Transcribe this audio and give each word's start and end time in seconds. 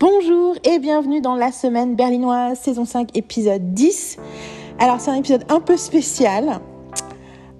Bonjour 0.00 0.56
et 0.64 0.78
bienvenue 0.78 1.20
dans 1.20 1.34
la 1.34 1.52
semaine 1.52 1.94
berlinoise, 1.94 2.58
saison 2.58 2.86
5, 2.86 3.14
épisode 3.18 3.74
10. 3.74 4.16
Alors 4.78 4.98
c'est 4.98 5.10
un 5.10 5.16
épisode 5.16 5.44
un 5.50 5.60
peu 5.60 5.76
spécial. 5.76 6.58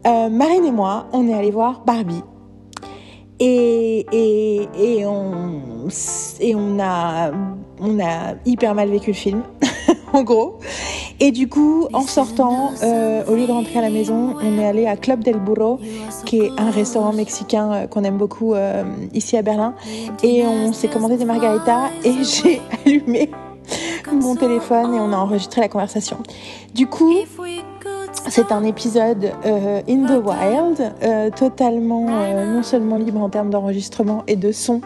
Euh, 0.06 0.30
Marine 0.30 0.64
et 0.64 0.70
moi, 0.70 1.06
on 1.12 1.28
est 1.28 1.34
allé 1.34 1.50
voir 1.50 1.84
Barbie. 1.84 2.22
Et, 3.40 4.06
on 5.04 6.80
a 6.80 8.34
hyper 8.46 8.74
mal 8.74 8.88
vécu 8.88 9.10
le 9.10 9.16
film, 9.16 9.42
en 10.14 10.22
gros. 10.22 10.60
Et 11.22 11.32
du 11.32 11.48
coup, 11.48 11.86
en 11.92 12.00
sortant, 12.00 12.72
euh, 12.82 13.22
au 13.26 13.34
lieu 13.34 13.46
de 13.46 13.52
rentrer 13.52 13.78
à 13.78 13.82
la 13.82 13.90
maison, 13.90 14.36
on 14.42 14.58
est 14.58 14.66
allé 14.66 14.86
à 14.86 14.96
Club 14.96 15.22
del 15.22 15.38
Burro, 15.38 15.78
qui 16.24 16.38
est 16.38 16.50
un 16.56 16.70
restaurant 16.70 17.12
mexicain 17.12 17.72
euh, 17.72 17.86
qu'on 17.86 18.04
aime 18.04 18.16
beaucoup 18.16 18.54
euh, 18.54 18.84
ici 19.12 19.36
à 19.36 19.42
Berlin. 19.42 19.74
Et 20.22 20.42
on 20.46 20.72
s'est 20.72 20.88
commandé 20.88 21.18
des 21.18 21.26
margaritas 21.26 21.90
et 22.04 22.14
j'ai 22.24 22.62
allumé 22.86 23.30
mon 24.10 24.34
téléphone 24.34 24.94
et 24.94 24.98
on 24.98 25.12
a 25.12 25.16
enregistré 25.16 25.60
la 25.60 25.68
conversation. 25.68 26.16
Du 26.74 26.86
coup, 26.86 27.14
c'est 28.28 28.52
un 28.52 28.64
épisode 28.64 29.32
euh, 29.44 29.80
in 29.88 30.06
the 30.06 30.22
wild, 30.24 30.92
euh, 31.02 31.30
totalement 31.30 32.06
euh, 32.08 32.54
non 32.54 32.62
seulement 32.62 32.96
libre 32.96 33.20
en 33.20 33.28
termes 33.28 33.50
d'enregistrement 33.50 34.24
et 34.26 34.36
de 34.36 34.52
son, 34.52 34.80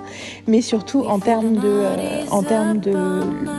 mais 0.47 0.61
surtout 0.61 1.05
en 1.05 1.19
termes 1.19 1.55
de, 1.55 1.83
en 2.31 2.43
termes 2.43 2.79
de 2.79 2.95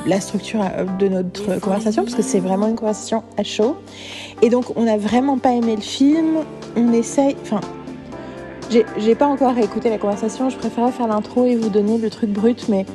la 0.05 0.19
structure 0.21 0.61
de 0.99 1.07
notre 1.07 1.59
conversation, 1.59 2.03
parce 2.03 2.15
que 2.15 2.21
c'est 2.21 2.39
vraiment 2.39 2.67
une 2.67 2.75
conversation 2.75 3.23
à 3.37 3.43
chaud. 3.43 3.75
Et 4.41 4.49
donc, 4.49 4.65
on 4.75 4.83
n'a 4.83 4.97
vraiment 4.97 5.37
pas 5.37 5.51
aimé 5.51 5.75
le 5.75 5.81
film. 5.81 6.37
On 6.75 6.93
essaye, 6.93 7.35
enfin, 7.41 7.61
j'ai 8.69 9.15
pas 9.15 9.27
encore 9.27 9.57
écouté 9.57 9.89
la 9.89 9.97
conversation. 9.97 10.49
Je 10.49 10.57
préférais 10.57 10.91
faire 10.91 11.07
l'intro 11.07 11.45
et 11.45 11.55
vous 11.55 11.69
donner 11.69 11.97
le 11.97 12.09
truc 12.09 12.29
brut, 12.29 12.67
mais 12.69 12.85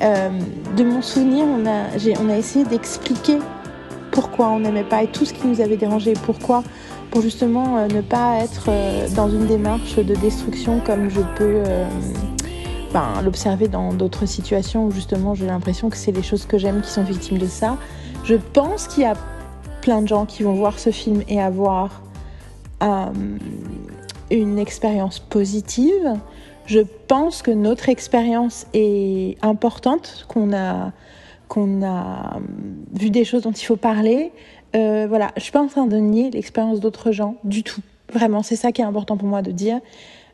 de 0.00 0.84
mon 0.84 1.02
souvenir, 1.02 1.44
on 1.44 1.66
a, 1.66 2.22
on 2.22 2.28
a 2.28 2.36
essayé 2.36 2.64
d'expliquer 2.64 3.38
pourquoi 4.20 4.48
on 4.48 4.58
n'aimait 4.58 4.82
pas 4.82 5.04
et 5.04 5.06
tout 5.06 5.24
ce 5.24 5.32
qui 5.32 5.46
nous 5.46 5.60
avait 5.60 5.76
dérangé 5.76 6.12
pourquoi, 6.14 6.64
pour 7.12 7.22
justement 7.22 7.78
euh, 7.78 7.86
ne 7.86 8.00
pas 8.00 8.38
être 8.38 8.64
euh, 8.66 9.08
dans 9.14 9.30
une 9.30 9.46
démarche 9.46 9.94
de 9.94 10.12
destruction 10.16 10.80
comme 10.84 11.08
je 11.08 11.20
peux 11.36 11.62
euh, 11.64 11.86
ben, 12.92 13.22
l'observer 13.22 13.68
dans 13.68 13.92
d'autres 13.92 14.26
situations 14.26 14.86
où 14.86 14.90
justement 14.90 15.36
j'ai 15.36 15.46
l'impression 15.46 15.88
que 15.88 15.96
c'est 15.96 16.10
les 16.10 16.24
choses 16.24 16.46
que 16.46 16.58
j'aime 16.58 16.80
qui 16.80 16.90
sont 16.90 17.04
victimes 17.04 17.38
de 17.38 17.46
ça. 17.46 17.76
Je 18.24 18.34
pense 18.34 18.88
qu'il 18.88 19.04
y 19.04 19.06
a 19.06 19.14
plein 19.82 20.02
de 20.02 20.08
gens 20.08 20.26
qui 20.26 20.42
vont 20.42 20.54
voir 20.54 20.80
ce 20.80 20.90
film 20.90 21.22
et 21.28 21.40
avoir 21.40 22.02
une 24.32 24.58
expérience 24.58 25.20
positive. 25.20 26.16
Je 26.66 26.80
pense 27.06 27.40
que 27.40 27.52
notre 27.52 27.88
expérience 27.88 28.66
est 28.74 29.36
importante, 29.42 30.26
qu'on 30.26 30.52
a 30.52 30.90
qu'on 31.48 31.82
a 31.82 32.36
euh, 32.36 32.40
vu 32.92 33.10
des 33.10 33.24
choses 33.24 33.42
dont 33.42 33.52
il 33.52 33.64
faut 33.64 33.76
parler. 33.76 34.32
Euh, 34.76 35.06
voilà, 35.08 35.32
je 35.36 35.42
suis 35.42 35.52
pas 35.52 35.62
en 35.62 35.66
train 35.66 35.86
de 35.86 35.96
nier 35.96 36.30
l'expérience 36.30 36.80
d'autres 36.80 37.12
gens 37.12 37.36
du 37.44 37.62
tout. 37.62 37.80
Vraiment, 38.12 38.42
c'est 38.42 38.56
ça 38.56 38.72
qui 38.72 38.82
est 38.82 38.84
important 38.84 39.16
pour 39.16 39.28
moi 39.28 39.42
de 39.42 39.50
dire. 39.50 39.80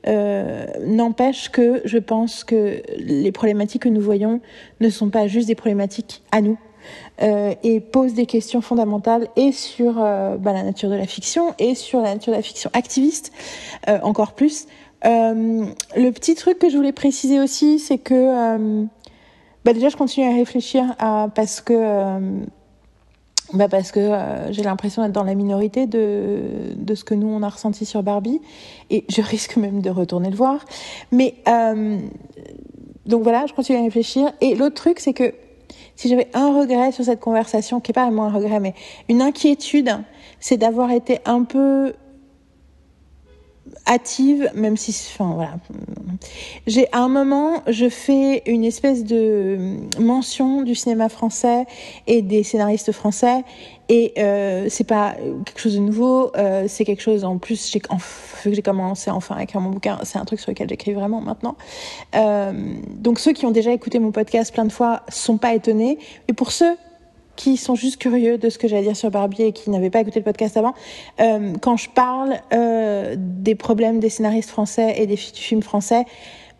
Euh, 0.06 0.66
n'empêche 0.84 1.50
que 1.50 1.80
je 1.84 1.98
pense 1.98 2.44
que 2.44 2.82
les 2.98 3.32
problématiques 3.32 3.82
que 3.82 3.88
nous 3.88 4.02
voyons 4.02 4.40
ne 4.80 4.90
sont 4.90 5.08
pas 5.08 5.28
juste 5.28 5.48
des 5.48 5.54
problématiques 5.54 6.22
à 6.30 6.42
nous 6.42 6.58
euh, 7.22 7.54
et 7.62 7.80
posent 7.80 8.12
des 8.12 8.26
questions 8.26 8.60
fondamentales 8.60 9.28
et 9.36 9.50
sur 9.50 9.94
bah, 9.94 10.52
la 10.52 10.62
nature 10.62 10.90
de 10.90 10.94
la 10.94 11.06
fiction 11.06 11.54
et 11.58 11.74
sur 11.74 12.02
la 12.02 12.14
nature 12.14 12.32
de 12.32 12.36
la 12.36 12.42
fiction 12.42 12.70
activiste 12.74 13.32
encore 14.02 14.32
plus. 14.32 14.66
le 15.04 16.10
petit 16.10 16.34
truc 16.34 16.58
que 16.58 16.68
je 16.68 16.76
voulais 16.76 16.92
préciser 16.92 17.40
aussi, 17.40 17.78
c'est 17.78 17.98
que 17.98 18.86
bah 19.64 19.72
déjà, 19.72 19.88
je 19.88 19.96
continue 19.96 20.26
à 20.26 20.34
réfléchir 20.34 20.94
à, 20.98 21.28
parce 21.34 21.60
que, 21.62 21.72
euh, 21.74 22.40
bah 23.54 23.68
parce 23.68 23.92
que 23.92 24.00
euh, 24.00 24.52
j'ai 24.52 24.62
l'impression 24.62 25.02
d'être 25.02 25.12
dans 25.12 25.24
la 25.24 25.34
minorité 25.34 25.86
de, 25.86 26.74
de 26.76 26.94
ce 26.94 27.02
que 27.02 27.14
nous, 27.14 27.28
on 27.28 27.42
a 27.42 27.48
ressenti 27.48 27.86
sur 27.86 28.02
Barbie. 28.02 28.40
Et 28.90 29.04
je 29.08 29.22
risque 29.22 29.56
même 29.56 29.80
de 29.80 29.90
retourner 29.90 30.28
le 30.28 30.36
voir. 30.36 30.64
Mais, 31.12 31.36
euh, 31.48 31.98
donc 33.06 33.22
voilà, 33.22 33.46
je 33.46 33.54
continue 33.54 33.78
à 33.78 33.82
réfléchir. 33.82 34.32
Et 34.42 34.54
l'autre 34.54 34.74
truc, 34.74 35.00
c'est 35.00 35.14
que 35.14 35.32
si 35.96 36.08
j'avais 36.08 36.28
un 36.34 36.52
regret 36.52 36.92
sur 36.92 37.04
cette 37.04 37.20
conversation, 37.20 37.80
qui 37.80 37.92
est 37.92 37.94
pas 37.94 38.04
vraiment 38.04 38.24
un 38.24 38.32
regret, 38.32 38.60
mais 38.60 38.74
une 39.08 39.22
inquiétude, 39.22 39.90
c'est 40.40 40.56
d'avoir 40.58 40.90
été 40.90 41.20
un 41.24 41.44
peu 41.44 41.94
hâtive, 43.86 44.50
même 44.54 44.76
si, 44.76 44.90
enfin 45.14 45.32
voilà. 45.34 45.54
J'ai 46.66 46.86
à 46.92 47.00
un 47.00 47.08
moment, 47.08 47.62
je 47.66 47.88
fais 47.88 48.42
une 48.46 48.64
espèce 48.64 49.04
de 49.04 49.76
mention 49.98 50.62
du 50.62 50.74
cinéma 50.74 51.08
français 51.08 51.66
et 52.06 52.22
des 52.22 52.42
scénaristes 52.42 52.92
français, 52.92 53.44
et 53.88 54.14
euh, 54.18 54.66
c'est 54.70 54.84
pas 54.84 55.14
quelque 55.44 55.60
chose 55.60 55.74
de 55.74 55.80
nouveau, 55.80 56.32
euh, 56.36 56.64
c'est 56.68 56.84
quelque 56.84 57.02
chose 57.02 57.24
en 57.24 57.38
plus 57.38 57.70
j'ai 57.70 57.80
que 57.80 57.88
j'ai 58.44 58.62
commencé 58.62 59.10
enfin 59.10 59.36
à 59.36 59.42
écrire 59.42 59.60
mon 59.60 59.70
bouquin, 59.70 59.98
c'est 60.04 60.18
un 60.18 60.24
truc 60.24 60.40
sur 60.40 60.50
lequel 60.50 60.68
j'écris 60.68 60.92
vraiment 60.92 61.20
maintenant. 61.20 61.56
Euh, 62.14 62.52
donc 62.88 63.18
ceux 63.18 63.32
qui 63.32 63.44
ont 63.44 63.50
déjà 63.50 63.72
écouté 63.72 63.98
mon 63.98 64.12
podcast 64.12 64.52
plein 64.52 64.64
de 64.64 64.72
fois 64.72 65.02
sont 65.08 65.36
pas 65.36 65.54
étonnés, 65.54 65.98
mais 66.28 66.34
pour 66.34 66.52
ceux 66.52 66.76
qui 67.36 67.56
sont 67.56 67.74
juste 67.74 67.98
curieux 67.98 68.38
de 68.38 68.48
ce 68.48 68.58
que 68.58 68.68
j'allais 68.68 68.82
dire 68.82 68.96
sur 68.96 69.10
Barbie 69.10 69.42
et 69.42 69.52
qui 69.52 69.70
n'avaient 69.70 69.90
pas 69.90 70.00
écouté 70.00 70.20
le 70.20 70.24
podcast 70.24 70.56
avant, 70.56 70.74
euh, 71.20 71.54
quand 71.60 71.76
je 71.76 71.90
parle 71.90 72.36
euh, 72.52 73.16
des 73.18 73.54
problèmes 73.54 74.00
des 74.00 74.08
scénaristes 74.08 74.50
français 74.50 74.94
et 74.98 75.06
des 75.06 75.16
films 75.16 75.62
français, 75.62 76.04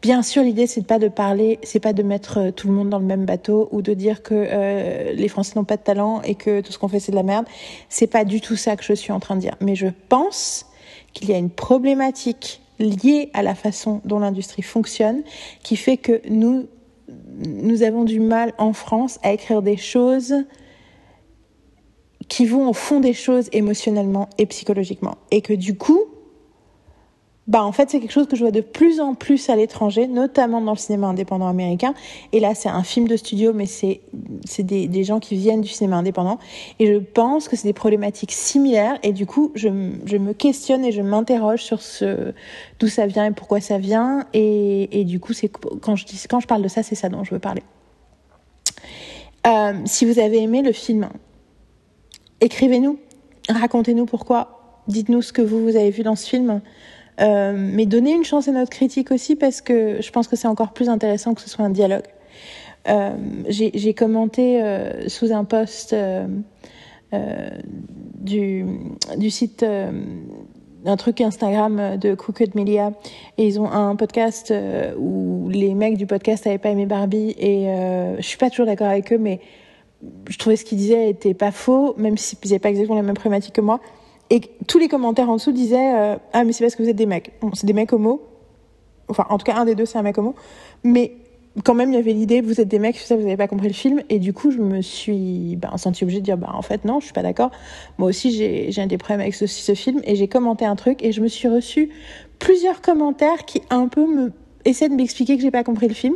bien 0.02 0.22
sûr 0.22 0.42
l'idée 0.42 0.66
c'est 0.66 0.86
pas 0.86 0.98
de 0.98 1.08
parler, 1.08 1.58
c'est 1.62 1.80
pas 1.80 1.92
de 1.92 2.02
mettre 2.02 2.38
euh, 2.38 2.50
tout 2.50 2.68
le 2.68 2.74
monde 2.74 2.90
dans 2.90 2.98
le 2.98 3.06
même 3.06 3.24
bateau 3.24 3.68
ou 3.72 3.82
de 3.82 3.94
dire 3.94 4.22
que 4.22 5.12
les 5.12 5.28
Français 5.28 5.52
n'ont 5.56 5.64
pas 5.64 5.76
de 5.76 5.82
talent 5.82 6.22
et 6.22 6.34
que 6.34 6.60
tout 6.60 6.72
ce 6.72 6.78
qu'on 6.78 6.88
fait 6.88 7.00
c'est 7.00 7.12
de 7.12 7.16
la 7.16 7.22
merde. 7.22 7.46
C'est 7.88 8.06
pas 8.06 8.24
du 8.24 8.40
tout 8.40 8.56
ça 8.56 8.76
que 8.76 8.84
je 8.84 8.92
suis 8.92 9.12
en 9.12 9.20
train 9.20 9.36
de 9.36 9.40
dire. 9.40 9.56
Mais 9.60 9.74
je 9.74 9.88
pense 10.08 10.66
qu'il 11.12 11.30
y 11.30 11.32
a 11.32 11.38
une 11.38 11.50
problématique 11.50 12.60
liée 12.78 13.30
à 13.34 13.42
la 13.42 13.54
façon 13.54 14.00
dont 14.04 14.18
l'industrie 14.18 14.62
fonctionne 14.62 15.22
qui 15.62 15.76
fait 15.76 15.96
que 15.96 16.20
nous 16.28 16.66
nous 17.36 17.82
avons 17.82 18.04
du 18.04 18.20
mal 18.20 18.52
en 18.58 18.72
France 18.72 19.18
à 19.22 19.32
écrire 19.32 19.62
des 19.62 19.76
choses 19.76 20.34
qui 22.28 22.46
vont 22.46 22.68
au 22.68 22.72
fond 22.72 23.00
des 23.00 23.12
choses 23.12 23.48
émotionnellement 23.52 24.28
et 24.38 24.46
psychologiquement. 24.46 25.16
Et 25.30 25.40
que 25.40 25.52
du 25.52 25.76
coup, 25.76 26.00
bah 27.46 27.62
en 27.62 27.72
fait 27.72 27.90
c'est 27.90 28.00
quelque 28.00 28.12
chose 28.12 28.26
que 28.26 28.36
je 28.36 28.40
vois 28.40 28.50
de 28.50 28.62
plus 28.62 29.00
en 29.00 29.14
plus 29.14 29.50
à 29.50 29.56
l'étranger, 29.56 30.06
notamment 30.06 30.62
dans 30.62 30.72
le 30.72 30.78
cinéma 30.78 31.08
indépendant 31.08 31.46
américain. 31.46 31.92
Et 32.32 32.40
là 32.40 32.54
c'est 32.54 32.70
un 32.70 32.82
film 32.82 33.06
de 33.06 33.16
studio, 33.16 33.52
mais 33.52 33.66
c'est 33.66 34.00
c'est 34.46 34.62
des, 34.62 34.88
des 34.88 35.04
gens 35.04 35.20
qui 35.20 35.36
viennent 35.36 35.60
du 35.60 35.68
cinéma 35.68 35.96
indépendant. 35.96 36.38
Et 36.78 36.86
je 36.86 36.98
pense 36.98 37.48
que 37.48 37.56
c'est 37.56 37.68
des 37.68 37.74
problématiques 37.74 38.32
similaires. 38.32 38.98
Et 39.02 39.12
du 39.12 39.26
coup 39.26 39.52
je, 39.54 39.68
je 40.06 40.16
me 40.16 40.32
questionne 40.32 40.84
et 40.86 40.92
je 40.92 41.02
m'interroge 41.02 41.62
sur 41.62 41.82
ce 41.82 42.32
d'où 42.78 42.88
ça 42.88 43.06
vient 43.06 43.26
et 43.26 43.32
pourquoi 43.32 43.60
ça 43.60 43.76
vient. 43.76 44.24
Et, 44.32 45.00
et 45.00 45.04
du 45.04 45.20
coup 45.20 45.34
c'est 45.34 45.48
quand 45.48 45.96
je 45.96 46.06
dis 46.06 46.22
quand 46.28 46.40
je 46.40 46.46
parle 46.46 46.62
de 46.62 46.68
ça 46.68 46.82
c'est 46.82 46.94
ça 46.94 47.10
dont 47.10 47.24
je 47.24 47.34
veux 47.34 47.40
parler. 47.40 47.62
Euh, 49.46 49.74
si 49.84 50.06
vous 50.06 50.18
avez 50.18 50.38
aimé 50.38 50.62
le 50.62 50.72
film, 50.72 51.10
écrivez-nous, 52.44 52.98
racontez-nous 53.48 54.04
pourquoi, 54.04 54.82
dites-nous 54.86 55.22
ce 55.22 55.32
que 55.32 55.42
vous, 55.42 55.62
vous 55.62 55.76
avez 55.76 55.90
vu 55.90 56.02
dans 56.02 56.14
ce 56.14 56.28
film. 56.28 56.60
Euh, 57.20 57.54
mais 57.56 57.86
donnez 57.86 58.12
une 58.12 58.24
chance 58.24 58.48
à 58.48 58.52
notre 58.52 58.70
critique 58.70 59.10
aussi 59.10 59.36
parce 59.36 59.60
que 59.60 60.02
je 60.02 60.10
pense 60.10 60.28
que 60.28 60.36
c'est 60.36 60.48
encore 60.48 60.72
plus 60.72 60.88
intéressant 60.88 61.34
que 61.34 61.40
ce 61.40 61.48
soit 61.48 61.64
un 61.64 61.70
dialogue. 61.70 62.06
Euh, 62.88 63.12
J'ai 63.48 63.94
commenté 63.94 64.62
euh, 64.62 65.08
sous 65.08 65.32
un 65.32 65.44
post 65.44 65.94
du, 68.20 68.66
site 69.30 69.64
un 70.86 70.96
truc 70.96 71.20
Instagram 71.22 71.96
de 71.96 72.14
Crooked 72.14 72.54
Media 72.56 72.92
et 73.38 73.46
ils 73.46 73.58
ont 73.58 73.70
un 73.70 73.96
podcast 73.96 74.52
où 74.98 75.48
les 75.48 75.72
mecs 75.74 75.96
du 75.96 76.06
podcast 76.06 76.46
avaient 76.46 76.58
pas 76.58 76.70
aimé 76.70 76.84
Barbie 76.84 77.34
et 77.38 77.66
je 78.18 78.22
suis 78.26 78.36
pas 78.36 78.50
toujours 78.50 78.66
d'accord 78.66 78.88
avec 78.88 79.12
eux 79.12 79.18
mais 79.18 79.40
je 80.28 80.38
trouvais 80.38 80.56
ce 80.56 80.64
qu'ils 80.64 80.78
disaient 80.78 81.10
était 81.10 81.34
pas 81.34 81.50
faux, 81.50 81.94
même 81.96 82.16
s'ils 82.16 82.38
n'avaient 82.44 82.58
pas 82.58 82.70
exactement 82.70 82.96
la 82.96 83.02
même 83.02 83.14
problématique 83.14 83.54
que 83.54 83.60
moi. 83.60 83.80
Et 84.30 84.40
tous 84.66 84.78
les 84.78 84.88
commentaires 84.88 85.28
en 85.28 85.36
dessous 85.36 85.52
disaient 85.52 85.94
euh, 85.94 86.16
Ah, 86.32 86.44
mais 86.44 86.52
c'est 86.52 86.64
parce 86.64 86.76
que 86.76 86.82
vous 86.82 86.88
êtes 86.88 86.96
des 86.96 87.06
mecs. 87.06 87.32
Bon, 87.40 87.50
c'est 87.54 87.66
des 87.66 87.72
mecs 87.72 87.92
homo. 87.92 88.22
Enfin, 89.08 89.26
en 89.28 89.38
tout 89.38 89.44
cas, 89.44 89.56
un 89.56 89.64
des 89.64 89.74
deux, 89.74 89.84
c'est 89.84 89.98
un 89.98 90.02
mec 90.02 90.16
homo. 90.16 90.34
Mais 90.82 91.12
quand 91.62 91.74
même, 91.74 91.92
il 91.92 91.94
y 91.94 91.98
avait 91.98 92.12
l'idée 92.12 92.40
Vous 92.40 92.60
êtes 92.60 92.68
des 92.68 92.78
mecs, 92.78 92.96
ça, 92.96 93.16
vous 93.16 93.22
n'avez 93.22 93.36
pas 93.36 93.48
compris 93.48 93.68
le 93.68 93.74
film. 93.74 94.02
Et 94.08 94.18
du 94.18 94.32
coup, 94.32 94.50
je 94.50 94.58
me 94.58 94.80
suis 94.80 95.56
ben, 95.56 95.76
sentie 95.76 96.04
obligée 96.04 96.20
de 96.20 96.24
dire 96.24 96.38
Bah, 96.38 96.52
en 96.54 96.62
fait, 96.62 96.84
non, 96.84 97.00
je 97.00 97.04
suis 97.04 97.12
pas 97.12 97.22
d'accord. 97.22 97.50
Moi 97.98 98.08
aussi, 98.08 98.32
j'ai 98.32 98.80
un 98.80 98.86
des 98.86 98.98
problèmes 98.98 99.20
avec 99.20 99.34
ce, 99.34 99.46
ce 99.46 99.74
film. 99.74 100.00
Et 100.04 100.16
j'ai 100.16 100.28
commenté 100.28 100.64
un 100.64 100.76
truc 100.76 101.02
et 101.02 101.12
je 101.12 101.20
me 101.20 101.28
suis 101.28 101.48
reçu 101.48 101.90
plusieurs 102.38 102.80
commentaires 102.80 103.44
qui 103.44 103.62
un 103.70 103.88
peu 103.88 104.06
me 104.06 104.32
essaient 104.64 104.88
de 104.88 104.94
m'expliquer 104.94 105.36
que 105.36 105.42
j'ai 105.42 105.50
pas 105.50 105.64
compris 105.64 105.88
le 105.88 105.94
film. 105.94 106.14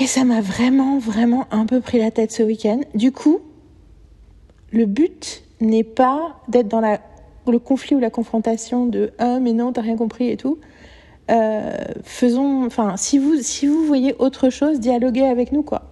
Et 0.00 0.06
ça 0.06 0.24
m'a 0.24 0.40
vraiment, 0.40 0.98
vraiment 0.98 1.46
un 1.50 1.66
peu 1.66 1.80
pris 1.80 1.98
la 1.98 2.10
tête 2.10 2.32
ce 2.32 2.42
week-end. 2.42 2.80
Du 2.94 3.12
coup, 3.12 3.40
le 4.72 4.86
but 4.86 5.42
n'est 5.60 5.84
pas 5.84 6.40
d'être 6.48 6.68
dans 6.68 6.80
le 6.80 7.58
conflit 7.58 7.96
ou 7.96 8.00
la 8.00 8.08
confrontation 8.08 8.86
de 8.86 9.12
ah 9.18 9.40
mais 9.40 9.52
non 9.52 9.72
t'as 9.72 9.82
rien 9.82 9.96
compris 9.96 10.30
et 10.30 10.36
tout. 10.38 10.58
euh, 11.30 11.76
faisons, 12.02 12.64
enfin, 12.64 12.96
si 12.96 13.18
vous, 13.18 13.36
si 13.42 13.66
vous 13.66 13.84
voyez 13.84 14.14
autre 14.18 14.50
chose, 14.50 14.80
dialoguez 14.80 15.24
avec 15.24 15.52
nous, 15.52 15.62
quoi. 15.62 15.82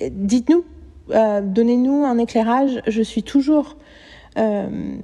Dites-nous, 0.00 0.64
euh, 1.10 1.40
donnez-nous 1.42 2.04
un 2.04 2.18
éclairage. 2.18 2.80
Je 2.86 3.02
suis 3.02 3.22
toujours, 3.22 3.76
euh, 4.38 4.96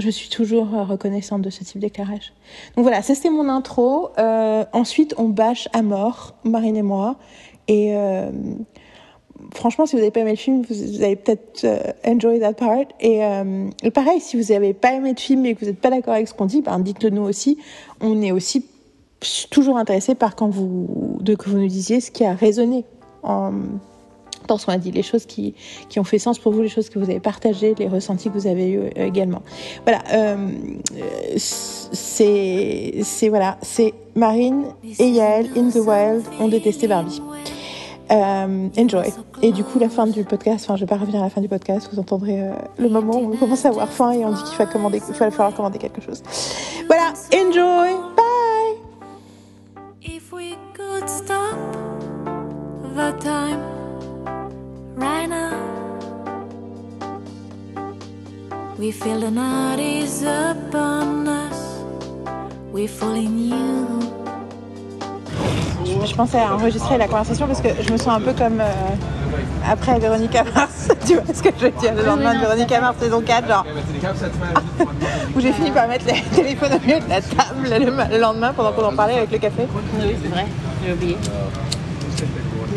je 0.00 0.10
suis 0.10 0.28
toujours 0.28 0.70
reconnaissante 0.70 1.42
de 1.42 1.50
ce 1.50 1.64
type 1.64 1.80
d'éclairage. 1.80 2.32
Donc 2.76 2.84
voilà, 2.84 3.02
ça 3.02 3.14
c'était 3.14 3.30
mon 3.30 3.48
intro. 3.48 4.10
Euh, 4.18 4.64
ensuite, 4.72 5.14
on 5.18 5.28
bâche 5.28 5.68
à 5.72 5.82
mort, 5.82 6.34
Marine 6.44 6.76
et 6.76 6.82
moi, 6.82 7.16
et 7.70 7.94
euh, 7.94 8.30
franchement, 9.54 9.86
si 9.86 9.94
vous 9.94 10.00
n'avez 10.00 10.10
pas 10.10 10.20
aimé 10.20 10.30
le 10.30 10.36
film, 10.36 10.62
vous 10.68 11.02
avez 11.02 11.14
peut-être 11.14 11.64
euh, 11.64 11.92
enjoy 12.04 12.40
that 12.40 12.54
part. 12.54 12.78
Et, 12.98 13.24
euh, 13.24 13.70
pareil, 13.94 14.20
si 14.20 14.36
vous 14.36 14.52
n'avez 14.52 14.74
pas 14.74 14.92
aimé 14.92 15.10
le 15.10 15.20
film 15.20 15.46
et 15.46 15.54
que 15.54 15.60
vous 15.60 15.66
n'êtes 15.66 15.80
pas 15.80 15.90
d'accord 15.90 16.14
avec 16.14 16.26
ce 16.26 16.34
qu'on 16.34 16.46
dit, 16.46 16.62
ben 16.62 16.80
dites-le 16.80 17.10
nous 17.10 17.22
aussi. 17.22 17.58
On 18.00 18.20
est 18.22 18.32
aussi 18.32 18.66
toujours 19.50 19.76
intéressé 19.76 20.16
par 20.16 20.34
quand 20.34 20.48
vous, 20.48 21.18
de 21.20 21.36
que 21.36 21.48
vous 21.48 21.58
nous 21.58 21.68
disiez 21.68 22.00
ce 22.00 22.10
qui 22.10 22.24
a 22.24 22.34
résonné 22.34 22.84
dans 24.50 24.58
ce 24.58 24.66
qu'on 24.66 24.72
a 24.72 24.78
dit, 24.78 24.90
les 24.90 25.02
choses 25.02 25.26
qui, 25.26 25.54
qui 25.88 25.98
ont 25.98 26.04
fait 26.04 26.18
sens 26.18 26.38
pour 26.38 26.52
vous, 26.52 26.60
les 26.60 26.68
choses 26.68 26.90
que 26.90 26.98
vous 26.98 27.08
avez 27.08 27.20
partagées, 27.20 27.74
les 27.78 27.88
ressentis 27.88 28.28
que 28.28 28.34
vous 28.34 28.46
avez 28.46 28.68
eu 28.68 28.78
euh, 28.78 29.06
également. 29.06 29.42
Voilà, 29.84 30.02
euh, 30.12 30.36
euh, 30.94 31.34
c'est, 31.36 32.94
c'est 33.02 33.28
voilà, 33.28 33.56
c'est 33.62 33.94
Marine 34.14 34.64
et 34.98 35.08
Yael 35.08 35.48
in 35.56 35.70
the 35.70 35.76
Wild 35.76 36.22
ont 36.40 36.48
détesté 36.48 36.86
Barbie. 36.86 37.22
Enjoy. 38.10 39.12
Et 39.40 39.52
du 39.52 39.62
coup, 39.62 39.78
la 39.78 39.88
fin 39.88 40.08
du 40.08 40.24
podcast, 40.24 40.64
enfin, 40.64 40.74
je 40.74 40.80
vais 40.80 40.88
pas 40.88 40.96
revenir 40.96 41.20
à 41.20 41.24
la 41.24 41.30
fin 41.30 41.40
du 41.40 41.48
podcast, 41.48 41.88
vous 41.92 42.00
entendrez 42.00 42.42
le 42.76 42.88
moment 42.88 43.20
où 43.20 43.32
on 43.32 43.36
commence 43.36 43.64
à 43.64 43.68
avoir 43.68 43.88
faim 43.88 44.10
et 44.10 44.24
on 44.24 44.32
dit 44.32 44.42
qu'il 44.42 44.56
faut 44.56 44.66
commander, 44.66 45.00
il 45.08 45.14
va 45.14 45.30
falloir 45.30 45.54
commander 45.54 45.78
quelque 45.78 46.00
chose. 46.00 46.20
Voilà, 46.88 47.12
enjoy, 47.32 47.96
bye! 48.16 48.76
If 50.02 50.32
we 50.32 50.56
could 50.74 51.08
stop 51.08 51.56
the 52.96 53.16
time 53.22 53.79
right 55.00 55.26
now, 55.26 55.52
we 58.78 58.92
feel 58.92 59.20
the 59.20 59.30
night 59.30 59.78
is 59.80 60.22
upon 60.22 61.26
us. 61.28 61.82
We 62.72 62.86
fall 62.86 63.14
in 63.14 63.38
you. 63.38 63.86
Je, 66.06 66.14
pensais 66.14 66.38
à 66.38 66.54
enregistrer 66.54 66.98
la 66.98 67.08
conversation 67.08 67.46
parce 67.46 67.60
que 67.60 67.68
je 67.80 67.92
me 67.92 67.98
sens 67.98 68.08
un 68.08 68.20
peu 68.20 68.32
comme 68.32 68.60
euh, 68.60 68.72
après 69.68 69.98
Véronica 69.98 70.44
Mars. 70.44 70.88
tu 71.06 71.14
vois 71.14 71.34
ce 71.34 71.42
que 71.42 71.50
je 71.58 71.66
veux 71.66 71.72
dire? 71.72 71.94
Le 71.94 72.04
lendemain 72.04 72.34
de 72.34 72.40
Véronica 72.40 72.80
Mars 72.80 72.96
saison 73.00 73.20
4, 73.20 73.48
genre. 73.48 73.66
où 75.36 75.40
j'ai 75.40 75.52
fini 75.52 75.70
par 75.70 75.88
mettre 75.88 76.06
les 76.06 76.22
téléphones 76.34 76.74
au 76.74 76.80
milieu 76.80 77.00
de 77.00 77.08
la 77.08 77.20
table 77.20 77.68
le, 77.68 78.14
le 78.14 78.20
lendemain 78.20 78.52
pendant 78.52 78.72
qu'on 78.72 78.84
en 78.84 78.94
parlait 78.94 79.18
avec 79.18 79.32
le 79.32 79.38
café. 79.38 79.66
Oui, 79.74 80.16
c'est 80.22 80.28
vrai, 80.28 80.46
j'ai 80.86 80.92
oublié. 80.92 81.16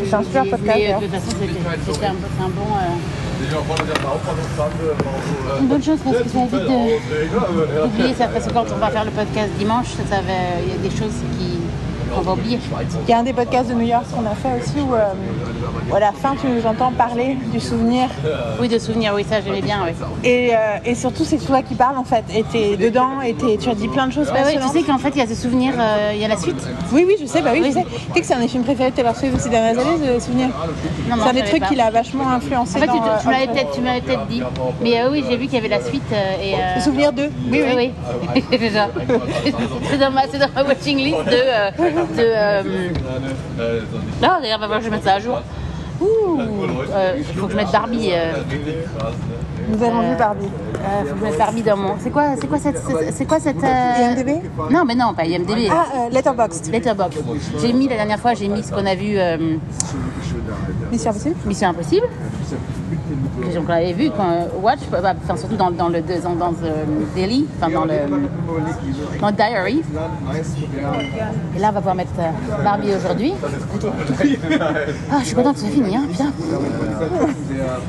C'est 0.08 0.14
un 0.14 0.22
super 0.22 0.42
podcast. 0.44 0.76
Mais 0.78 0.94
euh, 0.94 0.98
de 0.98 1.04
toute 1.06 1.14
façon, 1.14 1.30
c'était 1.40 2.06
un, 2.06 2.14
c'est 2.36 2.42
un 2.44 2.48
bon, 2.48 2.68
euh, 2.76 2.80
une 5.60 5.66
bonne 5.66 5.82
chose 5.82 5.98
parce 6.04 6.16
que 6.22 6.28
ça 6.28 6.38
évite 6.38 6.66
d'oublier 7.82 8.14
ça. 8.14 8.26
Parce 8.28 8.46
que 8.46 8.52
quand 8.52 8.66
on 8.74 8.78
va 8.78 8.90
faire 8.90 9.04
le 9.04 9.10
podcast 9.10 9.50
dimanche, 9.58 9.86
il 9.98 10.68
y 10.68 10.74
a 10.74 10.78
des 10.78 10.90
choses 10.96 11.18
qui- 11.38 11.53
qu'on 12.14 12.20
va 12.22 12.32
oublier. 12.32 12.58
Il 13.06 13.10
y 13.10 13.12
a 13.12 13.18
un 13.18 13.22
des 13.22 13.32
podcasts 13.32 13.68
de 13.68 13.74
New 13.74 13.86
York 13.86 14.04
qu'on 14.14 14.26
a 14.26 14.34
fait 14.34 14.60
aussi 14.62 14.80
où, 14.80 14.94
euh, 14.94 15.94
à 15.94 16.00
la 16.00 16.12
fin 16.12 16.34
tu 16.40 16.46
nous 16.46 16.66
entends 16.66 16.92
parler 16.92 17.36
du 17.52 17.60
souvenir 17.60 18.08
Oui, 18.60 18.68
de 18.68 18.78
souvenirs, 18.78 19.12
oui, 19.14 19.24
ça 19.28 19.40
j'aimais 19.40 19.62
bien. 19.62 19.78
Oui. 19.84 19.92
et, 20.24 20.50
euh, 20.54 20.56
et 20.84 20.94
surtout 20.94 21.24
c'est 21.24 21.38
toi 21.38 21.62
qui 21.62 21.74
parles 21.74 21.96
en 21.98 22.04
fait 22.04 22.24
et 22.34 22.42
t'es 22.44 22.76
dedans 22.76 23.20
et 23.24 23.34
tu 23.34 23.68
as 23.68 23.74
dit 23.74 23.88
plein 23.88 24.06
de 24.06 24.12
choses 24.12 24.28
Bah 24.32 24.40
tu 24.50 24.68
sais 24.68 24.82
qu'en 24.82 24.98
fait, 24.98 25.10
il 25.10 25.18
y 25.18 25.22
a 25.22 25.26
ce 25.26 25.34
souvenir, 25.34 25.74
euh, 25.78 26.12
il 26.14 26.20
y 26.20 26.24
a 26.24 26.28
la 26.28 26.36
suite. 26.36 26.56
Oui 26.92 27.04
oui 27.06 27.16
je 27.20 27.26
sais 27.26 27.42
bah 27.42 27.50
oui, 27.52 27.60
Oui. 27.62 27.68
je 27.68 27.78
sais. 27.80 27.84
Tu 27.84 28.12
sais 28.14 28.20
que 28.20 28.26
c'est 28.26 28.34
un 28.34 28.40
des 28.40 28.48
films 28.48 28.64
préférés 28.64 28.90
de 28.90 28.96
Taylor 28.96 29.16
Swift 29.16 29.38
ces 29.38 29.48
dernières 29.48 29.78
années 29.78 29.98
ce 30.18 30.24
souvenir. 30.26 30.48
C'est 31.08 31.28
un 31.28 31.32
des 31.32 31.44
trucs 31.44 31.64
qui 31.66 31.74
l'a 31.74 31.90
vachement 31.90 32.28
influencé 32.30 32.76
En 32.76 32.80
fait, 32.80 32.86
tu, 32.86 32.98
dans, 32.98 33.18
tu 33.72 33.80
m'avais 33.80 34.00
peut-être 34.00 34.26
dit. 34.26 34.42
Mais 34.82 35.04
oui, 35.10 35.24
j'ai 35.28 35.36
vu 35.36 35.44
qu'il 35.44 35.54
y 35.54 35.58
avait 35.58 35.68
la 35.68 35.82
suite. 35.82 36.02
et, 36.42 36.54
Le 36.76 36.80
souvenir 36.82 37.12
d'eux. 37.12 37.30
Oui, 37.50 37.60
oui. 37.76 37.90
Oui, 38.34 38.44
c'est 39.90 39.98
dans, 39.98 40.10
ma, 40.10 40.22
c'est 40.30 40.38
dans 40.38 40.48
ma 40.54 40.62
watching 40.64 40.98
list 40.98 41.24
de. 41.26 42.03
De 42.12 42.20
euh, 42.20 42.62
Non, 44.22 44.28
d'ailleurs, 44.40 44.58
va 44.58 44.66
voir, 44.66 44.80
je 44.80 44.84
vais 44.86 44.90
mettre 44.90 45.04
ça 45.04 45.14
à 45.14 45.20
jour. 45.20 45.40
Ouh, 46.00 46.06
euh, 46.40 47.14
il 47.16 47.24
faut 47.24 47.46
que 47.46 47.52
je 47.52 47.56
mette 47.56 47.70
Barbie. 47.70 48.10
Nous 49.68 49.82
avons 49.82 50.00
vu 50.10 50.16
Barbie. 50.18 50.46
euh, 50.46 51.04
faut 51.08 51.14
que 51.14 51.20
je 51.20 51.24
mette 51.24 51.38
Barbie 51.38 51.62
dans 51.62 51.76
mon. 51.76 51.94
C'est 52.00 52.10
quoi, 52.10 52.24
c'est 52.38 52.46
quoi 52.48 52.58
cette. 52.58 52.78
c'est- 53.12 53.24
quoi 53.26 53.38
cette. 53.40 53.62
euh, 53.62 53.92
IMDb 54.12 54.42
Non, 54.70 54.84
mais 54.84 54.94
non, 54.96 55.14
pas 55.14 55.24
IMDb. 55.24 55.68
Ah, 55.70 56.08
Letterboxd. 56.10 56.70
Letterboxd. 56.72 57.22
J'ai 57.60 57.72
mis 57.72 57.88
la 57.88 57.96
dernière 57.96 58.18
fois, 58.18 58.34
j'ai 58.34 58.48
mis 58.48 58.62
ce 58.62 58.72
qu'on 58.72 58.84
a 58.86 58.94
vu 58.94 59.16
Mission 60.90 61.10
Impossible. 61.10 61.36
Mission 61.46 61.68
Impossible. 61.70 62.06
Que 63.34 63.58
on 63.58 63.66
l'avait 63.68 63.92
vu 63.92 64.10
quand 64.16 64.30
euh, 64.30 64.46
Watch, 64.62 64.78
bah, 64.92 65.00
bah, 65.02 65.14
enfin, 65.24 65.36
surtout 65.36 65.56
dans, 65.56 65.70
dans 65.70 65.88
le 65.88 66.00
dans, 66.02 66.34
dans 66.36 66.50
le 66.50 66.56
Daily, 67.16 67.46
enfin 67.60 67.68
dans 67.72 67.84
le 67.84 67.94
dans 69.20 69.26
le 69.28 69.32
Diary. 69.32 69.82
Et 71.56 71.58
là, 71.58 71.68
on 71.70 71.72
va 71.72 71.78
pouvoir 71.80 71.94
mettre 71.96 72.10
euh, 72.18 72.62
Barbie 72.62 72.90
aujourd'hui. 72.96 73.32
Ah, 75.10 75.18
je 75.20 75.26
suis 75.26 75.34
contente 75.34 75.54
que 75.54 75.60
c'est 75.60 75.68
fini, 75.70 75.96
hein, 75.96 76.02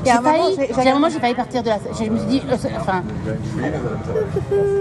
J'ai 0.03 0.12
un 0.12 0.21
moment, 0.21 0.30
failli, 0.31 0.56
j'ai- 0.59 0.68
j'ai 0.74 0.81
j'ai 0.83 0.89
un 0.89 0.94
moment, 0.94 1.09
j'ai 1.09 1.19
failli 1.19 1.33
partir 1.36 1.63
de 1.63 1.69
la. 1.69 1.77
Je 1.98 2.09
me 2.09 2.18
suis 2.18 2.27
dit, 2.27 2.41
euh, 2.50 2.56
enfin, 2.80 3.03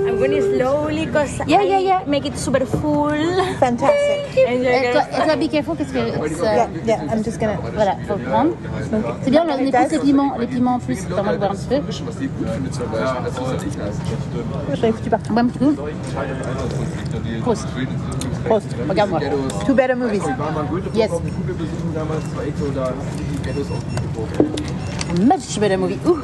I'm 0.06 0.19
going 0.19 0.40
slowly 0.40 1.06
because 1.06 1.38
Yeah, 1.46 1.62
yeah, 1.62 1.78
yeah. 1.81 2.00
Make 2.06 2.26
it 2.26 2.37
super 2.38 2.64
full. 2.67 3.12
fantastic. 3.60 4.20
And 4.49 5.26
toi, 5.26 5.37
be 5.37 5.49
careful, 5.49 5.76
parce 5.76 5.90
que 5.90 5.99
euh, 5.99 6.44
Yeah, 6.44 6.69
yeah, 6.87 7.00
I'm 7.12 7.22
just 7.25 7.38
gonna. 7.40 7.56
voilà, 7.75 7.96
faut 8.08 8.17
le 8.17 8.25
prendre. 8.25 8.50
C'est 9.22 9.31
bien, 9.31 9.44
on 9.46 9.52
a 9.52 9.56
les 9.56 9.70
piments, 9.99 10.32
en 10.62 10.79
plus. 10.79 11.05
Bois 11.06 11.19
un 11.21 11.55
petit 11.55 11.67
peu. 11.67 11.81
Je 14.75 14.83
l'avais 14.83 14.93
foutu 14.93 15.11
partout. 15.11 15.35
Prost. 17.43 17.67
Prost. 18.45 18.67
Regarde-moi. 18.89 19.21
Two 19.67 19.75
better 19.75 19.95
movies. 19.95 20.23
Yes. 20.95 21.11
Much 25.21 25.59
better 25.61 25.77
movie. 25.77 25.99
Ouh. 26.06 26.19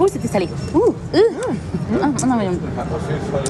Ouh, 0.00 0.08
c'était 0.08 0.28
salé. 0.28 0.48
Ouh. 0.74 0.94
Ah, 2.02 2.06
non, 2.26 2.36
mais... 2.38 2.48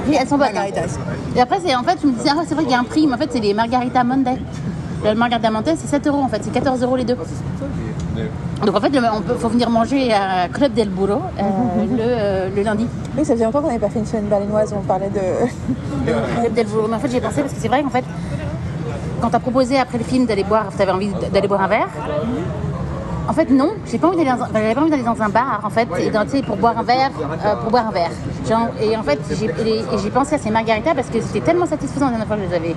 Oui, 0.09 0.17
elles 0.19 0.27
sont 0.27 0.39
bonnes. 0.39 0.49
hein. 0.49 0.53
Margaritas. 0.55 0.99
Et 1.37 1.41
après, 1.41 1.57
en 1.75 1.83
fait, 1.85 1.99
je 2.03 2.07
me 2.07 2.13
disais, 2.13 2.31
ah, 2.33 2.43
c'est 2.47 2.55
vrai 2.55 2.65
qu'il 2.65 2.73
y 2.73 2.75
a 2.75 2.81
un 2.81 2.85
prix, 2.85 3.07
mais 3.07 3.15
en 3.15 3.19
fait, 3.19 3.29
c'est 3.33 3.41
les 3.41 3.55
Margarita 3.55 4.03
Monday. 4.03 4.39
Le 5.05 5.15
Margarita 5.15 5.51
Monday, 5.51 5.75
c'est 5.77 5.87
7 5.89 6.07
euros 6.09 6.23
en 6.23 6.29
fait, 6.29 6.43
c'est 6.43 6.53
14 6.53 6.83
euros 6.83 6.97
les 6.97 7.05
deux. 7.05 7.17
Donc 8.65 8.77
en 8.77 8.81
fait, 8.81 8.89
le- 8.91 9.01
on 9.17 9.21
peut, 9.23 9.35
faut 9.35 9.49
venir 9.49 9.71
manger 9.71 10.13
à 10.13 10.49
Club 10.49 10.73
del 10.75 10.89
Burro 10.91 11.21
euh, 11.39 11.43
le, 11.91 11.99
euh, 12.01 12.49
le 12.55 12.63
lundi. 12.63 12.87
Oui, 13.17 13.25
ça 13.25 13.33
faisait 13.35 13.45
longtemps 13.45 13.61
qu'on 13.61 13.69
n'avait 13.69 13.79
pas 13.79 13.89
fait 13.89 13.99
une 14.01 14.07
semaine 14.07 14.27
berlinoise 14.27 14.73
où 14.73 14.77
on 14.79 14.83
parlait 14.83 15.09
de. 15.11 16.11
Club 16.41 16.55
del 16.55 16.67
Burro. 16.67 16.87
Mais 16.89 16.97
en 16.97 17.01
fait, 17.01 17.11
j'ai 17.11 17.21
pensé 17.21 17.41
parce 17.43 17.55
que 17.55 17.61
c'est 17.61 17.69
vrai 17.69 17.83
qu'en 17.83 17.91
fait, 17.91 18.05
quand 19.21 19.31
t'as 19.31 19.39
proposé 19.39 19.79
après 19.79 19.99
le 19.99 20.05
film 20.05 20.27
d'aller 20.27 20.45
boire, 20.45 20.67
t'avais 20.77 20.93
envie 20.93 21.11
d'aller 21.33 21.49
boire 21.49 21.63
un 21.63 21.69
verre. 21.69 21.89
En 23.29 23.33
fait, 23.33 23.49
non, 23.51 23.71
j'ai 23.87 23.99
pas 23.99 24.09
envie 24.09 24.17
d'aller 24.17 24.31
dans 24.37 24.43
un, 24.45 24.49
j'avais 24.53 24.75
pas 24.75 24.81
envie 24.81 24.91
d'aller 24.91 25.03
dans 25.05 25.23
un 25.23 25.29
bar, 25.29 25.61
en 25.63 25.71
fait, 25.71 25.87
et 26.01 26.11
dans- 26.11 26.27
pour 26.45 26.57
boire 26.57 26.77
un 26.77 26.83
verre, 26.83 27.11
euh, 27.45 27.55
pour 27.63 27.71
boire 27.71 27.87
un 27.87 27.93
verre. 27.93 28.11
Genre, 28.49 28.69
et 28.83 28.97
en 28.97 29.03
fait, 29.05 29.21
j'ai, 29.39 30.11
pensé 30.11 30.35
à 30.35 30.39
ces 30.39 30.51
margaritas 30.51 30.95
parce 30.95 31.09
que 31.09 31.21
c'était 31.21 31.41
tellement 31.45 31.67
satisfaisant 31.67 32.07
la 32.07 32.11
dernière 32.13 32.27
fois 32.27 32.37
que 32.37 32.43
je 32.43 32.49
les 32.49 32.55
avais 32.57 32.75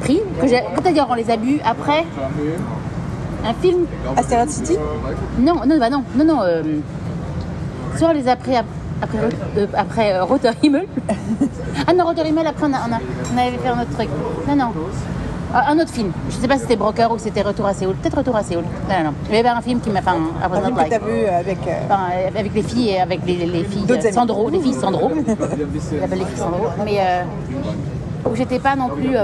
pris, 0.00 0.20
que 0.40 0.48
j'ai, 0.48 0.60
que 0.76 0.82
d'ailleurs 0.82 1.06
on 1.08 1.14
les 1.14 1.30
a 1.30 1.36
bu 1.36 1.60
après 1.64 2.04
un 3.48 3.54
film. 3.54 3.86
Asteroid 4.16 4.48
City 4.48 4.76
Non, 5.38 5.54
non, 5.66 5.78
bah 5.78 5.90
non, 5.90 6.02
non, 6.16 6.24
non. 6.24 6.38
Euh, 6.42 6.62
soit 7.96 8.08
on 8.08 8.12
les 8.12 8.28
a 8.28 8.36
pris 8.36 8.56
ap- 8.56 8.64
après, 9.02 9.18
euh, 9.58 9.66
après 9.76 10.14
euh, 10.14 10.24
Roter 10.24 10.50
Himmel. 10.62 10.86
ah 11.86 11.92
non, 11.92 12.04
Roter 12.06 12.26
Himmel, 12.28 12.46
après 12.46 12.66
on, 12.66 12.72
a, 12.72 12.78
on, 12.88 12.92
a- 12.92 13.00
on 13.34 13.38
avait 13.38 13.56
fait 13.58 13.68
un 13.68 13.80
autre 13.80 13.90
truc. 13.96 14.08
Non, 14.48 14.56
non. 14.56 14.72
Ah, 15.54 15.70
Un 15.70 15.78
autre 15.78 15.90
film. 15.92 16.10
Je 16.28 16.34
sais 16.36 16.48
pas 16.48 16.56
si 16.56 16.62
c'était 16.62 16.76
Broker 16.76 17.10
ou 17.12 17.18
c'était 17.18 17.40
Retour 17.42 17.66
à 17.66 17.72
Séoul. 17.72 17.94
Peut-être 17.94 18.18
Retour 18.18 18.34
à 18.36 18.42
Séoul. 18.42 18.64
Non, 18.88 18.94
non, 18.98 19.04
non. 19.04 19.12
Il 19.30 19.36
y 19.36 19.38
avait 19.38 19.48
un 19.48 19.60
film 19.60 19.80
qui 19.80 19.90
m'a 19.90 20.02
fait 20.02 20.10
un, 20.10 20.14
un 20.42 20.60
film 20.60 20.76
que 20.76 20.90
t'as 20.90 20.98
vu 20.98 21.24
avec. 21.24 21.58
euh, 21.68 21.70
Enfin, 21.88 22.00
euh, 22.12 22.28
avec 22.38 22.52
les 22.54 22.62
filles 22.62 22.88
et 22.90 23.00
avec 23.00 23.20
les, 23.24 23.46
les 23.46 23.64
filles. 23.64 23.86
Sandro, 24.12 24.50
les 24.50 24.58
filles 24.60 24.74
Sandro. 24.74 25.10
Il 25.16 26.02
appelle 26.02 26.18
les 26.18 26.24
filles 26.24 26.36
Sandro. 26.36 26.66
Mais 26.84 26.98
euh, 26.98 27.22
où 28.28 28.34
j'étais 28.34 28.58
pas 28.58 28.74
non 28.74 28.88
plus. 28.88 29.16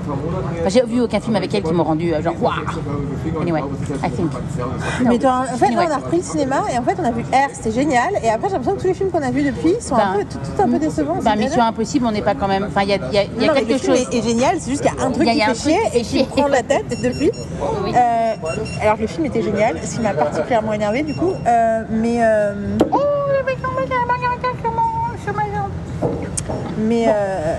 Enfin, 0.00 0.68
j'ai 0.68 0.82
vu 0.84 1.00
aucun 1.00 1.20
film 1.20 1.36
avec 1.36 1.54
elle 1.54 1.62
qui 1.62 1.72
m'ont 1.72 1.84
rendu 1.84 2.12
euh, 2.12 2.22
genre 2.22 2.34
waouh. 2.40 2.52
Anyway, 3.42 3.60
I 4.04 4.10
think. 4.10 4.30
Mais 5.04 5.18
toi, 5.18 5.44
en 5.52 5.56
fait, 5.56 5.66
Anyway. 5.66 5.84
là, 5.84 5.90
on 5.90 5.94
a 5.94 5.96
repris 5.98 6.16
le 6.18 6.22
cinéma 6.22 6.62
et 6.72 6.78
en 6.78 6.82
fait, 6.82 6.96
on 7.00 7.04
a 7.04 7.10
vu 7.10 7.22
R, 7.22 7.48
c'était 7.52 7.72
génial. 7.72 8.14
Et 8.22 8.28
après, 8.28 8.48
j'ai 8.48 8.54
l'impression 8.54 8.74
que 8.76 8.80
tous 8.80 8.86
les 8.88 8.94
films 8.94 9.10
qu'on 9.10 9.22
a 9.22 9.30
vus 9.30 9.42
depuis 9.44 9.74
sont 9.80 9.94
un 9.94 9.98
Ben, 9.98 10.18
peu, 10.18 10.24
tout, 10.24 10.38
tout 10.38 10.62
un 10.62 10.68
peu 10.68 10.78
décevants. 10.78 11.16
Bah, 11.22 11.32
c'est 11.34 11.44
Mission. 11.44 11.62
Impossible, 11.62 12.06
on 12.06 12.12
n'est 12.12 12.22
pas 12.22 12.34
quand 12.34 12.48
même. 12.48 12.64
Enfin, 12.68 12.82
il 12.82 12.88
y 12.88 12.92
a, 12.92 12.96
il 12.96 13.14
y 13.14 13.18
a- 13.18 13.24
il 13.24 13.42
y 13.42 13.44
a 13.44 13.48
Non, 13.48 13.52
mais 13.54 13.60
quelque 13.60 13.72
le 13.72 13.78
film 13.78 13.96
chose. 13.96 14.08
est, 14.12 14.16
est 14.18 14.22
génial, 14.22 14.56
c'est 14.60 14.70
juste 14.70 14.82
qu'il 14.82 14.92
y 14.92 14.98
a 14.98 15.04
un 15.06 15.10
truc 15.10 15.26
Il 15.26 15.26
y 15.26 15.30
a- 15.30 15.32
il 15.32 15.34
qui 15.34 15.40
y 15.40 15.42
a 15.42 15.54
fait 15.54 15.54
truc 15.54 15.72
chier 15.74 15.90
qui 15.90 15.96
et 15.98 16.02
qui 16.02 16.08
chier. 16.18 16.24
prend 16.24 16.48
la 16.48 16.62
tête 16.62 16.86
depuis. 17.02 17.30
Oui. 17.84 17.92
Euh, 17.94 18.34
alors, 18.82 18.96
le 19.00 19.06
film 19.06 19.26
était 19.26 19.42
génial, 19.42 19.76
ce 19.82 19.94
qui 19.96 20.00
m'a 20.00 20.12
particulièrement 20.14 20.72
énervé 20.72 21.02
du 21.02 21.14
coup. 21.14 21.32
Euh, 21.46 21.82
mais. 21.90 22.18
euh, 22.20 22.54
mais. 26.78 27.06
euh, 27.08 27.54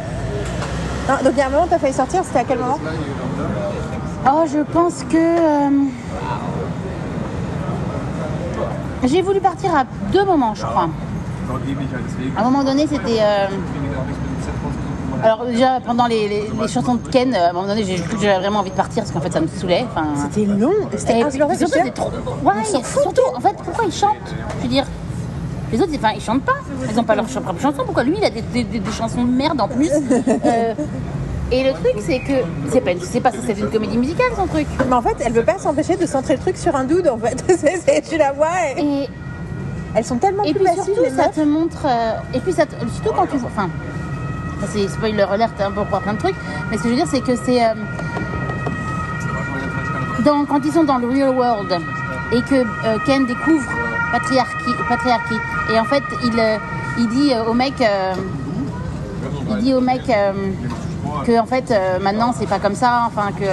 Non, 1.07 1.13
donc 1.23 1.33
il 1.33 1.37
y 1.37 1.41
a 1.41 1.47
un 1.47 1.49
moment, 1.49 1.67
t'as 1.69 1.79
failli 1.79 1.93
sortir, 1.93 2.21
c'était 2.23 2.39
à 2.39 2.43
quel 2.43 2.59
moment 2.59 2.79
Oh, 4.29 4.43
je 4.51 4.59
pense 4.73 5.03
que. 5.09 5.15
euh, 5.17 5.69
J'ai 9.05 9.21
voulu 9.21 9.39
partir 9.39 9.73
à 9.75 9.83
deux 10.11 10.25
moments, 10.25 10.53
je 10.53 10.65
crois. 10.65 10.89
À 12.35 12.41
un 12.41 12.43
moment 12.43 12.63
donné, 12.63 12.87
c'était. 12.87 13.19
euh, 13.21 13.47
Alors, 15.23 15.45
déjà, 15.45 15.79
pendant 15.85 16.05
les, 16.07 16.27
les- 16.27 16.51
les 16.61 16.67
chansons 16.67 16.95
de 16.95 17.07
Ken, 17.09 17.33
euh, 17.33 17.47
à 17.47 17.49
un 17.49 17.53
moment 17.53 17.67
donné, 17.67 17.83
j'ai 17.83 17.95
cru 17.95 18.15
que 18.17 18.21
j'avais 18.21 18.37
vraiment 18.39 18.59
envie 18.59 18.69
de 18.69 18.75
partir 18.75 19.01
parce 19.03 19.11
qu'en 19.11 19.21
fait, 19.21 19.31
ça 19.33 19.39
me 19.39 19.47
saoulait. 19.47 19.85
Enfin, 19.89 20.07
C'était 20.29 20.45
long, 20.45 20.71
c'était 20.95 21.19
et 21.19 21.23
insupportable. 21.23 21.57
puis 21.57 21.67
surtout, 21.69 21.79
c'est 21.85 21.93
trop. 21.93 22.11
Ouais, 22.43 22.63
surtout, 22.83 23.21
en 23.35 23.39
fait, 23.39 23.55
pourquoi 23.63 23.85
ils 23.85 23.93
chantent 23.93 24.35
Je 24.57 24.63
veux 24.63 24.67
dire, 24.69 24.83
les 25.71 25.81
autres, 25.81 25.91
enfin, 25.95 26.11
ils 26.15 26.21
chantent 26.21 26.43
pas. 26.43 26.53
Ils 26.89 26.95
n'ont 26.95 27.03
pas 27.03 27.15
leur 27.15 27.25
propre 27.25 27.61
chanson. 27.61 27.83
Pourquoi 27.85 28.03
lui, 28.03 28.15
il 28.17 28.23
a 28.23 28.29
des, 28.29 28.41
des- 28.41 28.63
des- 28.63 28.79
des 28.79 28.91
chansons 28.91 29.23
de 29.23 29.31
merde 29.31 29.59
en 29.59 29.67
plus 29.67 29.91
Euh, 29.91 30.73
Et 31.51 31.63
le 31.63 31.71
truc, 31.71 31.93
c'est 32.05 32.19
que 32.19 32.33
c'est 32.71 32.81
pas, 32.81 32.91
c'est 33.01 33.21
pas, 33.21 33.31
c'est 33.45 33.57
une 33.57 33.69
comédie 33.69 33.97
musicale, 33.97 34.27
son 34.35 34.47
truc. 34.47 34.67
Mais 34.87 34.93
en 34.95 35.01
fait, 35.01 35.15
elle 35.25 35.31
veut 35.33 35.43
pas 35.45 35.57
s'empêcher 35.57 35.95
de 35.95 36.05
centrer 36.05 36.33
le 36.35 36.39
truc 36.41 36.57
sur 36.57 36.75
un 36.75 36.83
dude, 36.83 37.07
en 37.07 37.17
fait. 37.17 37.41
C'est- 37.85 38.01
tu 38.09 38.17
la 38.17 38.31
vois, 38.33 38.49
et- 38.77 38.81
Et, 39.03 39.09
elles 39.95 40.03
sont 40.05 40.17
tellement 40.17 40.43
et 40.43 40.53
plus 40.53 40.63
puis 40.65 40.73
surtout, 40.73 41.01
les 41.03 41.09
ça 41.09 41.29
te 41.29 41.39
montre. 41.41 41.85
euh, 41.85 42.13
et 42.33 42.39
puis, 42.39 42.51
ça 42.53 42.65
te- 42.65 42.75
surtout 42.95 43.13
quand 43.15 43.25
tu 43.27 43.37
vois. 43.37 43.49
Enfin, 43.55 43.69
c'est 44.69 44.87
spoiler 44.89 45.21
alert 45.23 45.53
un 45.61 45.71
peu 45.71 45.83
pour 45.85 45.99
plein 45.99 46.13
de 46.13 46.19
trucs. 46.19 46.35
Mais 46.69 46.77
ce 46.77 46.83
que 46.83 46.89
je 46.89 46.93
veux 46.93 46.99
dire, 46.99 47.07
c'est 47.09 47.21
que 47.21 47.35
c'est. 47.35 47.63
euh, 47.63 47.73
dans, 50.25 50.45
quand 50.45 50.59
ils 50.65 50.71
sont 50.71 50.83
dans 50.83 50.97
le 50.97 51.07
real 51.07 51.29
world 51.35 51.71
et 52.33 52.41
que 52.41 52.55
euh, 52.55 52.97
Ken 53.05 53.25
découvre 53.25 53.69
patriarchie, 54.11 54.73
patriarchie 54.89 55.39
et 55.73 55.79
en 55.79 55.85
fait 55.85 56.03
il, 56.23 56.39
euh, 56.39 56.57
il 56.97 57.09
dit 57.09 57.33
euh, 57.33 57.45
au 57.45 57.53
mec 57.53 57.73
euh, 57.81 58.13
il 59.49 59.57
dit 59.57 59.73
au 59.73 59.81
mec 59.81 60.01
euh, 60.09 60.31
que 61.25 61.39
en 61.39 61.45
fait 61.45 61.71
euh, 61.71 61.99
maintenant 61.99 62.33
c'est 62.37 62.47
pas 62.47 62.59
comme 62.59 62.75
ça 62.75 63.03
enfin 63.07 63.29
que 63.37 63.45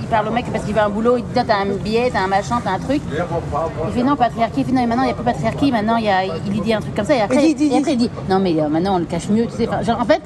il 0.00 0.06
parle 0.08 0.28
au 0.28 0.30
mec 0.32 0.46
parce 0.52 0.64
qu'il 0.64 0.74
veut 0.74 0.80
un 0.80 0.88
boulot 0.88 1.16
il 1.18 1.24
dit 1.24 1.30
t'as 1.34 1.56
un 1.56 1.66
billet 1.82 2.10
t'as 2.12 2.20
un 2.20 2.26
machin 2.28 2.60
t'as 2.62 2.72
un 2.72 2.78
truc 2.78 3.02
il 3.10 3.92
fait 3.92 4.02
non 4.02 4.16
patriarchie 4.16 4.60
il 4.60 4.64
fait 4.64 4.72
non 4.72 4.80
mais 4.80 4.86
maintenant 4.86 5.02
il 5.04 5.06
n'y 5.06 5.12
a 5.12 5.14
plus 5.14 5.24
patriarchie 5.24 5.72
maintenant 5.72 5.96
il, 5.96 6.04
y 6.04 6.10
a, 6.10 6.24
il 6.24 6.50
lui 6.52 6.60
dit 6.60 6.72
un 6.72 6.80
truc 6.80 6.94
comme 6.94 7.04
ça 7.06 7.14
et 7.14 7.20
après, 7.20 7.36
Il 7.48 7.54
dit, 7.54 7.64
il 7.64 7.68
dit, 7.70 7.74
et 7.74 7.78
après 7.78 7.92
il 7.92 7.98
dit 7.98 8.10
non 8.28 8.38
mais 8.38 8.54
maintenant 8.70 8.96
on 8.96 8.98
le 8.98 9.04
cache 9.04 9.28
mieux 9.28 9.46
tu 9.46 9.56
sais 9.56 9.68
genre 9.82 10.00
en 10.00 10.04
fait 10.04 10.22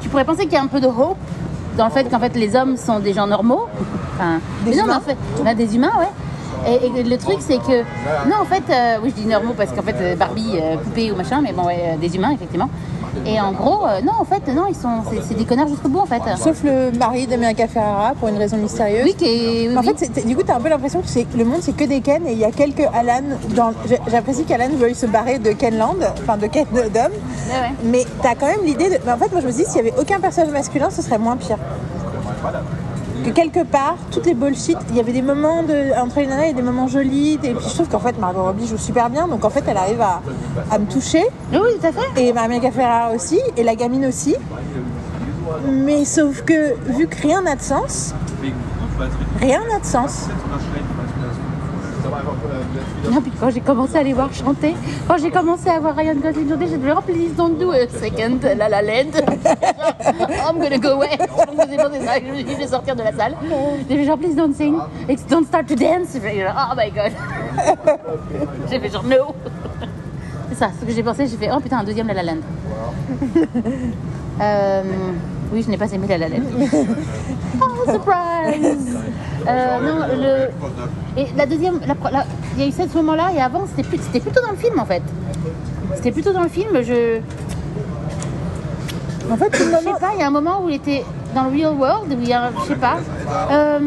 tu 0.00 0.08
pourrais 0.08 0.24
penser 0.24 0.42
qu'il 0.44 0.52
y 0.52 0.56
a 0.56 0.62
un 0.62 0.66
peu 0.66 0.80
de 0.80 0.86
hope 0.86 1.16
dans 1.76 1.86
le 1.86 1.90
fait 1.90 2.04
qu'en 2.04 2.18
fait 2.18 2.34
les 2.36 2.54
hommes 2.56 2.76
sont 2.76 3.00
des 3.00 3.12
gens 3.12 3.26
normaux. 3.26 3.66
Enfin, 4.14 4.40
Des 4.64 4.70
mais 4.70 4.76
non, 4.76 4.82
mais 4.84 4.88
humains. 4.92 4.96
en 4.96 5.00
fait, 5.00 5.16
bah, 5.44 5.54
des 5.54 5.76
humains, 5.76 5.92
ouais. 5.98 6.08
Et, 6.68 6.86
et 7.00 7.02
le 7.02 7.16
truc, 7.18 7.36
c'est 7.40 7.58
que, 7.58 7.80
non, 8.28 8.36
en 8.42 8.44
fait, 8.44 8.62
euh, 8.70 8.96
oui, 9.02 9.12
je 9.16 9.22
dis 9.22 9.28
normaux 9.28 9.54
parce 9.56 9.70
qu'en 9.72 9.82
fait, 9.82 9.96
euh, 10.00 10.16
Barbie, 10.16 10.58
euh, 10.60 10.76
poupée 10.76 11.12
ou 11.12 11.16
machin, 11.16 11.40
mais 11.42 11.52
bon, 11.52 11.64
ouais, 11.64 11.96
des 12.00 12.14
humains, 12.16 12.32
effectivement. 12.32 12.68
Et 13.24 13.40
en 13.40 13.52
gros, 13.52 13.86
euh, 13.86 14.00
non, 14.02 14.12
en 14.20 14.24
fait, 14.24 14.46
non, 14.52 14.64
ils 14.68 14.74
sont, 14.74 15.00
c'est, 15.26 15.34
des 15.36 15.44
connards 15.46 15.68
jusqu'au 15.68 15.88
bout, 15.88 16.00
en 16.00 16.06
fait. 16.06 16.20
Sauf 16.36 16.62
le 16.64 16.90
mari 16.98 17.26
d'America 17.26 17.66
Ferrara, 17.66 18.12
pour 18.18 18.28
une 18.28 18.36
raison 18.36 18.56
mystérieuse. 18.58 19.04
Oui, 19.04 19.14
qui 19.14 19.24
est- 19.24 19.68
oui, 19.68 19.76
en 19.76 19.80
oui. 19.80 19.94
fait, 19.96 20.26
du 20.26 20.36
coup, 20.36 20.42
t'as 20.42 20.56
un 20.56 20.60
peu 20.60 20.68
l'impression 20.68 21.00
que 21.00 21.08
c'est- 21.08 21.26
le 21.36 21.44
monde, 21.44 21.60
c'est 21.62 21.74
que 21.74 21.84
des 21.84 22.00
Ken 22.02 22.26
et 22.26 22.32
il 22.32 22.38
y 22.38 22.44
a 22.44 22.50
quelques 22.50 22.86
Alan. 22.94 23.22
Dans... 23.54 23.72
J'apprécie 24.10 24.44
qu'Alan 24.44 24.68
veuille 24.76 24.94
se 24.94 25.06
barrer 25.06 25.38
de 25.38 25.52
Kenland, 25.52 25.96
enfin 26.22 26.36
de 26.36 26.46
Ken 26.46 26.66
d'homme. 26.72 26.82
Ouais. 26.92 27.72
Mais 27.84 28.04
t'as 28.22 28.34
quand 28.34 28.46
même 28.46 28.64
l'idée 28.64 28.90
de. 28.90 28.98
mais 29.06 29.12
en 29.12 29.16
fait, 29.16 29.32
moi, 29.32 29.40
je 29.40 29.46
me 29.46 29.52
dis, 29.52 29.64
s'il 29.64 29.76
y 29.76 29.80
avait 29.80 29.94
aucun 29.98 30.20
personnage 30.20 30.52
masculin, 30.52 30.90
ce 30.90 31.00
serait 31.00 31.18
moins 31.18 31.36
pire. 31.36 31.58
Que 33.26 33.32
quelque 33.32 33.64
part, 33.64 33.96
toutes 34.12 34.26
les 34.26 34.34
bullshit, 34.34 34.78
il 34.90 34.96
y 34.96 35.00
avait 35.00 35.12
des 35.12 35.20
moments 35.20 35.64
de, 35.64 36.00
entre 36.00 36.20
les 36.20 36.28
nanas, 36.28 36.44
il 36.44 36.48
y 36.48 36.50
a 36.50 36.54
des 36.54 36.62
moments 36.62 36.86
jolis. 36.86 37.40
Et 37.42 37.54
puis 37.54 37.66
je 37.68 37.74
trouve 37.74 37.88
qu'en 37.88 37.98
fait, 37.98 38.16
Margot 38.20 38.44
Robbie 38.44 38.68
joue 38.68 38.78
super 38.78 39.10
bien. 39.10 39.26
Donc 39.26 39.44
en 39.44 39.50
fait, 39.50 39.64
elle 39.66 39.76
arrive 39.76 40.00
à, 40.00 40.22
à 40.70 40.78
me 40.78 40.86
toucher. 40.86 41.24
Oui, 41.52 41.58
oui, 41.60 41.70
tout 41.80 41.86
à 41.88 41.92
fait. 41.92 42.22
Et 42.22 42.32
Maria 42.32 42.70
Ferrara 42.70 43.12
aussi, 43.12 43.40
et 43.56 43.64
la 43.64 43.74
gamine 43.74 44.06
aussi. 44.06 44.36
Mais 45.68 46.04
sauf 46.04 46.42
que, 46.42 46.76
vu 46.88 47.08
que 47.08 47.20
rien 47.20 47.42
n'a 47.42 47.56
de 47.56 47.62
sens, 47.62 48.14
rien 49.40 49.60
n'a 49.68 49.80
de 49.80 49.84
sens. 49.84 50.28
Non, 53.10 53.20
puis 53.20 53.32
quand 53.38 53.50
j'ai 53.50 53.60
commencé 53.60 53.96
à 53.96 54.02
les 54.02 54.12
voir 54.12 54.32
chanter, 54.32 54.74
quand 55.06 55.16
j'ai 55.18 55.30
commencé 55.30 55.68
à 55.68 55.78
voir 55.80 55.96
Ryan 55.96 56.14
Gosling 56.16 56.48
chanter, 56.48 56.66
j'ai 56.68 56.78
dit, 56.78 56.86
oh, 56.96 57.00
please 57.00 57.34
don't 57.36 57.58
do 57.58 57.72
a 57.72 57.88
second 57.88 58.40
La 58.42 58.68
La 58.68 58.82
Land. 58.82 59.12
I'm 60.48 60.58
gonna 60.58 60.78
go 60.78 60.88
away. 60.90 61.16
Je 61.18 62.56
vais 62.56 62.66
sortir 62.66 62.96
de 62.96 63.02
la 63.02 63.12
salle. 63.12 63.36
J'ai 63.88 63.96
fait 63.96 64.04
genre, 64.04 64.18
please 64.18 64.34
don't 64.34 64.54
sing, 64.54 64.76
It's 65.08 65.26
don't 65.26 65.46
start 65.46 65.66
to 65.68 65.74
dance. 65.74 66.16
Oh 66.16 66.74
my 66.76 66.90
god. 66.90 67.12
J'ai 68.70 68.80
fait 68.80 68.90
genre, 68.90 69.04
no. 69.04 69.34
C'est 70.50 70.56
ça, 70.56 70.70
ce 70.80 70.84
que 70.86 70.92
j'ai 70.92 71.02
pensé, 71.02 71.26
j'ai 71.26 71.36
fait, 71.36 71.50
oh 71.52 71.60
putain, 71.60 71.78
un 71.78 71.84
deuxième 71.84 72.06
La 72.06 72.14
La 72.14 72.22
Land. 72.22 72.38
Euh, 74.40 74.82
oui, 75.52 75.62
je 75.62 75.70
n'ai 75.70 75.76
pas 75.76 75.90
aimé 75.92 76.06
La 76.08 76.18
La. 76.18 76.26
Oh, 77.60 77.90
surprise 77.90 78.96
Euh, 79.48 79.78
Non, 79.80 80.06
le... 80.14 81.20
Et 81.20 81.26
la 81.36 81.46
deuxième, 81.46 81.80
la 81.86 81.94
il 82.56 82.60
y 82.62 82.64
a 82.64 82.68
eu 82.68 82.72
ce 82.72 82.96
moment-là, 82.96 83.30
et 83.36 83.40
avant, 83.40 83.64
c'était 83.66 83.88
plus- 83.88 83.98
c'était 84.02 84.20
plutôt 84.20 84.40
dans 84.42 84.50
le 84.50 84.56
film, 84.56 84.78
en 84.78 84.84
fait. 84.84 85.02
C'était 85.94 86.10
plutôt 86.12 86.32
dans 86.32 86.42
le 86.42 86.48
film, 86.48 86.70
je... 86.82 87.20
En 89.30 89.36
fait, 89.36 89.50
Je 89.56 89.62
sais 89.64 90.00
pas, 90.00 90.10
il 90.14 90.20
y 90.20 90.22
a 90.22 90.26
un 90.26 90.30
moment 90.30 90.62
où 90.64 90.68
il 90.68 90.76
était 90.76 91.04
dans 91.34 91.44
le 91.44 91.50
real 91.50 91.74
world, 91.74 92.12
où 92.12 92.20
il 92.20 92.28
y 92.28 92.32
a, 92.32 92.50
je 92.62 92.68
sais 92.68 92.76
pas. 92.76 92.98
Euh, 93.50 93.78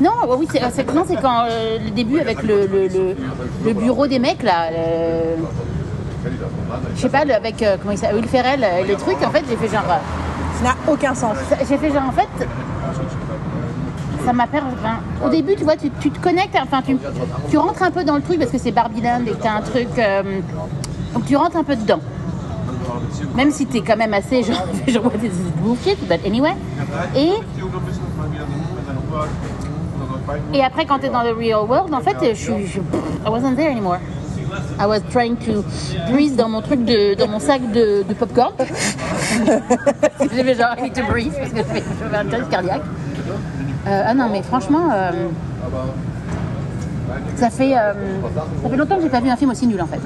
Non, 0.00 0.10
oui, 0.38 0.48
c'est, 0.50 0.60
c'est- 0.72 0.92
non, 0.94 1.04
c'est 1.06 1.20
quand 1.20 1.44
euh, 1.48 1.78
le 1.84 1.90
début 1.90 2.18
avec 2.18 2.42
le, 2.42 2.66
le, 2.66 2.88
le- 2.88 3.16
le 3.64 3.72
bureau 3.72 4.06
des 4.06 4.18
mecs 4.18 4.42
là. 4.42 4.70
le- 4.70 5.44
Je 6.94 7.00
sais 7.00 7.08
pas, 7.08 7.18
avec 7.34 7.62
euh, 7.62 7.76
comment 7.80 7.92
il 7.92 7.98
s'appelle, 7.98 8.16
Will 8.16 8.28
Ferrell, 8.28 8.62
euh, 8.64 8.84
les 8.86 8.94
trucs. 8.94 9.22
En 9.24 9.30
fait, 9.30 9.44
j'ai 9.48 9.56
fait 9.56 9.68
genre, 9.68 9.84
euh, 9.88 9.96
Ça 10.58 10.64
n'a 10.64 10.92
aucun 10.92 11.14
sens. 11.14 11.36
ça- 11.48 11.56
j'ai 11.68 11.76
fait 11.78 11.90
genre 11.92 12.04
en 12.08 12.12
fait. 12.12 12.28
Ça 14.24 14.32
m'a 14.32 14.46
perdu. 14.46 14.68
enfin, 14.80 14.98
au 15.26 15.28
début, 15.30 15.56
tu 15.56 15.64
vois, 15.64 15.76
tu, 15.76 15.90
tu 16.00 16.10
te 16.10 16.20
connectes, 16.20 16.56
enfin, 16.62 16.80
tu, 16.82 16.96
tu 17.50 17.58
rentres 17.58 17.82
un 17.82 17.90
peu 17.90 18.04
dans 18.04 18.14
le 18.14 18.22
truc 18.22 18.38
parce 18.38 18.52
que 18.52 18.58
c'est 18.58 18.70
Barbie 18.70 19.00
Land 19.00 19.22
et 19.26 19.30
que 19.30 19.42
t'as 19.42 19.54
un 19.56 19.60
truc. 19.62 19.88
euh, 19.98 20.40
donc 21.14 21.26
tu 21.26 21.36
rentres 21.36 21.56
un 21.56 21.64
peu 21.64 21.74
dedans. 21.74 21.98
Même 23.34 23.50
si 23.50 23.66
t'es 23.66 23.80
quand 23.80 23.96
même 23.96 24.14
assez 24.14 24.42
genre, 24.48 24.64
genre 24.86 25.04
what 25.06 25.16
is 25.16 25.28
this 25.30 25.52
bullshit, 25.60 25.98
but 26.08 26.24
anyway. 26.24 26.54
Et, 27.16 27.32
et 30.54 30.62
après, 30.64 30.86
quand 30.86 30.98
t'es 31.00 31.08
dans 31.08 31.22
le 31.24 31.32
real 31.32 31.66
world, 31.68 31.92
en 31.92 32.00
fait, 32.00 32.16
je 32.20 32.34
suis. 32.38 32.66
je- 32.66 32.78
I 33.26 33.28
wasn't 33.30 33.56
there 33.56 33.70
anymore. 33.70 33.98
I 34.82 34.86
was 34.86 35.00
trying 35.12 35.36
to 35.46 35.62
breathe 36.10 36.34
dans 36.36 36.48
mon 36.48 36.60
truc 36.60 36.84
de, 36.84 37.14
dans 37.14 37.28
mon 37.28 37.38
sac 37.38 37.60
de, 37.72 38.02
de 38.02 38.14
popcorn. 38.14 38.52
J'avais 40.36 40.54
genre 40.56 40.74
need 40.82 40.92
to 40.94 41.04
breathe 41.08 41.32
parce 41.38 41.50
que 41.52 41.58
j'avais 42.00 42.16
un 42.16 42.24
test 42.26 42.48
cardiaque. 42.50 42.82
Euh, 43.86 44.02
ah 44.06 44.14
non, 44.14 44.28
mais 44.32 44.42
franchement, 44.42 44.88
euh, 44.92 45.10
ça 47.36 47.50
fait 47.50 47.76
euh, 47.76 47.92
ça 48.62 48.68
fait 48.68 48.76
longtemps 48.76 48.96
que 48.96 49.02
j'ai 49.02 49.08
pas 49.08 49.20
vu 49.20 49.28
un 49.28 49.36
film 49.36 49.50
aussi 49.50 49.66
nul 49.68 49.80
en 49.80 49.86
fait. 49.86 50.00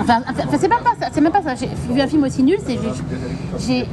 Enfin, 0.00 0.20
enfin, 0.28 0.58
c'est 0.60 0.68
même 0.68 0.78
pas 0.80 0.92
ça. 1.00 1.06
C'est 1.12 1.20
même 1.22 1.32
pas 1.32 1.42
ça. 1.42 1.54
J'ai 1.54 1.68
vu 1.94 2.00
un 2.00 2.06
film 2.06 2.24
aussi 2.24 2.42
nul. 2.42 2.58
C'est 2.66 2.78
j'ai, 3.58 3.88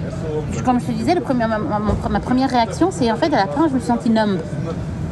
comme 0.64 0.80
je 0.82 0.86
te 0.88 0.92
disais, 0.92 1.16
le 1.16 1.22
premier, 1.22 1.48
ma, 1.48 1.58
ma- 1.58 1.80
ma- 1.80 2.10
ma 2.10 2.20
première 2.20 2.50
réaction, 2.50 2.90
c'est 2.92 3.10
en 3.12 3.16
fait 3.16 3.34
à 3.34 3.38
la 3.46 3.48
fin, 3.48 3.68
je 3.70 3.74
me 3.76 3.80
suis 3.80 3.88
sentie 3.88 4.10
numb. 4.10 4.40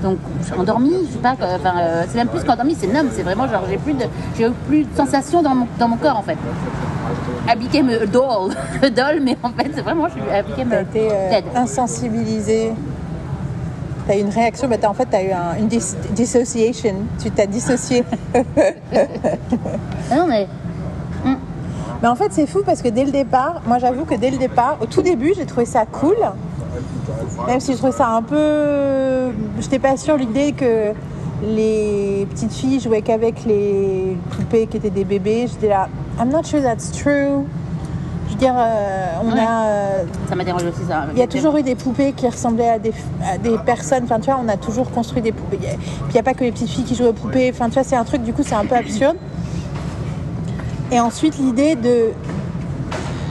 Donc, 0.03 0.17
je 0.41 0.45
suis 0.47 0.53
endormie. 0.59 0.93
Je 1.07 1.13
sais 1.13 1.17
pas. 1.19 1.35
quoi, 1.35 1.47
Enfin, 1.55 1.73
euh, 1.79 2.03
c'est 2.07 2.17
même 2.17 2.27
plus 2.27 2.43
qu'endormie, 2.43 2.75
c'est 2.79 2.87
numb. 2.91 3.07
C'est 3.11 3.23
vraiment 3.23 3.47
genre, 3.47 3.63
j'ai 3.69 3.77
plus 3.77 3.93
de, 3.93 4.03
j'ai 4.37 4.49
plus 4.67 4.83
de 4.83 4.95
sensations 4.95 5.41
dans 5.41 5.55
mon, 5.55 5.67
dans 5.79 5.87
mon 5.87 5.97
corps 5.97 6.17
en 6.17 6.21
fait. 6.23 6.37
I 7.49 7.55
became 7.57 7.89
a 7.89 8.05
doll, 8.05 8.51
a 8.81 8.89
doll, 8.89 9.19
mais 9.21 9.37
en 9.43 9.49
fait, 9.49 9.71
c'est 9.73 9.81
vraiment, 9.81 10.07
je 10.07 10.13
suis 10.13 10.21
I 10.21 10.41
became 10.47 10.69
T'as 10.69 10.77
a 10.77 10.81
été 10.81 11.09
euh. 11.11 11.29
T'as 14.05 14.17
eu 14.17 14.19
une 14.19 14.29
réaction, 14.29 14.67
bah, 14.67 14.75
t'as- 14.77 14.89
en 14.89 14.93
fait, 14.93 15.07
t'as 15.09 15.23
eu 15.23 15.31
un- 15.31 15.57
une 15.57 15.67
dis- 15.67 15.95
dissociation. 16.11 16.95
Tu 17.21 17.31
t'as 17.31 17.45
dissocié. 17.45 18.03
Non, 20.13 20.27
mais 20.27 20.47
Mais 22.01 22.07
en 22.09 22.15
fait, 22.15 22.27
c'est 22.33 22.47
fou 22.47 22.63
parce 22.65 22.81
que 22.81 22.89
dès 22.89 23.05
le 23.05 23.11
départ, 23.11 23.61
moi 23.65 23.77
j'avoue 23.79 24.03
que 24.03 24.15
dès 24.15 24.29
le 24.29 24.37
départ, 24.37 24.75
au 24.81 24.85
tout 24.87 25.01
début, 25.01 25.31
j'ai 25.37 25.45
trouvé 25.45 25.65
ça 25.65 25.85
cool. 25.85 26.17
Même 27.47 27.59
si 27.59 27.73
je 27.73 27.77
trouvais 27.77 27.91
ça 27.93 28.07
un 28.09 28.21
peu. 28.21 29.31
J'étais 29.59 29.79
pas 29.79 29.97
sûre 29.97 30.17
l'idée 30.17 30.53
que 30.53 30.91
les 31.43 32.25
petites 32.29 32.53
filles 32.53 32.79
jouaient 32.79 33.01
qu'avec 33.01 33.43
les 33.45 34.15
poupées 34.31 34.67
qui 34.67 34.77
étaient 34.77 34.89
des 34.89 35.03
bébés. 35.03 35.47
J'étais 35.47 35.69
là, 35.69 35.87
I'm 36.19 36.29
not 36.29 36.43
sure 36.43 36.61
that's 36.61 36.91
true. 36.91 37.43
Je 38.27 38.33
veux 38.33 38.39
dire, 38.39 38.53
euh, 38.57 39.05
on 39.23 39.31
Ouais. 39.33 39.39
a. 39.39 39.63
euh, 39.65 40.03
ça 40.29 40.35
m'a 40.35 40.43
dérangé 40.43 40.67
aussi 40.67 40.85
ça. 40.87 41.05
il 41.13 41.19
y 41.19 41.21
a 41.21 41.27
toujours 41.27 41.55
eu 41.57 41.63
des 41.63 41.75
poupées 41.75 42.13
qui 42.13 42.27
ressemblaient 42.27 42.69
à 42.69 42.79
des, 42.79 42.93
à 43.23 43.37
des 43.37 43.57
personnes. 43.59 44.05
Enfin, 44.05 44.19
tu 44.19 44.31
vois, 44.31 44.39
on 44.43 44.47
a 44.47 44.57
toujours 44.57 44.89
construit 44.91 45.21
des 45.21 45.31
poupées. 45.33 45.57
Puis 45.57 45.77
il 46.09 46.13
n'y 46.13 46.19
a 46.19 46.23
pas 46.23 46.33
que 46.33 46.43
les 46.43 46.51
petites 46.51 46.69
filles 46.69 46.85
qui 46.85 46.95
jouent 46.95 47.07
aux 47.07 47.13
poupées. 47.13 47.51
Enfin, 47.53 47.65
tu 47.67 47.73
vois, 47.73 47.83
c'est 47.83 47.95
un 47.97 48.05
truc, 48.05 48.23
du 48.23 48.33
coup, 48.33 48.41
c'est 48.43 48.55
un 48.55 48.65
peu 48.65 48.75
absurde. 48.75 49.17
Et 50.91 50.99
ensuite, 50.99 51.37
l'idée 51.37 51.75
de, 51.75 52.11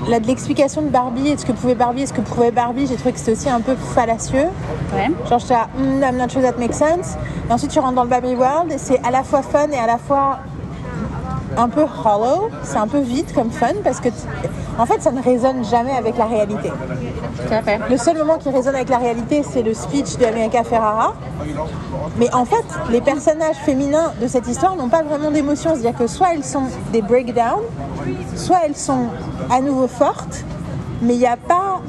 là, 0.09 0.21
de 0.21 0.27
l'explication 0.27 0.83
de 0.83 0.89
Barbie 0.89 1.29
et 1.29 1.35
de 1.35 1.41
ce 1.41 1.47
que 1.47 1.53
pouvait 1.53 1.75
Barbie 1.75 2.03
et 2.03 2.07
ce 2.07 2.13
que 2.13 2.21
pouvait 2.21 2.51
Barbie, 2.51 2.87
j'ai 2.87 2.97
trouvé 2.97 3.13
que 3.13 3.19
c'était 3.19 3.33
aussi 3.33 3.49
un 3.49 3.61
peu 3.61 3.75
fallacieux. 3.77 4.49
Ouais. 4.95 5.11
Genre, 5.29 5.39
j'étais 5.39 5.55
là, 5.55 5.69
Hmm, 5.77 6.03
I'm 6.03 6.17
not 6.17 6.29
sure 6.29 6.43
that 6.43 6.59
makes 6.59 6.75
sense. 6.77 7.17
Et 7.49 7.53
ensuite, 7.53 7.71
tu 7.71 7.79
rentres 7.79 7.95
dans 7.95 8.05
le 8.05 8.09
Barbie 8.09 8.35
World 8.35 8.73
et 8.73 8.79
c'est 8.79 9.01
à 9.05 9.11
la 9.11 9.23
fois 9.23 9.43
fun 9.43 9.69
et 9.71 9.79
à 9.79 9.87
la 9.87 9.99
fois 9.99 10.39
un 11.57 11.69
peu 11.69 11.83
hollow, 11.83 12.51
c'est 12.63 12.77
un 12.79 12.87
peu 12.89 13.01
vide 13.01 13.33
comme 13.35 13.51
fun 13.51 13.75
parce 13.85 14.01
que, 14.01 14.09
en 14.79 14.87
fait, 14.87 15.03
ça 15.03 15.13
ne 15.13 15.23
résonne 15.23 15.65
jamais 15.65 15.93
avec 15.93 16.17
la 16.17 16.27
réalité. 16.27 16.71
Tout 16.71 17.55
à 17.55 17.63
fait. 17.63 17.79
Le 17.89 17.97
seul 17.97 18.17
moment 18.19 18.39
qui 18.39 18.51
résonne 18.51 18.75
avec 18.75 18.89
la 18.89 18.99
réalité, 18.99 19.43
c'est 19.49 19.63
le 19.63 19.75
speech 19.75 20.17
de 20.19 20.25
America 20.25 20.65
Ferrara. 20.65 21.15
Mais 22.19 22.33
en 22.35 22.45
fait, 22.45 22.65
les 22.91 23.01
personnages 23.01 23.57
féminins 23.57 24.13
de 24.21 24.27
cette 24.27 24.47
histoire 24.49 24.77
n'ont 24.77 24.89
pas 24.89 25.03
vraiment 25.03 25.31
d'émotion. 25.31 25.71
C'est-à-dire 25.75 25.99
que 25.99 26.07
soit 26.07 26.35
elles 26.35 26.45
sont 26.45 26.65
des 26.93 27.03
breakdowns, 27.03 27.63
soit 28.37 28.59
elles 28.65 28.77
sont 28.77 29.07
à 29.51 29.61
nouveau 29.61 29.89
fortes, 29.89 30.45
mais 31.01 31.15
il 31.15 31.19
n'y 31.19 31.27
a 31.27 31.37
pas 31.37 31.81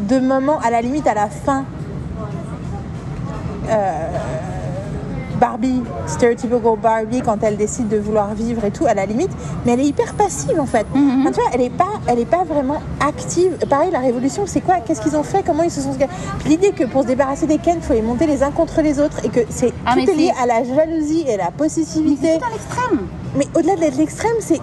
de 0.00 0.18
moment, 0.18 0.58
à 0.60 0.70
la 0.70 0.80
limite, 0.80 1.06
à 1.06 1.14
la 1.14 1.28
fin. 1.28 1.64
euh, 3.70 4.08
Barbie, 5.40 5.82
stereotypical 6.06 6.76
Barbie, 6.82 7.20
quand 7.22 7.38
elle 7.42 7.56
décide 7.56 7.88
de 7.88 7.98
vouloir 7.98 8.34
vivre 8.34 8.64
et 8.64 8.70
tout, 8.70 8.86
à 8.86 8.94
la 8.94 9.06
limite, 9.06 9.30
mais 9.64 9.72
elle 9.72 9.80
est 9.80 9.86
hyper 9.86 10.14
passive 10.14 10.58
en 10.58 10.66
fait. 10.66 10.86
Enfin, 10.94 11.30
tu 11.32 11.40
vois, 11.40 11.50
elle 11.52 11.62
est 11.62 11.70
pas, 11.70 11.88
elle 12.06 12.18
est 12.18 12.24
pas 12.24 12.44
vraiment 12.44 12.80
active. 13.00 13.52
Pareil, 13.68 13.90
la 13.92 14.00
révolution, 14.00 14.44
c'est 14.46 14.60
quoi? 14.60 14.76
Qu'est-ce 14.84 15.00
qu'ils 15.00 15.16
ont 15.16 15.22
fait? 15.22 15.42
Comment 15.46 15.62
ils 15.62 15.70
se 15.70 15.80
sont 15.80 15.94
l'idée 16.46 16.70
que 16.72 16.84
pour 16.84 17.02
se 17.02 17.06
débarrasser 17.08 17.46
des 17.46 17.58
Ken, 17.58 17.76
il 17.76 17.82
faut 17.82 17.92
les 17.94 18.02
monter 18.02 18.26
les 18.26 18.42
uns 18.42 18.50
contre 18.50 18.80
les 18.82 19.00
autres 19.00 19.24
et 19.24 19.28
que 19.28 19.40
c'est 19.50 19.72
Ah, 19.86 19.94
tout 19.94 20.00
est 20.10 20.14
lié 20.14 20.32
à 20.42 20.46
la 20.46 20.62
jalousie 20.64 21.24
et 21.28 21.36
la 21.36 21.46
Mais 21.46 21.50
possessivité. 21.56 22.28
c'est 22.32 22.38
tout 22.38 22.44
à 22.44 22.50
l'extrême. 22.50 23.06
Mais 23.36 23.46
au-delà 23.54 23.76
d'être 23.76 23.96
l'extrême, 23.96 24.32
c'est 24.40 24.58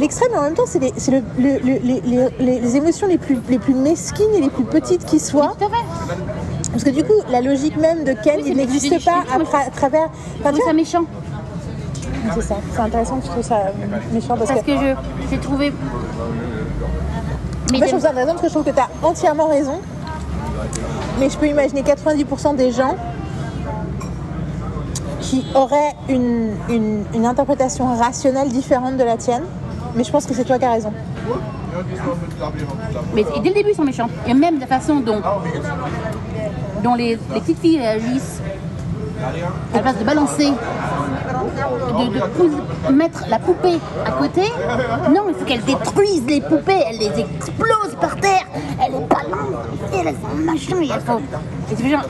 l'extrême, 0.00 0.28
mais 0.32 0.38
en 0.38 0.42
même 0.42 0.54
temps, 0.54 0.64
c'est 0.66 0.80
le- 0.80 1.22
le- 1.38 1.58
le- 1.58 1.78
les, 1.82 2.00
les- 2.00 2.28
les- 2.40 2.60
les 2.60 2.76
émotions 2.76 3.06
les 3.06 3.18
plus, 3.18 3.38
les 3.48 3.58
plus 3.58 3.74
mesquines 3.74 4.34
et 4.34 4.40
les 4.40 4.50
plus 4.50 4.64
petites 4.64 5.04
qui 5.04 5.18
soient. 5.20 5.54
Parce 6.74 6.84
que 6.84 6.90
du 6.90 7.04
coup, 7.04 7.14
la 7.30 7.40
logique 7.40 7.76
même 7.76 8.04
de 8.04 8.12
Ken, 8.12 8.36
Oui, 8.42 8.44
il 8.48 8.56
n'existe 8.56 9.04
pas 9.04 9.22
à, 9.32 9.38
des- 9.38 9.44
tra- 9.44 9.66
à 9.68 9.70
travers. 9.70 10.08
Enfin, 10.40 10.50
tu 10.50 10.56
trouve 10.58 10.66
ça 10.66 10.72
méchant. 10.72 11.04
c'est 12.34 12.42
ça. 12.42 12.56
C'est 12.74 12.80
intéressant 12.80 13.16
que 13.18 13.22
tu 13.22 13.28
trouves 13.30 13.44
ça 13.44 13.54
euh, 13.56 13.70
méchant 14.12 14.36
parce, 14.36 14.48
Parce 14.50 14.60
que. 14.62 14.66
que 14.66 14.72
je 14.78 14.94
j'ai 15.30 15.38
trouvé. 15.38 15.72
Mais 17.70 17.78
Moi, 17.78 17.86
je 17.86 17.92
trouve 17.92 18.02
ça 18.02 18.10
intéressant 18.10 18.32
parce 18.32 18.42
que 18.42 18.48
je 18.48 18.52
trouve 18.52 18.64
que 18.64 18.70
tu 18.70 18.78
as 18.80 18.88
entièrement 19.06 19.46
raison. 19.48 19.80
Mais 21.20 21.30
je 21.30 21.38
peux 21.38 21.46
imaginer 21.46 21.82
90% 21.82 22.56
des 22.56 22.72
gens 22.72 22.96
qui 25.20 25.46
auraient 25.54 25.94
une, 26.08 26.50
une, 26.68 27.04
une 27.14 27.24
interprétation 27.26 27.94
rationnelle 27.96 28.48
différente 28.48 28.96
de 28.96 29.04
la 29.04 29.16
tienne. 29.16 29.44
Mais 29.94 30.02
je 30.04 30.10
pense 30.10 30.26
que 30.26 30.34
c'est 30.34 30.44
toi 30.44 30.58
qui 30.58 30.64
as 30.64 30.72
raison. 30.72 30.92
Mais 33.14 33.22
et 33.22 33.40
dès 33.40 33.48
le 33.50 33.54
début, 33.54 33.70
ils 33.70 33.76
sont 33.76 33.84
méchants. 33.84 34.08
Et 34.26 34.34
même 34.34 34.58
la 34.60 34.66
façon 34.66 34.96
dont, 34.96 35.20
dont 36.84 36.94
les, 36.94 37.18
les 37.32 37.40
petites 37.40 37.58
filles 37.58 37.78
réagissent, 37.78 38.40
à 39.72 39.76
la 39.76 39.82
place 39.82 39.98
de 39.98 40.04
balancer, 40.04 40.52
de, 42.88 42.92
mettre 42.92 43.24
la 43.28 43.38
poupée 43.38 43.78
à 44.04 44.10
côté, 44.12 44.42
non, 45.10 45.22
il 45.28 45.34
faut 45.34 45.44
qu'elles 45.44 45.64
détruisent 45.64 46.26
les 46.26 46.42
poupées, 46.42 46.82
elles 46.86 46.98
les 46.98 47.20
explosent 47.20 47.96
par 48.00 48.16
terre, 48.16 48.44
elle 48.84 48.94
est 48.94 48.98
là, 48.98 49.16
et 49.92 49.96
elles 49.96 50.14
font 50.14 50.36
machin, 50.36 50.82
et 50.82 50.90
elles 50.92 51.00
font. 51.00 51.20
Et 51.72 51.74
tu 51.74 51.82
fais 51.82 51.90
genre, 51.90 52.04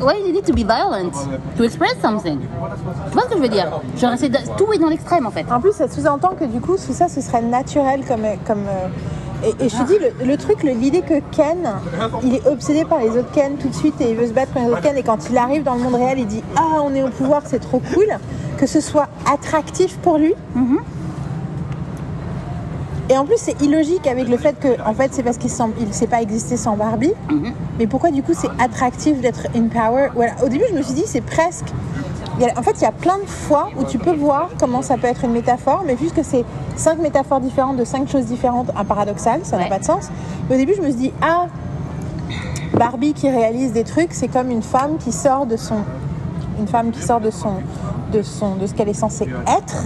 why 0.00 0.18
you 0.18 0.32
need 0.32 0.44
to 0.44 0.52
be 0.52 0.66
violent? 0.66 1.12
To 1.56 1.62
express 1.62 1.94
something? 2.02 2.40
Tu 2.40 3.12
vois 3.12 3.22
ce 3.24 3.28
que 3.28 3.36
je 3.36 3.42
veux 3.42 3.48
dire? 3.48 3.80
Genre, 3.96 4.12
c'est 4.16 4.30
tout 4.56 4.72
est 4.72 4.78
dans 4.78 4.88
l'extrême 4.88 5.26
en 5.26 5.30
fait. 5.30 5.46
En 5.52 5.60
plus, 5.60 5.72
ça 5.72 5.88
sous-entend 5.88 6.34
que 6.38 6.44
du 6.44 6.60
coup, 6.60 6.76
tout 6.76 6.92
ça, 6.92 7.08
ce 7.08 7.20
serait 7.20 7.42
naturel 7.42 8.04
comme. 8.06 8.24
comme 8.44 8.66
euh, 8.66 8.88
et, 9.44 9.64
et 9.64 9.68
je 9.68 9.76
te 9.76 9.86
dis, 9.86 9.98
le, 9.98 10.26
le 10.26 10.36
truc, 10.36 10.62
l'idée 10.62 11.02
que 11.02 11.20
Ken, 11.30 11.68
il 12.24 12.34
est 12.36 12.46
obsédé 12.46 12.84
par 12.84 13.00
les 13.00 13.10
autres 13.10 13.30
Ken 13.32 13.56
tout 13.56 13.68
de 13.68 13.74
suite 13.74 14.00
et 14.00 14.10
il 14.10 14.16
veut 14.16 14.26
se 14.26 14.32
battre 14.32 14.52
contre 14.52 14.66
les 14.66 14.72
autres 14.72 14.82
Ken. 14.82 14.96
Et 14.96 15.02
quand 15.02 15.28
il 15.30 15.36
arrive 15.38 15.62
dans 15.62 15.74
le 15.74 15.82
monde 15.82 15.94
réel, 15.96 16.18
il 16.18 16.26
dit 16.26 16.42
Ah, 16.56 16.80
on 16.82 16.94
est 16.94 17.02
au 17.02 17.08
pouvoir, 17.08 17.42
c'est 17.44 17.58
trop 17.60 17.80
cool. 17.94 18.06
Que 18.56 18.66
ce 18.66 18.80
soit 18.80 19.08
attractif 19.30 19.98
pour 19.98 20.16
lui. 20.18 20.34
Et 23.08 23.16
en 23.16 23.24
plus, 23.24 23.36
c'est 23.38 23.60
illogique 23.62 24.06
avec 24.08 24.26
le 24.28 24.36
fait 24.36 24.58
que, 24.58 24.80
en 24.84 24.92
fait, 24.92 25.10
c'est 25.14 25.22
parce 25.22 25.36
qu'il 25.38 25.50
ne 25.86 25.92
sait 25.92 26.08
pas 26.08 26.20
exister 26.22 26.56
sans 26.56 26.76
Barbie. 26.76 27.12
Mais 27.78 27.86
pourquoi, 27.86 28.10
du 28.10 28.22
coup, 28.22 28.32
c'est 28.34 28.48
attractif 28.58 29.20
d'être 29.20 29.46
in 29.54 29.68
power? 29.68 30.08
Voilà. 30.14 30.32
Au 30.44 30.48
début, 30.48 30.64
je 30.70 30.74
me 30.76 30.82
suis 30.82 30.94
dit, 30.94 31.04
c'est 31.06 31.20
presque. 31.20 31.66
A- 32.44 32.58
en 32.58 32.62
fait, 32.62 32.72
il 32.76 32.82
y 32.82 32.86
a 32.86 32.92
plein 32.92 33.18
de 33.18 33.26
fois 33.26 33.68
où 33.80 33.84
tu 33.84 33.98
peux 33.98 34.14
voir 34.14 34.50
comment 34.60 34.82
ça 34.82 34.96
peut 34.96 35.06
être 35.06 35.24
une 35.24 35.32
métaphore, 35.32 35.82
mais 35.86 35.94
puisque 35.94 36.22
c'est 36.22 36.44
cinq 36.76 36.98
métaphores 36.98 37.40
différentes 37.40 37.76
de 37.78 37.84
cinq 37.84 38.08
choses 38.08 38.26
différentes, 38.26 38.70
un 38.76 38.84
paradoxal, 38.84 39.40
ça 39.44 39.56
n'a 39.56 39.66
pas 39.66 39.78
de 39.78 39.84
sens. 39.84 40.08
Mais 40.48 40.56
au 40.56 40.58
début, 40.58 40.74
je 40.76 40.82
me 40.82 40.86
suis 40.88 40.96
dit, 40.96 41.12
ah, 41.22 41.46
Barbie 42.74 43.14
qui 43.14 43.30
réalise 43.30 43.72
des 43.72 43.84
trucs, 43.84 44.12
c'est 44.12 44.28
comme 44.28 44.50
une 44.50 44.62
femme 44.62 44.98
qui 44.98 45.12
sort 45.12 45.46
de 45.46 45.56
son, 45.56 45.76
une 46.58 46.66
femme 46.66 46.90
qui 46.90 47.00
sort 47.02 47.20
de 47.20 47.30
son, 47.30 47.54
de 48.12 48.22
son, 48.22 48.56
de 48.56 48.66
ce 48.66 48.74
qu'elle 48.74 48.88
est 48.88 48.94
censée 48.94 49.26
être, 49.58 49.84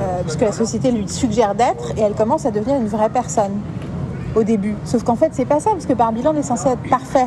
euh, 0.00 0.22
puisque 0.22 0.40
la 0.40 0.52
société 0.52 0.90
lui 0.90 1.08
suggère 1.08 1.54
d'être, 1.54 1.92
et 1.96 2.00
elle 2.00 2.14
commence 2.14 2.46
à 2.46 2.50
devenir 2.50 2.76
une 2.76 2.88
vraie 2.88 3.10
personne 3.10 3.52
au 4.34 4.42
début. 4.42 4.74
Sauf 4.84 5.04
qu'en 5.04 5.14
fait, 5.14 5.28
c'est 5.32 5.44
pas 5.44 5.60
ça, 5.60 5.70
parce 5.70 5.86
que 5.86 5.92
Barbie 5.92 6.22
Land 6.22 6.34
est 6.34 6.42
censé 6.42 6.68
être 6.70 6.88
parfait. 6.90 7.26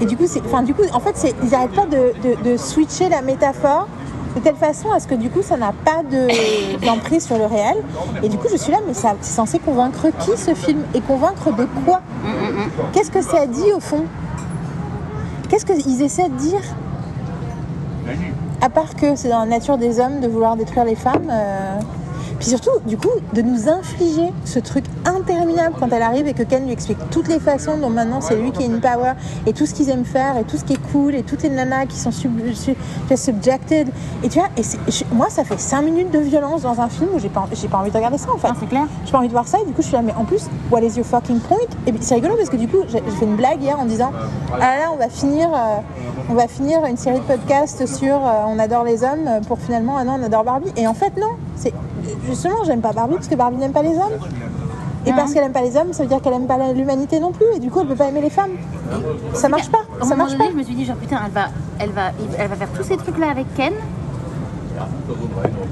Et 0.00 0.06
du 0.06 0.16
coup, 0.16 0.24
enfin, 0.44 0.62
du 0.62 0.74
coup, 0.74 0.82
en 0.92 1.00
fait, 1.00 1.34
ils 1.42 1.50
n'arrêtent 1.50 1.74
pas 1.74 1.86
de, 1.86 2.56
switcher 2.56 3.08
la 3.08 3.22
métaphore 3.22 3.88
de 4.34 4.40
telle 4.40 4.56
façon 4.56 4.90
à 4.90 5.00
ce 5.00 5.06
que 5.06 5.14
du 5.14 5.30
coup, 5.30 5.40
ça 5.40 5.56
n'a 5.56 5.72
pas 5.72 6.02
de, 6.02 6.84
d'emprise 6.84 7.24
sur 7.24 7.38
le 7.38 7.46
réel. 7.46 7.76
Et 8.22 8.28
du 8.28 8.36
coup, 8.36 8.48
je 8.50 8.56
suis 8.56 8.70
là, 8.70 8.78
mais 8.86 8.92
c'est 8.92 9.08
censé 9.22 9.58
convaincre 9.58 10.08
qui 10.20 10.36
ce 10.36 10.54
film 10.54 10.80
Et 10.94 11.00
convaincre 11.00 11.52
de 11.52 11.66
quoi? 11.84 12.00
Qu'est-ce 12.92 13.10
que 13.10 13.22
ça 13.22 13.46
dit 13.46 13.72
au 13.74 13.80
fond? 13.80 14.04
Qu'est-ce 15.48 15.64
qu'ils 15.64 16.02
essaient 16.02 16.28
de 16.28 16.34
dire? 16.34 16.60
À 18.60 18.68
part 18.68 18.94
que 18.94 19.16
c'est 19.16 19.28
dans 19.28 19.40
la 19.40 19.46
nature 19.46 19.78
des 19.78 20.00
hommes 20.00 20.20
de 20.20 20.28
vouloir 20.28 20.56
détruire 20.56 20.84
les 20.84 20.96
femmes. 20.96 21.30
euh, 21.30 21.78
Puis 22.38 22.48
surtout, 22.48 22.70
du 22.86 22.96
coup, 22.96 23.10
de 23.32 23.42
nous 23.42 23.68
infliger 23.68 24.32
ce 24.44 24.58
truc 24.58 24.84
interminable 25.04 25.74
quand 25.78 25.88
elle 25.92 26.02
arrive 26.02 26.26
et 26.28 26.34
que 26.34 26.42
Ken 26.42 26.64
lui 26.64 26.72
explique 26.72 26.98
toutes 27.10 27.28
les 27.28 27.38
façons 27.40 27.78
dont 27.78 27.88
maintenant 27.90 28.20
c'est 28.20 28.36
lui 28.36 28.52
qui 28.52 28.62
est 28.62 28.66
une 28.66 28.80
power 28.80 29.12
et 29.46 29.52
tout 29.52 29.66
ce 29.66 29.74
qu'ils 29.74 29.88
aiment 29.90 30.04
faire 30.04 30.36
et 30.36 30.44
tout 30.44 30.56
ce 30.58 30.64
qui 30.64 30.74
est 30.74 30.92
cool 30.92 31.14
et 31.14 31.22
toutes 31.22 31.42
les 31.42 31.50
nanas 31.50 31.86
qui 31.86 31.96
sont 31.98 32.10
sub, 32.10 32.32
sub- 32.54 32.76
subjected. 33.14 33.88
Et 34.22 34.28
tu 34.28 34.38
vois, 34.38 34.48
et 34.56 34.62
moi 35.12 35.28
ça 35.30 35.44
fait 35.44 35.58
5 35.58 35.82
minutes 35.82 36.10
de 36.10 36.18
violence 36.18 36.62
dans 36.62 36.80
un 36.80 36.88
film 36.88 37.08
où 37.14 37.18
j'ai 37.18 37.28
pas, 37.28 37.46
pas 37.70 37.78
envie 37.78 37.90
de 37.90 37.96
regarder 37.96 38.18
ça 38.18 38.30
en 38.32 38.38
fait. 38.38 38.48
Non, 38.48 38.54
c'est 38.60 38.66
clair. 38.68 38.84
J'ai 39.04 39.12
pas 39.12 39.18
envie 39.18 39.28
de 39.28 39.32
voir 39.32 39.46
ça 39.48 39.58
et 39.60 39.64
du 39.66 39.72
coup 39.72 39.82
je 39.82 39.86
suis 39.88 39.96
là, 39.96 40.02
mais 40.02 40.14
en 40.14 40.24
plus, 40.24 40.46
what 40.70 40.80
is 40.82 40.96
your 40.96 41.06
fucking 41.06 41.40
point? 41.40 41.56
Et 41.86 41.94
c'est 42.00 42.16
rigolo 42.16 42.34
parce 42.36 42.50
que 42.50 42.56
du 42.56 42.68
coup, 42.68 42.78
j'ai 42.88 43.00
fait 43.00 43.24
une 43.24 43.36
blague 43.36 43.62
hier 43.62 43.78
en 43.78 43.84
disant 43.86 44.12
Ah 44.54 44.58
là 44.58 44.76
là, 44.78 44.90
on 44.92 44.96
va 44.96 45.08
finir, 45.08 45.48
euh, 45.54 45.76
on 46.30 46.34
va 46.34 46.48
finir 46.48 46.84
une 46.84 46.96
série 46.96 47.18
de 47.18 47.24
podcasts 47.24 47.86
sur 47.86 48.14
euh, 48.16 48.42
On 48.48 48.58
adore 48.58 48.84
les 48.84 49.02
hommes 49.02 49.26
euh, 49.26 49.40
pour 49.40 49.58
finalement, 49.58 49.96
ah 49.96 50.04
non, 50.04 50.18
on 50.20 50.24
adore 50.24 50.44
Barbie. 50.44 50.72
Et 50.76 50.86
en 50.86 50.94
fait, 50.94 51.16
non, 51.16 51.30
c'est 51.56 51.72
justement, 52.26 52.64
j'aime 52.64 52.80
pas 52.80 52.92
Barbie 52.92 53.14
parce 53.16 53.28
que 53.28 53.34
Barbie 53.34 53.56
n'aime 53.58 53.72
pas 53.72 53.82
les 53.82 53.96
hommes. 53.96 54.18
Et 55.08 55.12
parce 55.12 55.32
qu'elle 55.32 55.44
aime 55.44 55.52
pas 55.52 55.62
les 55.62 55.76
hommes, 55.76 55.92
ça 55.92 56.02
veut 56.02 56.08
dire 56.08 56.20
qu'elle 56.20 56.32
aime 56.32 56.46
pas 56.48 56.58
l'humanité 56.72 57.20
non 57.20 57.30
plus 57.30 57.46
et 57.54 57.60
du 57.60 57.70
coup, 57.70 57.80
elle 57.80 57.86
peut 57.86 57.94
pas 57.94 58.08
aimer 58.08 58.20
les 58.22 58.30
femmes. 58.30 58.50
Ça 59.34 59.48
marche 59.48 59.70
pas, 59.70 59.78
Au 60.00 60.02
ça 60.02 60.10
moment 60.10 60.16
marche 60.24 60.32
donné, 60.32 60.44
pas. 60.46 60.50
je 60.50 60.56
me 60.56 60.62
suis 60.64 60.74
dit, 60.74 60.84
genre, 60.84 60.96
putain, 60.96 61.20
elle 61.24 61.30
va, 61.32 61.46
elle 61.78 61.90
va, 61.90 62.02
elle 62.38 62.48
va 62.48 62.56
faire 62.56 62.68
tous 62.76 62.82
ces 62.82 62.96
trucs-là 62.96 63.30
avec 63.30 63.46
Ken. 63.54 63.72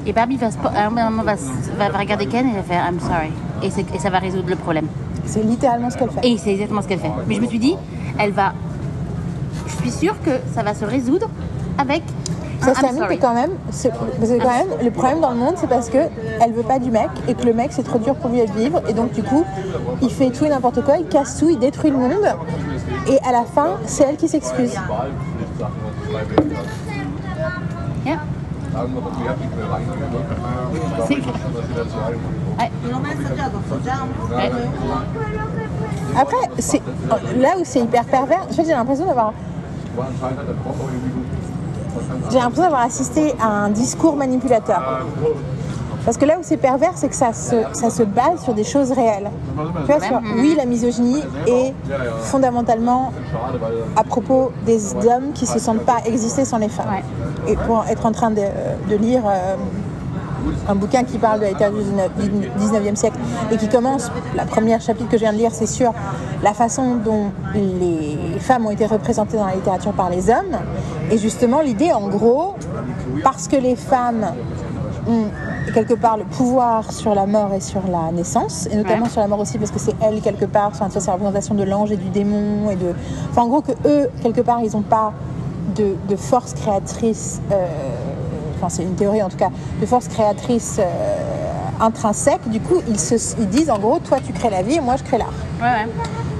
Et 0.07 0.13
Barbie 0.13 0.37
va, 0.37 0.51
se 0.51 0.57
po- 0.59 0.69
à 0.69 0.87
un 0.87 0.91
moment 0.91 1.23
va, 1.23 1.37
se- 1.37 1.45
va- 1.77 1.89
va 1.89 1.99
regarder 1.99 2.27
Ken 2.27 2.47
et 2.47 2.51
elle 2.51 2.57
va 2.57 2.63
faire 2.63 2.85
I'm 2.89 3.01
sorry. 3.01 3.33
Et, 3.63 3.71
c'est- 3.71 3.93
et 3.95 3.99
ça 3.99 4.11
va 4.11 4.19
résoudre 4.19 4.49
le 4.49 4.57
problème. 4.57 4.87
C'est 5.27 5.43
littéralement 5.43 5.91
ce 5.91 5.97
qu'elle 5.99 6.11
fait. 6.11 6.27
Et 6.27 6.39
c'est 6.39 6.53
exactement 6.53 6.83
ce 6.83 6.89
qu'elle 6.89 6.99
fait. 7.01 7.11
Mais 7.27 7.35
je 7.35 7.41
me 7.41 7.47
suis 7.47 7.59
dit, 7.59 7.77
elle 8.19 8.33
va. 8.33 8.53
Je 9.67 9.75
suis 9.77 9.91
sûre 9.91 10.15
que 10.23 10.31
ça 10.55 10.63
va 10.63 10.75
se 10.75 10.85
résoudre 10.85 11.29
avec. 11.79 12.03
Un 12.71 12.75
Ça 12.75 12.75
se 12.75 12.81
I'm 12.81 12.85
termine 12.87 13.01
que 13.03 13.07
sorry. 13.07 13.19
quand 13.19 13.35
même, 13.35 13.51
c'est- 13.71 13.91
quand 13.91 14.49
même, 14.51 14.69
le 14.83 14.91
problème 14.91 15.21
dans 15.21 15.31
le 15.31 15.37
monde, 15.37 15.55
c'est 15.57 15.69
parce 15.69 15.89
que 15.91 15.99
elle 16.41 16.53
veut 16.53 16.63
pas 16.63 16.79
du 16.79 16.91
mec 16.91 17.09
et 17.29 17.35
que 17.35 17.45
le 17.45 17.53
mec 17.55 17.71
c'est 17.73 17.83
trop 17.85 17.99
dur 17.99 18.15
pour 18.17 18.31
lui 18.31 18.41
à 18.41 18.45
vivre 18.47 18.81
et 18.89 18.93
donc 18.93 19.13
du 19.13 19.23
coup, 19.23 19.45
il 20.03 20.11
fait 20.11 20.31
tout 20.31 20.45
et 20.45 20.49
n'importe 20.49 20.83
quoi, 20.85 20.97
il 20.99 21.07
casse 21.07 21.39
tout, 21.39 21.49
il 21.51 21.59
détruit 21.59 21.91
le 21.91 21.99
monde 21.99 22.27
et 23.09 23.19
à 23.27 23.33
la 23.33 23.45
fin, 23.45 23.77
c'est 23.87 24.05
elle 24.05 24.17
qui 24.17 24.29
s'excuse. 24.29 24.75
Yeah. 28.07 28.19
C'est- 31.07 31.15
Ouais. 32.59 32.71
Ouais. 34.37 34.51
Après, 36.21 36.37
c'est 36.59 36.83
là 37.39 37.55
où 37.59 37.63
c'est 37.65 37.81
hyper 37.81 38.05
pervers. 38.05 38.43
En 38.49 38.53
fait, 38.53 38.65
j'ai 38.65 38.71
l'impression 38.73 39.07
d'avoir, 39.07 39.33
j'ai 42.31 42.39
l'impression 42.39 42.63
d'avoir 42.63 42.83
assisté 42.83 43.35
à 43.41 43.47
un 43.49 43.71
discours 43.71 44.17
manipulateur. 44.17 45.05
Parce 46.05 46.19
que 46.19 46.27
là 46.27 46.35
où 46.39 46.43
c'est 46.43 46.59
pervers, 46.59 46.93
c'est 46.97 47.09
que 47.09 47.15
ça 47.15 47.33
se, 47.33 47.57
ça 47.73 47.89
se 47.89 48.03
base 48.03 48.43
sur 48.43 48.53
des 48.53 48.65
choses 48.65 48.93
réelles. 48.93 49.31
Tu 49.87 49.93
vois, 49.93 50.01
sur, 50.01 50.21
oui, 50.37 50.55
la 50.55 50.67
misogynie 50.67 51.23
est 51.47 51.73
fondamentalement 52.21 53.13
à 53.97 54.05
propos 54.05 54.53
des 54.67 54.95
hommes 54.97 55.33
qui 55.33 55.47
se 55.47 55.59
sentent 55.59 55.85
pas 55.85 55.99
exister 56.05 56.45
sans 56.45 56.59
les 56.59 56.69
femmes. 56.69 56.91
Ouais. 56.91 57.53
Et 57.53 57.57
pour 57.57 57.85
être 57.89 58.05
en 58.05 58.13
train 58.13 58.31
de, 58.31 58.43
de 58.91 58.97
lire 58.97 59.23
euh, 59.27 59.57
un 60.69 60.75
bouquin 60.75 61.05
qui 61.05 61.19
parle 61.19 61.39
de 61.41 61.45
la 61.45 61.51
littérature 61.51 61.79
du 62.19 62.65
19e 62.65 62.97
siècle 62.97 63.19
et 63.53 63.57
qui 63.57 63.69
commence, 63.69 64.11
la 64.35 64.45
première 64.45 64.81
chapitre 64.81 65.09
que 65.09 65.17
je 65.17 65.23
viens 65.23 65.33
de 65.33 65.39
lire, 65.39 65.51
c'est 65.53 65.67
sur 65.67 65.93
la 66.43 66.53
façon 66.55 66.97
dont 66.97 67.27
les 67.55 68.39
femmes 68.41 68.67
ont 68.67 68.71
été 68.71 68.87
représentées 68.87 69.37
dans 69.37 69.47
la 69.47 69.55
littérature 69.55 69.93
par 69.93 70.11
les 70.11 70.31
hommes. 70.31 70.59
Et 71.11 71.19
justement, 71.19 71.61
l'idée, 71.61 71.93
en 71.93 72.09
gros, 72.09 72.55
parce 73.23 73.49
que 73.49 73.57
les 73.57 73.77
femmes 73.77 74.27
ont 75.07 75.25
quelque 75.73 75.95
part 75.95 76.17
le 76.17 76.25
pouvoir 76.25 76.93
sur 76.93 77.15
la 77.15 77.27
mort 77.27 77.53
et 77.55 77.61
sur 77.61 77.81
la 77.91 78.13
naissance, 78.13 78.69
et 78.71 78.77
notamment 78.77 79.05
Ouais. 79.05 79.11
sur 79.11 79.21
la 79.21 79.29
mort 79.29 79.41
aussi 79.41 79.59
parce 79.59 79.71
que 79.71 79.79
c'est 79.79 79.95
elles 80.03 80.21
quelque 80.21 80.45
part, 80.45 80.73
c'est 80.75 81.07
la 81.07 81.13
représentation 81.13 81.55
de 81.55 81.63
l'ange 81.65 81.91
et 81.91 81.97
du 81.97 82.11
démon, 82.11 82.71
et 82.71 82.77
de... 82.77 82.95
Enfin, 83.31 83.43
en 83.43 83.49
gros, 83.49 83.61
que 83.63 83.73
eux, 83.87 84.09
quelque 84.23 84.41
part, 84.43 84.61
ils 84.63 84.73
n'ont 84.73 84.83
pas 84.83 85.13
de, 85.75 85.95
de 86.09 86.17
force 86.17 86.53
créatrice, 86.55 87.41
euh, 87.51 87.67
enfin, 88.65 88.75
c'est 88.77 88.83
une 88.83 88.95
théorie 88.95 89.23
en 89.23 89.29
tout 89.29 89.37
cas, 89.37 89.51
de 89.81 89.87
force 89.87 90.09
créatrice 90.09 90.77
euh, 90.79 90.85
intrinsèque, 91.81 92.49
du 92.49 92.61
coup, 92.61 92.77
ils, 92.89 92.99
se, 93.01 93.15
ils 93.39 93.49
disent 93.49 93.71
en 93.71 93.79
gros, 93.79 93.99
toi 93.99 94.19
tu 94.25 94.33
crées 94.33 94.51
la 94.51 94.63
vie 94.63 94.77
et 94.77 94.81
moi 94.81 94.95
je 94.97 95.03
crée 95.03 95.19
l'art. 95.19 95.33
Ouais, 95.61 95.67
ouais. 95.85 95.89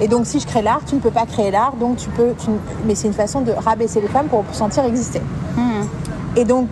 Et 0.01 0.07
donc, 0.07 0.25
si 0.25 0.39
je 0.39 0.47
crée 0.47 0.61
l'art, 0.61 0.81
tu 0.85 0.95
ne 0.95 0.99
peux 0.99 1.11
pas 1.11 1.25
créer 1.25 1.51
l'art, 1.51 1.73
donc 1.79 1.97
tu 1.97 2.09
peux. 2.09 2.33
tu 2.37 2.49
ne- 2.49 2.57
Mais 2.85 2.95
c'est 2.95 3.07
une 3.07 3.13
façon 3.13 3.41
de 3.41 3.51
rabaisser 3.51 4.01
les 4.01 4.07
femmes 4.07 4.27
pour 4.27 4.43
sentir 4.51 4.83
exister. 4.85 5.21
Mhm. 5.55 5.87
Et 6.35 6.43
donc, 6.43 6.67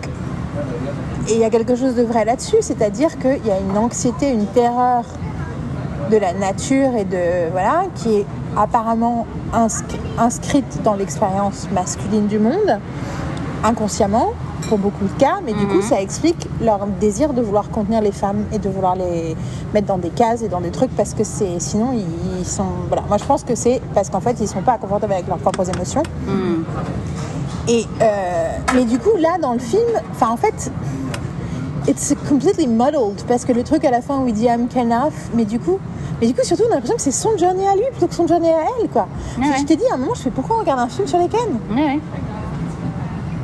et 1.28 1.32
il 1.34 1.38
y 1.38 1.44
a 1.44 1.50
quelque 1.50 1.74
chose 1.76 1.94
de 1.94 2.02
vrai 2.02 2.24
là-dessus, 2.26 2.56
c'est-à-dire 2.60 3.18
qu'il 3.18 3.46
y 3.46 3.50
a 3.50 3.58
une 3.58 3.78
anxiété, 3.78 4.30
une 4.30 4.46
terreur 4.46 5.04
de 6.10 6.16
la 6.18 6.34
nature 6.34 6.94
et 6.98 7.04
de 7.04 7.50
voilà 7.50 7.84
qui 7.94 8.16
est 8.16 8.26
apparemment 8.56 9.26
inscri- 9.54 9.98
inscrite 10.18 10.82
dans 10.82 10.94
l'expérience 10.94 11.66
masculine 11.72 12.26
du 12.26 12.38
monde, 12.38 12.78
inconsciemment 13.62 14.32
pour 14.68 14.78
beaucoup 14.78 15.04
de 15.04 15.18
cas, 15.18 15.36
mais 15.44 15.52
du 15.52 15.66
coup 15.66 15.80
ça 15.82 16.00
explique 16.00 16.48
leur 16.60 16.86
désir 17.00 17.32
de 17.32 17.42
vouloir 17.42 17.68
contenir 17.70 18.00
les 18.00 18.12
femmes 18.12 18.44
et 18.52 18.58
de 18.58 18.68
vouloir 18.68 18.96
les 18.96 19.36
mettre 19.72 19.86
dans 19.86 19.98
des 19.98 20.10
cases 20.10 20.42
et 20.42 20.48
dans 20.48 20.60
des 20.60 20.70
trucs 20.70 20.94
parce 20.96 21.14
que 21.14 21.24
c'est 21.24 21.58
sinon 21.60 21.92
ils, 21.92 22.44
sont 22.46 22.64
voilà 22.88 23.02
moi 23.08 23.16
je 23.18 23.24
pense 23.24 23.42
que 23.44 23.54
c'est 23.54 23.80
parce 23.94 24.10
qu'en 24.10 24.20
fait 24.20 24.36
ils 24.40 24.48
sont 24.48 24.62
pas 24.62 24.76
confortables 24.78 25.12
avec 25.12 25.26
leurs 25.28 25.38
propres 25.38 25.68
émotions 25.74 26.02
Mhm. 26.26 26.64
et 27.68 27.86
euh, 28.02 28.56
mais 28.74 28.84
du 28.84 28.98
coup 28.98 29.16
là 29.18 29.36
dans 29.40 29.52
le 29.52 29.58
film 29.58 29.88
enfin 30.12 30.28
en 30.30 30.36
fait 30.36 30.70
it's 31.88 32.14
completely 32.28 32.66
muddled 32.66 33.22
parce 33.28 33.44
que 33.44 33.52
le 33.52 33.62
truc 33.62 33.84
à 33.84 33.90
la 33.90 34.00
fin 34.02 34.18
où 34.20 34.26
il 34.28 34.34
dit 34.34 34.44
I'm 34.46 34.68
Kenaf 34.68 35.12
mais 35.34 35.44
du 35.44 35.58
coup 35.58 35.78
mais 36.20 36.26
du 36.26 36.34
coup 36.34 36.42
surtout 36.44 36.64
on 36.68 36.72
a 36.72 36.74
l'impression 36.76 36.96
que 36.96 37.02
c'est 37.02 37.10
son 37.12 37.36
journey 37.36 37.66
à 37.66 37.74
lui 37.74 37.84
plutôt 37.90 38.06
que 38.06 38.14
son 38.14 38.26
journey 38.26 38.50
à 38.50 38.64
elle 38.80 38.88
quoi 38.88 39.06
Ouais, 39.38 39.46
je 39.58 39.64
t'ai 39.64 39.76
dit 39.76 39.84
à 39.90 39.94
un 39.94 39.98
moment 39.98 40.14
je 40.14 40.22
fais 40.22 40.30
pourquoi 40.30 40.56
on 40.56 40.60
regarde 40.60 40.80
un 40.80 40.88
film 40.88 41.06
sur 41.06 41.18
les 41.18 41.28
Ken 41.28 41.40
Ouais, 41.70 41.76
ouais. 41.76 42.00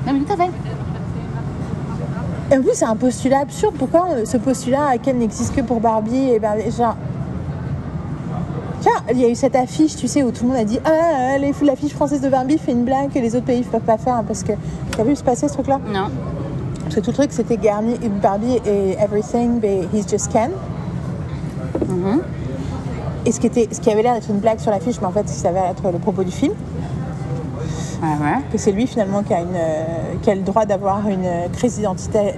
Non, 0.06 0.14
mais 0.14 0.20
tout 0.20 0.32
à 0.32 0.36
fait. 0.36 0.50
Et 2.50 2.56
en 2.56 2.62
plus 2.62 2.72
c'est 2.74 2.84
un 2.84 2.96
postulat 2.96 3.40
absurde 3.40 3.74
pourquoi 3.78 4.08
euh, 4.10 4.24
ce 4.24 4.36
postulat 4.36 4.98
Ken 5.02 5.18
n'existe 5.18 5.54
que 5.54 5.60
pour 5.60 5.80
Barbie 5.80 6.30
et 6.30 6.38
Barbie 6.38 6.70
genre 6.70 6.96
Tiens, 8.80 8.92
il 9.10 9.20
y 9.20 9.24
a 9.26 9.28
eu 9.28 9.34
cette 9.34 9.56
affiche, 9.56 9.94
tu 9.94 10.08
sais, 10.08 10.22
où 10.22 10.30
tout 10.30 10.44
le 10.44 10.48
monde 10.52 10.56
a 10.58 10.64
dit 10.64 10.80
Ah, 10.86 11.36
les- 11.38 11.52
l'affiche 11.66 11.92
française 11.92 12.22
de 12.22 12.30
Barbie 12.30 12.56
fait 12.56 12.72
une 12.72 12.84
blague 12.84 13.12
que 13.12 13.18
les 13.18 13.36
autres 13.36 13.44
pays 13.44 13.58
ne 13.58 13.64
peuvent 13.64 13.82
pas 13.82 13.98
faire 13.98 14.14
hein, 14.14 14.24
parce 14.26 14.42
que. 14.42 14.52
T'as 14.96 15.04
vu 15.04 15.14
se 15.14 15.22
passer 15.22 15.48
ce 15.48 15.52
truc-là? 15.52 15.78
Non. 15.86 16.06
Parce 16.84 16.94
que 16.94 17.00
tout 17.00 17.10
le 17.10 17.16
truc, 17.16 17.30
c'était 17.30 17.58
Garni, 17.58 17.96
Barbie 18.22 18.58
et 18.64 18.92
Everything, 18.98 19.60
mais 19.60 19.80
He's 19.92 20.08
Just 20.08 20.32
Ken. 20.32 20.50
Mhm. 21.90 22.22
Et 23.26 23.32
ce 23.32 23.38
qui, 23.40 23.48
était, 23.48 23.68
ce 23.70 23.80
qui 23.82 23.90
avait 23.90 24.02
l'air 24.02 24.14
d'être 24.14 24.30
une 24.30 24.38
blague 24.40 24.60
sur 24.60 24.70
l'affiche, 24.70 24.98
mais 25.02 25.08
en 25.08 25.12
fait, 25.12 25.28
ça 25.28 25.42
s'avère 25.42 25.66
être 25.66 25.82
le 25.92 25.98
propos 25.98 26.24
du 26.24 26.30
film, 26.32 26.54
Ouais. 28.02 28.38
que 28.50 28.58
c'est 28.58 28.72
lui 28.72 28.86
finalement 28.86 29.22
qui 29.22 29.34
a, 29.34 29.40
une, 29.40 29.48
euh, 29.54 30.14
qui 30.22 30.30
a 30.30 30.34
le 30.34 30.40
droit 30.40 30.64
d'avoir 30.64 31.06
une 31.08 31.24
euh, 31.24 31.48
crise 31.52 31.76
d'identité 31.76 32.34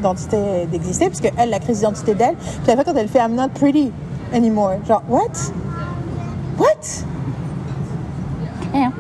d'exister, 0.71 1.07
parce 1.07 1.21
qu'elle, 1.21 1.51
la 1.51 1.61
crise 1.61 1.79
d'identité 1.79 2.15
d'elle, 2.15 2.35
puis 2.35 2.73
à 2.73 2.75
la 2.75 2.83
fin, 2.83 2.93
quand 2.93 2.99
elle 2.99 3.09
fait 3.09 3.21
I'm 3.21 3.35
not 3.35 3.49
pretty 3.55 3.93
anymore, 4.35 4.75
genre, 4.87 5.03
what? 5.09 5.53
What? 6.59 7.05
Rien. 8.73 8.93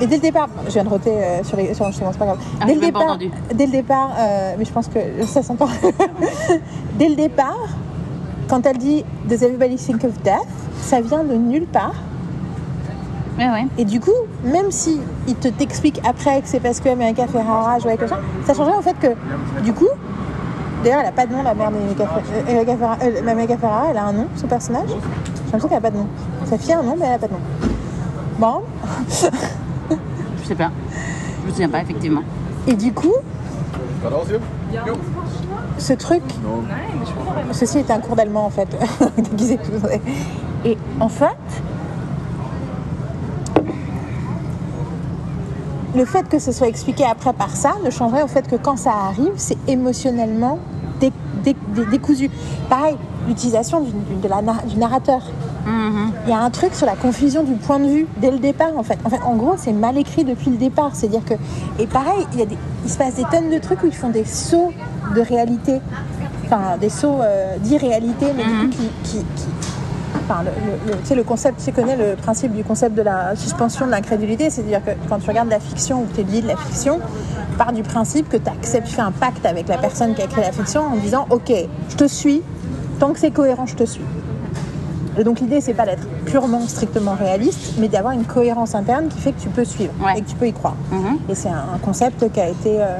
Et 0.00 0.06
dès 0.06 0.16
le 0.16 0.22
départ, 0.22 0.48
je 0.66 0.72
viens 0.72 0.84
de 0.84 0.88
roter 0.88 1.10
euh, 1.10 1.44
sur 1.44 1.58
les 1.58 1.74
sur 1.74 1.86
c'est 1.92 2.18
pas 2.18 2.24
grave. 2.24 2.38
Ah, 2.60 2.64
dès, 2.64 2.74
le 2.74 2.80
départ, 2.80 3.18
dès 3.54 3.66
le 3.66 3.72
départ, 3.72 4.10
euh, 4.18 4.54
mais 4.58 4.64
je 4.64 4.72
pense 4.72 4.88
que 4.88 4.98
ça 5.26 5.42
s'entend. 5.42 5.68
dès 6.98 7.08
le 7.08 7.16
départ, 7.16 7.68
quand 8.48 8.64
elle 8.64 8.78
dit 8.78 9.04
Does 9.28 9.44
everybody 9.44 9.76
think 9.76 10.02
of 10.04 10.18
death? 10.22 10.48
Ça 10.80 11.02
vient 11.02 11.22
de 11.22 11.34
nulle 11.34 11.66
part. 11.66 11.94
Ouais, 13.40 13.48
ouais. 13.48 13.66
Et 13.78 13.86
du 13.86 14.00
coup, 14.00 14.12
même 14.44 14.70
si 14.70 15.00
il 15.26 15.34
te 15.34 15.48
t'explique 15.48 15.98
après 16.06 16.42
que 16.42 16.48
c'est 16.48 16.60
parce 16.60 16.78
que 16.78 16.90
America 16.90 17.26
Ferrara 17.26 17.78
joue 17.78 17.88
avec 17.88 18.02
le 18.02 18.06
chat, 18.06 18.18
ça 18.44 18.52
changerait 18.52 18.76
au 18.76 18.82
fait 18.82 18.94
que, 19.00 19.62
du 19.62 19.72
coup, 19.72 19.88
d'ailleurs, 20.84 21.00
elle 21.00 21.08
a 21.08 21.12
pas 21.12 21.24
de 21.24 21.32
nom, 21.32 21.42
la 21.42 21.54
mère 21.54 21.70
d'America 21.70 22.04
euh, 22.04 22.64
Ferrara. 22.66 22.98
euh, 23.02 23.56
Ferrara, 23.58 23.86
elle 23.90 23.96
a 23.96 24.04
un 24.04 24.12
nom, 24.12 24.26
son 24.36 24.46
personnage 24.46 24.88
J'ai 24.88 25.44
l'impression 25.44 25.68
qu'elle 25.68 25.78
a 25.78 25.80
pas 25.80 25.90
de 25.90 25.96
nom. 25.96 26.06
Sa 26.44 26.58
fille 26.58 26.74
a 26.74 26.80
un 26.80 26.82
nom, 26.82 26.96
mais 26.98 27.06
elle 27.06 27.14
a 27.14 27.18
pas 27.18 27.28
de 27.28 27.32
nom. 27.32 27.40
Bon, 28.38 28.60
Je 30.42 30.46
sais 30.46 30.54
pas. 30.54 30.70
Je 31.42 31.46
me 31.46 31.50
souviens 31.50 31.68
pas, 31.70 31.80
effectivement. 31.80 32.22
et 32.66 32.74
du 32.74 32.92
coup, 32.92 33.14
ce 35.78 35.92
truc, 35.94 36.22
ceci 37.52 37.78
est 37.78 37.90
un 37.90 38.00
cours 38.00 38.16
d'allemand 38.16 38.44
en 38.44 38.50
fait. 38.50 38.68
Et 40.64 40.76
en 41.00 41.08
fait, 41.08 41.36
le 45.94 46.04
fait 46.04 46.28
que 46.28 46.38
ce 46.38 46.52
soit 46.52 46.68
expliqué 46.68 47.04
après 47.04 47.32
par 47.32 47.50
ça 47.56 47.72
ne 47.84 47.90
changerait 47.90 48.22
au 48.22 48.28
fait 48.28 48.46
que 48.48 48.56
quand 48.56 48.76
ça 48.76 48.92
arrive, 48.92 49.32
c'est 49.36 49.58
émotionnellement 49.68 50.58
dé- 51.00 51.12
dé- 51.44 51.56
dé- 51.74 51.86
décousu. 51.90 52.30
Pareil, 52.68 52.96
l'utilisation 53.26 53.80
du, 53.80 53.90
du- 53.90 54.20
de 54.22 54.28
la 54.28 54.40
du 54.66 54.76
narrateur. 54.76 55.22
Mhm. 55.66 56.12
Il 56.26 56.30
y 56.30 56.32
a 56.32 56.38
un 56.40 56.50
truc 56.50 56.74
sur 56.74 56.86
la 56.86 56.94
confusion 56.96 57.42
du 57.42 57.52
point 57.54 57.78
de 57.78 57.86
vue 57.86 58.06
dès 58.18 58.30
le 58.30 58.38
départ 58.38 58.70
en 58.76 58.82
fait. 58.82 58.98
En 59.04 59.10
fait, 59.10 59.20
en 59.24 59.34
gros, 59.36 59.54
c'est 59.58 59.72
mal 59.72 59.98
écrit 59.98 60.24
depuis 60.24 60.50
le 60.50 60.56
départ. 60.56 60.90
C'est-à-dire 60.94 61.24
que 61.24 61.34
et 61.82 61.86
pareil, 61.86 62.26
il 62.32 62.38
y 62.38 62.42
a 62.42 62.46
des, 62.46 62.56
il 62.84 62.90
se 62.90 62.96
passe 62.96 63.14
des 63.16 63.24
tonnes 63.24 63.50
de 63.50 63.58
trucs 63.58 63.82
où 63.82 63.86
ils 63.86 63.94
font 63.94 64.08
des 64.10 64.24
sauts 64.24 64.72
de 65.14 65.20
réalité, 65.20 65.80
enfin 66.46 66.76
des 66.80 66.88
sauts 66.88 67.20
euh, 67.20 67.56
d'irréalité, 67.58 68.26
mais 68.36 68.44
du 68.44 68.50
coup 68.50 68.68
qui, 68.68 68.88
qui, 69.10 69.16
qui- 69.18 69.48
enfin, 70.30 70.42
le, 70.44 70.50
le- 70.50 70.92
le- 70.92 70.98
tu 71.00 71.06
sais, 71.06 71.14
le 71.14 71.24
concept, 71.24 71.60
tu 71.64 71.72
connais 71.72 71.96
le 71.96 72.14
principe 72.16 72.52
du 72.52 72.62
concept 72.64 72.94
de 72.96 73.02
la 73.02 73.34
suspension 73.36 73.86
de 73.86 73.90
l'incrédulité, 73.90 74.48
c'est-à-dire 74.50 74.84
que 74.84 74.90
quand 75.08 75.18
tu 75.18 75.28
regardes 75.28 75.50
la 75.50 75.60
fiction 75.60 76.02
ou 76.02 76.06
que 76.06 76.20
tu 76.20 76.22
lis 76.22 76.42
de 76.42 76.48
la 76.48 76.56
fiction, 76.56 77.00
part 77.58 77.72
du 77.72 77.82
principe 77.82 78.28
que 78.28 78.36
tu 78.36 78.48
acceptes, 78.48 78.86
tu 78.88 78.94
fais 78.94 79.02
un 79.02 79.12
pacte 79.12 79.44
avec 79.44 79.68
la 79.68 79.78
personne 79.78 80.14
qui 80.14 80.22
a 80.22 80.26
créé 80.26 80.44
la 80.44 80.52
fiction 80.52 80.82
en 80.82 80.96
disant 80.96 81.26
ok, 81.30 81.52
je 81.90 81.96
te 81.96 82.04
suis, 82.06 82.42
tant 82.98 83.12
que 83.12 83.18
c'est 83.18 83.30
cohérent, 83.30 83.66
je 83.66 83.74
te 83.74 83.84
suis. 83.84 84.02
Et 85.18 85.24
donc 85.24 85.40
l'idée, 85.40 85.60
c'est 85.60 85.74
pas 85.74 85.84
d'être 85.86 86.06
purement, 86.24 86.60
strictement 86.68 87.14
réaliste, 87.18 87.74
mais 87.78 87.88
d'avoir 87.88 88.12
une 88.12 88.24
cohérence 88.24 88.74
interne 88.76 89.08
qui 89.08 89.18
fait 89.20 89.32
que 89.32 89.40
tu 89.40 89.48
peux 89.48 89.64
suivre 89.64 89.92
Ouais. 90.04 90.18
et 90.18 90.22
que 90.22 90.28
tu 90.28 90.36
peux 90.36 90.46
y 90.46 90.52
croire. 90.52 90.76
Mhm. 90.92 91.18
Et 91.28 91.34
c'est 91.34 91.48
un, 91.48 91.78
concept 91.82 92.30
qui 92.32 92.40
a 92.40 92.48
été 92.48 92.76
euh, 92.80 92.96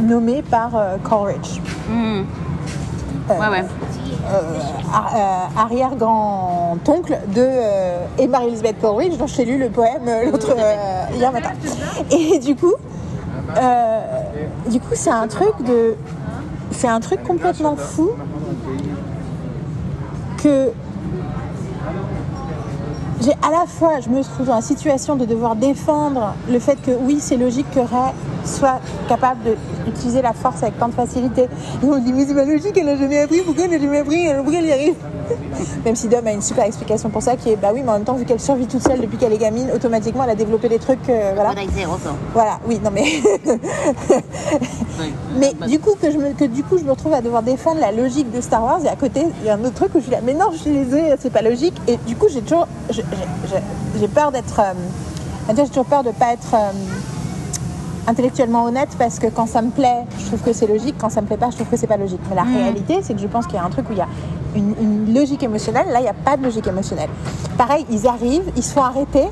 nommé 0.00 0.42
par 0.42 0.70
euh, 0.74 0.96
Coleridge, 1.02 1.60
Mhm. 1.90 2.24
Euh, 3.30 3.34
Ouais, 3.38 3.48
ouais. 3.60 3.64
Ar- 4.92 5.12
euh, 5.14 5.60
arrière-grand-oncle 5.62 7.18
de 7.34 7.40
euh, 7.40 7.98
et 8.18 8.26
Marie-Elisabeth 8.26 8.80
Coleridge, 8.80 9.16
dont 9.18 9.26
je 9.26 9.36
t'ai 9.36 9.44
lu 9.44 9.58
le 9.58 9.68
poème 9.70 10.02
euh, 10.06 10.30
l'autre 10.30 10.54
euh, 10.56 11.16
hier 11.16 11.32
matin. 11.32 11.50
Et 12.10 12.38
du 12.38 12.54
coup, 12.56 12.74
euh, 13.56 14.00
du 14.70 14.80
coup, 14.80 14.94
c'est 14.94 15.10
un 15.10 15.28
truc 15.28 15.54
de, 15.66 15.94
c'est 16.70 16.88
un 16.88 17.00
truc 17.00 17.22
complètement 17.22 17.76
fou 17.76 18.10
que 20.42 20.70
j'ai 23.20 23.32
à 23.42 23.50
la 23.50 23.66
fois, 23.66 24.00
je 24.00 24.08
me 24.08 24.22
trouve 24.22 24.46
dans 24.46 24.54
la 24.54 24.60
situation 24.60 25.16
de 25.16 25.24
devoir 25.24 25.56
défendre 25.56 26.34
le 26.48 26.58
fait 26.58 26.80
que 26.80 26.92
oui, 26.92 27.18
c'est 27.20 27.36
logique 27.36 27.66
que 27.72 27.80
Ray 27.80 28.12
soit 28.44 28.80
capable 29.08 29.56
d'utiliser 29.84 30.22
la 30.22 30.32
force 30.32 30.62
avec 30.62 30.78
tant 30.78 30.88
de 30.88 30.94
facilité. 30.94 31.42
Et 31.82 31.84
on 31.84 31.98
dit, 31.98 32.12
mais 32.12 32.26
c'est 32.26 32.34
pas 32.34 32.44
logique, 32.44 32.76
elle 32.76 32.86
n'a 32.86 32.96
jamais 32.96 33.18
appris, 33.18 33.40
pourquoi 33.40 33.64
elle 33.64 33.72
n'a 33.72 33.78
jamais 33.78 33.98
appris, 33.98 34.28
pourquoi 34.36 34.58
elle 34.58 34.66
y 34.66 34.72
arrive 34.72 34.94
Même 35.84 35.96
si 35.96 36.08
Dom 36.08 36.26
a 36.26 36.32
une 36.32 36.42
super 36.42 36.64
explication 36.64 37.10
pour 37.10 37.22
ça, 37.22 37.36
qui 37.36 37.50
est, 37.50 37.56
bah 37.56 37.70
oui, 37.72 37.80
mais 37.84 37.90
en 37.90 37.94
même 37.94 38.04
temps, 38.04 38.14
vu 38.14 38.24
qu'elle 38.24 38.40
survit 38.40 38.66
toute 38.66 38.82
seule 38.82 39.00
depuis 39.00 39.16
qu'elle 39.18 39.32
est 39.32 39.38
gamine, 39.38 39.70
automatiquement, 39.74 40.24
elle 40.24 40.30
a 40.30 40.34
développé 40.34 40.68
des 40.68 40.78
trucs, 40.78 41.08
euh, 41.08 41.32
voilà. 41.34 41.50
Voilà, 42.34 42.58
oui, 42.66 42.80
non 42.82 42.90
mais. 42.92 43.04
Mais 45.36 45.52
du 45.68 45.78
coup, 45.78 45.94
que, 46.00 46.10
je 46.10 46.18
me, 46.18 46.32
que 46.32 46.44
du 46.44 46.62
coup, 46.64 46.78
je 46.78 46.84
me 46.84 46.90
retrouve 46.90 47.14
à 47.14 47.20
devoir 47.20 47.42
défendre 47.42 47.80
la 47.80 47.92
logique 47.92 48.30
de 48.32 48.40
Star 48.40 48.62
Wars 48.64 48.80
et 48.84 48.88
à 48.88 48.96
côté, 48.96 49.22
il 49.40 49.46
y 49.46 49.50
a 49.50 49.54
un 49.54 49.60
autre 49.64 49.74
truc 49.74 49.94
où 49.94 49.98
je 49.98 50.04
suis 50.04 50.12
là, 50.12 50.18
mais 50.24 50.34
non, 50.34 50.46
je 50.52 50.58
suis 50.58 50.72
désolée, 50.72 51.14
c'est 51.20 51.32
pas 51.32 51.42
logique. 51.42 51.74
Et 51.86 51.96
du 52.06 52.16
coup, 52.16 52.26
j'ai 52.32 52.42
toujours. 52.42 52.66
J'ai 52.90 54.08
peur 54.08 54.32
d'être. 54.32 54.60
euh, 54.60 55.52
j'ai 55.56 55.66
toujours 55.68 55.84
peur 55.86 56.02
de 56.04 56.10
pas 56.10 56.32
être 56.32 56.54
euh, 56.54 56.70
intellectuellement 58.08 58.64
honnête 58.64 58.88
parce 58.98 59.18
que 59.18 59.26
quand 59.26 59.46
ça 59.46 59.60
me 59.62 59.70
plaît, 59.70 60.04
je 60.18 60.26
trouve 60.26 60.40
que 60.40 60.52
c'est 60.52 60.66
logique, 60.66 60.94
quand 60.98 61.10
ça 61.10 61.20
me 61.20 61.26
plaît 61.26 61.36
pas, 61.36 61.50
je 61.50 61.56
trouve 61.56 61.68
que 61.68 61.76
c'est 61.76 61.86
pas 61.86 61.96
logique. 61.98 62.20
Mais 62.30 62.36
la 62.36 62.42
réalité, 62.42 63.00
c'est 63.02 63.14
que 63.14 63.20
je 63.20 63.26
pense 63.26 63.46
qu'il 63.46 63.56
y 63.56 63.58
a 63.58 63.64
un 63.64 63.70
truc 63.70 63.88
où 63.90 63.92
il 63.92 63.98
y 63.98 64.02
a 64.02 64.08
une, 64.56 64.74
une 64.80 65.14
logique 65.14 65.42
émotionnelle, 65.42 65.86
là, 65.92 65.98
il 66.00 66.02
n'y 66.04 66.08
a 66.08 66.14
pas 66.14 66.36
de 66.36 66.42
logique 66.42 66.66
émotionnelle. 66.66 67.10
Pareil, 67.58 67.84
ils 67.90 68.06
arrivent, 68.06 68.50
ils 68.56 68.62
se 68.62 68.72
font 68.72 68.82
arrêter. 68.82 69.24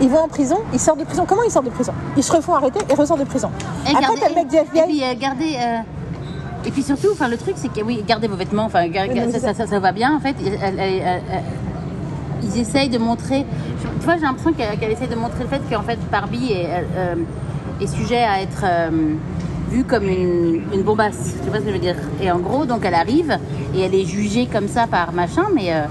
Ils 0.00 0.08
vont 0.08 0.20
en 0.24 0.28
prison, 0.28 0.56
ils 0.72 0.80
sortent 0.80 1.00
de 1.00 1.04
prison. 1.04 1.24
Comment 1.28 1.42
ils 1.44 1.50
sortent 1.50 1.66
de 1.66 1.70
prison? 1.70 1.92
Ils 2.16 2.22
se 2.22 2.32
refont 2.32 2.54
arrêter 2.54 2.80
et 2.90 2.94
ressortent 2.94 3.20
de 3.20 3.26
prison. 3.26 3.50
Et 3.86 3.90
Après, 3.90 4.02
gardez- 4.02 4.20
t'as 4.20 4.28
le 4.30 4.34
mec 4.34 4.48
du 4.48 4.56
Et 4.56 4.60
FBI. 4.60 4.82
puis, 4.86 5.02
euh, 5.04 5.14
gardez. 5.20 5.56
euh, 5.60 5.78
Et 6.66 6.70
puis 6.70 6.82
surtout, 6.82 7.08
enfin, 7.12 7.28
le 7.28 7.36
truc, 7.36 7.54
c'est 7.56 7.72
que 7.72 7.82
oui, 7.84 8.02
gardez 8.06 8.26
vos 8.26 8.36
vêtements, 8.36 8.64
enfin, 8.64 8.84
Oui, 8.86 9.32
ça, 9.32 9.38
ça, 9.38 9.54
ça, 9.54 9.66
ça 9.66 9.78
va 9.78 9.92
bien, 9.92 10.14
en 10.16 10.20
fait. 10.20 10.34
Elle- 10.62 11.22
ils 12.42 12.58
essayent 12.60 12.88
de 12.88 12.98
montrer. 12.98 13.44
Tu 14.10 14.16
vois, 14.16 14.26
j'ai 14.26 14.26
l'impression 14.34 14.52
qu'elle 14.80 14.90
essaie 14.90 15.06
de 15.06 15.14
montrer 15.14 15.44
le 15.44 15.48
fait 15.48 15.60
qu'en 15.72 15.82
fait, 15.82 15.96
Barbie 16.10 16.50
est, 16.50 16.68
euh, 16.96 17.14
est 17.80 17.86
sujet 17.86 18.24
à 18.24 18.40
être 18.42 18.64
euh, 18.64 18.90
vue 19.70 19.84
comme 19.84 20.02
une, 20.08 20.62
une 20.74 20.82
bombasse. 20.82 21.36
Tu 21.44 21.48
vois 21.48 21.58
ce 21.60 21.62
que 21.62 21.68
je 21.68 21.74
veux 21.74 21.78
dire? 21.78 21.94
Et 22.20 22.28
en 22.32 22.40
gros, 22.40 22.66
donc 22.66 22.84
elle 22.84 22.94
arrive 22.94 23.38
et 23.72 23.82
elle 23.82 23.94
est 23.94 24.04
jugée 24.04 24.48
comme 24.52 24.66
ça 24.66 24.88
par 24.88 25.12
machin, 25.12 25.44
mais. 25.54 25.72
euh, 25.72 25.82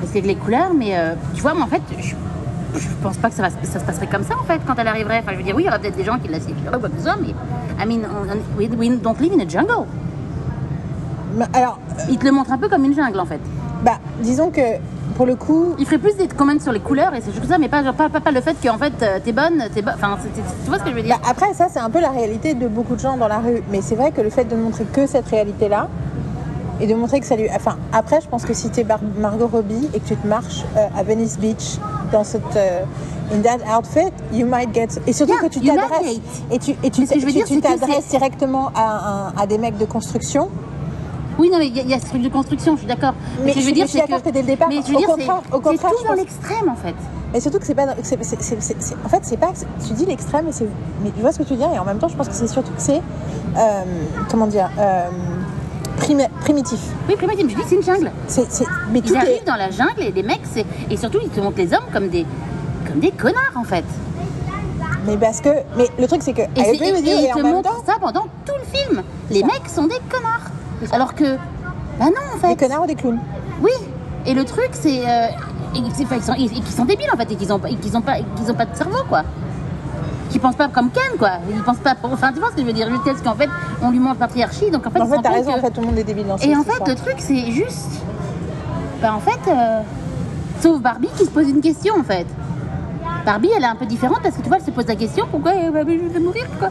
parce 0.00 0.08
qu'avec 0.12 0.26
les 0.26 0.34
couleurs, 0.34 0.74
mais 0.76 0.96
euh, 0.98 1.14
tu 1.34 1.40
vois, 1.42 1.54
moi 1.54 1.66
en 1.66 1.68
fait, 1.68 1.82
je, 2.00 2.16
je 2.80 2.88
pense 3.00 3.16
pas 3.16 3.28
que 3.30 3.36
ça, 3.36 3.42
va, 3.42 3.50
ça 3.62 3.78
se 3.78 3.84
passerait 3.84 4.08
comme 4.08 4.24
ça 4.24 4.34
en 4.36 4.42
fait 4.42 4.60
quand 4.66 4.74
elle 4.76 4.88
arriverait. 4.88 5.20
Enfin, 5.22 5.30
je 5.34 5.36
veux 5.36 5.44
dire, 5.44 5.54
oui, 5.54 5.62
il 5.62 5.66
y 5.66 5.68
aura 5.68 5.78
peut-être 5.78 5.96
des 5.96 6.02
gens 6.04 6.18
qui 6.18 6.26
la 6.26 6.38
que 6.40 6.44
ce 6.98 7.02
soit, 7.04 7.16
mais. 7.22 7.28
I 7.80 7.86
mean, 7.86 8.00
on- 8.04 8.58
we, 8.58 8.68
we 8.76 8.90
don't 9.00 9.14
live 9.20 9.34
in 9.34 9.40
a 9.40 9.48
jungle. 9.48 9.86
Mais 11.36 11.44
Alors, 11.54 11.78
Il 12.10 12.18
te 12.18 12.24
le 12.24 12.32
montre 12.32 12.50
un 12.50 12.58
peu 12.58 12.68
comme 12.68 12.84
une 12.84 12.94
jungle 12.96 13.20
en 13.20 13.26
fait. 13.26 13.40
bah, 13.84 13.98
disons 14.20 14.50
que 14.50 14.60
pour 15.12 15.26
le 15.26 15.34
coup, 15.36 15.74
Il 15.78 15.84
ferait 15.86 15.98
plus 15.98 16.16
des 16.16 16.28
commentaires 16.28 16.62
sur 16.62 16.72
les 16.72 16.80
couleurs 16.80 17.14
et 17.14 17.20
c'est 17.20 17.32
juste 17.32 17.48
ça, 17.48 17.58
mais 17.58 17.68
pas, 17.68 17.82
genre, 17.84 17.94
pas, 17.94 18.08
pas, 18.08 18.20
pas 18.20 18.30
le 18.30 18.40
fait 18.40 18.56
qu'en 18.62 18.78
fait 18.78 18.92
euh, 19.02 19.18
t'es 19.24 19.32
bonne, 19.32 19.64
t'es 19.74 19.82
bonne. 19.82 19.94
Enfin, 19.94 20.18
tu 20.34 20.40
vois 20.68 20.78
ce 20.78 20.84
que 20.84 20.90
je 20.90 20.94
veux 20.94 21.02
dire? 21.02 21.18
Bah, 21.22 21.28
après, 21.30 21.54
ça, 21.54 21.66
c'est 21.72 21.80
un 21.80 21.90
peu 21.90 22.00
la 22.00 22.10
réalité 22.10 22.54
de 22.54 22.66
beaucoup 22.68 22.94
de 22.94 23.00
gens 23.00 23.16
dans 23.16 23.28
la 23.28 23.38
rue. 23.38 23.62
Mais 23.70 23.80
c'est 23.82 23.94
vrai 23.96 24.10
que 24.10 24.20
le 24.20 24.30
fait 24.30 24.44
de 24.44 24.56
montrer 24.56 24.84
que 24.84 25.06
cette 25.06 25.28
réalité-là, 25.28 25.88
et 26.80 26.86
de 26.86 26.94
montrer 26.94 27.20
que 27.20 27.26
ça 27.26 27.36
lui. 27.36 27.48
Enfin, 27.54 27.76
après, 27.92 28.20
je 28.20 28.28
pense 28.28 28.44
que 28.44 28.54
si 28.54 28.68
tu 28.70 28.80
es 28.80 28.86
Margot 29.18 29.46
Robbie 29.46 29.88
et 29.94 30.00
que 30.00 30.08
tu 30.08 30.16
te 30.16 30.26
marches 30.26 30.64
euh, 30.76 30.86
à 30.98 31.02
Venice 31.04 31.38
Beach 31.38 31.78
dans 32.10 32.24
cette. 32.24 32.56
euh, 32.56 32.80
in 33.32 33.40
that 33.40 33.58
outfit, 33.78 34.10
you 34.32 34.46
might 34.46 34.74
get. 34.74 34.88
Et 35.06 35.12
surtout 35.12 35.32
Yeah, 35.34 35.42
que 35.48 35.52
tu 35.54 35.60
t'adresses. 35.60 36.20
Et 36.50 36.58
tu 36.58 36.72
et 36.82 36.90
tu 36.90 37.06
tu- 37.06 37.60
t'adresses 37.60 38.08
directement 38.08 38.70
à, 38.74 39.28
un- 39.38 39.42
à 39.42 39.46
des 39.46 39.58
mecs 39.58 39.78
de 39.78 39.84
construction. 39.84 40.48
Oui, 41.38 41.50
non, 41.50 41.58
mais 41.58 41.68
il 41.68 41.76
y, 41.76 41.80
a- 41.80 41.82
il 41.82 41.88
y 41.90 41.94
a 41.94 41.98
ce 42.00 42.06
truc 42.06 42.22
de 42.22 42.28
construction, 42.28 42.74
je 42.74 42.78
suis 42.80 42.86
d'accord. 42.88 43.14
Mais 43.42 43.50
ce 43.50 43.56
que 43.56 43.60
je 43.62 43.66
veux 43.66 43.72
dire, 43.72 43.86
c'est 43.88 44.00
que 44.02 44.30
dès 44.30 44.40
le 44.42 44.46
départ, 44.46 44.68
mais 44.68 44.76
je 44.86 44.92
veux 44.92 44.98
dire, 44.98 45.08
c'est 45.18 45.26
tout 45.78 46.04
dans 46.08 46.14
l'extrême 46.14 46.68
en 46.68 46.76
fait. 46.76 46.94
Mais 47.32 47.40
surtout 47.40 47.58
que 47.58 47.64
c'est 47.66 47.74
pas. 47.74 47.84
en 47.86 49.08
fait, 49.08 49.20
c'est 49.22 49.36
pas. 49.38 49.52
Tu 49.86 49.92
dis 49.94 50.04
l'extrême, 50.06 50.44
mais. 50.46 50.66
Mais 51.02 51.10
tu 51.10 51.20
vois 51.22 51.32
ce 51.32 51.38
que 51.38 51.44
tu 51.44 51.54
dire, 51.54 51.70
et 51.74 51.78
en 51.78 51.84
même 51.84 51.98
temps, 51.98 52.08
je 52.08 52.16
pense 52.16 52.28
que 52.28 52.34
c'est 52.34 52.46
surtout 52.46 52.72
que 52.72 52.80
c'est. 52.82 53.00
euh, 53.56 53.82
comment 54.30 54.46
dire 54.46 54.70
euh, 54.78 55.08
primi- 55.98 56.28
Primitif. 56.40 56.80
Oui, 57.08 57.16
primitive, 57.16 57.48
je 57.50 57.54
dis 57.56 57.62
c'est 57.68 57.76
une 57.76 57.82
jungle. 57.82 58.10
Mais 58.90 59.00
Ils 59.04 59.16
arrivent 59.16 59.44
dans 59.46 59.56
la 59.56 59.70
jungle 59.70 60.00
et 60.02 60.12
les 60.12 60.22
mecs, 60.22 60.42
c'est 60.52 60.66
et 60.90 60.96
surtout 60.98 61.18
ils 61.22 61.30
te 61.30 61.40
montrent 61.40 61.56
les 61.58 61.72
hommes 61.72 61.86
comme 61.92 62.08
des 62.08 62.26
comme 62.86 63.00
des 63.00 63.10
connards 63.12 63.52
en 63.56 63.64
fait. 63.64 63.84
Mais 65.06 65.16
parce 65.16 65.40
que. 65.40 65.48
Mais 65.76 65.86
le 65.98 66.06
truc, 66.06 66.22
c'est 66.22 66.32
que. 66.34 66.42
Et, 66.42 66.60
et- 66.60 66.76
et 66.88 67.00
ils 67.00 67.24
et 67.26 67.32
en 67.32 67.36
te 67.36 67.42
montrent 67.42 67.70
temps, 67.70 67.84
ça 67.86 67.94
pendant 68.00 68.22
tout 68.44 68.52
le 68.58 68.78
film. 68.78 69.02
Les 69.30 69.40
ça. 69.40 69.46
mecs 69.46 69.68
sont 69.68 69.84
des 69.86 69.98
connards. 70.10 70.50
Alors 70.92 71.14
que 71.14 71.36
bah 71.98 72.06
non 72.06 72.12
en 72.34 72.38
fait. 72.38 72.48
des 72.48 72.56
connards 72.56 72.82
ou 72.82 72.86
des 72.86 72.94
clowns? 72.94 73.18
Oui, 73.62 73.70
et 74.26 74.34
le 74.34 74.44
truc 74.44 74.70
c'est 74.72 75.00
euh, 75.08 75.26
et 75.74 75.78
ils 75.78 76.22
sont, 76.22 76.34
et- 76.34 76.44
et 76.44 76.48
qu'ils 76.48 76.66
sont 76.66 76.84
débiles 76.84 77.08
en 77.12 77.16
fait 77.16 77.30
et 77.30 77.36
qu'ils 77.36 77.52
ont, 77.52 77.60
et 77.68 77.74
qu'ils 77.76 77.96
ont 77.96 78.00
pas, 78.02 78.14
qu'ils 78.36 78.50
ont 78.50 78.54
pas 78.54 78.66
de 78.66 78.74
cerveau 78.76 78.98
quoi. 79.08 79.22
Qui 80.30 80.38
pensent 80.38 80.56
pas 80.56 80.68
comme 80.68 80.90
Ken 80.90 81.18
quoi. 81.18 81.32
Ils 81.54 81.62
pensent 81.62 81.76
pas. 81.78 81.94
Enfin 82.02 82.32
tu 82.32 82.40
vois 82.40 82.50
ce 82.50 82.54
que 82.56 82.62
je 82.62 82.66
veux 82.66 82.72
dire 82.72 82.88
Juste 82.90 83.22
qu'en 83.22 83.34
fait 83.34 83.48
on 83.82 83.90
lui 83.90 83.98
montre 83.98 84.16
patriarchie 84.16 84.70
donc 84.70 84.86
en 84.86 84.90
fait 84.90 85.00
En 85.00 85.06
fait, 85.06 85.18
t'as 85.22 85.30
raison, 85.30 85.52
que- 85.52 85.58
en 85.58 85.62
fait, 85.62 85.70
tout 85.70 85.80
le 85.82 85.86
monde 85.88 85.98
est 85.98 86.04
débile 86.04 86.26
dans 86.26 86.38
ce 86.38 86.46
Et 86.46 86.56
en 86.56 86.62
fait 86.62 86.86
le 86.88 86.94
truc 86.94 87.16
c'est 87.18 87.50
juste. 87.50 88.02
Bah 89.02 89.14
en 89.14 89.20
fait, 89.20 89.50
euh, 89.50 89.80
sauf 90.60 90.80
Barbie 90.80 91.08
qui 91.16 91.24
se 91.24 91.30
pose 91.30 91.48
une 91.48 91.60
question 91.60 91.94
en 91.98 92.04
fait. 92.04 92.26
Barbie 93.26 93.50
elle 93.56 93.62
est 93.62 93.66
un 93.66 93.76
peu 93.76 93.86
différente 93.86 94.20
parce 94.22 94.36
que 94.36 94.42
tu 94.42 94.48
vois 94.48 94.58
elle 94.58 94.64
se 94.64 94.70
pose 94.70 94.86
la 94.86 94.96
question 94.96 95.26
pourquoi 95.30 95.52
je 95.52 95.70
vais 95.70 96.20
mourir 96.20 96.46
quoi. 96.58 96.68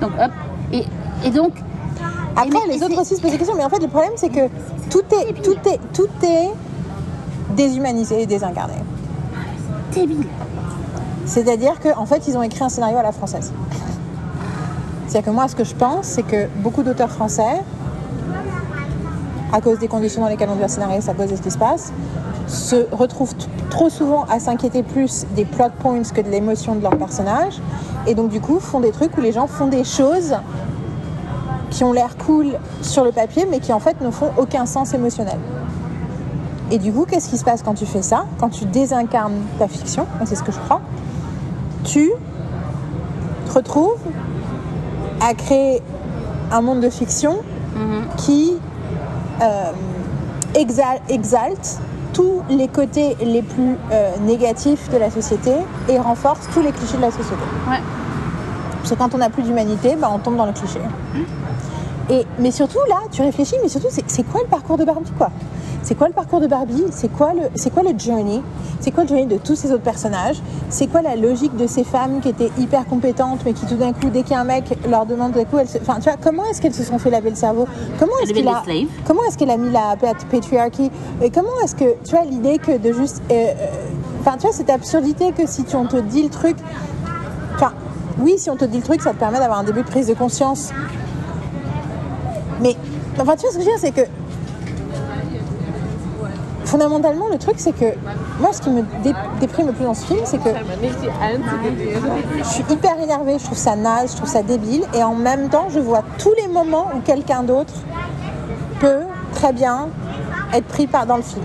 Donc 0.00 0.12
hop 0.20 0.30
et, 0.72 0.84
et 1.24 1.30
donc. 1.30 1.52
Après, 2.36 2.48
mais- 2.66 2.74
les 2.74 2.82
autres 2.82 3.00
aussi 3.00 3.16
se 3.16 3.20
posent 3.20 3.30
des 3.30 3.38
questions, 3.38 3.56
mais 3.56 3.64
en 3.64 3.68
fait, 3.68 3.80
le 3.80 3.88
problème, 3.88 4.12
c'est 4.16 4.30
que 4.30 4.48
tout 4.90 5.02
est, 5.12 5.32
tout 5.42 5.56
est, 5.68 5.80
tout 5.92 6.08
est 6.26 6.50
déshumanisé 7.54 8.22
et 8.22 8.26
désincarné. 8.26 8.74
Débile. 9.92 10.26
C'est-à-dire 11.26 11.78
qu'en 11.80 12.06
fait, 12.06 12.26
ils 12.26 12.36
ont 12.36 12.42
écrit 12.42 12.64
un 12.64 12.68
scénario 12.68 12.96
à 12.96 13.02
la 13.02 13.12
française. 13.12 13.52
C'est-à-dire 15.06 15.30
que 15.30 15.34
moi, 15.34 15.46
ce 15.48 15.54
que 15.54 15.64
je 15.64 15.74
pense, 15.74 16.06
c'est 16.06 16.22
que 16.22 16.48
beaucoup 16.56 16.82
d'auteurs 16.82 17.10
français, 17.10 17.62
à 19.52 19.60
cause 19.60 19.78
des 19.78 19.88
conditions 19.88 20.22
dans 20.22 20.28
lesquelles 20.28 20.48
on 20.50 20.56
doit 20.56 20.68
scénariser, 20.68 21.10
à 21.10 21.14
cause 21.14 21.30
de 21.30 21.36
ce 21.36 21.42
qui 21.42 21.50
se 21.50 21.58
passe, 21.58 21.92
se 22.46 22.86
retrouvent 22.90 23.34
trop 23.68 23.90
souvent 23.90 24.24
à 24.30 24.40
s'inquiéter 24.40 24.82
plus 24.82 25.26
des 25.36 25.44
plot 25.44 25.66
points 25.80 26.02
que 26.02 26.22
de 26.22 26.30
l'émotion 26.30 26.74
de 26.74 26.82
leur 26.82 26.96
personnage. 26.96 27.60
Et 28.06 28.14
donc, 28.14 28.30
du 28.30 28.40
coup, 28.40 28.58
font 28.58 28.80
des 28.80 28.90
trucs 28.90 29.16
où 29.18 29.20
les 29.20 29.32
gens 29.32 29.46
font 29.46 29.66
des 29.66 29.84
choses 29.84 30.34
qui 31.72 31.82
ont 31.84 31.92
l'air 31.92 32.16
cool 32.26 32.48
sur 32.82 33.02
le 33.02 33.10
papier, 33.10 33.46
mais 33.50 33.58
qui 33.58 33.72
en 33.72 33.80
fait 33.80 34.00
ne 34.00 34.10
font 34.10 34.30
aucun 34.36 34.66
sens 34.66 34.94
émotionnel. 34.94 35.38
Et 36.70 36.78
du 36.78 36.92
coup, 36.92 37.04
qu'est-ce 37.08 37.28
qui 37.28 37.38
se 37.38 37.44
passe 37.44 37.62
quand 37.62 37.74
tu 37.74 37.86
fais 37.86 38.02
ça? 38.02 38.26
Quand 38.38 38.50
tu 38.50 38.64
désincarnes 38.66 39.40
ta 39.58 39.66
fiction, 39.66 40.06
c'est 40.24 40.36
ce 40.36 40.42
que 40.42 40.52
je 40.52 40.58
crois, 40.58 40.80
tu 41.84 42.10
te 43.46 43.52
retrouves 43.52 43.98
à 45.20 45.34
créer 45.34 45.82
un 46.50 46.60
monde 46.60 46.80
de 46.80 46.90
fiction 46.90 47.38
qui 48.16 48.58
euh, 49.40 49.72
exal- 50.54 51.00
exalte 51.08 51.78
tous 52.12 52.42
les 52.50 52.68
côtés 52.68 53.16
les 53.24 53.42
plus 53.42 53.76
euh, 53.90 54.10
négatifs 54.20 54.90
de 54.90 54.98
la 54.98 55.10
société 55.10 55.52
et 55.88 55.98
renforce 55.98 56.46
tous 56.52 56.60
les 56.60 56.70
clichés 56.72 56.98
de 56.98 57.02
la 57.02 57.10
société. 57.10 57.42
Ouais. 57.68 57.80
Parce 58.78 58.90
que 58.90 58.94
quand 58.98 59.14
on 59.14 59.18
n'a 59.18 59.30
plus 59.30 59.42
d'humanité, 59.42 59.96
bah, 59.96 60.10
on 60.12 60.18
tombe 60.18 60.36
dans 60.36 60.46
le 60.46 60.52
cliché. 60.52 60.80
Et, 62.10 62.26
mais 62.38 62.50
surtout, 62.50 62.78
là, 62.88 62.96
tu 63.10 63.22
réfléchis, 63.22 63.54
mais 63.62 63.68
surtout, 63.68 63.88
c'est 63.90 64.22
quoi 64.24 64.40
le 64.42 64.48
parcours 64.48 64.76
de 64.76 64.84
Barbie, 64.84 65.10
quoi? 65.16 65.30
C'est 65.84 65.96
quoi 65.96 66.06
le 66.08 66.12
parcours 66.14 66.40
de 66.40 66.46
Barbie? 66.46 66.84
C'est 66.90 67.08
quoi, 67.10 67.32
le- 67.32 67.70
quoi 67.70 67.82
le 67.82 67.98
journey? 67.98 68.40
C'est 68.80 68.90
quoi 68.92 69.02
le 69.04 69.08
journey 69.08 69.26
de 69.26 69.36
tous 69.36 69.56
ces 69.56 69.72
autres 69.72 69.82
personnages? 69.82 70.40
C'est 70.68 70.86
quoi 70.86 71.02
la 71.02 71.16
logique 71.16 71.56
de 71.56 71.66
ces 71.66 71.82
femmes 71.84 72.20
qui 72.20 72.28
étaient 72.28 72.50
hyper 72.58 72.86
compétentes, 72.86 73.40
mais 73.44 73.52
qui 73.52 73.66
tout 73.66 73.74
d'un 73.76 73.92
coup, 73.92 74.08
dès 74.12 74.22
qu'il 74.22 74.32
y 74.32 74.34
a 74.36 74.40
un 74.40 74.44
mec 74.44 74.78
leur 74.88 75.06
demande, 75.06 75.32
d'un 75.32 75.44
coup, 75.44 75.58
elles 75.58 75.68
se... 75.68 75.78
Enfin, 75.78 75.94
tu 75.96 76.02
vois, 76.04 76.16
comment 76.22 76.44
est-ce 76.44 76.60
qu'elles 76.62 76.74
se 76.74 76.84
sont 76.84 76.98
fait 76.98 77.10
laver 77.10 77.30
le 77.30 77.36
cerveau? 77.36 77.66
Comment 77.98 78.12
est-ce 78.22 78.28
deviennent 78.30 78.54
a... 78.54 78.60
Comment 79.06 79.22
est-ce 79.28 79.36
qu'elle 79.38 79.50
a 79.50 79.56
mis 79.56 79.70
la 79.70 79.96
pat- 80.00 80.24
patriarchy 80.30 80.90
Et 81.20 81.30
comment 81.30 81.48
est-ce 81.64 81.74
que, 81.74 81.84
tu 82.04 82.10
vois, 82.14 82.24
l'idée 82.24 82.58
que 82.58 82.78
de 82.78 82.92
juste... 82.92 83.22
euh, 83.30 83.34
euh, 83.34 83.66
Enfin, 84.20 84.36
tu 84.36 84.42
vois, 84.46 84.52
cette 84.52 84.70
absurdité 84.70 85.32
que 85.32 85.48
si 85.48 85.64
tu, 85.64 85.74
on 85.74 85.86
te 85.86 85.96
dit 85.96 86.22
le 86.22 86.28
truc... 86.30 86.56
Enfin, 87.56 87.72
oui, 88.20 88.34
si 88.38 88.50
on 88.50 88.56
te 88.56 88.64
dit 88.64 88.76
le 88.78 88.84
truc, 88.84 89.02
ça 89.02 89.10
te 89.12 89.16
permet 89.18 89.40
d'avoir 89.40 89.58
un 89.58 89.64
début 89.64 89.82
de 89.82 89.88
prise 89.88 90.06
de 90.06 90.14
conscience. 90.14 90.70
Enfin, 93.18 93.36
tu 93.36 93.42
vois 93.42 93.50
ce 93.52 93.58
que 93.58 93.62
je 93.62 93.64
veux 93.64 93.64
dire, 93.64 93.78
c'est 93.78 93.92
que... 93.92 94.02
Fondamentalement, 96.64 97.26
le 97.30 97.38
truc, 97.38 97.56
c'est 97.58 97.72
que... 97.72 97.94
Moi, 98.40 98.52
ce 98.52 98.62
qui 98.62 98.70
me 98.70 98.82
dé- 99.02 99.14
déprime 99.40 99.66
le 99.66 99.72
plus 99.72 99.84
dans 99.84 99.94
ce 99.94 100.06
film, 100.06 100.20
c'est 100.24 100.38
que... 100.38 100.48
Je 102.38 102.44
suis 102.44 102.64
hyper 102.70 102.98
énervée, 103.00 103.38
je 103.38 103.44
trouve 103.44 103.58
ça 103.58 103.76
naze, 103.76 104.12
je 104.12 104.16
trouve 104.16 104.28
ça 104.28 104.42
débile. 104.42 104.84
Et 104.94 105.02
en 105.02 105.14
même 105.14 105.48
temps, 105.50 105.66
je 105.68 105.80
vois 105.80 106.02
tous 106.18 106.32
les 106.40 106.48
moments 106.48 106.88
où 106.94 107.00
quelqu'un 107.00 107.42
d'autre 107.42 107.74
peut 108.80 109.02
très 109.34 109.52
bien 109.52 109.88
être 110.54 110.66
pris 110.66 110.86
par, 110.86 111.04
dans 111.06 111.16
le 111.16 111.22
film. 111.22 111.44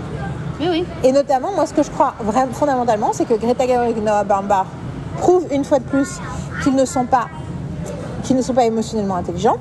Oui, 0.60 0.66
oui. 0.70 0.86
Et 1.04 1.12
notamment, 1.12 1.52
moi, 1.54 1.66
ce 1.66 1.74
que 1.74 1.82
je 1.82 1.90
crois 1.90 2.14
vraiment 2.20 2.52
fondamentalement, 2.52 3.10
c'est 3.12 3.26
que 3.26 3.34
Greta 3.34 3.66
Gerwig 3.66 3.98
et 3.98 4.00
Noah 4.00 4.24
Baumbach 4.24 4.66
prouvent 5.18 5.46
une 5.52 5.64
fois 5.64 5.78
de 5.78 5.84
plus 5.84 6.08
qu'ils 6.62 6.74
ne 6.74 6.84
sont 6.84 7.04
pas, 7.04 7.26
qu'ils 8.22 8.36
ne 8.36 8.42
sont 8.42 8.54
pas 8.54 8.64
émotionnellement 8.64 9.16
intelligents, 9.16 9.58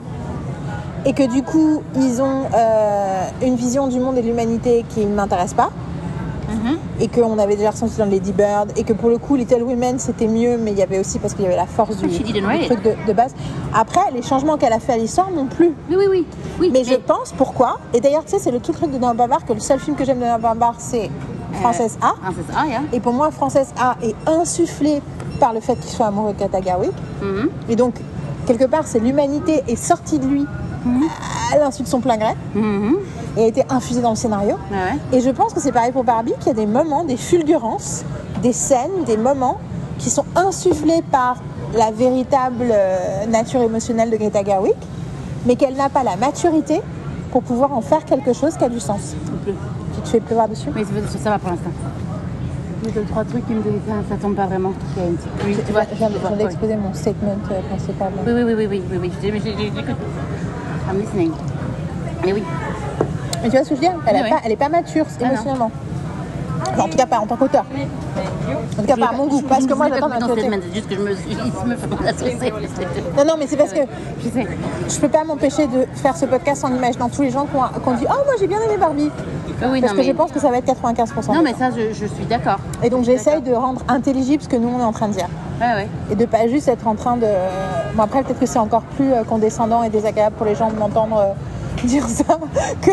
et 1.07 1.13
que 1.13 1.23
du 1.23 1.41
coup, 1.41 1.81
ils 1.95 2.21
ont 2.21 2.43
euh, 2.53 3.27
une 3.41 3.55
vision 3.55 3.87
du 3.87 3.99
monde 3.99 4.17
et 4.17 4.21
de 4.21 4.27
l'humanité 4.27 4.85
qui 4.89 5.05
ne 5.05 5.15
m'intéresse 5.15 5.53
pas. 5.53 5.71
Et 6.99 7.07
qu'on 7.07 7.37
avait 7.37 7.55
déjà 7.55 7.69
ressenti 7.69 7.97
dans 7.97 8.05
Lady 8.05 8.31
Bird, 8.31 8.71
et 8.75 8.83
que 8.83 8.91
pour 8.91 9.09
le 9.09 9.19
coup, 9.19 9.35
Little 9.35 9.61
Women 9.61 9.99
c'était 9.99 10.25
mieux, 10.25 10.57
mais 10.57 10.71
il 10.71 10.77
y 10.79 10.81
avait 10.81 10.97
aussi 10.97 11.19
parce 11.19 11.35
qu'il 11.35 11.43
y 11.43 11.45
avait 11.47 11.55
la 11.55 11.67
force 11.67 11.97
du, 11.97 12.07
du 12.07 12.41
truc 12.65 12.81
de, 12.81 12.93
de 13.07 13.13
base. 13.13 13.35
Après, 13.71 14.01
les 14.13 14.23
changements 14.23 14.57
qu'elle 14.57 14.73
a 14.73 14.79
fait 14.79 14.93
à 14.93 14.97
l'histoire 14.97 15.29
non 15.29 15.45
plus. 15.45 15.75
Oui, 15.89 15.95
oui, 15.95 16.05
oui. 16.09 16.25
oui 16.59 16.69
Mais 16.73 16.83
je 16.83 16.95
pense 16.95 17.33
pourquoi? 17.37 17.77
Et 17.93 18.01
d'ailleurs, 18.01 18.25
tu 18.25 18.31
sais, 18.31 18.39
c'est 18.39 18.49
le 18.49 18.59
tout 18.59 18.71
truc 18.71 18.91
de 18.91 18.97
Noah 18.97 19.13
Baumbach 19.13 19.45
que 19.47 19.53
le 19.53 19.59
seul 19.59 19.79
film 19.79 19.95
que 19.95 20.03
j'aime 20.03 20.19
de 20.19 20.25
Noah 20.25 20.39
Baumbach, 20.39 20.75
c'est 20.79 21.11
Princesse 21.61 21.99
A. 22.01 22.13
Princesse 22.19 22.55
A, 22.55 22.65
yeah. 22.65 22.81
Et 22.91 22.99
pour 22.99 23.13
moi, 23.13 23.29
Princesse 23.29 23.73
A 23.79 23.95
est 24.01 24.15
insufflé 24.27 25.01
par 25.39 25.53
le 25.53 25.59
fait 25.59 25.75
qu'il 25.75 25.91
soit 25.91 26.07
amoureux 26.07 26.33
de 26.33 26.39
Greta 26.39 26.61
Gerwig. 26.61 26.91
Mhm. 27.21 27.49
Et 27.69 27.75
donc, 27.75 27.93
quelque 28.47 28.65
part, 28.65 28.87
c'est 28.87 28.99
l'humanité 28.99 29.63
est 29.67 29.75
sortie 29.75 30.17
de 30.17 30.25
lui 30.25 30.45
à 31.53 31.57
l'insu 31.57 31.83
de 31.83 31.87
son 31.87 31.99
plein 31.99 32.17
gré 32.17 32.33
Mhm. 32.55 32.95
et 33.37 33.43
a 33.43 33.47
été 33.47 33.63
infusée 33.69 34.01
dans 34.01 34.09
le 34.11 34.15
scénario. 34.15 34.55
Et 35.11 35.21
je 35.21 35.29
pense 35.29 35.53
que 35.53 35.59
c'est 35.61 35.71
pareil 35.71 35.91
pour 35.91 36.03
Barbie, 36.03 36.33
qu'il 36.39 36.47
y 36.47 36.51
a 36.51 36.53
des 36.53 36.65
moments, 36.65 37.03
des 37.03 37.17
fulgurances, 37.17 38.03
des 38.41 38.53
scènes, 38.53 39.03
des 39.05 39.17
moments 39.17 39.57
qui 39.97 40.09
sont 40.09 40.25
insufflés 40.35 41.03
par 41.11 41.37
la 41.75 41.91
véritable 41.91 42.65
euh, 42.71 43.25
nature 43.27 43.61
émotionnelle 43.61 44.09
de 44.09 44.17
Greta 44.17 44.43
Gerwig, 44.43 44.75
mais 45.45 45.55
qu'elle 45.55 45.75
n'a 45.75 45.89
pas 45.89 46.03
la 46.03 46.15
maturité 46.15 46.81
pour 47.31 47.41
pouvoir 47.43 47.73
en 47.73 47.81
faire 47.81 48.05
quelque 48.05 48.33
chose 48.33 48.55
qui 48.57 48.63
a 48.63 48.69
du 48.69 48.79
sens. 48.79 49.15
Tu 49.95 50.01
te 50.01 50.07
fais 50.07 50.19
pleuvoir 50.19 50.47
dessus 50.47 50.69
Oui, 50.75 50.83
ça, 51.09 51.17
ça 51.17 51.29
va 51.31 51.39
pour 51.39 51.49
l'instant. 51.49 51.71
Mais 52.85 52.91
deux, 52.91 53.01
trois 53.09 53.23
trucs 53.25 53.45
qui 53.47 53.53
me 53.53 53.61
disent 53.61 53.71
ça, 54.09 54.15
tombe 54.21 54.35
pas 54.35 54.45
vraiment. 54.45 54.71
Tu 54.95 55.71
vois. 55.71 55.81
Je 55.91 55.95
viens 55.97 56.09
d'exposer 56.37 56.75
mon 56.75 56.93
statement 56.93 57.35
euh, 57.51 57.61
principal. 57.69 58.11
Oui, 58.25 58.33
oui, 58.33 58.43
oui, 58.43 58.67
oui, 58.69 58.83
oui, 58.91 58.99
oui, 59.01 59.11
I'm 60.89 60.99
listening. 60.99 61.31
Mais 62.23 62.33
oui. 62.33 62.43
Mais 63.43 63.49
tu 63.49 63.55
vois 63.55 63.63
ce 63.63 63.69
que 63.69 63.75
je 63.75 63.81
veux 63.81 63.87
dire? 63.87 63.93
Elle 64.07 64.15
n'est 64.15 64.23
oui. 64.49 64.55
pas, 64.55 64.69
mature 64.69 65.05
Ah, 65.21 65.29
non. 65.57 65.71
Enfin, 66.73 66.83
en 66.83 66.87
tout 66.89 66.97
cas, 66.97 67.05
pas 67.05 67.19
en 67.19 67.25
tant 67.25 67.35
qu'auteur. 67.35 67.65
En 68.77 68.81
tout 68.81 68.87
cas, 68.87 68.95
pas 68.97 69.07
à 69.07 69.11
mon 69.13 69.27
goût. 69.27 69.41
Parce 69.47 69.65
que 69.65 69.73
moi, 69.73 69.87
je 69.87 69.93
j'attends 69.93 70.09
dans 70.09 70.35
c'est 70.35 70.73
juste 70.73 70.89
que 70.89 70.95
je 70.95 70.99
me. 71.01 71.11
Non, 73.17 73.25
non, 73.25 73.33
mais 73.39 73.47
c'est 73.47 73.57
parce 73.57 73.73
que 73.73 73.79
Je 74.23 74.29
sais. 74.29 74.47
je 74.89 74.99
peux 74.99 75.09
pas 75.09 75.23
m'empêcher 75.23 75.67
de 75.67 75.85
faire 75.95 76.15
ce 76.15 76.25
podcast 76.25 76.63
en 76.65 76.73
imaginant 76.73 77.09
tous 77.09 77.21
les 77.23 77.29
gens 77.31 77.45
qui 77.45 77.55
ont, 77.55 77.81
qui 77.81 77.89
ont 77.89 77.93
dit 77.93 78.05
Oh, 78.09 78.23
moi 78.25 78.33
j'ai 78.39 78.47
bien 78.47 78.59
aimé 78.61 78.77
Barbie. 78.77 79.09
Ah 79.61 79.67
oui, 79.71 79.81
Parce 79.81 79.93
non, 79.93 79.97
que 79.99 80.05
mais... 80.05 80.11
je 80.11 80.15
pense 80.15 80.31
que 80.31 80.39
ça 80.39 80.49
va 80.51 80.57
être 80.57 80.71
95%. 80.71 81.33
Non, 81.33 81.41
mais 81.43 81.53
ça, 81.55 81.71
je, 81.71 81.91
je 81.93 82.05
suis 82.05 82.25
d'accord. 82.25 82.57
Et 82.83 82.89
donc 82.91 83.05
j'essaye 83.05 83.41
de 83.41 83.53
rendre 83.53 83.81
intelligible 83.87 84.43
ce 84.43 84.47
que 84.47 84.55
nous 84.55 84.69
on 84.69 84.79
est 84.79 84.83
en 84.83 84.91
train 84.93 85.07
de 85.07 85.13
dire. 85.13 85.27
Ouais, 85.59 85.73
ouais. 85.73 85.87
Et 86.11 86.15
de 86.15 86.25
pas 86.25 86.47
juste 86.47 86.67
être 86.67 86.87
en 86.87 86.93
train 86.95 87.17
de. 87.17 87.25
Bon, 87.95 88.03
après, 88.03 88.21
peut-être 88.23 88.39
que 88.39 88.45
c'est 88.45 88.59
encore 88.59 88.83
plus 88.83 89.11
euh, 89.11 89.23
condescendant 89.23 89.81
et 89.81 89.89
désagréable 89.89 90.35
pour 90.35 90.45
les 90.45 90.53
gens 90.53 90.69
de 90.69 90.75
m'entendre 90.77 91.17
euh, 91.17 91.83
dire 91.87 92.07
ça. 92.07 92.37
Que... 92.83 92.91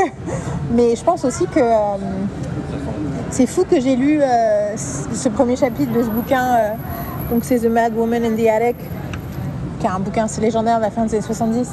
Mais 0.70 0.96
je 0.96 1.04
pense 1.04 1.24
aussi 1.26 1.46
que. 1.46 1.60
euh, 1.60 1.96
c'est 3.30 3.46
fou 3.46 3.64
que 3.68 3.80
j'ai 3.80 3.96
lu 3.96 4.20
euh, 4.22 4.76
ce 4.76 5.28
premier 5.28 5.56
chapitre 5.56 5.92
de 5.92 6.02
ce 6.02 6.08
bouquin. 6.08 6.42
euh, 6.44 6.70
donc, 7.30 7.44
c'est 7.44 7.58
The 7.58 7.66
Mad 7.70 7.96
Woman 7.96 8.24
in 8.24 8.36
the 8.36 8.46
Attic, 8.48 8.76
qui 9.80 9.86
est 9.86 9.90
un 9.90 9.98
bouquin 10.00 10.24
assez 10.24 10.40
légendaire 10.40 10.76
de 10.78 10.82
la 10.82 10.90
fin 10.90 11.04
des 11.06 11.14
années 11.14 11.22
70. 11.24 11.70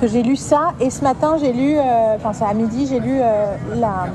Que 0.00 0.06
j'ai 0.08 0.22
lu 0.22 0.34
ça. 0.36 0.72
Et 0.80 0.90
ce 0.90 1.02
matin, 1.02 1.36
j'ai 1.40 1.52
lu. 1.52 1.76
euh, 1.76 2.16
Enfin, 2.16 2.32
c'est 2.32 2.44
à 2.44 2.54
midi, 2.54 2.86
j'ai 2.90 3.00
lu 3.00 3.18
la 3.76 4.06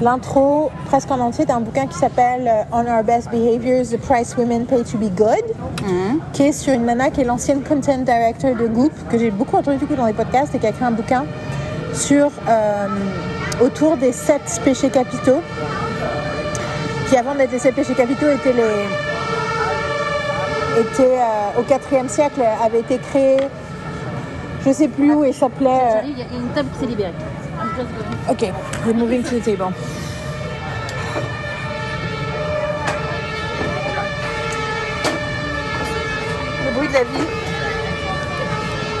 l'intro 0.00 0.70
presque 0.86 1.10
en 1.12 1.20
entier 1.20 1.44
d'un 1.44 1.60
bouquin 1.60 1.86
qui 1.86 1.96
s'appelle 1.96 2.50
On 2.72 2.84
Our 2.86 3.04
Best 3.04 3.30
Behaviors, 3.30 3.84
The 3.88 3.98
Price 3.98 4.34
Women 4.36 4.64
Pay 4.64 4.82
to 4.82 4.98
Be 4.98 5.14
Good, 5.14 5.44
Mhm. 5.82 6.18
qui 6.32 6.42
est 6.44 6.52
sur 6.52 6.72
une 6.74 6.86
nana 6.86 7.10
qui 7.10 7.20
est 7.20 7.24
l'ancienne 7.24 7.62
content 7.62 7.98
director 7.98 8.56
de 8.56 8.66
Goop, 8.66 8.90
que 9.08 9.16
j'ai 9.18 9.30
beaucoup 9.30 9.56
entendu 9.56 9.76
du 9.78 9.86
coup 9.86 9.94
dans 9.94 10.06
les 10.06 10.12
podcasts 10.12 10.52
et 10.54 10.58
qui 10.58 10.66
a 10.66 10.70
écrit 10.70 10.84
un 10.84 10.90
bouquin 10.90 11.24
sur 11.94 12.30
euh, 12.48 12.86
autour 13.60 13.96
des 13.96 14.12
sept 14.12 14.60
péchés 14.64 14.90
capitaux, 14.90 15.42
qui 17.08 17.16
avant 17.16 17.34
d'être 17.34 17.52
les 17.52 17.58
sept 17.58 17.74
péchés 17.74 17.94
capitaux 17.94 18.28
étaient 18.30 18.52
les 18.52 18.86
étaient 20.80 21.18
euh, 21.18 21.60
au 21.60 21.62
4 21.62 22.08
siècle, 22.10 22.42
avait 22.64 22.80
été 22.80 22.98
créé, 22.98 23.36
je 24.64 24.72
sais 24.72 24.88
plus 24.88 25.12
où, 25.12 25.24
et 25.24 25.32
s'appelait. 25.32 25.68
euh, 25.68 26.00
il 26.04 26.18
y 26.18 26.22
a 26.22 26.24
une 26.34 26.48
table 26.54 26.68
qui 26.72 26.80
s'est 26.80 26.86
libérée. 26.86 27.12
Ok, 28.30 28.44
we're 28.86 28.94
moving 28.94 29.22
to 29.22 29.38
the 29.38 29.44
table. 29.44 29.72
Le 36.66 36.70
bruit 36.74 36.88
de 36.88 36.92
la 36.94 37.04
vie. 37.04 37.26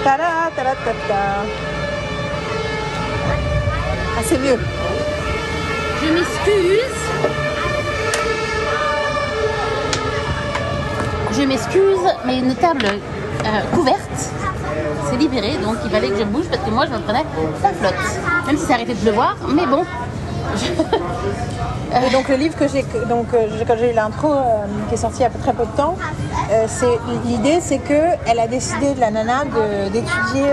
Tada, 0.04 0.50
tada, 0.56 0.74
tada. 0.84 1.71
Ah, 4.16 4.20
c'est 4.24 4.38
mieux. 4.38 4.58
Je 6.02 6.12
m'excuse. 6.12 6.98
Je 11.32 11.42
m'excuse, 11.42 12.14
mais 12.26 12.38
une 12.38 12.54
table 12.54 12.86
euh, 12.86 13.60
couverte 13.74 13.98
s'est 15.08 15.16
libérée, 15.16 15.56
donc 15.62 15.76
il 15.84 15.90
fallait 15.90 16.08
que 16.08 16.18
je 16.18 16.24
bouge 16.24 16.46
parce 16.50 16.62
que 16.62 16.70
moi 16.70 16.84
je 16.86 16.92
me 16.92 16.98
prenais 16.98 17.24
la 17.62 17.72
flotte. 17.72 17.94
Même 18.46 18.56
si 18.58 18.66
ça 18.66 18.74
arrêtait 18.74 18.94
de 18.94 19.00
pleuvoir, 19.00 19.36
mais 19.48 19.66
bon. 19.66 19.84
Et 21.94 22.10
donc 22.10 22.28
le 22.28 22.36
livre 22.36 22.56
que 22.56 22.66
j'ai, 22.68 22.84
donc 23.08 23.26
euh, 23.34 23.46
quand 23.66 23.74
j'ai 23.78 23.92
eu 23.92 23.94
l'intro 23.94 24.32
euh, 24.32 24.64
qui 24.88 24.94
est 24.94 24.98
sorti 24.98 25.18
il 25.18 25.22
y 25.22 25.26
a 25.26 25.30
très 25.30 25.52
peu 25.52 25.64
de 25.64 25.76
temps, 25.76 25.96
euh, 26.50 26.64
c'est 26.66 26.98
l'idée 27.26 27.58
c'est 27.60 27.78
que 27.78 28.16
elle 28.26 28.40
a 28.40 28.46
décidé 28.46 28.94
de 28.94 29.00
la 29.00 29.10
nana 29.10 29.44
d'étudier. 29.92 30.46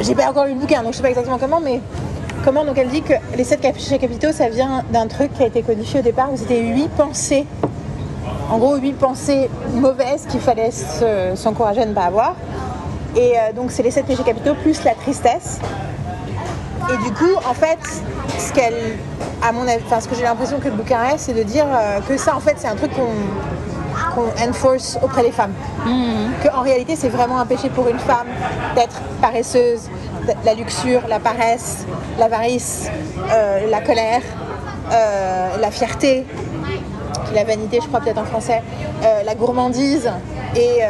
J'ai 0.00 0.14
pas 0.14 0.28
encore 0.28 0.44
lu 0.46 0.54
le 0.54 0.58
bouquin 0.60 0.82
donc 0.82 0.92
je 0.92 0.96
sais 0.98 1.02
pas 1.02 1.10
exactement 1.10 1.38
comment, 1.38 1.60
mais 1.60 1.80
comment 2.44 2.64
donc 2.64 2.76
elle 2.78 2.88
dit 2.88 3.02
que 3.02 3.14
les 3.36 3.44
sept 3.44 3.60
péchés 3.60 3.98
capitaux 3.98 4.32
ça 4.32 4.48
vient 4.48 4.82
d'un 4.92 5.06
truc 5.06 5.32
qui 5.34 5.42
a 5.42 5.46
été 5.46 5.62
codifié 5.62 6.00
au 6.00 6.02
départ 6.02 6.32
où 6.32 6.36
c'était 6.36 6.60
huit 6.60 6.88
pensées. 6.90 7.46
En 8.50 8.58
gros, 8.58 8.76
huit 8.76 8.92
pensées 8.92 9.48
mauvaises 9.72 10.26
qu'il 10.28 10.38
fallait 10.40 10.70
se- 10.70 11.32
s'encourager 11.34 11.80
à 11.82 11.86
ne 11.86 11.94
pas 11.94 12.02
avoir. 12.04 12.34
Et 13.16 13.32
euh, 13.38 13.52
donc, 13.56 13.70
c'est 13.70 13.82
les 13.82 13.90
sept 13.90 14.04
péchés 14.04 14.22
capitaux 14.22 14.54
plus 14.54 14.84
la 14.84 14.92
tristesse. 14.94 15.60
Et 16.92 16.96
du 17.08 17.12
coup, 17.14 17.34
en 17.48 17.54
fait, 17.54 17.78
ce 18.38 18.52
qu'elle, 18.52 18.98
à 19.42 19.50
mon 19.52 19.62
avis, 19.66 19.82
enfin, 19.86 20.00
ce 20.00 20.08
que 20.08 20.14
j'ai 20.14 20.24
l'impression 20.24 20.58
que 20.58 20.66
le 20.66 20.72
bouquin 20.72 21.02
est, 21.04 21.18
c'est 21.18 21.32
de 21.32 21.42
dire 21.42 21.64
euh, 21.72 22.00
que 22.06 22.18
ça, 22.18 22.36
en 22.36 22.40
fait, 22.40 22.54
c'est 22.58 22.68
un 22.68 22.74
truc 22.76 22.92
qu'on 22.94 23.08
qu'on 24.14 24.48
enforce 24.48 24.98
auprès 25.02 25.22
des 25.22 25.32
femmes. 25.32 25.52
Que 26.42 26.48
en 26.54 26.62
réalité, 26.62 26.96
c'est 26.96 27.08
vraiment 27.08 27.38
un 27.38 27.46
péché 27.46 27.68
pour 27.68 27.88
une 27.88 27.98
femme 27.98 28.26
d'être 28.74 29.00
paresseuse, 29.20 29.88
la 30.44 30.54
luxure, 30.54 31.02
la 31.08 31.18
paresse, 31.18 31.84
l'avarice, 32.18 32.90
euh, 33.30 33.70
la 33.70 33.80
colère, 33.80 34.22
euh, 34.92 35.56
la 35.58 35.70
fierté, 35.70 36.24
la 37.34 37.44
vanité, 37.44 37.78
je 37.82 37.88
crois 37.88 38.00
peut-être 38.00 38.18
en 38.18 38.24
français, 38.24 38.62
euh, 39.02 39.22
la 39.24 39.34
gourmandise 39.34 40.10
et 40.56 40.80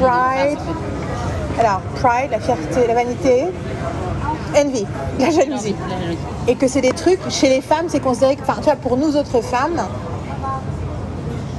Pride. 0.00 0.58
Alors, 1.58 1.80
pride, 1.96 2.30
la 2.30 2.38
fierté, 2.38 2.86
la 2.86 2.94
vanité, 2.94 3.46
envy, 4.56 4.86
la 5.18 5.30
jalousie. 5.30 5.74
Et 6.46 6.54
que 6.54 6.68
c'est 6.68 6.80
des 6.80 6.92
trucs, 6.92 7.20
chez 7.30 7.48
les 7.48 7.60
femmes, 7.60 7.86
c'est 7.88 8.00
considéré 8.00 8.36
que, 8.36 8.42
enfin, 8.42 8.54
tu 8.58 8.64
vois, 8.64 8.76
pour 8.76 8.96
nous 8.96 9.16
autres 9.16 9.40
femmes, 9.42 9.80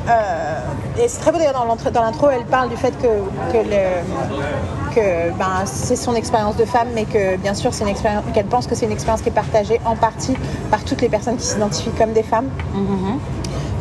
euh, 0.07 0.59
et 1.03 1.07
c'est 1.07 1.19
très 1.19 1.31
beau 1.31 1.37
d'ailleurs 1.37 1.53
dans 1.93 2.01
l'intro, 2.03 2.29
elle 2.29 2.45
parle 2.45 2.69
du 2.69 2.77
fait 2.77 2.91
que, 2.99 3.07
que, 3.51 3.57
le- 3.57 4.95
que 4.95 5.31
ben, 5.37 5.65
c'est 5.65 5.95
son 5.95 6.15
expérience 6.15 6.55
de 6.55 6.65
femme, 6.65 6.87
mais 6.95 7.05
que 7.05 7.37
bien 7.37 7.53
sûr, 7.53 7.73
c'est 7.73 7.83
une 7.83 7.89
expérience, 7.89 8.23
qu'elle 8.33 8.45
pense 8.47 8.65
que 8.65 8.73
c'est 8.75 8.85
une 8.87 8.91
expérience 8.91 9.21
qui 9.21 9.29
est 9.29 9.33
partagée 9.33 9.79
en 9.85 9.95
partie 9.95 10.35
par 10.71 10.83
toutes 10.83 11.01
les 11.01 11.09
personnes 11.09 11.37
qui 11.37 11.45
s'identifient 11.45 11.91
comme 11.91 12.13
des 12.13 12.23
femmes. 12.23 12.49
Mhm. 12.73 13.19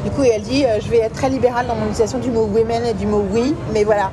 Du 0.05 0.11
coup, 0.11 0.23
elle 0.23 0.43
dit 0.43 0.65
euh, 0.65 0.79
Je 0.85 0.91
vais 0.91 0.99
être 0.99 1.15
très 1.15 1.29
libérale 1.29 1.67
dans 1.67 1.75
mon 1.75 1.87
utilisation 1.87 2.19
du 2.19 2.31
mot 2.31 2.45
women 2.45 2.85
et 2.85 2.95
du 2.95 3.07
mot 3.07 3.25
oui, 3.33 3.55
mais 3.73 3.85
voilà. 3.85 4.11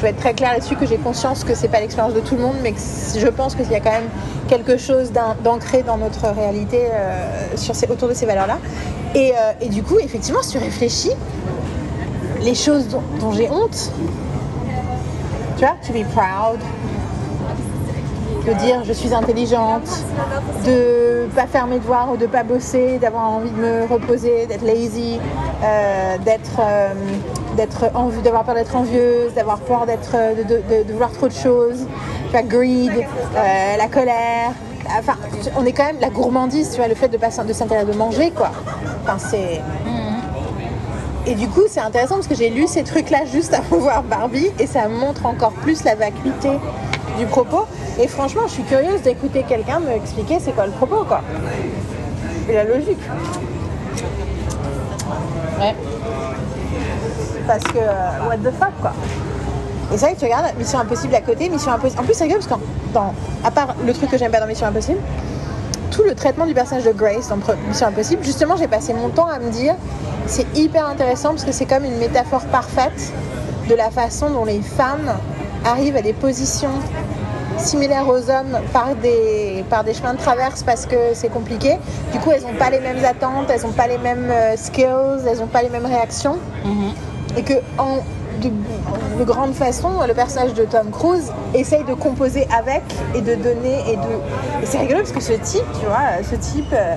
Je 0.00 0.04
vais 0.06 0.12
être 0.12 0.18
très 0.20 0.32
claire 0.32 0.54
là-dessus 0.54 0.76
que 0.76 0.86
j'ai 0.86 0.96
conscience 0.96 1.44
que 1.44 1.54
c'est 1.54 1.68
pas 1.68 1.78
l'expérience 1.78 2.14
de 2.14 2.20
tout 2.20 2.34
le 2.34 2.40
monde, 2.40 2.56
mais 2.62 2.72
que 2.72 2.78
je 3.18 3.26
pense 3.28 3.54
qu'il 3.54 3.70
y 3.70 3.74
a 3.74 3.80
quand 3.80 3.90
même 3.90 4.08
quelque 4.48 4.78
chose 4.78 5.12
d'an- 5.12 5.36
d'ancré 5.44 5.82
dans 5.82 5.98
notre 5.98 6.26
réalité 6.30 6.86
euh, 6.90 7.54
sur 7.56 7.74
ces- 7.74 7.86
autour 7.86 8.08
de 8.08 8.14
ces 8.14 8.24
valeurs-là. 8.24 8.56
Et, 9.14 9.32
euh, 9.32 9.52
et 9.60 9.68
du 9.68 9.82
coup, 9.82 9.98
effectivement, 9.98 10.40
si 10.40 10.52
tu 10.52 10.58
réfléchis, 10.58 11.12
les 12.40 12.54
choses 12.54 12.88
dont, 12.88 13.32
j'ai 13.32 13.50
honte, 13.50 13.92
tu 15.58 15.66
vois, 15.66 15.74
to 15.86 15.92
be 15.92 16.02
proud, 16.14 16.58
de 18.46 18.54
dire 18.54 18.82
je 18.86 18.94
suis 18.94 19.12
intelligente, 19.12 19.86
de 20.64 21.26
pas 21.36 21.46
faire 21.46 21.66
mes 21.66 21.78
devoirs 21.78 22.10
ou 22.10 22.16
de 22.16 22.24
pas 22.26 22.42
bosser, 22.42 22.96
d'avoir 22.98 23.28
envie 23.28 23.50
de 23.50 23.56
me 23.60 23.84
reposer, 23.84 24.46
d'être 24.46 24.64
lazy, 24.64 25.20
euh, 25.62 26.16
d'être 26.24 26.58
d'être 27.56 27.84
envie, 27.94 28.20
d'avoir 28.22 28.44
peur 28.44 28.54
d'être 28.54 28.74
envieuse, 28.76 29.34
d'avoir 29.34 29.58
peur 29.58 29.86
d'être 29.86 30.12
euh, 30.14 30.34
de, 30.34 30.42
de- 30.42 30.84
de- 30.84 30.92
vouloir 30.92 31.12
trop 31.12 31.28
de 31.28 31.32
choses, 31.32 31.86
la 32.32 32.42
greed, 32.42 32.92
euh, 32.94 33.76
la 33.76 33.86
colère. 33.88 34.52
Enfin, 34.98 35.14
on 35.56 35.64
est 35.66 35.72
quand 35.72 35.84
même 35.84 36.00
la 36.00 36.10
gourmandise, 36.10 36.70
tu 36.70 36.76
vois, 36.76 36.88
le 36.88 36.94
fait 36.94 37.08
de 37.08 37.16
pas 37.16 37.30
s'in- 37.30 37.44
de 37.44 37.52
s'intéresser 37.52 37.90
de 37.92 37.96
manger, 37.96 38.30
quoi. 38.30 38.50
Enfin, 39.04 39.18
c'est 39.18 39.60
et 41.26 41.34
du 41.34 41.48
coup, 41.48 41.62
c'est 41.68 41.80
intéressant 41.80 42.14
parce 42.16 42.26
que 42.26 42.34
j'ai 42.34 42.48
lu 42.48 42.66
ces 42.66 42.82
trucs-là 42.82 43.24
juste 43.30 43.52
avant 43.52 43.76
de 43.76 43.82
voir 43.82 44.02
Barbie 44.02 44.50
et 44.58 44.66
ça 44.66 44.88
montre 44.88 45.26
encore 45.26 45.52
plus 45.52 45.84
la 45.84 45.94
vacuité 45.94 46.48
du 47.18 47.26
propos. 47.26 47.66
Et 48.00 48.08
franchement, 48.08 48.42
je 48.46 48.52
suis 48.52 48.62
curieuse 48.62 49.02
d'écouter 49.02 49.44
quelqu'un 49.46 49.80
me 49.80 49.90
expliquer 49.92 50.38
c'est 50.40 50.52
quoi 50.52 50.64
le 50.66 50.72
propos, 50.72 51.04
quoi. 51.06 51.20
Et 52.48 52.54
la 52.54 52.64
logique. 52.64 52.98
Ouais. 55.60 55.74
Parce 57.50 57.64
que, 57.64 57.78
euh, 57.78 58.28
what 58.28 58.36
the 58.36 58.54
fuck, 58.56 58.70
quoi. 58.80 58.92
Et 59.92 59.98
c'est 59.98 60.06
vrai 60.06 60.14
que 60.14 60.20
tu 60.20 60.24
regardes 60.24 60.56
Mission 60.56 60.78
Impossible 60.78 61.16
à 61.16 61.20
côté, 61.20 61.48
Mission 61.48 61.72
Impossible. 61.72 62.00
En 62.00 62.04
plus, 62.04 62.14
c'est 62.14 62.22
rigolo 62.22 62.40
parce 62.48 62.60
que, 62.60 63.44
à 63.44 63.50
part 63.50 63.74
le 63.84 63.92
truc 63.92 64.08
que 64.08 64.16
j'aime 64.16 64.30
pas 64.30 64.38
dans 64.38 64.46
Mission 64.46 64.68
Impossible, 64.68 65.00
tout 65.90 66.04
le 66.04 66.14
traitement 66.14 66.46
du 66.46 66.54
personnage 66.54 66.84
de 66.84 66.92
Grace 66.92 67.28
dans 67.28 67.38
Mission 67.66 67.88
Impossible, 67.88 68.22
justement, 68.22 68.54
j'ai 68.54 68.68
passé 68.68 68.94
mon 68.94 69.08
temps 69.08 69.26
à 69.26 69.40
me 69.40 69.50
dire 69.50 69.74
c'est 70.26 70.46
hyper 70.56 70.86
intéressant 70.86 71.30
parce 71.30 71.42
que 71.42 71.50
c'est 71.50 71.64
comme 71.64 71.84
une 71.84 71.96
métaphore 71.96 72.44
parfaite 72.52 73.12
de 73.68 73.74
la 73.74 73.90
façon 73.90 74.30
dont 74.30 74.44
les 74.44 74.62
femmes 74.62 75.12
arrivent 75.64 75.96
à 75.96 76.02
des 76.02 76.12
positions 76.12 76.70
similaires 77.58 78.08
aux 78.08 78.30
hommes 78.30 78.60
par 78.72 78.94
des, 78.94 79.64
par 79.68 79.82
des 79.82 79.92
chemins 79.92 80.14
de 80.14 80.20
traverse 80.20 80.62
parce 80.62 80.86
que 80.86 81.14
c'est 81.14 81.30
compliqué. 81.30 81.78
Du 82.12 82.20
coup, 82.20 82.30
elles 82.30 82.42
n'ont 82.42 82.54
pas 82.56 82.70
les 82.70 82.78
mêmes 82.78 83.04
attentes, 83.04 83.50
elles 83.50 83.62
n'ont 83.62 83.72
pas 83.72 83.88
les 83.88 83.98
mêmes 83.98 84.30
euh, 84.30 84.56
skills, 84.56 85.26
elles 85.28 85.38
n'ont 85.38 85.48
pas 85.48 85.62
les 85.62 85.68
mêmes 85.68 85.86
réactions. 85.86 86.38
Et 87.36 87.42
que 87.42 87.54
en 87.78 87.98
de, 88.40 88.50
de 89.18 89.24
grande 89.24 89.52
façon, 89.54 89.88
le 90.06 90.14
personnage 90.14 90.54
de 90.54 90.64
Tom 90.64 90.90
Cruise 90.90 91.30
essaye 91.54 91.84
de 91.84 91.92
composer 91.94 92.46
avec 92.56 92.82
et 93.14 93.20
de 93.20 93.34
donner 93.34 93.80
et 93.92 93.96
de. 93.96 94.62
Et 94.62 94.66
c'est 94.66 94.78
rigolo 94.78 95.00
parce 95.00 95.12
que 95.12 95.20
ce 95.20 95.32
type, 95.34 95.64
tu 95.78 95.84
vois, 95.86 96.22
ce 96.28 96.36
type 96.36 96.72
euh, 96.72 96.94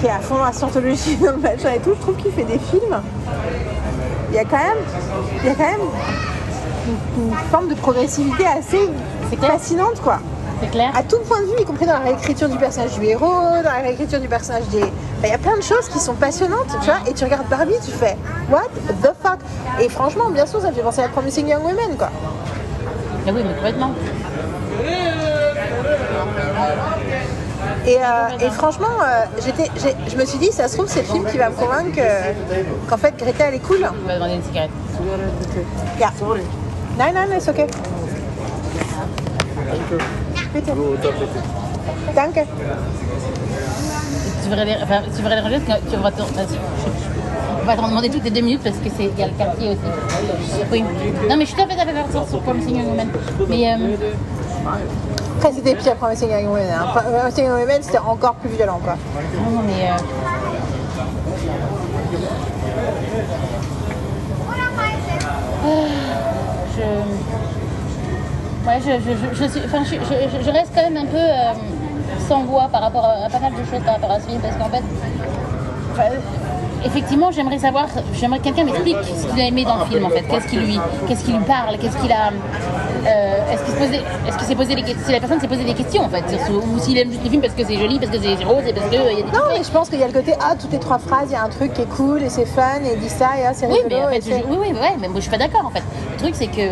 qui 0.00 0.06
est 0.06 0.10
à 0.10 0.18
fond 0.20 0.36
dans 0.36 0.44
la 0.44 0.52
scientologie, 0.52 1.16
dans 1.20 1.32
le 1.32 1.36
machin 1.38 1.72
et 1.74 1.78
tout, 1.80 1.90
je 1.94 2.00
trouve 2.00 2.16
qu'il 2.16 2.32
fait 2.32 2.44
des 2.44 2.58
films. 2.58 3.00
Il 4.30 4.36
y 4.36 4.38
a 4.38 4.44
quand 4.44 4.56
même, 4.56 4.78
il 5.42 5.46
y 5.46 5.50
a 5.50 5.54
quand 5.54 5.70
même 5.70 5.80
une- 6.88 7.24
une 7.28 7.34
forme 7.50 7.68
de 7.68 7.74
progressivité 7.74 8.44
assez 8.46 8.88
fascinante, 9.40 10.00
quoi. 10.02 10.18
C'est 10.60 10.70
clair. 10.70 10.90
À 10.96 11.02
tout 11.02 11.18
point 11.28 11.40
de 11.42 11.46
vue, 11.46 11.60
y 11.60 11.64
compris 11.64 11.84
dans 11.86 11.92
la 11.92 11.98
réécriture 12.00 12.48
du 12.48 12.56
personnage 12.56 12.92
du 12.98 13.04
héros, 13.04 13.26
dans 13.62 13.62
la 13.62 13.82
réécriture 13.82 14.20
du 14.20 14.28
personnage 14.28 14.64
des. 14.68 14.84
Il 15.22 15.28
y 15.28 15.32
a 15.32 15.38
plein 15.38 15.56
de 15.56 15.62
choses 15.62 15.88
qui 15.92 15.98
sont 15.98 16.14
passionnantes, 16.14 16.68
tu 16.80 16.86
vois. 16.86 16.98
Et 17.06 17.12
tu 17.12 17.24
regardes 17.24 17.48
Barbie, 17.48 17.74
tu 17.84 17.90
fais 17.90 18.16
What 18.50 18.68
the 19.02 19.12
fuck? 19.22 19.38
Et 19.80 19.88
franchement, 19.88 20.30
bien 20.30 20.46
sûr, 20.46 20.60
ça 20.60 20.68
me 20.68 20.72
fait 20.74 20.80
penser 20.82 21.02
à 21.02 21.08
Promising 21.08 21.46
Young 21.48 21.62
Women, 21.64 21.96
quoi. 21.98 22.10
Mais 23.26 23.32
oui, 23.32 23.42
mais 23.46 23.54
complètement. 23.54 23.90
Et, 27.86 27.96
euh, 27.98 28.46
et 28.46 28.50
franchement, 28.50 28.86
euh, 29.02 29.24
j'étais, 29.44 29.70
je 30.08 30.16
me 30.16 30.24
suis 30.24 30.38
dit, 30.38 30.50
ça 30.52 30.66
se 30.68 30.76
trouve, 30.76 30.88
c'est 30.88 31.00
le 31.02 31.06
film 31.06 31.24
qui 31.26 31.38
va 31.38 31.50
me 31.50 31.54
convaincre 31.54 31.94
que- 31.94 32.88
qu'en 32.90 32.96
fait, 32.96 33.14
Greta, 33.16 33.44
elle 33.48 33.54
est 33.54 33.58
cool. 33.60 33.78
On 34.04 34.08
va 34.08 34.14
demander 34.14 34.34
une 34.34 34.42
cigarette. 34.42 34.70
Yeah. 35.98 36.10
Non, 36.98 37.12
non, 37.14 37.26
non, 37.30 37.36
c'est 37.38 37.50
ok. 37.50 37.66
Bitte. 40.56 40.72
Danke. 42.14 42.46
Tu 44.42 44.48
voudrais 44.48 44.64
les, 44.64 44.76
enfin, 44.82 45.00
tu 45.14 45.22
les 45.22 45.40
ranger 45.40 45.60
parce 45.66 45.80
que 45.80 45.90
tu 45.90 45.96
vas 45.96 46.10
te- 46.10 46.22
On 47.62 47.66
va 47.66 47.76
t'en 47.76 47.88
demander 47.88 48.08
toutes 48.08 48.24
les 48.24 48.30
deux 48.30 48.40
minutes 48.40 48.62
parce 48.64 48.76
que 48.76 48.88
c'est 48.96 49.04
il 49.04 49.18
y 49.18 49.22
a 49.22 49.26
le 49.26 49.32
quartier 49.32 49.70
aussi. 49.70 49.78
Oui. 50.72 50.82
Non 51.28 51.36
mais 51.36 51.44
je 51.44 51.50
suis 51.50 51.56
tout 51.56 51.62
à 51.62 51.66
fait 51.68 51.76
d'accord 51.76 52.10
sur 52.10 52.26
sur 52.28 52.40
Promising 52.40 52.76
Young 52.76 52.88
Woman. 52.88 53.08
Mais 53.48 53.70
euh, 53.72 53.96
Après, 55.38 55.52
c'était 55.52 55.74
pire 55.74 55.96
Promising 55.96 56.30
Young 56.30 56.46
Women. 56.46 56.70
Hein. 56.72 56.86
Promising 57.20 57.44
Young 57.46 57.60
Women, 57.60 57.82
c'était 57.82 57.98
encore 57.98 58.34
plus 58.36 58.50
violent, 58.50 58.80
quoi. 58.82 58.94
non, 59.44 59.50
non, 59.58 59.62
mais 59.66 59.90
euh, 59.90 59.96
je 66.76 66.82
ouais 68.66 68.80
je, 68.80 68.90
je, 69.00 69.44
je, 69.44 69.48
suis 69.48 69.60
je, 70.44 70.50
reste 70.50 70.72
quand 70.74 70.82
même 70.90 70.96
un 70.96 71.06
peu 71.06 71.16
euh, 71.16 71.52
sans 72.28 72.42
voix 72.42 72.68
par 72.68 72.82
rapport 72.82 73.04
à, 73.04 73.24
à 73.24 73.28
pas 73.28 73.38
mal 73.38 73.52
de 73.52 73.64
choses 73.64 73.82
par 73.84 73.94
rapport 73.94 74.10
à 74.10 74.20
ce 74.20 74.26
film 74.26 74.40
parce 74.40 74.56
qu'en 74.56 74.68
fait 74.68 74.82
effectivement 76.84 77.30
j'aimerais 77.30 77.58
savoir 77.58 77.86
j'aimerais 78.14 78.38
que 78.38 78.44
quelqu'un 78.44 78.64
m'explique 78.64 78.96
ce 79.04 79.26
qu'il 79.26 79.40
a 79.40 79.46
aimé 79.46 79.64
dans 79.64 79.76
le 79.78 79.84
film 79.86 80.04
en 80.04 80.10
fait 80.10 80.22
qu'est-ce 80.22 80.46
qui 80.46 80.56
lui 80.56 80.78
qu'est-ce 81.08 81.24
qui 81.24 81.32
lui 81.32 81.44
parle? 81.44 81.76
Qu'est-ce 81.78 81.96
qu'il 81.98 82.12
a 82.12 82.30
euh, 83.06 83.52
est-ce 83.52 83.62
qu'il 83.64 83.74
se 83.74 83.78
posait 83.78 84.00
est-ce 84.26 84.36
qu'il 84.38 84.46
s'est 84.46 84.54
posé 84.56 84.74
des 84.74 84.82
questions 84.82 85.04
si 85.06 85.12
la 85.12 85.20
personne 85.20 85.40
s'est 85.40 85.48
posé 85.48 85.64
des 85.64 85.74
questions 85.74 86.02
en 86.02 86.08
fait 86.08 86.24
ou 86.50 86.78
s'il 86.80 86.98
aime 86.98 87.10
juste 87.10 87.22
le 87.24 87.30
film 87.30 87.42
parce 87.42 87.54
que 87.54 87.64
c'est 87.64 87.76
joli 87.76 87.98
parce 87.98 88.10
que 88.10 88.18
c'est 88.20 88.44
rose 88.44 88.62
et 88.66 88.72
parce 88.72 88.90
que 88.90 88.96
euh, 88.96 89.12
y 89.12 89.20
a 89.20 89.22
des 89.22 89.32
Non, 89.32 89.44
mais 89.50 89.62
je 89.62 89.70
pense 89.70 89.88
qu'il 89.88 90.00
y 90.00 90.02
a 90.02 90.06
le 90.06 90.12
côté 90.12 90.34
Ah, 90.40 90.54
toutes 90.60 90.72
les 90.72 90.78
trois 90.80 90.98
phrases, 90.98 91.26
il 91.28 91.32
y 91.32 91.36
a 91.36 91.42
un 91.44 91.48
truc 91.48 91.72
qui 91.72 91.82
est 91.82 91.96
cool 91.96 92.22
et 92.22 92.28
c'est 92.28 92.46
fun 92.46 92.80
et 92.84 92.94
il 92.94 93.00
dit 93.00 93.08
ça 93.08 93.30
et 93.38 93.46
ah, 93.46 93.52
c'est 93.54 93.66
oui 93.66 93.74
rigolo. 93.84 93.88
mais 93.90 94.06
en 94.06 94.10
fait 94.10 94.24
je, 94.28 94.34
oui 94.34 94.56
oui 94.60 94.68
ouais 94.72 94.94
mais 95.00 95.06
moi 95.08 95.16
je 95.16 95.20
suis 95.22 95.30
pas 95.30 95.38
d'accord 95.38 95.64
en 95.66 95.70
fait 95.70 95.82
le 96.12 96.18
truc 96.18 96.34
c'est 96.34 96.46
que 96.48 96.66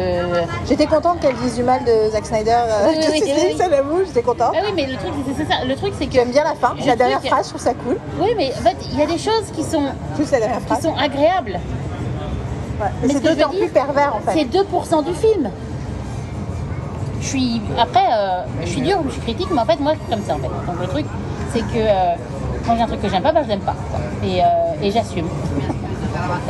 J'étais 0.68 0.86
contente 0.86 1.20
qu'elle 1.20 1.36
dise 1.36 1.54
du 1.56 1.62
mal 1.62 1.84
de 1.84 2.10
Zack 2.10 2.26
Snyder. 2.26 2.50
Euh, 2.50 2.88
Oui, 2.88 2.96
oui, 3.12 3.22
oui, 3.24 3.56
ça 3.56 3.64
j'étais 4.06 4.22
contente. 4.22 4.52
ah 4.56 4.60
oui 4.64 4.72
mais 4.74 4.86
le 4.86 4.96
truc 4.96 5.12
c'est 5.36 5.44
ça 5.48 5.64
le 5.64 5.74
truc 5.76 5.92
c'est 5.98 6.06
que 6.06 6.12
J'aime 6.14 6.30
bien 6.30 6.44
la 6.44 6.54
fin, 6.54 6.74
la 6.84 6.96
dernière 6.96 7.20
que- 7.20 7.28
phrase, 7.28 7.46
je 7.46 7.50
trouve 7.50 7.60
ça 7.62 7.74
cool. 7.74 7.96
oui 8.20 8.30
mais 8.36 8.52
en 8.58 8.62
fait 8.62 8.76
il 8.92 8.98
y 8.98 9.02
a 9.02 9.06
des 9.06 9.18
choses 9.18 9.50
qui 9.54 9.62
sont 9.62 9.82
Juste 10.18 10.32
la 10.32 10.38
dernière 10.40 10.64
qui 10.64 10.82
sont 10.82 10.94
agréables 10.96 11.58
Ouais. 12.80 12.88
Mais 13.02 13.06
mais 13.06 13.14
c'est 13.14 13.18
ce 13.30 13.34
d'autant 13.36 13.50
plus 13.50 13.68
pervers 13.68 14.16
en 14.16 14.20
fait. 14.20 14.32
c'est 14.50 14.58
2% 14.58 15.04
du 15.04 15.14
film 15.14 15.48
je 17.20 17.26
suis 17.26 17.62
après 17.78 18.04
euh, 18.12 18.42
je 18.62 18.66
suis 18.68 18.80
dure 18.80 18.98
je 19.06 19.12
suis 19.12 19.20
critique 19.20 19.46
mais 19.52 19.60
en 19.60 19.64
fait 19.64 19.78
moi 19.78 19.92
je 19.94 19.98
suis 20.00 20.08
comme 20.10 20.24
ça 20.24 20.34
en 20.34 20.38
fait 20.38 20.48
donc 20.66 20.80
le 20.80 20.86
truc 20.88 21.06
c'est 21.52 21.60
que 21.60 21.76
euh, 21.76 22.14
quand 22.66 22.74
j'ai 22.74 22.82
un 22.82 22.86
truc 22.88 23.00
que 23.00 23.08
j'aime 23.08 23.22
pas 23.22 23.30
bah 23.30 23.42
je 23.44 23.48
l'aime 23.48 23.60
pas 23.60 23.76
quoi. 23.92 24.00
et, 24.24 24.42
euh, 24.42 24.46
et 24.82 24.90
j'assume 24.90 25.26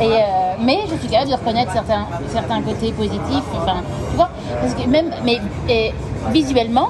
et 0.01 0.09
mais 0.63 0.79
je 0.89 0.95
suis 0.95 1.07
capable 1.09 1.29
de 1.29 1.35
reconnaître 1.35 1.71
certains 1.71 2.07
certains 2.29 2.61
côtés 2.63 2.91
positifs 2.91 3.43
enfin 3.55 3.77
tu 4.09 4.15
vois 4.15 4.29
parce 4.61 4.73
que 4.73 4.89
même 4.89 5.11
mais 5.23 5.39
et, 5.69 5.93
visuellement 6.31 6.89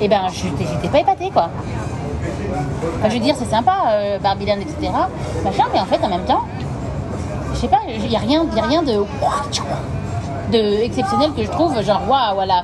et 0.00 0.08
ben 0.08 0.22
j'étais 0.32 0.64
j'étais 0.72 0.88
pas 0.88 0.98
épatée 0.98 1.30
quoi 1.30 1.48
Enfin, 2.98 3.08
je 3.08 3.14
veux 3.14 3.20
dire 3.20 3.34
c'est 3.38 3.50
sympa 3.50 3.72
euh, 3.92 4.18
etc 4.60 4.92
machin 5.44 5.64
mais 5.72 5.80
en 5.80 5.84
fait 5.86 6.02
en 6.04 6.08
même 6.08 6.24
temps 6.24 6.42
je 7.54 7.58
sais 7.60 7.68
pas 7.68 7.80
il 7.88 8.10
y 8.10 8.16
a 8.16 8.18
rien 8.20 8.44
y 8.56 8.60
a 8.60 8.64
rien 8.64 8.82
de 8.82 9.04
de 10.52 10.82
exceptionnel 10.82 11.30
que 11.36 11.42
je 11.44 11.50
trouve 11.50 11.80
genre 11.82 12.02
waouh 12.08 12.40
a 12.50 12.62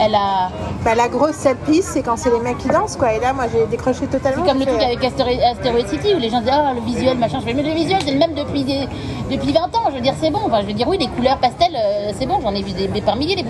elle 0.00 0.14
a 0.14 0.50
Bah, 0.84 0.96
la 0.96 1.06
grosse 1.08 1.46
piece, 1.66 1.86
c'est 1.94 2.02
quand 2.02 2.16
c'est 2.18 2.30
les 2.30 2.40
mecs 2.40 2.58
qui 2.58 2.68
dansent 2.68 2.96
quoi. 2.96 3.12
Et 3.14 3.20
là, 3.20 3.32
moi 3.32 3.44
j'ai 3.50 3.64
décroché 3.68 4.06
totalement. 4.08 4.42
C'est 4.44 4.50
comme 4.50 4.58
le 4.58 4.66
truc 4.66 4.78
fait, 4.80 4.84
avec 4.86 5.04
Asteroid, 5.04 5.40
Asteroid 5.52 5.86
City 5.88 6.08
où 6.14 6.18
les 6.18 6.28
gens 6.30 6.40
disent 6.40 6.50
ah 6.52 6.72
le 6.74 6.80
visuel 6.80 7.16
machin. 7.16 7.38
Je 7.40 7.44
fais 7.46 7.54
mais 7.54 7.62
le 7.62 7.70
visuel 7.70 8.00
c'est 8.04 8.10
le 8.10 8.18
même 8.18 8.34
depuis 8.34 8.64
des- 8.64 8.88
depuis 9.30 9.52
20 9.52 9.60
ans. 9.76 9.84
Je 9.90 9.94
veux 9.94 10.00
dire 10.00 10.14
c'est 10.20 10.30
bon. 10.30 10.40
Enfin 10.46 10.60
je 10.62 10.66
veux 10.66 10.72
dire 10.72 10.88
oui 10.88 10.98
les 10.98 11.06
couleurs 11.06 11.38
pastel 11.38 11.70
euh, 11.76 12.10
c'est 12.18 12.26
bon. 12.26 12.40
J'en 12.42 12.52
ai 12.52 12.62
vu 12.62 12.72
des, 12.72 12.88
des 12.88 13.00
par 13.00 13.14
milliers 13.14 13.36
les. 13.36 13.44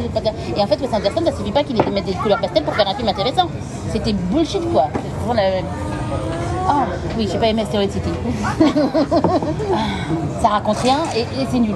Et 0.54 0.60
en 0.62 0.66
fait 0.66 0.78
Wes 0.82 0.92
Anderson 0.92 1.22
ça 1.24 1.32
suffit 1.34 1.50
pas 1.50 1.64
qu'il 1.64 1.80
ait 1.80 1.90
mettre 1.90 2.06
des 2.06 2.12
couleurs 2.12 2.38
pastel 2.40 2.62
pour 2.62 2.74
faire 2.74 2.88
un 2.88 2.94
film 2.94 3.08
intéressant. 3.08 3.48
C'était 3.90 4.12
bullshit 4.12 4.70
quoi. 4.70 4.88
Ah 6.66 6.86
oui 7.16 7.28
j'ai 7.30 7.38
pas 7.38 7.46
aimé 7.46 7.62
Asteroid 7.62 7.88
City. 7.90 8.10
ça 10.40 10.48
raconte 10.48 10.78
rien 10.78 10.98
et, 11.16 11.26
c'est 11.50 11.58
nul. 11.58 11.74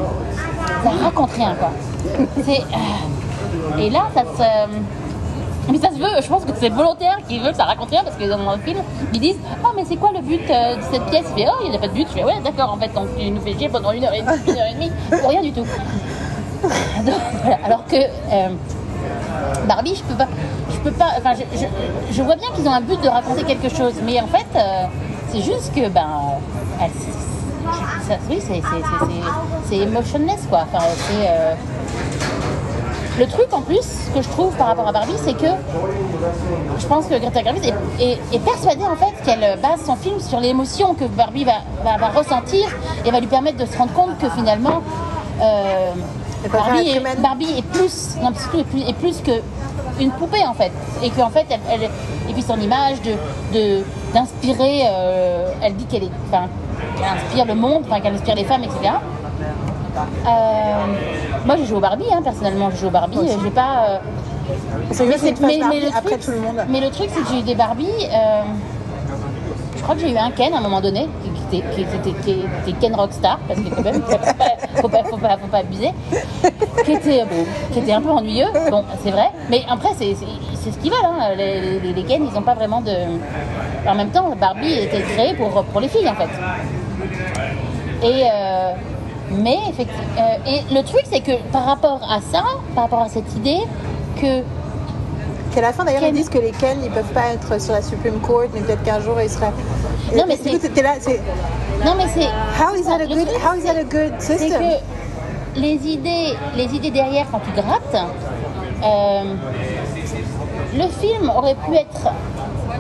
Ça 0.83 0.91
raconte 1.03 1.33
rien 1.33 1.55
quoi. 1.55 1.71
Euh, 2.19 3.79
et 3.79 3.91
là 3.91 4.09
ça 4.15 4.23
se 4.23 4.69
mais 5.71 5.79
ça 5.79 5.91
se 5.91 5.99
veut, 5.99 6.23
je 6.23 6.29
pense 6.29 6.45
que 6.45 6.53
c'est 6.59 6.71
volontaire 6.71 7.19
qu'ils 7.29 7.43
veulent 7.43 7.51
que 7.51 7.59
ça 7.59 7.65
raconte 7.65 7.91
rien 7.91 8.03
parce 8.03 8.17
que 8.17 8.25
dans 8.25 8.53
le 8.53 8.61
film, 8.63 8.79
ils 9.13 9.21
disent 9.21 9.37
Ah, 9.63 9.69
mais 9.77 9.85
c'est 9.87 9.97
quoi 9.97 10.13
le 10.15 10.21
but 10.21 10.41
euh, 10.51 10.77
de 10.77 10.83
cette 10.91 11.05
pièce? 11.07 11.27
Il 11.37 11.43
fait 11.43 11.49
Oh, 11.51 11.61
il 11.63 11.71
n'y 11.71 11.77
a 11.77 11.79
pas 11.79 11.89
de 11.89 11.93
but. 11.93 12.07
Je 12.09 12.15
fais 12.15 12.25
Ouais, 12.25 12.41
d'accord, 12.43 12.73
en 12.73 12.79
fait, 12.79 12.93
donc 12.95 13.09
tu 13.19 13.31
nous 13.31 13.41
fais 13.43 13.53
chier 13.53 13.69
pendant 13.69 13.93
une 13.93 14.03
heure 14.05 14.15
et 14.15 14.23
demie, 14.23 14.39
une 14.47 14.57
heure 14.57 14.67
et 14.71 14.75
demie 14.75 14.91
pour 15.11 15.29
rien 15.29 15.43
du 15.43 15.53
tout. 15.53 15.67
Alors 17.65 17.85
que 17.85 17.97
euh, 17.97 18.49
Barbie, 19.67 19.95
je 19.95 20.03
peux 20.03 20.15
pas. 20.15 20.29
Je 20.89 20.93
peux 20.95 20.99
pas. 20.99 21.11
Enfin, 21.19 21.33
je, 21.35 21.59
je, 21.59 21.67
je 22.15 22.23
vois 22.23 22.37
bien 22.37 22.49
qu'ils 22.55 22.67
ont 22.67 22.73
un 22.73 22.81
but 22.81 23.01
de 23.03 23.09
raconter 23.09 23.43
quelque 23.45 23.69
chose, 23.69 23.93
mais 24.05 24.19
en 24.21 24.27
fait, 24.27 24.47
euh, 24.57 24.85
c'est 25.33 25.43
juste 25.43 25.73
que, 25.75 25.89
ben. 25.89 26.07
elle- 26.81 26.91
ça- 28.09 28.15
oui, 28.31 28.41
c'est- 28.41 29.77
emotionless, 29.77 30.47
quoi. 30.49 30.61
Enfin, 30.73 30.85
c'est. 31.09 31.29
euh, 31.29 31.55
le 33.19 33.27
truc 33.27 33.53
en 33.53 33.61
plus 33.63 33.85
que 34.15 34.23
je 34.23 34.29
trouve 34.29 34.55
par 34.55 34.69
rapport 34.69 34.87
à 34.89 34.93
Barbie, 34.93 35.17
c'est 35.25 35.35
que 35.35 35.49
je 36.79 36.87
pense 36.87 37.07
que 37.07 37.19
Greta 37.19 37.43
Gerwig 37.43 37.65
est, 37.67 38.03
est- 38.03 38.19
est 38.33 38.39
persuadée 38.39 38.85
en 38.85 38.95
fait 38.95 39.13
qu'elle 39.25 39.59
base 39.61 39.85
son 39.85 39.97
film 39.97 40.21
sur 40.21 40.39
l'émotion 40.39 40.95
que 40.95 41.05
Barbie 41.05 41.45
va, 41.45 41.55
va- 41.85 41.97
va 41.99 42.09
ressentir 42.17 42.69
et 43.05 43.11
va 43.11 43.19
lui 43.19 43.27
permettre 43.27 43.59
de 43.59 43.67
se 43.67 43.77
rendre 43.77 43.93
compte 43.93 44.17
que 44.19 44.31
finalement 44.31 44.83
euh, 45.43 45.91
Barbie, 46.53 46.91
est. 46.91 47.21
Barbie 47.21 47.59
est 47.59 47.63
plus, 47.67 48.17
non, 48.23 48.31
est 48.31 48.65
plus, 48.65 48.83
est 48.89 48.93
plus 48.95 49.21
que 49.21 49.33
une 50.01 50.11
poupée 50.13 50.45
en 50.47 50.55
fait 50.55 50.71
et 51.03 51.11
qu'en 51.11 51.29
fait 51.31 51.47
elle, 51.51 51.61
elle- 51.71 51.91
et 52.29 52.33
puis 52.33 52.43
son 52.43 52.59
image 52.61 53.01
de 53.03 53.13
de- 53.53 53.83
d'inspirer 54.15 54.83
euh, 54.87 55.51
elle 55.63 55.75
dit 55.75 55.85
qu'elle 55.87 56.05
est 56.05 56.11
enfin 56.31 56.47
qu'elle 56.97 57.07
inspire 57.09 57.45
le 57.47 57.55
monde 57.55 57.83
enfin 57.87 58.01
qu'elle 58.01 58.15
inspire 58.15 58.35
les 58.37 58.45
femmes 58.45 58.63
etc 58.65 58.79
euh, 59.97 60.31
moi 61.47 61.57
j'ai 61.57 61.67
joué 61.67 61.77
au 61.77 61.81
Barbie 61.81 62.05
hein, 62.13 62.21
personnellement 62.23 62.71
j'ai 62.71 62.77
joué 62.79 62.89
au 62.89 62.93
Barbie 62.93 63.19
j'ai 63.43 63.51
pas 63.51 63.87
euh, 63.89 63.99
mais, 65.47 65.59
Barbie 65.61 65.81
le 65.81 65.89
après 65.89 66.01
truc, 66.13 66.21
tout 66.25 66.31
le 66.31 66.41
monde. 66.41 66.57
mais 66.69 66.81
le 66.81 66.89
truc, 66.91 67.11
c'est 67.13 67.21
que 67.21 67.29
j'ai 67.31 67.41
eu 67.41 67.43
des 67.43 67.55
Barbie. 67.55 67.87
euh, 68.11 68.43
je 69.77 69.83
crois 69.83 69.95
que 69.95 70.01
j'ai 70.01 70.11
eu 70.13 70.17
un 70.17 70.31
Ken 70.31 70.55
à 70.55 70.59
un 70.59 70.61
moment 70.61 70.81
donné, 70.81 71.07
qui 71.51 71.61
était, 71.61 72.73
Ken 72.81 72.95
Rockstar, 72.95 73.39
parce 73.47 73.61
que 73.61 73.69
quand 73.75 73.83
même, 73.83 74.03
faut 74.77 74.89
pas, 74.89 75.59
abuser, 75.59 75.91
qui 76.85 76.93
était, 76.93 77.25
qui 77.73 77.79
était 77.79 77.93
un 77.93 78.01
peu 78.01 78.11
ennuyeux, 78.11 78.47
bon, 78.71 78.85
c'est 79.03 79.11
vrai, 79.11 79.31
mais 79.51 79.65
après, 79.69 79.91
c'est 79.97 80.15
ce 80.15 80.79
qu'ils 80.79 80.91
veulent, 80.91 81.01
hein. 81.05 81.35
les, 81.37 81.81
les, 81.81 81.93
les 81.93 82.03
Ken, 82.05 82.27
ils 82.27 82.35
n'ont 82.35 82.43
pas 82.43 82.55
vraiment 82.55 82.81
de... 82.81 82.93
En 83.87 83.95
même 83.95 84.11
temps, 84.11 84.35
Barbie 84.39 84.73
était 84.73 85.01
créée 85.01 85.35
pour, 85.35 85.65
pour 85.65 85.81
les 85.81 85.89
filles, 85.89 86.09
en 86.09 86.15
fait. 86.15 86.29
Et... 88.07 88.25
euh, 88.25 88.73
mais 89.31 89.59
effectivement, 89.69 90.05
et 90.47 90.75
le 90.75 90.83
truc 90.83 91.03
c'est 91.05 91.21
que 91.21 91.33
par 91.53 91.67
rapport 91.67 92.01
à 92.11 92.21
ça, 92.21 92.43
par 92.75 92.85
rapport 92.85 93.03
à 93.03 93.09
cette 93.11 93.31
idée 93.37 93.61
que 94.21 94.43
Qu'à 95.55 95.61
la 95.63 95.73
fin 95.73 95.85
d'ailleurs 95.85 96.01
Ken. 96.03 96.15
ils 96.15 96.19
disent 96.19 96.29
que 96.29 96.39
les 96.39 96.51
Ken 96.53 96.79
ils 96.85 96.91
peuvent 96.91 97.13
pas 97.15 97.29
être 97.33 97.61
sur 97.61 97.73
la 97.73 97.83
Supreme 97.83 98.19
Court, 98.21 98.45
mais 98.53 98.61
peut-être 98.61 98.83
qu'un 98.83 99.01
jour 99.01 99.21
ils 99.21 99.31
seraient. 99.31 99.53
Non, 100.17 100.25
mais 100.29 100.37
c'est- 100.37 100.83
là, 100.83 100.95
c'est. 101.01 101.21
non 101.85 101.95
mais 101.97 102.07
c'est 102.15 102.27
How 102.27 102.75
is 102.77 102.85
that 102.85 103.01
a 103.03 103.07
good? 103.07 103.29
How 103.45 103.57
is 103.57 103.65
that 103.65 103.77
a 103.79 103.85
good 103.85 104.13
c'est 104.19 104.39
system? 104.39 104.61
que 104.61 105.61
les 105.61 105.75
idées, 105.87 106.35
les 106.57 106.65
idées 106.75 106.91
derrière 106.91 107.27
quand 107.33 107.41
tu 107.41 107.51
grattes, 107.61 108.05
euh, 108.85 109.35
le 110.77 110.89
film 110.89 111.31
aurait 111.35 111.57
pu 111.67 111.75
être 111.75 112.13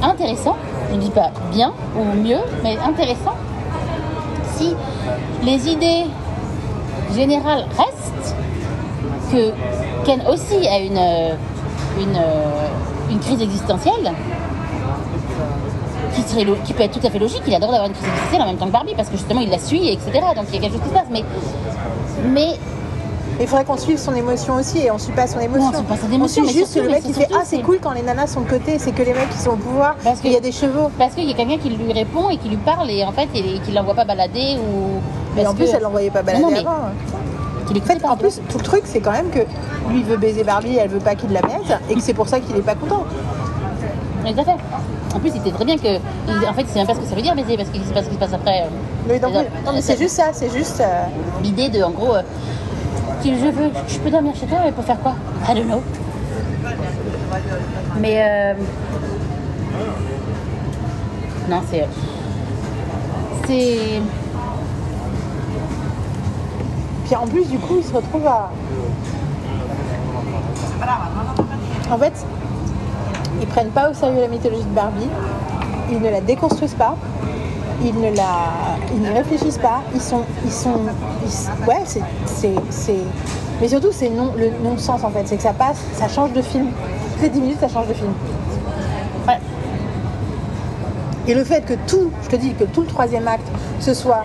intéressant, 0.02 0.56
je 0.90 0.96
ne 0.96 1.00
dis 1.00 1.10
pas 1.10 1.30
bien 1.50 1.72
ou 1.96 2.04
mieux, 2.16 2.40
mais 2.62 2.76
intéressant 2.78 3.34
si 4.56 4.74
les 5.42 5.68
idées 5.68 6.04
générales 7.14 7.64
restent, 7.76 8.34
que 9.32 9.52
Ken 10.04 10.22
aussi 10.30 10.66
a 10.68 10.78
une, 10.78 10.96
euh, 10.98 11.34
une, 12.00 12.16
euh, 12.16 13.10
une 13.10 13.18
crise 13.20 13.40
existentielle, 13.42 14.12
qui, 16.14 16.22
serait 16.22 16.46
qui 16.64 16.72
peut 16.72 16.82
être 16.82 16.98
tout 17.00 17.06
à 17.06 17.10
fait 17.10 17.18
logique. 17.18 17.42
Il 17.46 17.54
adore 17.54 17.70
d'avoir 17.70 17.88
une 17.88 17.94
crise 17.94 18.06
existentielle 18.08 18.42
en 18.42 18.46
même 18.46 18.56
temps 18.56 18.66
que 18.66 18.72
Barbie 18.72 18.94
parce 18.96 19.08
que 19.08 19.16
justement 19.16 19.40
il 19.40 19.50
la 19.50 19.58
suit, 19.58 19.88
etc. 19.88 20.10
Donc 20.34 20.46
il 20.52 20.54
y 20.54 20.58
a 20.58 20.60
quelque 20.62 20.72
chose 20.74 20.82
qui 20.82 20.88
se 20.88 20.94
passe. 20.94 21.06
Mais, 21.10 21.22
mais 22.26 22.56
Il 23.40 23.46
faudrait 23.46 23.64
qu'on 23.64 23.76
suive 23.76 23.98
son 23.98 24.14
émotion 24.16 24.54
aussi 24.56 24.78
et 24.80 24.90
on 24.90 24.98
suit 24.98 25.12
pas 25.12 25.26
son 25.28 25.38
émotion. 25.38 25.70
on 25.72 25.76
suit 25.76 25.84
pas 25.86 25.96
son 25.96 26.12
émotion, 26.12 26.42
On 26.42 26.46
mais 26.46 26.52
juste 26.52 26.72
surtout- 26.72 26.88
le 26.88 26.94
mec 26.94 27.04
qui 27.04 27.12
fait 27.12 27.28
Ah, 27.32 27.42
c'est 27.44 27.60
cool 27.60 27.78
quand 27.80 27.92
les 27.92 28.02
nanas 28.02 28.26
sont 28.28 28.40
de 28.40 28.48
côté, 28.50 28.78
c'est 28.80 28.90
que 28.92 29.02
les 29.02 29.12
mecs 29.14 29.30
qui 29.30 29.38
sont 29.38 29.50
au 29.50 29.56
pouvoir, 29.56 29.94
Parce 30.02 30.18
il 30.24 30.32
y 30.32 30.36
a 30.36 30.40
des 30.40 30.50
chevaux. 30.50 30.90
Parce 30.98 31.14
qu'il 31.14 31.24
y 31.28 31.32
a 31.32 31.34
quelqu'un 31.36 31.58
qui 31.58 31.68
lui 31.70 31.92
répond 31.92 32.30
et 32.30 32.36
qui 32.38 32.48
lui 32.48 32.56
parle 32.56 32.90
et 32.90 33.04
en 33.04 33.12
fait, 33.12 33.28
et 33.34 33.60
qui 33.60 33.70
l'envoie 33.72 33.94
pas 33.94 34.04
balader 34.04 34.56
ou. 34.58 35.00
Mais 35.36 35.46
en 35.46 35.54
plus, 35.54 35.66
elle 35.72 35.82
l'envoyait 35.82 36.10
pas 36.10 36.22
balader 36.22 36.42
Non, 36.42 36.50
mais- 36.50 36.58
avant. 36.60 36.90
Qui 37.74 38.06
En 38.06 38.16
plus, 38.16 38.40
tout 38.48 38.58
le 38.58 38.64
truc, 38.64 38.82
c'est 38.84 39.00
quand 39.00 39.12
même 39.12 39.30
que 39.30 39.40
lui 39.90 40.02
veut 40.02 40.16
baiser 40.16 40.42
Barbie, 40.44 40.76
elle 40.76 40.88
veut 40.88 40.98
pas 41.00 41.14
qu'il 41.14 41.30
la 41.32 41.42
baise, 41.42 41.76
et 41.90 41.94
que 41.94 42.00
c'est 42.00 42.14
pour 42.14 42.28
ça 42.28 42.40
qu'il 42.40 42.56
est 42.56 42.62
pas 42.62 42.74
content. 42.74 43.04
Oui, 44.24 44.32
tout 44.34 44.40
à 44.40 44.44
fait. 44.44 44.56
En 45.14 45.18
plus, 45.20 45.30
il 45.34 45.40
était 45.40 45.50
très 45.52 45.64
bien 45.64 45.76
que. 45.76 45.86
il- 46.28 46.48
En 46.48 46.52
fait, 46.54 46.62
il 46.62 46.68
sait 46.68 46.78
même 46.78 46.86
pas 46.86 46.94
ce 46.94 47.00
que 47.00 47.06
ça 47.06 47.14
veut 47.14 47.22
dire 47.22 47.34
baiser 47.34 47.56
parce 47.56 47.68
qu'il 47.70 47.82
sait 47.84 47.92
pas 47.92 48.02
ce 48.02 48.08
qui 48.08 48.14
se 48.14 48.18
passe 48.20 48.32
après. 48.32 48.62
euh, 48.62 48.68
Mais 49.08 49.18
donc, 49.18 49.32
non, 49.34 49.72
mais 49.74 49.80
c'est 49.82 49.96
juste 49.98 50.16
ça, 50.16 50.30
c'est 50.32 50.50
juste. 50.50 50.80
euh, 50.80 51.04
L'idée 51.42 51.68
de, 51.68 51.82
en 51.82 51.90
gros, 51.90 52.14
euh, 52.14 52.22
je 53.24 53.30
veux, 53.30 53.70
je 53.86 53.98
peux 53.98 54.10
dormir 54.10 54.34
chez 54.34 54.46
toi, 54.46 54.58
mais 54.64 54.72
pour 54.72 54.84
faire 54.84 54.98
quoi? 55.00 55.14
I 55.48 55.54
don't 55.54 55.66
know. 55.66 55.82
Mais 58.00 58.22
euh, 58.22 58.54
non, 61.48 61.60
c'est 61.70 61.86
c'est 63.46 64.00
Puis 67.08 67.16
en 67.16 67.26
plus, 67.26 67.46
du 67.46 67.58
coup, 67.58 67.76
il 67.78 67.84
se 67.84 67.94
retrouve 67.94 68.26
à. 68.26 68.50
En 71.90 71.96
fait, 71.96 72.12
ils 73.40 73.46
prennent 73.46 73.70
pas 73.70 73.90
au 73.90 73.94
sérieux 73.94 74.20
la 74.20 74.28
mythologie 74.28 74.62
de 74.62 74.74
Barbie, 74.74 75.08
ils 75.90 76.02
ne 76.02 76.10
la 76.10 76.20
déconstruisent 76.20 76.74
pas, 76.74 76.96
ils 77.82 77.94
ne 77.94 78.14
la, 78.14 78.50
ils 78.94 79.08
réfléchissent 79.08 79.56
pas, 79.56 79.80
ils 79.94 80.02
sont, 80.02 80.22
ils 80.44 80.52
sont, 80.52 80.80
ils 81.24 81.66
ouais, 81.66 81.82
c'est, 81.86 82.02
c'est, 82.68 82.92
mais 83.58 83.68
surtout 83.68 83.88
c'est 83.90 84.10
non, 84.10 84.34
le 84.36 84.50
non-sens 84.62 85.02
en 85.02 85.08
fait, 85.08 85.22
c'est 85.24 85.36
que 85.36 85.42
ça 85.42 85.54
passe, 85.54 85.78
ça 85.94 86.08
change 86.08 86.34
de 86.34 86.42
film. 86.42 86.66
Les 87.22 87.30
10 87.30 87.40
minutes, 87.40 87.60
ça 87.60 87.68
change 87.68 87.88
de 87.88 87.94
film. 87.94 88.12
ouais. 89.26 89.38
Et 91.26 91.32
le 91.34 91.42
fait 91.42 91.62
que 91.62 91.74
tout, 91.86 92.10
je 92.24 92.28
te 92.28 92.36
dis 92.36 92.52
que 92.52 92.64
tout 92.64 92.82
le 92.82 92.86
troisième 92.86 93.26
acte, 93.26 93.48
ce 93.80 93.94
soit 93.94 94.24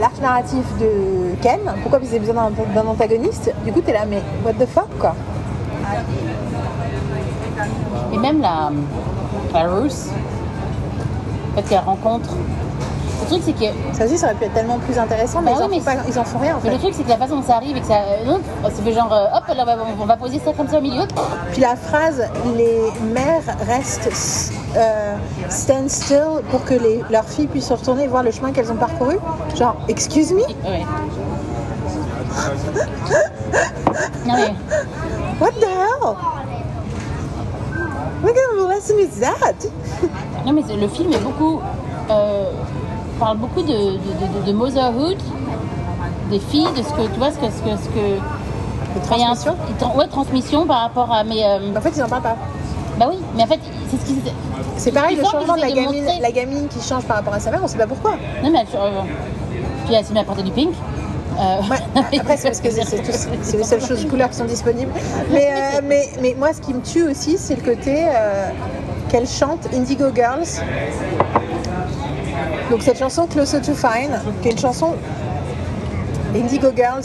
l'arc 0.00 0.20
narratif 0.20 0.64
de 0.80 1.34
Ken, 1.42 1.60
pourquoi 1.82 1.98
qu'ils 2.00 2.08
avaient 2.10 2.20
besoin 2.20 2.50
d'un- 2.74 2.86
antagoniste, 2.86 3.52
du 3.64 3.72
coup 3.72 3.80
t'es 3.80 3.92
là, 3.92 4.00
mais 4.08 4.22
what 4.44 4.52
the 4.54 4.66
fuck 4.68 4.88
quoi 4.98 5.14
Et 8.12 8.18
même 8.18 8.40
la, 8.40 8.70
la 9.52 9.68
Ruth, 9.68 9.92
en 11.52 11.56
fait, 11.56 11.62
qu'elle 11.68 11.78
rencontre. 11.80 12.30
Le 13.22 13.26
truc, 13.28 13.42
c'est 13.44 13.52
que 13.52 13.72
Ça 13.96 14.04
aussi, 14.04 14.18
ça 14.18 14.26
aurait 14.26 14.34
pu 14.34 14.44
être 14.44 14.52
tellement 14.54 14.78
plus 14.78 14.98
intéressant, 14.98 15.40
mais, 15.42 15.52
Bah 15.52 15.58
ils, 15.60 15.62
en 15.64 15.68
oui, 15.68 15.80
font 15.80 15.90
mais 15.90 15.96
pas- 15.96 16.02
ils 16.08 16.18
en 16.18 16.24
font 16.24 16.38
rien 16.38 16.54
en 16.56 16.58
Mais 16.62 16.70
fait. 16.70 16.74
le 16.74 16.80
truc, 16.80 16.94
c'est 16.96 17.02
que 17.04 17.08
la 17.08 17.16
façon 17.16 17.36
dont 17.36 17.42
ça 17.42 17.56
arrive 17.56 17.76
et 17.76 17.80
que 17.80 17.86
ça. 17.86 17.94
euh, 17.94 18.24
non, 18.26 18.40
ça 18.64 18.82
fait 18.82 18.92
genre, 18.92 19.12
euh, 19.12 19.26
hop, 19.36 19.44
là, 19.56 19.64
on 20.00 20.04
va 20.04 20.16
poser 20.16 20.40
ça 20.44 20.52
comme 20.52 20.68
ça 20.68 20.78
au 20.78 20.80
milieu. 20.80 21.04
Puis 21.52 21.60
la 21.62 21.76
phrase, 21.76 22.24
les 22.56 22.80
mères 23.14 23.56
restent 23.66 24.10
euh, 24.76 25.14
stand 25.48 25.88
still 25.90 26.42
pour 26.50 26.64
que 26.64 26.74
les, 26.74 27.02
leurs 27.10 27.24
filles 27.24 27.46
puissent 27.46 27.68
se 27.68 27.74
retourner 27.74 28.04
et 28.04 28.08
voir 28.08 28.22
le 28.22 28.30
chemin 28.30 28.52
qu'elles 28.52 28.70
ont 28.72 28.76
parcouru. 28.76 29.16
Genre, 29.56 29.76
excuse 29.88 30.32
me? 30.32 30.40
Ouais. 30.68 30.84
Non 34.26 34.34
mais, 34.36 34.54
What 35.40 35.52
the 35.60 35.64
hell? 35.66 36.16
What 38.22 38.32
kind 38.34 38.60
of 38.60 38.68
lesson 38.68 38.98
is 38.98 39.20
that? 39.20 39.66
Non 40.46 40.52
mais 40.52 40.62
le 40.74 40.88
film 40.88 41.12
est 41.12 41.18
beaucoup. 41.22 41.60
euh, 42.10 42.50
parle 43.18 43.36
beaucoup 43.38 43.62
de, 43.62 43.72
de, 43.72 44.40
de- 44.40 44.46
de 44.46 44.52
motherhood, 44.52 45.18
des 46.30 46.38
filles, 46.40 46.68
de 46.76 46.82
ce 46.82 46.92
que 46.92 47.02
tu 47.12 47.18
vois, 47.18 47.30
ce 47.30 47.38
que. 47.38 47.46
Ce 47.46 47.60
que, 47.62 47.76
ce 47.84 47.88
que 47.90 48.18
De 48.94 49.00
transmission? 49.06 49.54
Ouais, 49.96 50.06
transmission 50.08 50.66
par 50.66 50.80
rapport 50.82 51.12
à. 51.12 51.22
Mais, 51.24 51.44
euh, 51.44 51.76
En 51.76 51.80
fait, 51.80 51.90
ils 51.96 52.02
en 52.02 52.08
parlent 52.08 52.22
pas. 52.22 52.36
bah 52.98 53.06
oui, 53.10 53.18
mais 53.36 53.42
en 53.44 53.46
fait, 53.46 53.60
c'est 54.76 54.92
pareil, 54.92 55.16
le 55.16 55.24
changement 55.24 55.54
de 55.56 55.60
la 55.60 55.70
gamine, 55.70 56.04
la 56.20 56.30
gamine 56.32 56.68
qui 56.68 56.80
change 56.86 57.04
par 57.04 57.16
rapport 57.16 57.34
à 57.34 57.40
sa 57.40 57.50
mère, 57.50 57.60
on 57.62 57.68
sait 57.68 57.78
pas 57.78 57.86
pourquoi. 57.86 58.12
Non 58.42 58.50
mais. 58.50 58.64
euh, 58.74 58.90
puis 59.86 59.94
elle 59.94 60.04
s'est 60.04 60.12
mis 60.12 60.20
à 60.20 60.24
porter 60.24 60.42
du 60.42 60.50
pink. 60.50 60.70
Euh, 61.38 61.60
Ouais, 61.70 61.78
après, 62.20 62.36
c'est 62.36 62.48
parce 62.48 62.60
que 62.60 62.70
c'est 62.70 63.56
les 63.56 63.64
seules 63.64 63.84
choses 63.84 64.06
couleurs 64.06 64.28
qui 64.30 64.36
sont 64.36 64.44
disponibles. 64.44 64.92
Mais, 65.30 65.48
euh, 65.50 65.80
mais, 65.84 66.10
mais 66.20 66.34
moi, 66.38 66.50
ce 66.52 66.60
qui 66.60 66.74
me 66.74 66.80
tue 66.82 67.04
aussi, 67.08 67.38
c'est 67.38 67.56
le 67.56 67.62
côté 67.62 68.04
euh, 68.06 68.50
qu'elle 69.08 69.26
chante 69.26 69.66
Indigo 69.74 70.06
Girls. 70.14 70.60
Donc, 72.70 72.82
cette 72.82 72.98
chanson 72.98 73.26
Closer 73.26 73.60
to 73.60 73.72
Fine, 73.74 74.20
qui 74.42 74.48
est 74.48 74.52
une 74.52 74.58
chanson. 74.58 74.94
Indigo 76.34 76.68
Girls, 76.74 77.02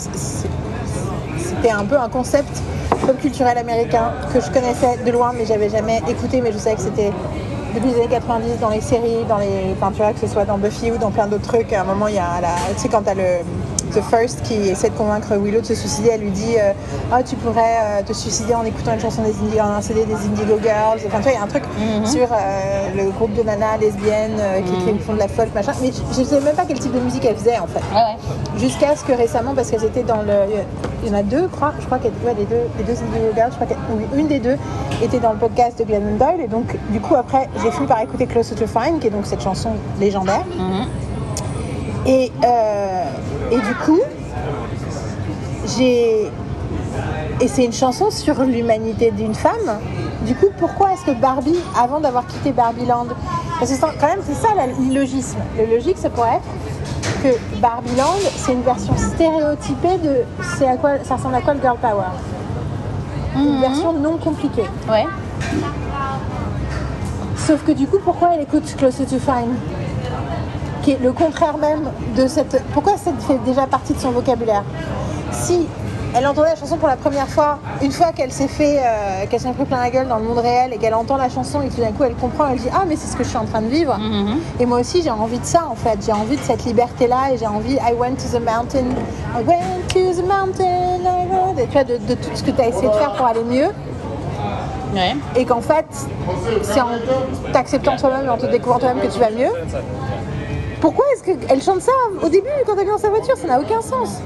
c'était 1.37 1.71
un 1.71 1.85
peu 1.85 1.97
un 1.97 2.09
concept 2.09 2.61
pop 3.05 3.19
culturel 3.19 3.57
américain 3.57 4.11
que 4.33 4.39
je 4.41 4.49
connaissais 4.51 4.97
de 5.05 5.11
loin, 5.11 5.31
mais 5.37 5.45
j'avais 5.45 5.69
jamais 5.69 6.01
écouté, 6.07 6.41
mais 6.41 6.51
je 6.51 6.57
savais 6.57 6.75
que 6.75 6.81
c'était 6.81 7.11
depuis 7.75 7.89
les 7.91 7.95
années 7.97 8.07
90 8.09 8.59
dans 8.59 8.69
les 8.69 8.81
séries, 8.81 9.25
dans 9.29 9.37
les. 9.37 9.75
Vois, 9.79 10.11
que 10.13 10.19
ce 10.19 10.27
soit 10.27 10.45
dans 10.45 10.57
Buffy 10.57 10.91
ou 10.91 10.97
dans 10.97 11.11
plein 11.11 11.27
d'autres 11.27 11.47
trucs. 11.47 11.71
À 11.73 11.81
un 11.81 11.83
moment, 11.83 12.07
il 12.07 12.15
y 12.15 12.19
a 12.19 12.41
la. 12.41 12.49
Tu 12.75 12.81
sais, 12.83 12.87
quand 12.89 13.01
t'as 13.03 13.13
le. 13.13 13.23
The 13.95 14.01
First 14.01 14.41
qui 14.41 14.53
essaie 14.67 14.89
de 14.89 14.95
convaincre 14.97 15.37
Willow 15.37 15.61
de 15.61 15.65
se 15.65 15.73
suicider, 15.73 16.09
elle 16.13 16.19
lui 16.19 16.31
dit 16.31 16.55
euh, 16.59 16.73
Ah, 17.09 17.23
tu 17.23 17.37
pourrais 17.37 17.61
euh, 17.61 18.01
te 18.05 18.11
suicider 18.11 18.53
en 18.53 18.65
écoutant 18.65 18.91
une 18.93 18.99
chanson 18.99 19.21
des 19.21 19.29
Indi- 19.31 19.61
un 19.61 19.79
CD 19.81 20.03
des 20.03 20.13
Indigo 20.13 20.59
Girls. 20.61 20.99
Enfin, 21.07 21.17
tu 21.19 21.23
vois, 21.23 21.31
il 21.31 21.35
y 21.35 21.37
a 21.37 21.43
un 21.43 21.47
truc 21.47 21.63
sur 22.05 22.23
euh, 22.23 22.89
le 22.97 23.09
groupe 23.11 23.33
de 23.33 23.43
nanas 23.43 23.77
lesbiennes 23.79 24.39
euh, 24.41 24.59
qui, 24.59 24.91
qui 24.93 24.99
font 24.99 25.13
de 25.13 25.19
la 25.19 25.29
folk, 25.29 25.55
machin. 25.55 25.71
Mais 25.81 25.91
je 26.13 26.19
ne 26.19 26.25
sais 26.25 26.39
même 26.41 26.53
pas 26.55 26.63
quel 26.67 26.77
type 26.79 26.91
de 26.93 26.99
musique 26.99 27.23
elle 27.23 27.37
faisait 27.37 27.59
en 27.59 27.67
fait. 27.67 27.79
Ouais. 27.95 28.17
Jusqu'à 28.59 28.93
ce 28.97 29.05
que 29.05 29.13
récemment, 29.13 29.53
parce 29.55 29.71
qu'elles 29.71 29.85
étaient 29.85 30.03
dans 30.03 30.21
le. 30.21 30.33
Il 31.07 31.13
y 31.13 31.15
en 31.15 31.19
a 31.19 31.23
deux, 31.23 31.43
je 31.43 31.55
crois. 31.55 31.71
Je 31.79 31.85
crois 31.85 31.99
que 31.99 32.07
ouais, 32.07 32.35
les 32.37 32.43
deux, 32.43 32.63
les 32.77 32.83
deux 32.83 32.95
Girls, 33.33 33.51
je 33.51 33.55
crois 33.55 33.65
que 33.67 34.19
une 34.19 34.27
des 34.27 34.39
deux 34.39 34.57
était 35.01 35.19
dans 35.19 35.31
le 35.31 35.37
podcast 35.37 35.79
de 35.79 35.85
Glennon 35.85 36.17
Doyle. 36.17 36.41
Et 36.41 36.47
donc, 36.49 36.75
du 36.89 36.99
coup, 36.99 37.15
après, 37.15 37.47
j'ai 37.63 37.71
fini 37.71 37.87
par 37.87 38.01
écouter 38.01 38.25
Closer 38.25 38.55
to 38.55 38.67
Fine, 38.67 38.99
qui 38.99 39.07
est 39.07 39.09
donc 39.09 39.25
cette 39.25 39.41
chanson 39.41 39.69
légendaire. 40.01 40.43
Et, 42.05 42.29
euh, 42.43 43.03
et 43.51 43.55
du 43.55 43.75
coup, 43.85 44.01
j'ai. 45.77 46.29
Et 47.39 47.47
c'est 47.47 47.63
une 47.63 47.73
chanson 47.73 48.11
sur 48.11 48.43
l'humanité 48.43 49.11
d'une 49.11 49.35
femme. 49.35 49.79
Du 50.25 50.35
coup, 50.35 50.47
pourquoi 50.59 50.91
est-ce 50.91 51.05
que 51.05 51.17
Barbie, 51.17 51.59
avant 51.79 52.01
d'avoir 52.01 52.27
quitté 52.27 52.51
Barbieland, 52.51 53.07
parce 53.59 53.71
que 53.71 53.79
quand 53.79 54.07
même 54.07 54.19
c'est 54.27 54.33
ça 54.33 54.49
l'illogisme. 54.79 55.37
Le 55.57 55.73
logique, 55.73 55.97
ça 55.97 56.09
pourrait 56.09 56.35
être 56.35 56.49
que 57.21 57.59
Barbieland, 57.59 58.19
c'est 58.35 58.53
une 58.53 58.63
version 58.63 58.95
stéréotypée 58.95 59.97
de 60.03 60.23
c'est 60.57 60.67
à 60.67 60.77
quoi 60.77 60.91
ça 61.03 61.15
ressemble 61.15 61.35
à 61.35 61.41
quoi 61.41 61.53
le 61.53 61.61
girl 61.61 61.77
power? 61.77 62.05
Une 63.35 63.59
version 63.59 63.93
non 63.93 64.17
compliquée. 64.17 64.65
Ouais. 64.89 65.05
Sauf 67.35 67.63
que 67.63 67.71
du 67.71 67.87
coup, 67.87 67.97
pourquoi 68.03 68.31
elle 68.33 68.41
écoute 68.41 68.63
Closer 68.77 69.05
to 69.05 69.19
Fine? 69.19 69.55
Qui 70.81 70.91
est 70.91 70.99
le 71.01 71.11
contraire 71.11 71.57
même 71.57 71.89
de 72.15 72.27
cette. 72.27 72.63
Pourquoi 72.73 72.97
ça 72.97 73.11
fait 73.19 73.39
déjà 73.45 73.67
partie 73.67 73.93
de 73.93 73.99
son 73.99 74.11
vocabulaire? 74.11 74.63
Si 75.31 75.67
elle 76.15 76.25
entendait 76.25 76.49
la 76.49 76.55
chanson 76.55 76.77
pour 76.77 76.87
la 76.87 76.95
première 76.95 77.27
fois, 77.27 77.59
une 77.81 77.91
fois 77.91 78.11
qu'elle 78.11 78.31
s'est 78.31 78.47
fait, 78.47 78.79
euh, 78.79 79.25
qu'elle 79.29 79.39
s'est 79.39 79.51
pris 79.51 79.65
plein 79.65 79.79
la 79.79 79.89
gueule 79.89 80.07
dans 80.07 80.17
le 80.17 80.23
monde 80.23 80.39
réel 80.39 80.73
et 80.73 80.77
qu'elle 80.77 80.93
entend 80.95 81.17
la 81.17 81.29
chanson 81.29 81.61
et 81.61 81.69
tout 81.69 81.81
d'un 81.81 81.91
coup 81.91 82.03
elle 82.03 82.15
comprend, 82.15 82.47
elle 82.47 82.57
dit 82.57 82.69
Ah, 82.73 82.83
mais 82.87 82.95
c'est 82.95 83.07
ce 83.07 83.15
que 83.15 83.23
je 83.23 83.29
suis 83.29 83.37
en 83.37 83.45
train 83.45 83.61
de 83.61 83.67
vivre. 83.67 83.97
Et 84.59 84.65
moi 84.65 84.79
aussi, 84.79 85.01
j'ai 85.03 85.11
envie 85.11 85.39
de 85.39 85.45
ça 85.45 85.67
en 85.69 85.75
fait. 85.75 85.99
J'ai 86.05 86.13
envie 86.13 86.37
de 86.37 86.41
cette 86.41 86.65
liberté-là 86.65 87.31
et 87.33 87.37
j'ai 87.37 87.47
envie. 87.47 87.73
I 87.75 87.93
went 87.97 88.15
to 88.15 88.37
the 88.37 88.41
mountain. 88.43 88.85
I 89.37 89.43
went 89.45 89.87
to 89.89 90.21
the 90.21 90.25
mountain. 90.25 90.99
I 91.03 91.27
went- 91.29 91.55
Tu 91.67 91.73
vois, 91.73 91.83
de, 91.83 91.97
de 91.97 92.13
tout 92.13 92.29
ce 92.35 92.43
que 92.43 92.51
tu 92.51 92.61
as 92.61 92.67
essayé 92.67 92.87
de 92.87 92.93
faire 92.93 93.13
pour 93.13 93.25
aller 93.25 93.43
mieux 93.43 93.67
Ouais. 94.95 95.15
et 95.35 95.43
qu'en 95.45 95.59
fait, 95.61 95.85
c'est 96.63 96.79
en 96.79 96.87
t'acceptant 97.51 97.97
toi-même 97.97 98.25
et 98.25 98.29
en 98.29 98.37
te 98.37 98.45
découvrant 98.45 98.79
toi-même 98.79 99.05
que 99.05 99.11
tu 99.13 99.19
vas 99.19 99.29
mieux. 99.31 99.49
Pourquoi 100.79 101.05
est-ce 101.13 101.23
qu'elle 101.23 101.61
chante 101.61 101.81
ça 101.81 101.91
au 102.23 102.29
début 102.29 102.47
quand 102.65 102.73
elle 102.79 102.87
est 102.87 102.91
dans 102.91 102.97
sa 102.97 103.09
voiture? 103.09 103.35
Ça 103.35 103.47
n'a 103.47 103.59
aucun 103.59 103.81
sens. 103.81 104.21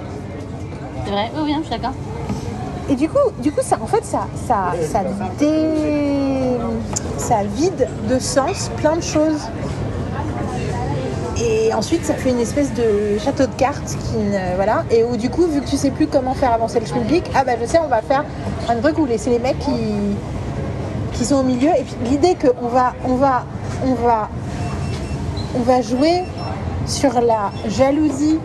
C'est 1.12 1.18
oui, 1.18 1.44
oui, 1.44 1.56
je 1.58 1.62
suis 1.64 1.72
d'accord. 1.72 1.94
Et 2.90 2.96
du 2.96 3.10
coup, 3.10 3.18
du 3.40 3.52
coup 3.52 3.60
ça, 3.62 3.78
en 3.82 3.86
fait, 3.86 4.06
ça, 4.06 4.28
ça, 4.48 4.72
ça, 7.18 7.44
vide 7.44 7.90
de 8.10 8.18
sens 8.18 8.72
plein 8.78 8.96
de 8.96 9.04
choses. 9.04 9.42
Et 11.38 11.74
ensuite, 11.74 12.06
ça 12.06 12.14
fait 12.14 12.30
une 12.30 12.40
espèce 12.40 12.74
de 12.74 13.18
château 13.20 13.46
de 13.46 13.54
cartes 13.58 13.98
qui, 13.98 14.18
voilà. 14.56 14.86
Et 14.90 15.04
où 15.04 15.18
du 15.18 15.30
coup, 15.30 15.48
vu 15.48 15.60
que 15.60 15.68
tu 15.68 15.76
sais 15.76 15.92
plus 15.92 16.08
comment 16.08 16.34
faire 16.34 16.54
avancer 16.54 16.80
le 16.80 16.86
public, 16.86 17.30
ah 17.36 17.44
bah 17.44 17.54
je 17.60 17.66
sais, 17.66 17.80
on 17.80 17.90
va 17.90 18.02
faire 18.02 18.24
un 18.70 18.76
truc 18.78 18.98
où 18.98 19.06
laisser 19.06 19.32
les 19.32 19.40
mecs 19.40 19.60
qui, 19.60 20.16
qui 21.14 21.26
sont 21.26 21.36
au 21.36 21.44
milieu. 21.44 21.72
Et 21.78 21.84
puis 21.84 21.96
l'idée 22.10 22.36
qu'on 22.36 22.68
va, 22.68 22.94
on 23.04 23.16
va, 23.16 23.44
on 23.86 23.96
va, 23.96 24.30
on 25.58 25.62
va 25.62 25.82
jouer 25.82 26.24
sur 26.86 27.20
la 27.20 27.52
jalousie 27.68 28.40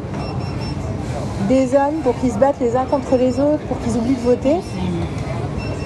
des 1.49 1.75
hommes 1.75 2.01
pour 2.03 2.19
qu'ils 2.21 2.33
se 2.33 2.39
battent 2.39 2.61
les 2.61 2.77
uns 2.77 2.85
contre 2.85 3.17
les 3.17 3.39
autres, 3.41 3.63
pour 3.69 3.79
qu'ils 3.81 3.97
oublient 3.97 4.15
de 4.17 4.21
voter. 4.21 4.57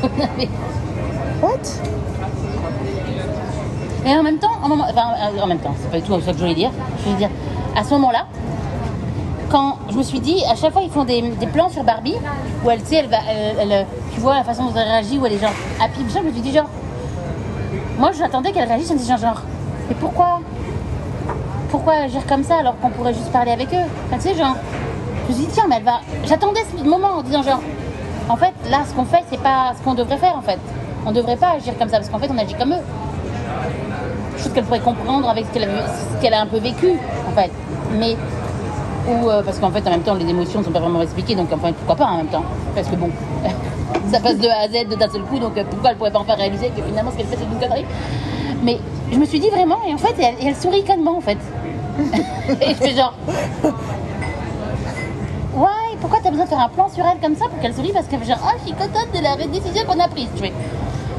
What? 1.43 1.59
Et 4.07 4.17
en 4.17 4.23
même 4.23 4.39
temps, 4.39 4.49
en, 4.63 4.69
moment- 4.69 4.87
enfin, 4.89 5.09
euh, 5.37 5.41
en 5.43 5.47
même 5.47 5.59
temps, 5.59 5.75
c'est 5.79 5.91
pas 5.91 5.99
du 5.99 6.03
tout 6.03 6.19
ça 6.21 6.33
que 6.33 6.39
je 6.39 6.43
voulais 6.43 6.55
dire. 6.55 6.71
Je 7.05 7.11
veux 7.11 7.17
dire, 7.17 7.29
à 7.77 7.85
ce 7.85 7.91
moment-là, 7.91 8.27
quand 9.51 9.77
je 9.91 9.97
me 9.99 10.03
suis 10.03 10.21
dit, 10.21 10.43
à 10.51 10.55
chaque 10.55 10.73
fois 10.73 10.83
ils 10.83 10.91
font 10.91 11.05
des, 11.05 11.21
des 11.23 11.47
plans 11.47 11.69
sur 11.69 11.83
Barbie, 11.85 12.15
où 12.65 12.71
elle, 12.71 12.81
tu 12.81 12.87
sais, 12.89 12.97
elle 12.97 13.09
va, 13.09 13.19
elle, 13.29 13.71
elle- 13.71 13.87
tu 14.15 14.21
vois 14.21 14.35
la 14.37 14.45
façon 14.45 14.65
dont 14.67 14.73
elle 14.77 14.89
réagit, 14.89 15.19
où 15.19 15.27
elle 15.27 15.35
est 15.35 15.39
genre 15.39 15.51
happy, 15.83 16.01
je 16.09 16.19
me 16.21 16.33
suis 16.33 16.41
dit 16.41 16.53
genre, 16.53 16.69
moi 17.99 18.11
j'attendais 18.17 18.53
qu'elle 18.53 18.69
réagisse, 18.69 18.89
je 18.89 18.95
me 18.95 18.99
suis 18.99 19.07
dit 19.07 19.13
genre, 19.13 19.35
genre, 19.35 19.43
mais 19.89 19.97
pourquoi? 19.99 20.41
Pourquoi 21.71 21.95
agir 21.95 22.25
comme 22.27 22.43
ça 22.43 22.57
alors 22.59 22.79
qu'on 22.81 22.91
pourrait 22.91 23.15
juste 23.15 23.31
parler 23.31 23.51
avec 23.53 23.69
eux? 23.73 23.87
Enfin, 24.07 24.17
tu 24.17 24.23
sais, 24.29 24.35
genre, 24.35 24.57
me 25.31 25.35
suis 25.35 25.47
dit, 25.47 25.53
tiens, 25.53 25.64
mais 25.68 25.76
elle 25.76 25.85
va. 25.85 26.01
J'attendais 26.24 26.61
ce 26.76 26.83
moment 26.85 27.18
en 27.18 27.22
disant 27.22 27.43
genre, 27.43 27.61
en 28.28 28.37
fait, 28.37 28.53
là, 28.70 28.78
ce 28.89 28.95
qu'on 28.95 29.05
fait, 29.05 29.24
c'est 29.31 29.41
pas 29.41 29.72
ce 29.78 29.83
qu'on 29.83 29.95
devrait 29.95 30.18
faire 30.18 30.37
en 30.37 30.43
fait. 30.43 30.59
On 31.07 31.12
devrait 31.12 31.37
pas 31.37 31.53
agir 31.53 31.76
comme 31.78 31.89
ça, 31.89 31.97
parce 31.97 32.09
qu'en 32.09 32.18
fait, 32.18 32.31
on 32.33 32.39
agit 32.39 32.55
comme 32.55 32.72
eux. 32.72 34.39
Chose 34.39 34.53
qu'elle 34.53 34.64
pourrait 34.64 34.81
comprendre 34.81 35.28
avec 35.28 35.47
ce 35.47 36.20
qu'elle 36.20 36.35
a, 36.35 36.41
un 36.41 36.47
peu 36.47 36.59
vécu, 36.59 36.93
en 37.28 37.33
fait. 37.33 37.51
Mais 37.99 38.16
ou 39.09 39.31
euh, 39.31 39.43
parce 39.43 39.59
qu'en 39.59 39.70
fait 39.70 39.87
en 39.87 39.91
même 39.91 40.03
temps 40.03 40.14
les 40.14 40.28
émotions 40.28 40.61
ne 40.61 40.64
sont 40.66 40.70
pas 40.70 40.78
vraiment 40.78 41.01
expliquées 41.01 41.35
donc 41.35 41.49
enfin 41.51 41.72
pourquoi 41.72 41.97
pas 41.97 42.12
en 42.12 42.18
même 42.18 42.26
temps 42.26 42.45
parce 42.74 42.87
que 42.87 42.97
bon 42.97 43.09
ça 44.12 44.20
passe 44.20 44.37
de 44.37 44.47
A 44.47 44.64
à 44.64 44.68
Z 44.68 44.89
d'un 44.95 45.11
seul 45.11 45.22
coup 45.22 45.39
donc 45.39 45.57
euh, 45.57 45.64
pourquoi 45.68 45.91
elle 45.91 45.97
pourrait 45.97 46.11
pas 46.11 46.18
en 46.18 46.24
faire 46.24 46.37
réaliser 46.37 46.68
que 46.68 46.83
finalement 46.83 47.11
ce 47.11 47.16
qu'elle 47.16 47.26
fait 47.26 47.39
c'est 47.39 47.45
une 47.45 47.59
connerie? 47.59 47.87
Mais 48.62 48.78
je 49.11 49.18
me 49.18 49.24
suis 49.24 49.41
dit 49.41 49.49
vraiment 49.49 49.78
et 49.89 49.95
en 49.95 49.99
fait 49.99 50.14
elle, 50.43 50.55
sourit 50.55 50.85
calmement 50.85 51.16
en 51.16 51.20
fait 51.22 51.39
et 52.61 52.68
je 52.68 52.74
fais 52.74 52.95
genre 52.95 53.14
pourquoi 56.01 56.19
t'as 56.23 56.31
besoin 56.31 56.45
de 56.45 56.51
faire 56.51 56.61
un 56.61 56.69
plan 56.69 56.89
sur 56.89 57.05
elle 57.07 57.19
comme 57.21 57.37
ça 57.37 57.47
pour 57.47 57.59
qu'elle 57.61 57.75
sourie 57.75 57.93
parce 57.93 58.07
qu'elle 58.07 58.21
fait 58.21 58.27
genre 58.29 58.39
ah 58.45 58.53
je 58.61 58.67
suis 58.69 58.77
contente 58.77 59.09
de 59.15 59.23
la 59.23 59.37
décision 59.47 59.85
qu'on 59.87 60.01
a 60.01 60.09
prise 60.09 60.29
tu 60.35 60.43
fais 60.43 60.53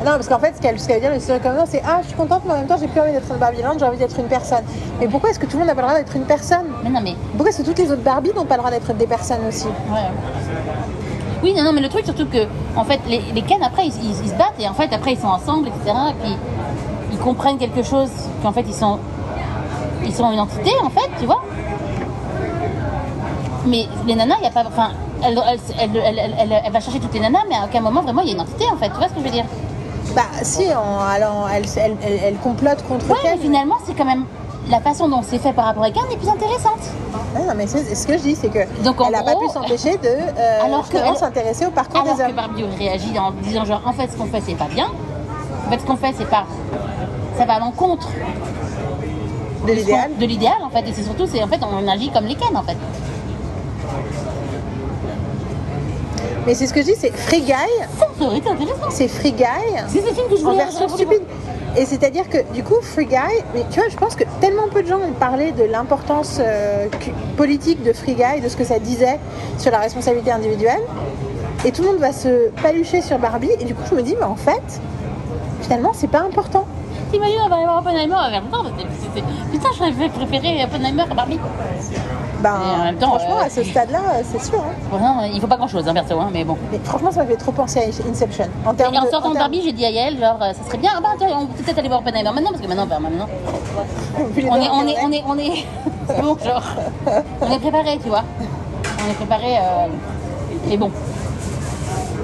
Non, 0.03 0.11
parce 0.13 0.27
qu'en 0.27 0.39
fait, 0.39 0.55
ce 0.55 0.61
qu'elle 0.61 0.75
veut 0.77 0.99
dire, 0.99 1.11
le 1.13 1.19
sourire 1.19 1.41
comme 1.43 1.55
ça, 1.57 1.65
c'est 1.67 1.81
Ah, 1.85 1.99
je 2.01 2.07
suis 2.07 2.15
contente, 2.17 2.41
mais 2.45 2.53
en 2.53 2.57
même 2.57 2.65
temps, 2.67 2.77
j'ai 2.79 2.87
plus 2.87 2.99
envie 2.99 3.11
d'être 3.11 3.29
une 3.31 3.37
Barbie-Land, 3.37 3.73
j'ai 3.77 3.85
envie 3.85 3.97
d'être 3.99 4.17
une 4.19 4.25
personne. 4.27 4.63
Mais 4.99 5.07
pourquoi 5.07 5.29
est-ce 5.29 5.37
que 5.37 5.45
tout 5.45 5.53
le 5.53 5.59
monde 5.59 5.67
n'a 5.67 5.75
pas 5.75 5.81
le 5.83 5.87
droit 5.89 5.99
d'être 5.99 6.15
une 6.15 6.25
personne? 6.25 6.65
Mais 6.83 6.89
non 6.89 7.01
mais 7.03 7.13
Pourquoi 7.33 7.49
est-ce 7.49 7.59
que 7.61 7.67
toutes 7.67 7.77
les 7.77 7.91
autres 7.91 8.01
Barbies 8.01 8.31
n'ont 8.35 8.45
pas 8.45 8.55
le 8.55 8.61
droit 8.61 8.71
d'être 8.71 8.91
des 8.93 9.05
personnes 9.05 9.45
aussi? 9.47 9.67
Ouais. 9.67 10.09
Oui, 11.43 11.53
non, 11.55 11.63
non, 11.63 11.71
mais 11.73 11.81
le 11.81 11.89
truc, 11.89 12.05
surtout 12.05 12.25
que, 12.27 12.47
en 12.75 12.83
fait, 12.83 12.99
les, 13.07 13.21
les 13.35 13.41
Ken, 13.43 13.61
après, 13.63 13.85
ils, 13.85 13.93
ils- 14.03 14.23
ils 14.25 14.29
se 14.29 14.35
battent 14.35 14.59
et 14.59 14.67
en 14.67 14.73
fait, 14.73 14.91
après, 14.91 15.13
ils 15.13 15.19
sont 15.19 15.27
ensemble, 15.27 15.67
etc. 15.67 15.95
Et 16.09 16.13
puis, 16.23 16.35
ils 17.13 17.19
comprennent 17.19 17.57
quelque 17.59 17.83
chose, 17.83 18.09
qu'en 18.41 18.51
fait, 18.51 18.65
ils 18.67 18.73
sont, 18.73 18.97
ils 20.03 20.13
sont 20.15 20.31
une 20.31 20.39
entité, 20.39 20.71
en 20.83 20.89
fait, 20.89 21.09
tu 21.19 21.25
vois. 21.27 21.43
Mais 23.65 23.85
les 24.07 24.15
nanas, 24.15 24.35
il 24.37 24.41
n'y 24.41 24.47
a 24.47 24.51
pas. 24.51 24.63
Enfin, 24.67 24.91
elle, 25.23 25.39
elle, 25.79 25.89
elle, 26.39 26.61
elle, 26.65 26.71
va 26.71 26.79
chercher 26.79 26.99
toutes 26.99 27.13
les 27.13 27.19
nanas, 27.19 27.43
mais 27.49 27.55
à 27.55 27.65
aucun 27.65 27.81
moment, 27.81 28.01
vraiment, 28.01 28.21
il 28.21 28.29
y 28.29 28.31
a 28.31 28.33
une 28.35 28.41
entité, 28.41 28.65
en 28.71 28.77
fait. 28.77 28.89
Tu 28.89 28.95
vois 28.95 29.07
ce 29.07 29.13
que 29.13 29.19
je 29.19 29.25
veux 29.25 29.31
dire? 29.31 29.45
Bah, 30.15 30.23
si, 30.41 30.65
en 30.73 30.99
allant, 30.99 31.47
elle, 31.47 31.65
elle, 31.77 31.95
elle, 32.03 32.19
elle 32.23 32.35
complote 32.37 32.83
contre 32.87 33.07
Ouais, 33.09 33.17
mais 33.23 33.37
finalement, 33.37 33.77
c'est 33.85 33.93
quand 33.93 34.05
même. 34.05 34.25
La 34.69 34.79
façon 34.79 35.09
dont 35.09 35.21
c'est 35.23 35.39
fait 35.39 35.53
par 35.53 35.65
rapport 35.65 35.83
à 35.83 35.89
Ken 35.89 36.03
est 36.11 36.17
plus 36.17 36.29
intéressante. 36.29 36.79
Ouais, 37.35 37.43
non, 37.45 37.53
mais 37.55 37.65
ce 37.67 38.07
que 38.07 38.13
je 38.13 38.21
dis, 38.21 38.35
c'est 38.35 38.49
que 38.49 38.59
Donc, 38.83 38.95
elle 39.05 39.11
n'a 39.11 39.23
pas 39.23 39.35
pu 39.35 39.49
s'empêcher 39.49 39.97
de 39.97 40.07
euh, 40.07 40.63
alors 40.63 40.87
que 40.87 40.97
s'intéresser 41.17 41.65
au 41.65 41.71
parcours 41.71 42.01
Alors 42.01 42.15
des 42.15 42.23
que. 42.25 42.31
Barbie 42.31 42.63
réagit 42.77 43.17
en 43.17 43.31
disant 43.41 43.65
genre 43.65 43.81
en 43.85 43.91
fait 43.91 44.07
ce 44.11 44.15
qu'on 44.17 44.27
fait 44.27 44.41
c'est 44.45 44.53
pas 44.55 44.67
bien. 44.67 44.85
En 45.67 45.71
fait 45.71 45.79
ce 45.79 45.85
qu'on 45.85 45.97
fait 45.97 46.13
c'est 46.15 46.29
pas 46.29 46.45
ça 47.37 47.45
va 47.45 47.53
à 47.55 47.59
l'encontre 47.59 48.07
De 49.67 49.73
l'idéal. 49.73 50.11
de 50.17 50.25
l'idéal 50.25 50.57
en 50.63 50.69
fait 50.69 50.87
et 50.87 50.93
c'est 50.93 51.03
surtout 51.03 51.25
c'est 51.25 51.43
en 51.43 51.47
fait 51.47 51.59
on 51.63 51.87
agit 51.87 52.11
comme 52.11 52.25
les 52.25 52.35
Ken 52.35 52.55
en 52.55 52.61
fait. 52.63 52.77
Mais 56.47 56.55
c'est 56.55 56.65
ce 56.67 56.73
que 56.73 56.81
je 56.81 56.85
dis, 56.87 56.95
c'est 56.97 57.11
Free 57.15 57.41
Guy, 57.41 57.53
c'est 58.89 59.07
Free 59.07 59.31
Guy 59.31 59.45
C'est 59.87 60.01
ce 60.01 60.13
film 60.13 60.27
que 60.29 60.35
je 60.37 60.41
en 60.45 60.51
voulais 60.51 60.63
version 60.63 60.87
je 60.87 60.93
voulais- 60.93 61.05
stupide. 61.05 61.21
Et 61.77 61.85
c'est-à-dire 61.85 62.27
que 62.27 62.39
du 62.53 62.63
coup, 62.63 62.75
Free 62.81 63.05
Guy, 63.05 63.15
mais 63.53 63.63
tu 63.71 63.79
vois, 63.79 63.87
je 63.89 63.95
pense 63.95 64.15
que 64.15 64.23
tellement 64.41 64.67
peu 64.69 64.81
de 64.83 64.87
gens 64.87 64.97
ont 64.97 65.13
parlé 65.13 65.51
de 65.53 65.63
l'importance 65.63 66.39
euh, 66.41 66.87
politique 67.37 67.83
de 67.83 67.93
Free 67.93 68.15
Guy, 68.15 68.41
de 68.41 68.49
ce 68.49 68.57
que 68.57 68.65
ça 68.65 68.79
disait 68.79 69.19
sur 69.57 69.71
la 69.71 69.77
responsabilité 69.79 70.31
individuelle. 70.31 70.81
Et 71.63 71.71
tout 71.71 71.83
le 71.83 71.89
monde 71.89 71.99
va 71.99 72.11
se 72.11 72.49
palucher 72.61 73.01
sur 73.01 73.19
Barbie. 73.19 73.51
Et 73.59 73.65
du 73.65 73.75
coup, 73.75 73.83
je 73.89 73.95
me 73.95 74.01
dis, 74.01 74.15
mais 74.19 74.25
en 74.25 74.35
fait, 74.35 74.81
finalement, 75.61 75.91
c'est 75.93 76.09
pas 76.09 76.21
important. 76.21 76.65
T'imagines 77.11 77.39
on 77.45 77.49
va 77.49 77.55
aller 77.57 77.65
voir 77.65 77.79
Oppenheimer 77.79 78.15
c'était- 78.77 78.89
c'était- 79.13 79.27
Putain 79.51 79.69
j'aurais 79.77 80.09
préféré 80.09 80.63
Oppenheimer 80.63 81.03
à 81.09 81.13
Barbie. 81.13 81.39
Ben, 82.41 82.49
Et 82.49 82.79
en 82.79 82.83
même 82.85 82.95
temps, 82.95 83.09
franchement, 83.09 83.37
euh, 83.39 83.45
à 83.45 83.49
ce 83.49 83.63
stade-là, 83.63 83.99
euh, 83.99 84.21
c'est 84.23 84.43
sûr. 84.43 84.59
hein. 84.59 84.97
Non, 84.99 85.29
il 85.31 85.39
faut 85.39 85.47
pas 85.47 85.57
grand 85.57 85.67
chose 85.67 85.87
hein, 85.87 85.93
perso 85.93 86.19
hein, 86.19 86.29
mais 86.33 86.43
bon. 86.43 86.57
Mais 86.71 86.79
franchement, 86.83 87.11
ça 87.11 87.21
m'a 87.21 87.27
fait 87.27 87.35
trop 87.35 87.51
penser 87.51 87.79
à 87.79 88.09
Inception. 88.09 88.45
En 88.65 88.73
termes 88.73 88.93
Et 88.95 88.99
en 88.99 89.09
sortant 89.09 89.29
de 89.31 89.37
Barbie 89.37 89.61
j'ai 89.63 89.71
dit 89.73 89.85
à 89.85 89.89
Yael 89.91 90.19
genre 90.19 90.37
euh, 90.41 90.53
ça 90.53 90.63
serait 90.65 90.77
bien 90.77 90.91
ah 90.97 91.01
bah 91.01 91.09
on 91.35 91.45
peut 91.47 91.63
peut-être 91.63 91.77
aller 91.77 91.87
voir 91.87 91.99
Oppenheimer 92.01 92.31
maintenant 92.33 92.49
parce 92.51 92.61
que 92.61 92.67
maintenant 92.67 92.87
maintenant 92.99 93.27
on 94.17 94.23
deux 94.27 94.41
est, 94.47 94.49
on 94.49 94.87
est, 94.87 94.95
on 95.03 95.11
est, 95.11 95.23
on 95.27 95.37
est, 95.37 95.65
c'est 96.07 96.21
bon, 96.21 96.37
genre, 96.43 96.63
on 97.41 97.51
est 97.51 97.59
préparé, 97.59 97.99
tu 98.01 98.09
vois. 98.09 98.23
On 99.05 99.11
est 99.11 99.15
préparé, 99.15 99.57
euh, 99.57 100.71
et 100.71 100.77
bon, 100.77 100.91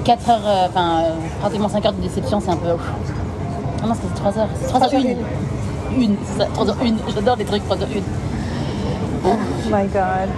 4 0.04 0.30
heures, 0.30 0.68
enfin, 0.68 1.02
euh, 1.04 1.10
pratiquement 1.40 1.68
5 1.68 1.86
heures 1.86 1.92
de 1.92 2.02
déception, 2.02 2.40
c'est 2.40 2.50
un 2.50 2.56
peu. 2.56 2.68
Ah 3.82 3.86
non, 3.86 3.94
c'est 3.94 4.14
3 4.14 4.38
heures, 4.38 4.48
c'est 4.60 4.66
3 4.68 4.82
heures 4.82 4.90
1. 4.94 6.00
Une, 6.00 6.16
c'est 6.24 6.42
ça, 6.42 6.48
3 6.52 6.68
heures 6.70 6.76
1. 6.82 7.12
J'adore 7.14 7.36
les 7.36 7.44
trucs 7.44 7.64
3 7.64 7.76
heures 7.82 7.88
1. 7.94 8.27
Oh 9.24 9.36
my 9.70 9.86
god. 9.88 10.28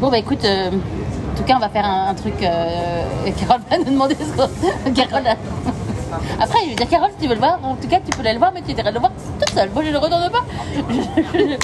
Bon, 0.00 0.10
bah 0.10 0.18
écoute, 0.18 0.44
euh, 0.44 0.68
en 0.68 1.36
tout 1.36 1.44
cas, 1.44 1.54
on 1.56 1.60
va 1.60 1.68
faire 1.68 1.84
un, 1.84 2.08
un 2.10 2.14
truc. 2.14 2.34
Euh, 2.42 3.02
Carole 3.38 3.60
va 3.70 3.78
nous 3.78 3.84
demander 3.84 4.16
ce 4.16 4.36
qu'on. 4.36 4.92
Carole. 4.92 5.26
a- 5.26 6.42
Après, 6.42 6.58
je 6.64 6.70
vais 6.70 6.74
dire, 6.76 6.88
Carole, 6.88 7.10
si 7.16 7.22
tu 7.22 7.28
veux 7.28 7.34
le 7.34 7.40
voir, 7.40 7.58
en 7.62 7.74
tout 7.76 7.88
cas, 7.88 7.98
tu 8.04 8.10
peux 8.10 8.20
aller 8.20 8.32
le 8.32 8.38
voir, 8.38 8.52
mais 8.54 8.62
tu 8.62 8.72
irais 8.72 8.90
le 8.92 8.98
voir 8.98 9.12
toute 9.38 9.50
seule. 9.50 9.70
Moi, 9.74 9.82
je 9.84 9.88
ne 9.88 9.92
le 9.92 9.98
retourne 9.98 10.30
pas. 10.30 10.44
Je, 10.88 10.94
je, 11.38 11.56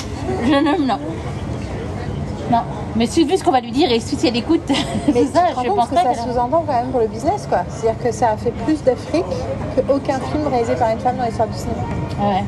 je 0.47 0.53
ne. 0.55 0.87
Non. 0.87 0.99
Non. 2.51 2.61
Mais 2.95 3.07
vu 3.07 3.37
ce 3.37 3.43
qu'on 3.43 3.51
va 3.51 3.61
lui 3.61 3.73
dire 3.73 3.91
et 3.91 3.99
si 4.01 4.17
elle 4.27 4.37
écoute, 4.37 4.63
Mais 5.13 5.27
ça, 5.27 5.41
je 5.63 5.69
pense 5.69 5.89
que 5.89 5.97
ça 5.97 6.15
sous-entend 6.15 6.65
quand 6.67 6.73
même 6.75 6.91
pour 6.91 7.01
le 7.01 7.09
business, 7.09 7.47
quoi. 7.49 7.59
C'est-à-dire 7.69 8.01
que 8.03 8.13
ça 8.13 8.31
a 8.31 8.37
fait 8.37 8.53
plus 8.65 8.83
d'Afrique 8.85 9.25
qu'aucun 9.75 10.21
film 10.21 10.47
réalisé 10.49 10.75
par 10.77 10.91
une 10.91 11.01
femme 11.01 11.17
dans 11.17 11.25
l'histoire 11.25 11.49
du 11.49 11.59
cinéma. 11.59 11.81
Ouais. 12.23 12.45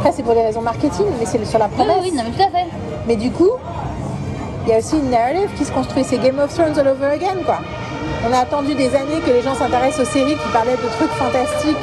Après, 0.00 0.12
c'est 0.12 0.22
pour 0.22 0.32
des 0.34 0.40
raisons 0.42 0.62
marketing, 0.62 1.04
mais 1.18 1.26
c'est 1.26 1.44
sur 1.44 1.58
la 1.58 1.68
promesse. 1.68 1.96
oui, 2.02 2.10
oui, 2.10 2.16
non, 2.16 2.22
mais 2.24 2.30
tout 2.34 2.42
à 2.42 2.58
fait. 2.58 2.66
Mais 3.06 3.16
du 3.16 3.30
coup, 3.30 3.50
il 4.64 4.70
y 4.70 4.74
a 4.74 4.78
aussi 4.78 4.96
une 4.96 5.10
narrative 5.10 5.50
qui 5.58 5.64
se 5.64 5.72
construit. 5.72 6.04
C'est 6.04 6.16
Game 6.18 6.38
of 6.38 6.54
Thrones 6.54 6.78
all 6.78 6.88
over 6.88 7.06
again, 7.06 7.42
quoi. 7.44 7.58
On 8.26 8.32
a 8.32 8.38
attendu 8.38 8.74
des 8.74 8.94
années 8.96 9.20
que 9.24 9.30
les 9.30 9.42
gens 9.42 9.54
s'intéressent 9.54 10.06
aux 10.08 10.10
séries 10.10 10.36
qui 10.36 10.48
parlaient 10.54 10.72
de 10.72 10.88
trucs 10.96 11.10
fantastiques 11.10 11.76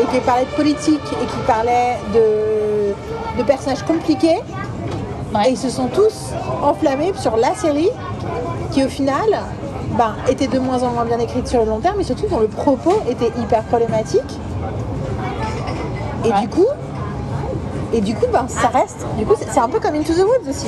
et 0.00 0.06
qui 0.14 0.20
parlaient 0.20 0.44
de 0.44 0.56
politique 0.56 1.00
et 1.20 1.26
qui 1.26 1.36
parlaient 1.46 1.96
de, 2.14 2.94
de 3.38 3.42
personnages 3.44 3.82
compliqués. 3.82 4.38
Ouais. 5.34 5.48
Et 5.48 5.50
ils 5.50 5.56
se 5.58 5.68
sont 5.68 5.88
tous 5.88 6.30
enflammés 6.62 7.12
sur 7.16 7.36
la 7.36 7.52
série 7.56 7.90
qui, 8.70 8.84
au 8.84 8.88
final, 8.88 9.40
ben, 9.98 10.14
était 10.28 10.46
de 10.46 10.58
moins 10.60 10.82
en 10.84 10.90
moins 10.90 11.04
bien 11.04 11.18
écrite 11.18 11.48
sur 11.48 11.60
le 11.64 11.66
long 11.66 11.80
terme, 11.80 11.96
mais 11.98 12.04
surtout 12.04 12.26
dont 12.28 12.38
le 12.40 12.48
propos 12.48 12.94
était 13.10 13.32
hyper 13.40 13.62
problématique. 13.64 14.38
Et 16.24 16.28
Ouais. 16.28 16.40
du 16.42 16.48
coup, 16.48 16.66
et 17.92 18.00
du 18.00 18.14
coup, 18.14 18.26
ben, 18.32 18.46
ça 18.48 18.68
reste. 18.68 19.06
Du 19.18 19.24
coup, 19.24 19.34
c'est 19.38 19.60
un 19.60 19.68
peu 19.68 19.80
comme 19.80 19.94
Into 19.94 20.12
the 20.12 20.18
Woods 20.24 20.48
aussi. 20.50 20.66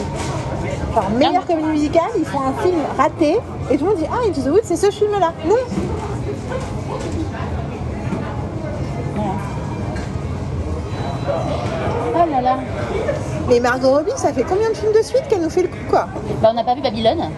Genre, 0.94 1.10
meilleure 1.10 1.46
comédie 1.46 1.68
musicale, 1.68 2.10
ils 2.18 2.24
font 2.24 2.40
un 2.40 2.62
film 2.62 2.78
raté, 2.96 3.38
et 3.70 3.76
tout 3.78 3.84
le 3.84 3.90
monde 3.90 3.98
dit 3.98 4.06
Ah, 4.10 4.26
Into 4.28 4.40
the 4.42 4.46
Woods, 4.52 4.62
c'est 4.64 4.76
ce 4.76 4.90
film-là. 4.90 5.32
Non 5.46 5.54
Oh 12.14 12.30
là 12.30 12.40
là. 12.40 12.58
Mais 13.48 13.60
Margot 13.60 13.90
Robbie, 13.90 14.12
ça 14.16 14.32
fait 14.32 14.42
combien 14.44 14.70
de 14.70 14.74
films 14.76 14.92
de 14.92 15.02
suite 15.02 15.26
qu'elle 15.28 15.40
nous 15.42 15.50
fait 15.50 15.62
le 15.62 15.68
coup, 15.68 15.76
quoi? 15.88 16.06
Bah, 16.42 16.48
on 16.52 16.54
n'a 16.54 16.64
pas 16.64 16.74
vu 16.74 16.82
Babylone. 16.82 17.30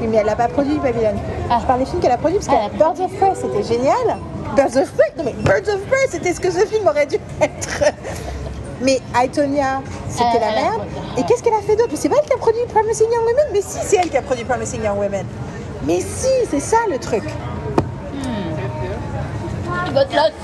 Oui, 0.00 0.06
mais 0.08 0.18
elle 0.18 0.26
n'a 0.26 0.36
pas 0.36 0.48
produit 0.48 0.78
Babylone. 0.78 1.16
Ah. 1.50 1.58
Je 1.60 1.66
parle 1.66 1.80
des 1.80 1.86
films 1.86 2.00
qu'elle 2.00 2.12
a 2.12 2.18
produits 2.18 2.38
parce 2.38 2.48
Ah, 2.50 2.68
que 2.70 2.76
Birds 2.76 3.04
of 3.04 3.12
Prey 3.18 3.32
c'était 3.34 3.62
génial. 3.62 4.16
Birds 4.54 4.76
of 4.80 4.90
Prey, 4.92 5.12
non 5.18 5.24
mais 5.24 5.32
Birds 5.32 5.68
of 5.74 5.80
Prey 5.86 6.06
c'était 6.10 6.32
ce 6.32 6.40
que 6.40 6.50
ce 6.50 6.64
film 6.66 6.86
aurait 6.86 7.06
dû 7.06 7.16
être. 7.40 7.92
Mais 8.82 9.00
Aitonia, 9.22 9.80
c'était 10.08 10.24
Euh, 10.36 10.40
la 10.40 10.48
a 10.48 10.52
merde. 10.54 10.82
Et 11.16 11.22
qu'est-ce 11.24 11.42
qu'elle 11.42 11.54
a 11.54 11.60
fait 11.62 11.76
d'autre 11.76 11.92
c'est 11.94 12.08
pas 12.08 12.16
elle 12.22 12.26
qui 12.28 12.34
a 12.34 12.36
produit 12.36 12.60
Promising 12.68 13.06
Young 13.10 13.24
Women 13.24 13.46
Mais 13.52 13.62
si, 13.62 13.78
c'est 13.82 13.96
elle 13.96 14.10
qui 14.10 14.16
a 14.16 14.22
produit 14.22 14.44
Promising 14.44 14.82
Young 14.84 14.98
Women. 14.98 15.26
Mais 15.86 16.00
si, 16.00 16.28
c'est 16.50 16.60
ça 16.60 16.76
le 16.90 16.98
truc. 16.98 17.24
Got 19.94 20.14
lost. 20.14 20.34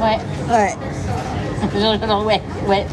Ouais. 0.00 0.18
Ouais. 0.50 0.74
Genre, 2.08 2.26
ouais, 2.26 2.42
ouais. 2.68 2.86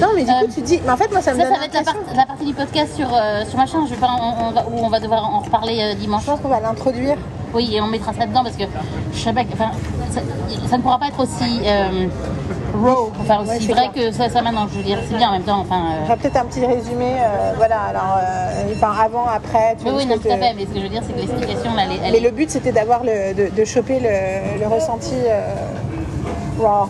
Non 0.00 0.08
mais 0.14 0.24
du 0.24 0.30
Euh, 0.30 0.40
coup 0.46 0.52
tu 0.54 0.60
dis, 0.62 0.80
mais 0.84 0.90
en 0.90 0.96
fait 0.96 1.10
moi 1.10 1.20
ça 1.20 1.32
me 1.34 1.38
Ça, 1.38 1.44
donne 1.44 1.54
ça 1.54 1.58
va 1.60 1.66
être 1.66 1.74
la, 1.74 1.80
l'impression. 1.80 2.02
part- 2.06 2.16
la 2.16 2.26
partie 2.26 2.44
du 2.46 2.54
podcast 2.54 2.94
sur, 2.96 3.08
euh, 3.12 3.44
sur 3.44 3.58
machin, 3.58 3.84
je 3.86 3.90
vais 3.94 4.00
pas, 4.00 4.08
on, 4.20 4.46
on 4.46 4.50
va, 4.52 4.64
où 4.70 4.78
on 4.84 4.88
va 4.88 5.00
devoir 5.00 5.24
en 5.28 5.40
reparler 5.40 5.80
euh, 5.80 5.94
dimanche. 5.94 6.22
Je 6.22 6.26
pense 6.26 6.40
qu'on 6.40 6.48
va 6.48 6.60
l'introduire. 6.60 7.16
Oui, 7.54 7.70
et 7.74 7.80
on 7.80 7.86
mettra 7.86 8.12
ça 8.12 8.26
dedans 8.26 8.42
parce 8.42 8.56
que 8.56 8.64
je 9.12 9.18
sais 9.18 9.32
pas, 9.32 9.44
que- 9.44 9.52
enfin, 9.52 9.70
ça, 10.10 10.20
ça 10.70 10.76
ne 10.78 10.82
pourra 10.82 10.98
pas 10.98 11.08
être 11.08 11.20
aussi 11.20 11.60
euh, 11.66 12.06
raw, 12.82 13.12
enfin 13.20 13.40
aussi 13.42 13.50
Ouais, 13.68 13.74
vrai 13.74 13.88
clair. 13.92 14.10
que 14.10 14.12
ça, 14.12 14.28
ça 14.30 14.40
maintenant. 14.42 14.66
Je 14.72 14.78
veux 14.78 14.82
dire, 14.84 14.98
c'est 15.08 15.16
bien 15.16 15.28
en 15.28 15.32
même 15.32 15.42
temps. 15.42 15.60
Enfin, 15.60 15.82
euh, 16.10 16.16
peut-être 16.16 16.36
un 16.36 16.46
petit 16.46 16.64
résumé, 16.64 17.12
euh, 17.18 17.52
voilà, 17.58 17.80
alors, 17.90 18.18
euh, 18.22 18.72
enfin 18.74 18.92
avant, 19.04 19.26
après, 19.26 19.76
tu 19.78 19.90
oui, 19.90 20.06
non, 20.06 20.16
tout 20.18 20.28
à 20.30 20.36
fait. 20.38 20.54
Mais 20.56 20.62
ce 20.62 20.70
que 20.70 20.76
je 20.78 20.82
veux 20.82 20.88
dire, 20.88 21.02
c'est 21.06 21.12
que 21.12 21.18
l'explication, 21.18 21.74
là, 21.74 21.82
elle, 22.02 22.12
Mais 22.12 22.18
est- 22.18 22.20
le 22.20 22.30
but 22.30 22.50
c'était 22.50 22.72
d'avoir 22.72 23.02
le, 23.04 23.34
de, 23.34 23.54
de 23.54 23.64
choper 23.66 24.00
le, 24.00 24.60
le 24.60 24.66
ressenti 24.68 25.14
raw. 26.58 26.88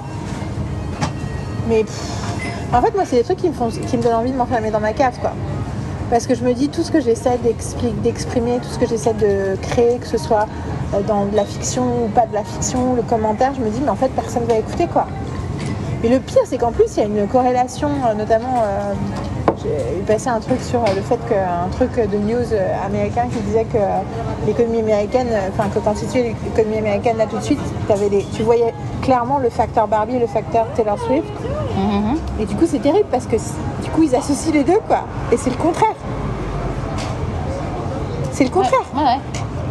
Mais 1.69 1.83
pff, 1.85 2.73
en 2.73 2.81
fait, 2.83 2.95
moi, 2.95 3.05
c'est 3.07 3.17
des 3.17 3.25
trucs 3.25 3.39
qui 3.39 3.49
me, 3.49 3.53
font, 3.55 3.69
qui 3.69 3.97
me 3.97 4.03
donnent 4.03 4.15
envie 4.15 4.33
de 4.33 4.37
m'enfermer 4.37 4.71
dans 4.71 4.81
ma 4.81 4.93
cave, 4.93 5.19
quoi. 5.21 5.33
Parce 6.13 6.27
que 6.27 6.35
je 6.35 6.45
me 6.45 6.53
dis, 6.53 6.69
tout 6.69 6.83
ce 6.83 6.91
que 6.93 7.01
j'essaie 7.01 7.39
d'exprimer, 8.03 8.59
tout 8.59 8.69
ce 8.69 8.79
que 8.79 8.87
j'essaie 8.87 9.15
de 9.15 9.57
créer, 9.63 9.97
que 9.97 10.07
ce 10.07 10.19
soit 10.19 10.47
euh, 10.95 11.01
dans 11.09 11.25
de 11.25 11.35
la 11.35 11.47
fiction 11.47 11.85
ou 12.05 12.09
pas 12.09 12.27
de 12.27 12.35
la 12.35 12.45
fiction, 12.45 12.93
le 12.95 13.01
commentaire, 13.01 13.53
je 13.57 13.63
me 13.65 13.71
dis, 13.71 13.81
mais 13.83 13.89
en 13.89 13.97
fait, 13.97 14.09
personne 14.09 14.45
va 14.45 14.57
écouter, 14.59 14.87
quoi. 14.89 15.07
Et 16.05 16.11
le 16.11 16.19
pire, 16.21 16.43
c'est 16.45 16.59
qu'en 16.59 16.71
plus, 16.71 16.85
il 16.95 16.99
y 16.99 17.03
a 17.03 17.07
une 17.07 17.27
corrélation, 17.29 17.89
euh, 18.07 18.13
notamment, 18.13 18.63
euh, 18.63 18.93
j'ai 19.63 20.03
passé 20.03 20.29
un 20.29 20.41
truc 20.41 20.61
sur 20.61 20.81
le 20.81 21.01
fait 21.01 21.19
qu'un 21.31 21.69
truc 21.71 21.95
de 21.95 22.19
news 22.19 22.45
américain 22.85 23.29
qui 23.33 23.39
disait 23.47 23.65
que 23.65 23.79
l'économie 24.47 24.81
américaine, 24.81 25.29
enfin, 25.49 25.71
que 25.75 25.79
quand 25.79 25.95
tu 25.95 26.05
tuais 26.09 26.35
l'économie 26.45 26.77
américaine, 26.77 27.17
là 27.17 27.25
tout 27.25 27.39
de 27.39 27.43
suite, 27.43 27.61
t'avais 27.89 28.11
des- 28.11 28.27
tu 28.35 28.43
voyais 28.43 28.75
clairement 29.01 29.39
le 29.39 29.49
facteur 29.49 29.89
Barbie 29.89 30.17
et 30.17 30.19
le 30.19 30.27
facteur 30.27 30.67
Taylor 30.75 30.99
Swift. 30.99 31.29
Mhm. 31.77 32.19
Et 32.41 32.45
du 32.45 32.55
coup, 32.57 32.67
c'est 32.67 32.81
terrible 32.83 33.07
parce 33.11 33.27
que 33.27 33.37
du 33.37 33.91
coup, 33.91 34.03
ils 34.03 34.15
associent 34.15 34.53
les 34.53 34.65
deux, 34.65 34.81
quoi. 34.89 35.05
Et 35.33 35.37
c'est 35.37 35.51
le 35.51 35.57
contraire. 35.57 35.95
C'est 38.33 38.45
le 38.45 38.51
contraire. 38.51 38.81
Ouais, 38.95 39.03
ouais. 39.03 39.19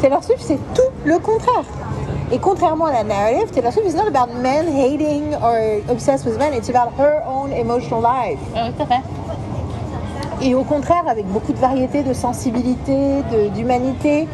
Taylor 0.01 0.23
Swift, 0.23 0.41
c'est 0.41 0.59
tout 0.73 0.81
le 1.05 1.19
contraire. 1.19 1.63
Et 2.31 2.37
contrairement 2.39 2.85
à 2.85 2.93
la 2.93 3.03
narrative, 3.03 3.51
Taylor 3.51 3.73
Swift 3.73 3.89
is 3.89 3.95
not 3.95 4.07
about 4.07 4.33
men 4.41 4.67
hating 4.67 5.35
or 5.43 5.81
obsessed 5.89 6.25
with 6.25 6.37
men, 6.37 6.53
it's 6.53 6.69
about 6.69 6.91
her 6.97 7.21
own 7.27 7.51
emotional 7.51 8.01
life. 8.01 8.39
Ouais, 8.55 8.71
tout 8.71 8.83
à 8.83 8.85
fait. 8.85 9.01
Et 10.41 10.55
au 10.55 10.63
contraire, 10.63 11.03
avec 11.07 11.25
beaucoup 11.27 11.53
de 11.53 11.59
variété, 11.59 12.03
de 12.03 12.13
sensibilité, 12.13 13.21
d'humanité. 13.53 14.27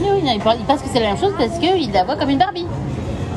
Oui, 0.00 0.06
oui, 0.14 0.22
non, 0.22 0.32
il 0.34 0.40
pense 0.40 0.54
il 0.58 0.64
pense 0.64 0.80
que 0.80 0.88
c'est 0.92 1.00
la 1.00 1.08
même 1.08 1.18
chose 1.18 1.34
parce 1.38 1.58
qu'il 1.58 1.92
la 1.92 2.04
voit 2.04 2.16
comme 2.16 2.30
une 2.30 2.38
Barbie. 2.38 2.66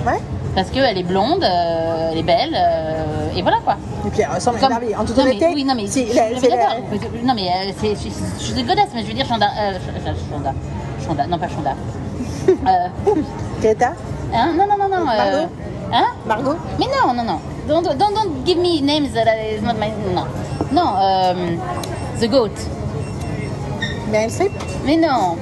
Ouais. 0.05 0.19
Parce 0.55 0.69
qu'elle 0.69 0.97
est 0.97 1.03
blonde, 1.03 1.43
euh, 1.43 2.09
elle 2.11 2.17
est 2.17 2.23
belle, 2.23 2.55
euh, 2.55 3.35
et 3.35 3.41
voilà 3.41 3.57
quoi. 3.63 3.75
Ressemble 4.03 4.57
à 4.57 4.59
une 4.59 4.67
Comme- 4.67 4.69
Barbie. 4.69 4.95
En 4.95 5.05
toute 5.05 5.17
non, 5.17 5.23
mais- 5.23 5.29
honnêteté, 5.31 5.51
oui, 5.53 5.63
non, 5.63 5.75
mais 5.75 5.87
si, 5.87 6.07
je, 6.07 6.15
la- 6.15 6.33
je 6.33 6.41
d'accord. 6.41 6.75
Non, 7.23 7.33
mais 7.35 7.47
euh, 7.49 7.71
je, 7.81 7.87
je 7.95 8.43
suis 8.43 8.59
une 8.59 8.67
godasse, 8.67 8.87
mais 8.95 9.01
je 9.03 9.07
veux 9.07 9.13
dire 9.13 9.25
Chanda. 9.25 9.47
Euh, 9.47 9.73
Ch- 9.73 10.03
Ch- 10.03 10.15
Chanda. 10.31 10.53
Chanda, 11.05 11.27
non 11.27 11.37
pas 11.37 11.47
Chanda. 11.47 11.71
Euh, 12.47 13.13
Greta, 13.61 13.93
hein, 14.33 14.53
non, 14.57 14.65
non, 14.67 14.75
non, 14.77 14.89
non. 14.89 15.07
euh, 15.11 15.15
Margot 15.15 15.47
hein? 15.93 16.05
Margot, 16.25 16.55
Mais 16.79 16.85
non, 16.87 17.13
non, 17.13 17.23
non. 17.23 17.39
Don't, 17.67 17.83
don't, 17.83 17.97
don't 17.97 18.43
give 18.45 18.57
me 18.57 18.81
names 18.81 19.11
that 19.13 19.25
is 19.55 19.61
not 19.61 19.75
my. 19.79 19.91
Non. 20.15 20.25
Non, 20.71 20.93
euh, 20.99 21.55
The 22.19 22.27
Goat. 22.27 22.49
Meryl 24.11 24.31
Streep, 24.31 24.51
Mais 24.85 24.97
non. 24.97 25.37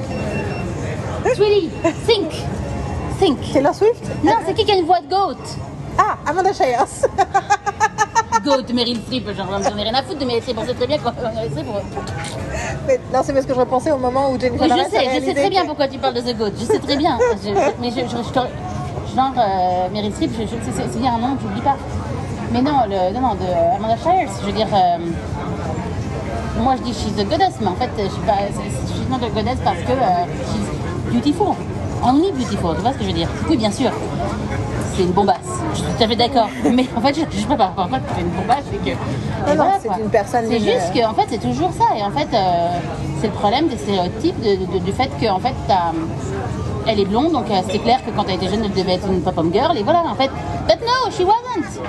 Sweetie, 1.35 1.69
think. 2.05 2.31
Think. 3.19 3.39
Taylor 3.53 3.73
Swift. 3.73 4.03
Non, 4.23 4.33
c'est 4.45 4.53
qui 4.53 4.65
qui 4.65 4.71
a 4.71 4.75
une 4.75 4.85
voix 4.85 4.99
de 4.99 5.07
goat? 5.09 5.37
Ah, 5.97 6.17
Amanda 6.29 6.51
Shires. 6.53 6.85
Goat, 8.43 8.73
Meryl 8.73 8.97
Streep, 9.05 9.29
genre, 9.35 9.47
j'en 9.63 9.77
ai 9.77 9.83
rien 9.83 9.93
à 9.93 10.03
foutre 10.03 10.19
de 10.19 10.25
Meryl 10.25 10.41
Streep, 10.41 10.57
on 10.61 10.65
sait 10.65 10.73
très 10.73 10.87
bien 10.87 10.97
quoi. 10.97 11.13
Meryl 11.35 11.51
Streep, 11.51 11.65
on- 11.69 12.87
Mais 12.87 12.99
non, 13.13 13.19
c'est 13.23 13.33
parce 13.33 13.45
que 13.45 13.53
je 13.53 13.59
repensais 13.59 13.91
au 13.91 13.97
moment 13.97 14.31
où 14.31 14.39
Jennifer 14.39 14.61
Oui, 14.61 14.69
je 14.69 14.75
Lawrence 14.75 14.93
a 14.93 14.99
sais, 14.99 15.19
je 15.19 15.25
sais 15.25 15.33
très 15.33 15.49
bien 15.49 15.65
pourquoi 15.65 15.87
tu 15.87 15.97
parles 15.99 16.13
de 16.15 16.21
The 16.21 16.37
Goat. 16.37 16.51
Je 16.59 16.65
sais 16.65 16.79
très 16.79 16.97
bien. 16.97 17.17
Je- 17.43 17.49
mais 17.81 17.89
je, 17.91 18.01
je, 18.01 18.17
je 18.17 18.33
genre, 18.33 19.33
euh, 19.37 19.89
Meryl 19.93 20.13
Streep, 20.13 20.31
je, 20.37 20.43
je, 20.43 20.47
c'est- 20.47 20.87
c'est 20.91 21.07
un 21.07 21.17
nom 21.17 21.35
que 21.35 21.41
j'oublie 21.43 21.61
pas. 21.61 21.77
Mais 22.51 22.61
non, 22.61 22.81
le, 22.89 23.13
non, 23.13 23.21
non, 23.21 23.35
de 23.35 23.75
Amanda 23.75 23.95
Shires, 23.97 24.29
je 24.41 24.45
veux 24.47 24.51
dire. 24.53 24.67
euh, 24.73 24.97
moi, 26.61 26.75
je 26.77 26.83
dis 26.83 26.93
she's 26.93 27.17
a 27.19 27.23
goddess, 27.23 27.55
mais 27.61 27.67
en 27.67 27.75
fait, 27.75 27.89
je 27.97 28.09
suis 28.09 28.21
pas. 28.21 28.33
She's 28.87 29.09
not 29.09 29.23
a 29.25 29.29
goddess 29.29 29.57
parce 29.63 29.77
que 29.79 29.91
euh, 29.91 30.25
she's 30.51 31.13
beautiful. 31.13 31.53
Only 32.03 32.31
beautiful, 32.31 32.75
tu 32.75 32.81
vois 32.81 32.93
ce 32.93 32.97
que 32.97 33.03
je 33.03 33.07
veux 33.09 33.13
dire? 33.15 33.27
Oui, 33.49 33.57
bien 33.57 33.71
sûr. 33.71 33.91
C'est 34.99 35.05
une 35.05 35.11
bombasse. 35.13 35.37
Je 35.71 35.77
suis 35.77 35.85
tout 35.93 36.03
à 36.03 36.07
fait 36.09 36.15
d'accord. 36.17 36.49
Mais 36.73 36.85
en 36.93 36.99
fait, 36.99 37.13
je 37.15 37.21
ne 37.21 37.31
sais 37.31 37.47
pas 37.47 37.55
par 37.55 37.67
rapport 37.69 37.85
à 37.85 37.99
que 37.99 38.03
c'est 38.15 38.21
une 38.21 38.31
bombasse, 38.31 38.63
c'est 38.69 38.83
que. 38.83 38.89
et 38.89 39.55
non, 39.55 39.71
c'est 39.81 40.01
une 40.03 40.09
personne 40.09 40.45
C'est 40.49 40.59
juste 40.59 40.93
que, 40.93 41.05
en 41.05 41.13
fait, 41.13 41.25
c'est 41.29 41.37
toujours 41.39 41.71
ça. 41.71 41.85
Et 41.97 42.03
en 42.03 42.11
fait, 42.11 42.27
euh, 42.33 42.67
c'est 43.21 43.27
le 43.27 43.33
problème 43.33 43.69
des 43.69 43.77
stéréotypes, 43.77 44.41
de- 44.41 44.73
de- 44.73 44.79
du 44.83 44.91
fait 44.91 45.09
qu'en 45.25 45.39
fait, 45.39 45.53
t'as- 45.69 45.93
elle 46.85 46.99
est 46.99 47.05
blonde, 47.05 47.31
donc 47.31 47.45
euh, 47.49 47.61
c'est 47.71 47.79
clair 47.79 47.99
que 48.05 48.11
quand 48.11 48.25
elle 48.27 48.35
était 48.35 48.49
jeune, 48.49 48.65
elle 48.65 48.73
devait 48.73 48.95
être 48.95 49.07
une 49.07 49.21
pop-up 49.21 49.45
girl. 49.53 49.77
Et 49.77 49.83
voilà, 49.83 50.03
en 50.05 50.15
fait. 50.15 50.29
But 50.67 50.79
no, 50.81 51.09
she 51.11 51.21
wasn't. 51.21 51.79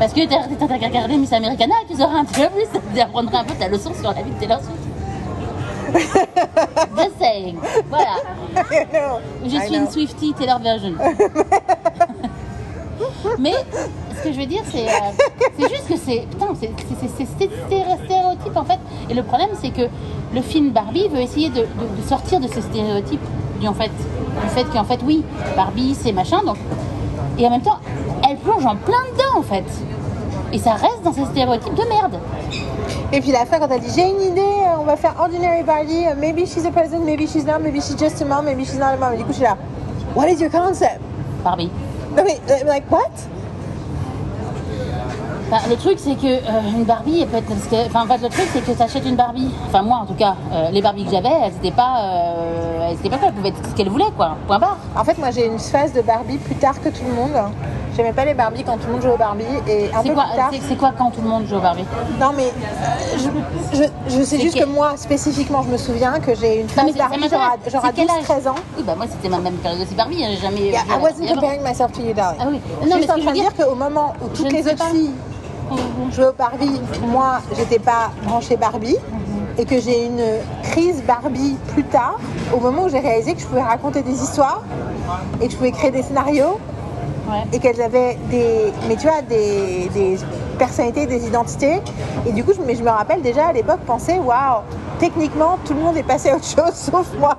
Parce 0.00 0.12
que 0.12 0.26
t'as 0.26 0.74
regarder 0.74 1.16
Miss 1.18 1.32
Americana, 1.32 1.74
tu 1.88 1.96
sauras 1.96 2.18
un 2.18 2.24
peu 2.24 2.48
plus, 2.48 2.66
tu 2.94 3.00
apprendras 3.00 3.42
un 3.42 3.44
peu 3.44 3.54
ta 3.54 3.68
leçon 3.68 3.92
sur 3.94 4.12
la 4.12 4.22
vie 4.22 4.30
de 4.32 4.40
Taylor 4.40 4.58
Swift. 4.58 4.88
Just 6.98 7.18
saying. 7.20 7.56
Voilà. 7.88 8.16
Je 9.44 9.48
suis 9.60 9.74
une. 9.76 9.88
Swiftie 9.88 10.34
Taylor 10.34 10.58
version. 10.58 10.92
Mais 13.38 13.52
ce 14.16 14.22
que 14.24 14.32
je 14.32 14.38
veux 14.38 14.46
dire, 14.46 14.62
c'est 14.70 14.86
euh, 14.88 15.68
juste 15.68 15.88
que 15.88 15.96
c'est 15.96 16.26
putain, 16.30 16.46
c'est 16.60 16.70
c'est- 16.88 17.08
c'est- 17.16 17.26
c'est 17.38 17.46
sté- 17.46 18.04
stéréotype 18.06 18.56
en 18.56 18.64
fait. 18.64 18.78
Et 19.10 19.14
le 19.14 19.22
problème, 19.22 19.50
c'est 19.60 19.70
que 19.70 19.88
le 20.34 20.42
film 20.42 20.70
Barbie 20.70 21.08
veut 21.08 21.20
essayer 21.20 21.48
de, 21.50 21.60
de- 21.60 22.02
de 22.02 22.08
sortir 22.08 22.40
de 22.40 22.48
ces 22.48 22.62
stéréotypes 22.62 23.20
du 23.60 23.66
en 23.68 23.74
fait, 23.74 23.90
du 24.42 24.48
fait 24.54 24.64
qu'en 24.64 24.84
fait 24.84 25.00
oui, 25.04 25.24
Barbie 25.56 25.96
c'est 26.00 26.12
machin 26.12 26.40
donc 26.44 26.56
et 27.38 27.46
en 27.46 27.50
même 27.50 27.62
temps, 27.62 27.78
elle 28.28 28.36
plonge 28.36 28.66
en 28.66 28.76
plein 28.76 29.02
dedans 29.12 29.38
en 29.38 29.42
fait. 29.42 29.64
Et 30.52 30.58
ça 30.58 30.72
reste 30.72 31.02
dans 31.04 31.12
ces 31.12 31.24
stéréotypes 31.26 31.74
de 31.74 31.84
merde. 31.84 32.18
Et 33.12 33.20
puis 33.20 33.30
la 33.32 33.44
fin, 33.46 33.58
quand 33.58 33.68
elle 33.70 33.80
dit 33.80 33.92
j'ai 33.94 34.08
une 34.08 34.20
idée, 34.32 34.40
euh, 34.40 34.80
on 34.80 34.84
va 34.84 34.96
faire 34.96 35.14
Ordinary 35.20 35.62
Barbie, 35.62 36.06
euh, 36.06 36.14
maybe 36.18 36.46
she's 36.46 36.64
a 36.66 36.70
president, 36.70 37.04
maybe 37.04 37.26
she's 37.28 37.44
not, 37.44 37.58
maybe 37.60 37.80
she's 37.80 37.96
just 37.98 38.20
a 38.22 38.24
mom, 38.24 38.44
maybe 38.44 38.64
she's 38.64 38.78
not 38.78 38.94
a 38.94 38.96
mom. 38.96 39.12
Et 39.14 39.18
du 39.18 39.24
coup, 39.24 39.30
je 39.30 39.36
suis 39.36 39.44
là, 39.44 39.56
what 40.16 40.26
is 40.28 40.40
your 40.40 40.50
concept? 40.50 41.00
Barbie. 41.44 41.70
Non 42.16 42.22
mais, 42.24 42.38
euh, 42.50 42.64
like 42.66 42.90
what? 42.90 43.00
Enfin, 45.50 45.66
le 45.70 45.76
truc, 45.76 45.98
c'est 45.98 46.14
que 46.14 46.26
euh, 46.26 46.70
une 46.76 46.84
Barbie, 46.84 47.24
peut 47.24 47.38
être. 47.38 47.46
parce 47.46 47.66
que- 47.68 47.86
Enfin, 47.86 48.02
en 48.04 48.06
fait, 48.06 48.22
le 48.22 48.28
truc, 48.28 48.46
c'est 48.52 48.60
que 48.60 48.70
tu 48.70 48.82
achètes 48.82 49.06
une 49.06 49.16
Barbie. 49.16 49.50
Enfin, 49.66 49.82
moi, 49.82 49.98
en 50.02 50.04
tout 50.06 50.12
cas, 50.14 50.34
euh, 50.52 50.68
les 50.70 50.82
Barbies 50.82 51.04
que 51.06 51.10
j'avais, 51.12 51.28
elles 51.42 51.52
n'étaient 51.54 51.70
pas. 51.70 52.00
Euh, 52.02 52.88
elles 52.90 52.96
étaient 52.96 53.08
pas 53.08 53.16
quoi, 53.16 53.28
elles 53.28 53.34
pouvaient 53.34 53.48
être 53.48 53.66
ce 53.66 53.74
qu'elles 53.74 53.88
voulaient, 53.88 54.12
quoi. 54.16 54.36
Point 54.46 54.58
barre. 54.58 54.76
En 54.96 55.04
fait, 55.04 55.16
moi 55.18 55.30
j'ai 55.30 55.46
une 55.46 55.58
phase 55.58 55.92
de 55.94 56.02
Barbie 56.02 56.36
plus 56.38 56.54
tard 56.56 56.74
que 56.82 56.88
tout 56.90 57.04
le 57.08 57.14
monde. 57.14 57.32
J'aimais 57.98 58.12
pas 58.12 58.24
les 58.24 58.34
Barbies 58.34 58.62
quand 58.62 58.76
tout 58.76 58.86
le 58.86 58.92
monde 58.92 59.02
jouait 59.02 59.10
aux 59.14 59.16
Barbie. 59.16 59.42
Et 59.66 59.86
un 59.92 60.02
C'est 60.04 60.10
peu 60.10 60.14
quoi, 60.14 60.26
plus 60.26 60.36
tard. 60.36 60.50
c'est- 60.68 60.76
quoi 60.76 60.92
quand 60.96 61.10
tout 61.10 61.20
le 61.20 61.26
monde 61.28 61.48
joue 61.48 61.56
aux 61.56 61.60
Barbie 61.60 61.84
Non 62.20 62.30
mais, 62.36 62.44
euh, 62.44 63.18
je, 63.72 63.76
je, 63.76 63.82
je 64.18 64.22
sais 64.22 64.38
juste 64.38 64.54
quel- 64.54 64.66
que 64.66 64.68
moi, 64.70 64.92
spécifiquement, 64.96 65.62
je 65.64 65.70
me 65.70 65.76
souviens 65.76 66.12
que 66.20 66.32
j'ai 66.36 66.60
une 66.60 66.68
phase 66.68 66.84
mais 66.86 66.92
Barbie 66.92 67.28
genre 67.28 67.40
à, 67.42 67.48
m'intéresse. 67.56 67.72
genre 67.72 67.82
C'est 67.82 67.88
à 67.88 67.92
quel 67.92 68.08
âge 68.08 68.22
12-13 68.22 68.46
ans. 68.48 68.54
Oui, 68.76 68.84
bah 68.86 68.94
moi, 68.96 69.06
c'était 69.10 69.28
ma 69.28 69.38
même 69.38 69.54
période 69.54 69.80
aussi 69.82 69.94
Barbie. 69.96 70.24
J'ai 70.30 70.36
jamais. 70.36 70.60
Yeah, 70.60 70.82
I 70.88 71.02
wasn't 71.02 71.26
comparing 71.28 71.62
myself 71.64 71.90
to 71.90 72.00
you, 72.02 72.12
darling. 72.14 72.40
Ah 72.40 72.46
oui. 72.52 72.60
Non, 72.82 72.86
mais 72.86 72.96
juste 72.98 73.08
ce 73.08 73.12
en 73.14 73.20
train 73.20 73.30
de 73.32 73.34
dire. 73.34 73.50
dire 73.52 73.66
qu'au 73.66 73.74
moment 73.74 74.12
où 74.22 74.28
toutes 74.28 74.52
les 74.52 74.64
autres 74.68 74.84
filles 74.92 75.10
jouaient 76.12 76.28
aux 76.28 76.32
Barbie, 76.34 76.80
moi, 77.04 77.40
j'étais 77.56 77.80
pas 77.80 78.12
branchée 78.24 78.56
Barbie. 78.56 78.96
Et 79.60 79.64
que 79.64 79.80
j'ai 79.80 80.04
une 80.06 80.22
crise 80.70 81.02
Barbie 81.02 81.56
plus 81.72 81.82
tard, 81.82 82.20
au 82.56 82.60
moment 82.60 82.84
où 82.84 82.88
j'ai 82.88 83.00
réalisé 83.00 83.34
que 83.34 83.40
je 83.40 83.46
pouvais 83.46 83.60
raconter 83.60 84.02
des 84.02 84.22
histoires 84.22 84.62
et 85.40 85.46
que 85.46 85.50
je 85.52 85.56
pouvais 85.56 85.72
créer 85.72 85.90
des 85.90 86.02
scénarios 86.04 86.60
Et 87.52 87.58
qu'elles 87.58 87.80
avaient 87.80 88.16
des, 88.30 88.72
mais 88.88 88.96
tu 88.96 89.06
vois, 89.06 89.22
des, 89.22 89.88
des 89.92 90.18
personnalités, 90.58 91.06
des 91.06 91.26
identités. 91.26 91.80
Et 92.26 92.32
du 92.32 92.44
coup, 92.44 92.52
je, 92.54 92.60
mais 92.66 92.74
je 92.74 92.82
me 92.82 92.90
rappelle 92.90 93.22
déjà 93.22 93.46
à 93.48 93.52
l'époque 93.52 93.80
penser, 93.86 94.18
waouh, 94.18 94.62
techniquement, 94.98 95.58
tout 95.64 95.74
le 95.74 95.80
monde 95.80 95.96
est 95.96 96.02
passé 96.02 96.30
à 96.30 96.36
autre 96.36 96.46
chose 96.46 96.72
sauf 96.74 97.06
moi. 97.18 97.36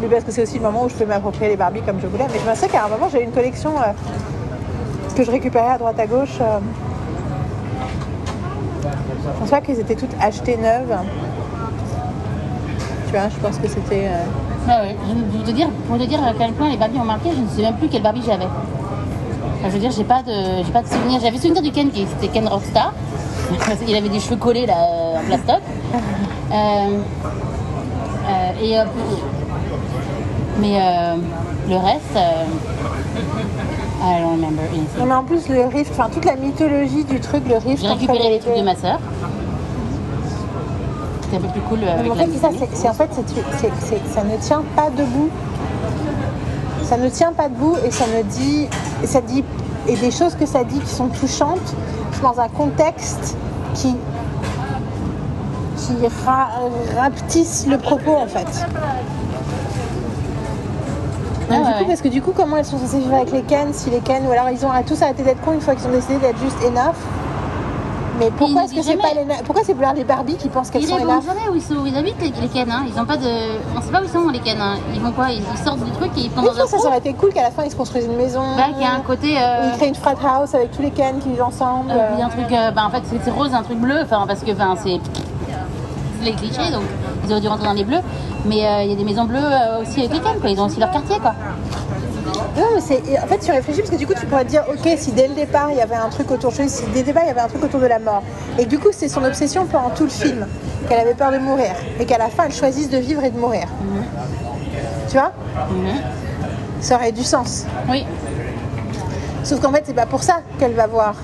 Mais 0.00 0.06
parce 0.08 0.24
que 0.24 0.30
c'est 0.32 0.42
aussi 0.42 0.56
le 0.58 0.62
moment 0.64 0.84
où 0.84 0.88
je 0.88 0.94
peux 0.94 1.04
m'approprier 1.04 1.48
les 1.50 1.56
Barbies 1.56 1.82
comme 1.82 2.00
je 2.00 2.06
voulais. 2.06 2.26
Mais 2.32 2.38
je 2.44 2.48
me 2.48 2.54
souviens 2.54 2.68
qu'à 2.68 2.84
un 2.84 2.88
moment, 2.88 3.08
j'ai 3.10 3.22
une 3.22 3.32
collection 3.32 3.72
euh, 3.78 3.92
que 5.16 5.24
je 5.24 5.30
récupérais 5.30 5.72
à 5.72 5.78
droite 5.78 5.98
à 5.98 6.06
gauche. 6.06 6.38
euh. 6.40 6.58
Je 9.34 9.40
pense 9.40 9.50
pas 9.50 9.60
qu'elles 9.60 9.80
étaient 9.80 9.96
toutes 9.96 10.14
achetées 10.20 10.56
neuves. 10.56 10.96
Tu 13.10 13.16
vois, 13.16 13.28
je 13.28 13.36
pense 13.46 13.56
que 13.58 13.68
c'était. 13.68 14.06
euh, 14.06 14.24
Ah 14.68 14.82
ouais. 14.82 14.96
Je- 15.08 15.36
Pour 15.36 15.44
te 15.46 15.50
dire, 15.50 15.68
pour 15.88 15.98
te 15.98 16.04
dire 16.04 16.22
à 16.22 16.32
quel 16.38 16.52
point 16.52 16.68
les 16.70 16.76
Barbies 16.76 16.98
ont 17.00 17.04
marqué, 17.04 17.30
je 17.34 17.40
ne 17.40 17.48
sais 17.48 17.62
même 17.62 17.76
plus 17.76 17.88
quelle 17.88 18.02
Barbie 18.02 18.22
j'avais. 18.26 18.44
Enfin, 18.44 19.64
je 19.68 19.70
veux 19.70 19.78
dire, 19.78 19.90
j'ai 19.90 20.04
pas 20.04 20.22
de, 20.22 20.62
j'ai 20.64 20.70
pas 20.72 20.82
de 20.82 20.88
souvenir. 20.88 21.18
J'avais 21.20 21.38
souvenir 21.38 21.62
du 21.62 21.72
Ken 21.72 21.90
qui 21.90 22.06
c'était 22.06 22.28
Ken 22.32 22.46
Rockstar. 22.46 22.92
Il 23.88 23.96
avait 23.96 24.08
des 24.10 24.20
cheveux 24.20 24.36
collés 24.36 24.66
là 24.66 24.74
en 24.76 25.20
plastoc. 25.26 25.60
Euh, 26.50 26.54
euh, 26.54 28.62
et 28.64 28.78
euh, 28.78 28.84
mais 30.60 30.78
euh, 30.80 31.16
le 31.68 31.76
reste, 31.76 32.16
euh, 32.16 32.44
I 34.02 34.20
don't 34.22 34.30
remember 34.32 34.62
anything. 34.72 34.98
Non, 34.98 35.04
mais 35.06 35.14
en 35.14 35.24
plus, 35.24 35.46
le 35.50 35.66
rift, 35.66 35.90
enfin 35.92 36.08
toute 36.10 36.24
la 36.24 36.36
mythologie 36.36 37.04
du 37.04 37.20
truc, 37.20 37.42
le 37.46 37.56
rift. 37.56 37.82
J'ai 37.82 37.88
récupéré 37.88 38.30
les 38.30 38.38
trucs 38.38 38.54
deux. 38.54 38.60
de 38.60 38.64
ma 38.64 38.74
sœur. 38.76 38.98
C'était 41.30 41.44
un 41.44 41.46
peu 41.46 41.52
plus 41.52 41.60
cool 41.68 41.78
euh, 41.84 41.98
avec 41.98 42.10
en 42.12 42.14
fait, 42.14 42.28
c'est 42.32 42.38
ça, 42.40 42.48
c'est- 42.74 42.88
en 42.88 42.94
fait, 42.94 43.10
c'est- 43.12 44.14
ça 44.14 44.24
ne 44.24 44.36
tient 44.38 44.62
pas 44.76 44.88
debout. 44.96 45.28
Ça 46.84 46.96
ne 46.96 47.08
tient 47.10 47.32
pas 47.32 47.48
debout 47.48 47.76
et 47.84 47.90
ça 47.90 48.04
ne 48.06 48.22
dit, 48.22 48.66
et 49.02 49.06
ça 49.06 49.20
dit, 49.20 49.44
et 49.86 49.96
des 49.96 50.10
choses 50.10 50.34
que 50.34 50.46
ça 50.46 50.64
dit 50.64 50.78
qui 50.80 50.88
sont 50.94 51.08
touchantes 51.08 51.74
dans 52.22 52.40
un 52.40 52.48
contexte 52.48 53.36
qui 53.74 53.94
qui 55.76 55.94
ra- 56.26 56.48
rapetisse 57.00 57.66
le 57.68 57.78
propos 57.78 58.16
en 58.16 58.26
fait. 58.26 58.46
Ah 61.50 61.54
du 61.54 61.60
ouais, 61.60 61.64
coup, 61.72 61.78
ouais. 61.80 61.84
parce 61.86 62.00
que 62.02 62.08
du 62.08 62.20
coup, 62.20 62.32
comment 62.36 62.56
elles 62.58 62.64
sont 62.64 62.78
censées 62.78 62.98
vivre 62.98 63.14
avec 63.14 63.30
les 63.32 63.42
Ken 63.42 63.72
si 63.72 63.88
les 63.90 64.00
Ken, 64.00 64.26
ou 64.26 64.32
alors 64.32 64.50
ils 64.50 64.64
ont 64.66 64.70
tous 64.86 65.00
arrêté 65.02 65.22
d'être 65.22 65.40
cons 65.42 65.52
une 65.52 65.60
fois 65.60 65.74
qu'ils 65.74 65.86
ont 65.86 65.92
décidé 65.92 66.16
d'être 66.16 66.38
juste 66.40 66.58
enough. 66.66 66.94
Mais 68.18 68.30
pourquoi 68.36 68.62
ils 68.62 68.64
est-ce 68.64 68.74
que 68.74 68.82
c'est 68.82 68.96
pas 68.96 69.14
les 69.14 69.24
pourquoi 69.44 69.62
c'est 69.64 69.74
plus 69.74 69.86
les 69.94 70.04
Barbie 70.04 70.36
qui 70.36 70.48
pensent 70.48 70.70
qu'elles 70.70 70.82
Ils 70.82 70.88
sont 70.88 70.96
les 70.96 71.04
vont 71.04 71.20
jamais 71.20 71.48
où 71.50 71.54
ils, 71.54 71.62
sont, 71.62 71.74
où 71.76 71.86
ils 71.86 71.96
habitent, 71.96 72.20
les. 72.20 72.28
Hein. 72.60 72.84
Ils 72.86 73.00
ont 73.00 73.04
pas 73.04 73.16
de. 73.16 73.28
On 73.76 73.80
sait 73.80 73.90
pas 73.90 74.00
où 74.00 74.04
ils 74.04 74.10
sont, 74.10 74.28
les 74.28 74.40
Ken. 74.40 74.60
Hein. 74.60 74.76
Ils 74.94 75.00
vont 75.00 75.12
quoi? 75.12 75.30
Ils, 75.30 75.42
ils 75.52 75.58
sortent 75.64 75.84
du 75.84 75.90
truc 75.92 76.10
et 76.16 76.22
ils 76.22 76.30
vont 76.30 76.42
Oui, 76.42 76.48
dans 76.48 76.66
ça, 76.66 76.78
ça, 76.78 76.88
aurait 76.88 76.98
été 76.98 77.12
cool 77.14 77.32
qu'à 77.32 77.42
la 77.42 77.50
fin 77.50 77.64
ils 77.64 77.70
se 77.70 77.76
construisent 77.76 78.06
une 78.06 78.16
maison. 78.16 78.42
Bah, 78.56 78.64
qu'il 78.72 78.82
y 78.82 78.84
a 78.84 78.92
un 78.92 79.00
côté. 79.00 79.36
Euh, 79.38 79.70
Ils 79.72 79.78
créent 79.78 79.88
une 79.88 79.94
frat 79.94 80.14
house 80.24 80.54
avec 80.54 80.72
tous 80.72 80.82
les 80.82 80.90
Ken 80.90 81.18
qui 81.20 81.28
vivent 81.28 81.42
ensemble. 81.42 81.90
euh, 81.90 82.10
il 82.14 82.18
y 82.20 82.22
a 82.22 82.26
un 82.26 82.30
truc. 82.30 82.50
euh, 82.52 82.70
bah, 82.70 82.82
en 82.86 82.90
fait, 82.90 83.02
c'est- 83.04 83.30
rose, 83.30 83.54
un 83.54 83.62
truc 83.62 83.78
bleu. 83.78 84.00
Enfin, 84.02 84.24
parce 84.26 84.40
que 84.40 84.52
enfin, 84.52 84.74
c'est. 84.82 84.98
les 86.24 86.32
clichés, 86.32 86.70
donc 86.72 86.82
ils 87.24 87.30
auraient 87.30 87.40
dû 87.40 87.48
rentrer 87.48 87.66
dans 87.66 87.72
les 87.74 87.84
bleus. 87.84 88.00
Mais 88.46 88.66
euh, 88.66 88.82
il 88.84 88.90
y 88.90 88.92
a 88.92 88.96
des 88.96 89.04
maisons 89.04 89.24
bleues 89.24 89.38
euh, 89.42 89.82
aussi 89.82 90.00
avec 90.00 90.12
les 90.12 90.20
Ken, 90.20 90.40
quoi. 90.40 90.50
Ils 90.50 90.60
ont 90.60 90.66
aussi 90.66 90.80
leur 90.80 90.90
quartier, 90.90 91.18
quoi. 91.20 91.34
Non, 92.58 92.64
mais 92.74 92.80
c'est. 92.80 93.00
En 93.22 93.26
fait, 93.26 93.38
tu 93.38 93.50
réfléchis 93.52 93.80
parce 93.80 93.90
que 93.92 93.96
du 93.96 94.06
coup, 94.06 94.14
tu 94.18 94.26
pourrais 94.26 94.44
te 94.44 94.50
dire, 94.50 94.64
ok, 94.68 94.88
si 94.96 95.12
dès 95.12 95.28
le 95.28 95.34
départ 95.34 95.68
il 95.70 95.76
y 95.76 95.80
avait 95.80 95.94
un 95.94 96.08
truc 96.08 96.30
autour, 96.30 96.50
je 96.50 96.66
si 96.66 96.82
dès 96.92 97.00
le 97.00 97.04
départ 97.06 97.22
il 97.24 97.28
y 97.28 97.30
avait 97.30 97.40
un 97.40 97.48
truc 97.48 97.62
autour 97.64 97.80
de 97.80 97.86
la 97.86 97.98
mort, 97.98 98.22
et 98.58 98.66
du 98.66 98.78
coup 98.78 98.88
c'est 98.92 99.08
son 99.08 99.22
obsession 99.24 99.66
pendant 99.66 99.90
tout 99.90 100.04
le 100.04 100.10
film, 100.10 100.46
qu'elle 100.88 100.98
avait 101.00 101.14
peur 101.14 101.30
de 101.30 101.38
mourir, 101.38 101.72
et 102.00 102.04
qu'à 102.04 102.18
la 102.18 102.28
fin 102.28 102.44
elle 102.46 102.52
choisisse 102.54 102.90
de 102.90 102.98
vivre 102.98 103.22
et 103.24 103.30
de 103.30 103.38
mourir. 103.38 103.66
Tu 105.08 105.16
vois? 105.16 105.32
Ça 106.80 106.96
aurait 106.96 107.12
du 107.12 107.22
sens. 107.24 107.64
Oui. 107.88 108.04
Sauf 109.44 109.60
qu'en 109.60 109.72
fait, 109.72 109.82
c'est 109.86 109.94
pas 109.94 110.06
pour 110.06 110.22
ça 110.22 110.40
qu'elle 110.58 110.74
va 110.74 110.86
voir 110.86 111.14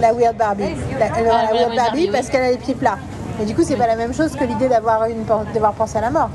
la 0.00 0.12
Weird 0.12 0.36
Barbie. 0.36 0.64
La- 0.98 1.06
elle 1.06 1.24
va 1.24 1.30
voir 1.30 1.40
Ah, 1.42 1.52
la 1.52 1.58
Weird 1.58 1.76
Barbie 1.76 2.08
parce 2.12 2.28
qu'elle 2.28 2.42
a 2.42 2.50
les 2.50 2.58
pieds 2.58 2.74
plats. 2.74 2.98
Et 3.42 3.44
du 3.44 3.54
coup, 3.54 3.62
c'est 3.64 3.76
pas 3.76 3.86
la 3.86 3.96
même 3.96 4.14
chose 4.14 4.36
que 4.36 4.44
l'idée 4.44 4.68
d'avoir 4.68 5.04
une 5.06 5.24
d'avoir 5.52 5.72
pensé 5.72 5.98
à 5.98 6.02
la 6.02 6.10
mort. 6.10 6.30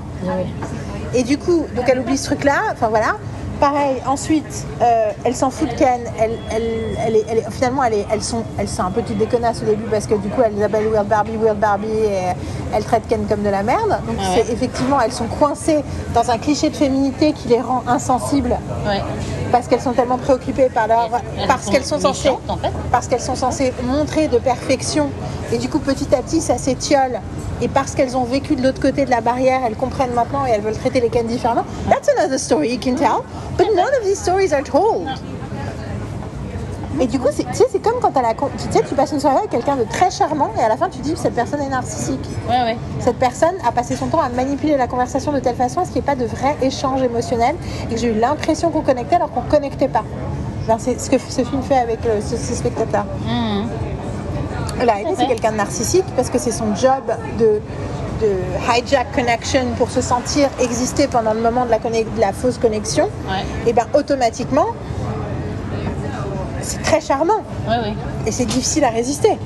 Et 1.13 1.23
du 1.23 1.37
coup, 1.37 1.65
donc 1.75 1.85
elle 1.87 1.99
oublie 1.99 2.17
ce 2.17 2.25
truc-là. 2.25 2.55
Enfin 2.73 2.87
voilà. 2.89 3.15
Pareil. 3.59 4.01
Ensuite, 4.05 4.65
euh, 4.81 5.11
elle 5.23 5.35
s'en 5.35 5.49
fout 5.49 5.69
de 5.69 5.73
Ken. 5.75 6.01
Elle, 6.19 6.31
elle, 6.51 7.15
elle, 7.29 7.43
finalement, 7.51 7.83
elles 7.83 8.21
sont, 8.21 8.43
elles 8.57 8.67
sont 8.67 8.83
un 8.83 8.91
peu 8.91 9.01
toutes 9.01 9.17
des 9.17 9.25
connasses 9.27 9.61
au 9.61 9.65
début 9.65 9.85
parce 9.89 10.07
que 10.07 10.15
du 10.15 10.29
coup, 10.29 10.41
elles 10.45 10.61
appellent 10.63 10.87
Weird 10.89 11.07
Barbie, 11.07 11.37
Weird 11.37 11.57
Barbie, 11.59 11.87
et 11.87 12.33
elles 12.73 12.83
traitent 12.83 13.07
Ken 13.07 13.25
comme 13.27 13.43
de 13.43 13.49
la 13.49 13.63
merde. 13.63 13.89
Donc 14.07 14.17
Ah 14.19 14.31
ouais. 14.35 14.43
c'est 14.45 14.53
effectivement, 14.53 14.99
elles 15.01 15.13
sont 15.13 15.27
coincées 15.27 15.83
dans 16.13 16.29
un 16.29 16.37
cliché 16.37 16.69
de 16.69 16.75
féminité 16.75 17.33
qui 17.33 17.47
les 17.47 17.61
rend 17.61 17.83
insensibles 17.87 18.57
Ouais. 18.85 19.01
Parce 19.55 19.69
qu'elles 19.69 19.79
sont 19.79 19.93
tellement 19.93 20.17
préoccupées 20.17 20.67
par 20.67 20.85
leur, 20.85 21.09
parce 21.47 21.67
qu'elles 21.67 21.85
sont 21.85 21.97
censées, 21.97 22.29
parce 22.91 23.07
qu'elles 23.07 23.21
sont 23.21 23.37
censées 23.37 23.71
montrer 23.83 24.27
de 24.27 24.37
perfection. 24.37 25.09
Et 25.53 25.57
du 25.57 25.69
coup, 25.69 25.79
petit 25.79 26.13
à 26.13 26.21
petit, 26.21 26.41
ça 26.41 26.57
s'étiole. 26.57 27.21
Et 27.61 27.69
parce 27.69 27.95
qu'elles 27.95 28.17
ont 28.17 28.25
vécu 28.25 28.57
de 28.57 28.61
l'autre 28.61 28.81
côté 28.81 29.05
de 29.05 29.09
la 29.09 29.21
barrière, 29.21 29.61
elles 29.65 29.77
comprennent 29.77 30.13
maintenant 30.13 30.45
et 30.45 30.49
elles 30.49 30.59
veulent 30.59 30.75
traiter 30.75 30.99
les 30.99 31.07
Ken 31.07 31.25
différemment. 31.25 31.63
That's 31.89 32.09
another 32.17 32.37
story 32.37 32.73
you 32.73 32.79
can 32.83 32.95
tell, 32.95 33.23
but 33.57 33.67
none 33.73 33.87
of 33.97 34.03
these 34.03 34.19
stories 34.19 34.51
are 34.51 34.61
told. 34.61 35.07
Et 36.99 37.07
du 37.07 37.19
coup, 37.19 37.27
c'est- 37.31 37.43
tu 37.43 37.53
sais, 37.55 37.65
c'est 37.71 37.79
comme 37.81 37.99
quand 38.01 38.13
la, 38.21 38.33
tu 38.33 38.39
sais, 38.71 38.81
tu 38.87 38.95
passes 38.95 39.11
une 39.11 39.19
soirée 39.19 39.37
avec 39.39 39.49
quelqu'un 39.49 39.75
de 39.75 39.83
très 39.83 40.09
charmant 40.11 40.49
et 40.57 40.63
à 40.63 40.69
la 40.69 40.77
fin 40.77 40.87
tu 40.89 40.99
dis 40.99 41.13
cette 41.17 41.35
personne 41.35 41.61
est 41.61 41.69
narcissique. 41.69 42.23
Ouais, 42.49 42.61
ouais. 42.63 42.77
Cette 42.99 43.17
personne 43.17 43.55
a 43.67 43.71
passé 43.71 43.95
son 43.95 44.07
temps 44.07 44.21
à 44.21 44.29
manipuler 44.29 44.77
la 44.77 44.87
conversation 44.87 45.31
de 45.33 45.39
telle 45.39 45.55
façon 45.55 45.81
à 45.81 45.85
ce 45.85 45.91
qu'il 45.91 46.01
n'y 46.01 46.07
ait 46.07 46.15
pas 46.15 46.15
de 46.15 46.25
vrai 46.25 46.55
échange 46.61 47.01
émotionnel 47.03 47.55
et 47.89 47.93
que 47.95 47.99
j'ai 47.99 48.07
eu 48.07 48.19
l'impression 48.19 48.69
qu'on 48.71 48.81
connectait 48.81 49.15
alors 49.17 49.31
qu'on 49.31 49.41
ne 49.43 49.49
connectait 49.49 49.89
pas. 49.89 50.03
Ben, 50.67 50.77
c'est 50.79 50.99
ce 50.99 51.09
que 51.09 51.17
ce 51.17 51.43
film 51.43 51.61
fait 51.61 51.77
avec 51.77 51.99
le- 52.05 52.21
ce, 52.21 52.37
ce 52.37 52.53
spectateur. 52.55 53.05
La 54.83 54.93
réalité, 54.93 55.15
c'est 55.17 55.27
quelqu'un 55.27 55.51
de 55.51 55.57
narcissique 55.57 56.05
parce 56.15 56.29
que 56.29 56.37
c'est 56.37 56.51
son 56.51 56.75
job 56.75 57.03
de, 57.39 57.61
de 58.21 58.31
hijack 58.73 59.11
connection 59.13 59.61
pour 59.77 59.89
se 59.89 60.01
sentir 60.01 60.49
exister 60.61 61.07
pendant 61.07 61.33
le 61.33 61.41
moment 61.41 61.65
de 61.65 61.71
la, 61.71 61.79
conne- 61.79 61.91
de 61.93 62.19
la 62.21 62.33
fausse 62.33 62.57
connexion. 62.57 63.05
Ouais. 63.29 63.43
Et 63.67 63.73
bien 63.73 63.85
automatiquement, 63.93 64.67
c'est 66.65 66.81
très 66.81 66.99
charmant 67.01 67.41
et 68.25 68.31
c'est 68.31 68.45
difficile 68.45 68.83
à 68.83 68.89
résister. 68.89 69.37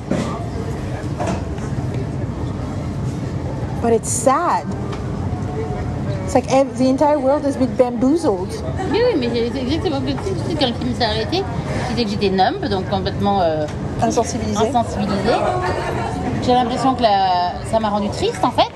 But 3.82 3.94
it's 3.94 4.10
sad. 4.10 4.66
It's 6.26 6.36
like 6.36 6.48
the 6.78 6.88
entire 6.88 7.18
world 7.18 7.44
has 7.46 7.56
been 7.58 7.74
bamboozled. 7.76 8.52
Oui, 8.92 9.00
oui, 9.14 9.16
mais 9.20 9.30
c'est 9.52 9.60
exactement 9.62 10.00
que 10.02 10.12
quand 10.60 10.68
le 10.68 10.74
film 10.74 10.96
s'est 10.96 11.06
arrêté, 11.06 11.44
je 11.90 11.94
disais 11.96 12.04
que 12.06 12.10
j'étais 12.12 12.30
numb, 12.30 12.64
donc 12.70 12.88
complètement 12.90 13.42
euh, 13.42 13.66
Insensibilisé. 14.02 14.68
insensibilisée. 14.68 15.40
J'ai 16.46 16.54
l'impression 16.54 16.94
que 16.96 17.02
la- 17.04 17.54
ça 17.72 17.80
m'a 17.80 17.90
rendue 17.90 18.10
triste 18.10 18.44
en 18.44 18.52
fait. 18.52 18.70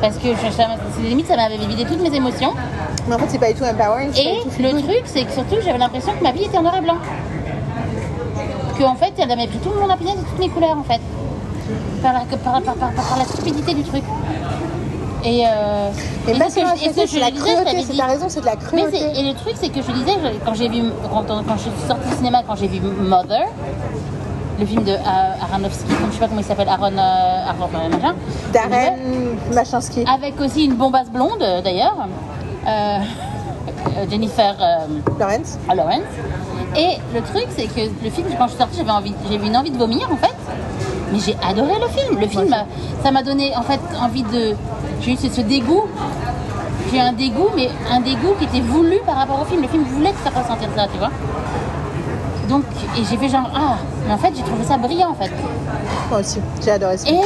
Parce 0.00 0.16
que 0.16 0.28
je, 0.28 1.02
limite, 1.08 1.26
ça 1.26 1.36
m'avait 1.36 1.56
vidé 1.56 1.84
toutes 1.84 2.00
mes 2.02 2.14
émotions. 2.14 2.52
Mais 3.08 3.14
en 3.14 3.18
fait, 3.18 3.24
c'est 3.28 3.38
pas 3.38 3.48
du 3.52 3.54
tout 3.54 3.64
empowering. 3.64 4.10
Et 4.16 4.40
tout 4.44 4.62
le 4.62 4.82
truc, 4.82 5.02
c'est 5.06 5.24
que 5.24 5.32
surtout, 5.32 5.56
j'avais 5.64 5.78
l'impression 5.78 6.12
que 6.18 6.22
ma 6.22 6.32
vie 6.32 6.44
était 6.44 6.58
en 6.58 6.62
noir 6.62 6.76
et 6.76 6.80
blanc. 6.80 6.96
Que 8.78 8.84
en 8.84 8.94
fait, 8.94 9.12
elle 9.18 9.30
avait 9.30 9.46
pris 9.46 9.58
tout 9.58 9.70
mon 9.70 9.92
opinion 9.92 10.14
de 10.14 10.20
toutes 10.20 10.38
mes 10.38 10.48
couleurs 10.48 10.76
en 10.78 10.82
fait. 10.84 11.00
Par 12.02 12.12
la, 12.12 12.20
par, 12.20 12.62
par- 12.62 12.74
par- 12.74 12.92
par 12.92 13.18
la 13.18 13.24
stupidité 13.24 13.74
du 13.74 13.82
truc. 13.82 14.04
Et, 15.24 15.44
euh, 15.46 15.90
Et 16.28 16.30
et 16.30 16.38
pas 16.38 16.44
c'est 16.48 16.60
ce 16.60 16.94
que 17.00 17.06
je- 17.06 17.14
que 17.16 17.20
la 17.20 17.30
cruauté, 17.32 17.82
c'est 17.82 17.96
ta 17.96 18.04
raison, 18.04 18.26
c'est 18.28 18.40
de 18.40 18.46
la 18.46 18.54
cruauté. 18.56 18.98
et 19.16 19.22
le 19.24 19.34
truc, 19.34 19.54
c'est 19.60 19.68
que 19.68 19.82
je 19.82 19.90
disais, 19.90 20.12
quand 20.44 20.54
j'ai 20.54 20.68
vu, 20.68 20.82
quand, 21.12 21.24
quand 21.26 21.56
je 21.56 21.62
suis 21.62 21.70
sortie 21.88 22.08
du 22.08 22.14
cinéma, 22.16 22.42
quand 22.46 22.54
j'ai 22.54 22.68
vu 22.68 22.78
Mother, 22.80 23.46
le 24.60 24.64
film 24.66 24.84
de 24.84 24.92
euh, 24.92 25.42
Aronofsky, 25.42 25.88
comme 25.88 26.06
je 26.10 26.14
sais 26.14 26.20
pas 26.20 26.28
comment 26.28 26.40
il 26.40 26.44
s'appelle, 26.44 26.68
Aaron, 26.68 26.96
euh, 26.96 27.48
Aaron 27.50 27.68
euh, 27.74 27.88
machin, 27.96 28.14
Darren 28.52 28.96
Machinsky. 29.52 30.04
avec 30.12 30.40
aussi 30.40 30.66
une 30.66 30.74
bombasse 30.74 31.10
blonde 31.10 31.42
euh, 31.42 31.60
d'ailleurs, 31.62 31.96
euh, 32.68 32.98
euh, 33.96 34.10
Jennifer 34.10 34.54
euh, 34.60 34.86
Lawrence. 35.18 35.58
Lawrence. 35.74 36.02
Et 36.76 36.98
le 37.14 37.22
truc, 37.22 37.46
c'est 37.56 37.66
que 37.66 37.80
le 38.04 38.10
film, 38.10 38.26
quand 38.36 38.44
je 38.44 38.50
suis 38.50 38.58
sortie, 38.58 38.76
j'avais 38.78 38.90
envie, 38.90 39.14
j'ai 39.28 39.36
eu 39.36 39.46
une 39.46 39.56
envie 39.56 39.70
de 39.70 39.78
vomir 39.78 40.08
en 40.12 40.16
fait. 40.16 40.34
Mais 41.12 41.18
j'ai 41.18 41.36
adoré 41.42 41.72
le 41.80 41.88
film. 41.88 42.20
Le 42.20 42.26
film, 42.26 42.54
ça 43.02 43.10
m'a 43.10 43.22
donné 43.22 43.56
en 43.56 43.62
fait 43.62 43.80
envie 44.00 44.22
de. 44.22 44.54
J'ai 45.00 45.12
eu 45.12 45.16
ce, 45.16 45.28
ce 45.28 45.40
dégoût. 45.40 45.84
J'ai 46.90 46.98
eu 46.98 47.00
un 47.00 47.12
dégoût, 47.12 47.48
mais 47.56 47.70
un 47.90 48.00
dégoût 48.00 48.34
qui 48.38 48.44
était 48.44 48.60
voulu 48.60 48.98
par 49.06 49.16
rapport 49.16 49.40
au 49.40 49.44
film. 49.44 49.62
Le 49.62 49.68
film 49.68 49.84
voulait 49.84 50.12
te 50.12 50.18
faire 50.18 50.42
ressentir 50.42 50.68
ça, 50.76 50.86
tu 50.92 50.98
vois. 50.98 51.10
Donc, 52.48 52.64
et 52.96 53.04
j'ai 53.04 53.16
fait 53.16 53.28
genre, 53.28 53.50
ah, 53.54 53.76
mais 54.06 54.14
en 54.14 54.18
fait, 54.18 54.32
j'ai 54.34 54.42
trouvé 54.42 54.64
ça 54.64 54.76
brillant 54.78 55.10
en 55.10 55.14
fait. 55.14 55.30
Moi 56.10 56.20
aussi, 56.20 56.38
j'ai 56.62 56.70
adoré 56.70 56.96
ça. 56.96 57.08
Et. 57.10 57.20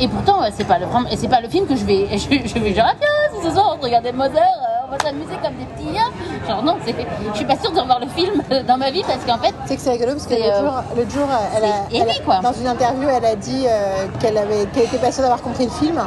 Et 0.00 0.08
pourtant, 0.08 0.42
euh, 0.42 0.48
c'est 0.56 0.66
pas 0.66 0.78
le 0.78 0.86
et 1.10 1.16
c'est 1.16 1.28
pas 1.28 1.40
le 1.40 1.48
film 1.48 1.66
que 1.66 1.76
je 1.76 1.84
vais, 1.84 2.08
je, 2.12 2.48
je 2.48 2.58
vais 2.58 2.74
genre, 2.74 2.86
ah 2.88 2.94
tiens, 2.98 3.38
si 3.40 3.46
ce 3.46 3.52
soir 3.54 3.76
on 3.78 3.82
regardait 3.82 4.12
Mother, 4.12 4.42
euh, 4.42 4.86
on 4.88 4.90
va 4.90 4.98
s'amuser 4.98 5.36
comme 5.42 5.54
des 5.54 5.64
petits 5.66 5.92
liens. 5.96 6.10
Genre 6.48 6.62
non, 6.62 6.76
c'est, 6.84 6.94
je 7.32 7.36
suis 7.36 7.44
pas 7.46 7.56
sûre 7.56 7.70
de 7.72 7.80
revoir 7.80 8.00
le 8.00 8.08
film 8.08 8.42
dans 8.66 8.76
ma 8.76 8.90
vie 8.90 9.02
parce 9.06 9.24
qu'en 9.24 9.38
fait, 9.42 9.52
Tu 9.62 9.68
sais 9.68 9.76
que 9.76 9.80
c'est 9.82 9.90
rigolo 9.92 10.12
parce 10.12 10.26
que 10.26 10.34
C'est, 10.34 10.40
l'autre 10.40 10.56
euh, 10.56 10.60
jour, 10.60 10.72
l'autre 10.96 11.10
jour, 11.10 11.28
elle 11.56 11.64
a, 11.64 11.66
c'est 11.90 11.96
elle 11.96 12.02
a- 12.02 12.10
Ellie, 12.12 12.20
quoi. 12.24 12.40
dans 12.42 12.52
une 12.52 12.66
interview, 12.66 13.08
elle 13.08 13.24
a 13.24 13.36
dit 13.36 13.64
euh, 13.68 14.06
qu'elle 14.20 14.36
avait, 14.36 14.66
qu'elle 14.72 14.84
était 14.84 14.98
pas 14.98 15.12
sûre 15.12 15.22
d'avoir 15.22 15.40
compris 15.42 15.64
le 15.66 15.70
film. 15.70 16.00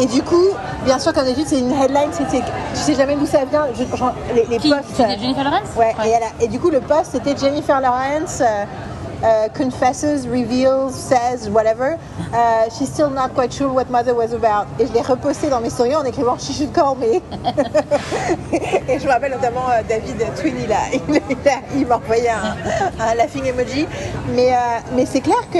Et 0.00 0.06
du 0.06 0.22
coup, 0.22 0.46
bien 0.86 0.98
sûr, 0.98 1.12
comme 1.12 1.24
d'habitude, 1.24 1.46
c'est 1.48 1.58
une 1.58 1.72
headline, 1.72 2.08
c'est, 2.12 2.28
c'est- 2.30 2.38
tu 2.72 2.76
sais 2.80 2.94
jamais 2.94 3.14
d'où 3.16 3.26
ça 3.26 3.44
vient. 3.44 3.66
Je- 3.74 3.96
genre, 3.96 4.12
les, 4.34 4.46
les 4.46 4.56
qui, 4.56 4.70
posts. 4.70 4.84
c'était 4.96 5.18
Jennifer 5.18 5.44
Lawrence? 5.44 5.68
Ouais, 5.76 5.94
Et, 6.06 6.08
elle 6.08 6.22
a- 6.22 6.44
et 6.44 6.48
du 6.48 6.58
coup, 6.58 6.70
le 6.70 6.80
post, 6.80 7.10
c'était 7.12 7.36
Jennifer 7.36 7.78
Lawrence. 7.80 8.42
Euh, 9.22 9.48
confesses, 9.56 10.26
reveals, 10.26 10.92
says, 10.94 11.48
whatever. 11.50 11.98
Uh, 12.32 12.70
she's 12.70 12.88
still 12.88 13.10
not 13.10 13.34
quite 13.34 13.52
sure 13.52 13.68
what 13.72 13.90
mother 13.90 14.14
was 14.14 14.32
about. 14.32 14.66
Et 14.78 14.86
je 14.86 14.92
l'ai 14.92 15.02
reposté 15.02 15.48
dans 15.50 15.60
mes 15.60 15.70
stories 15.70 15.96
en 15.96 16.04
écrivant 16.04 16.36
She 16.38 16.52
should 16.52 16.72
call 16.72 16.96
me. 16.96 17.20
et 18.88 18.98
je 18.98 19.06
me 19.06 19.10
rappelle 19.10 19.32
notamment 19.32 19.68
euh, 19.70 19.82
David 19.88 20.16
Twin, 20.36 20.54
il, 20.64 20.72
a, 20.72 20.76
il, 20.92 21.20
il 21.80 21.86
m'a 21.86 21.96
envoyé 21.96 22.30
un, 22.30 22.56
un 23.02 23.14
laughing 23.14 23.44
emoji. 23.46 23.86
Mais, 24.34 24.52
euh, 24.52 24.56
mais 24.94 25.06
c'est 25.06 25.20
clair 25.20 25.36
que 25.52 25.58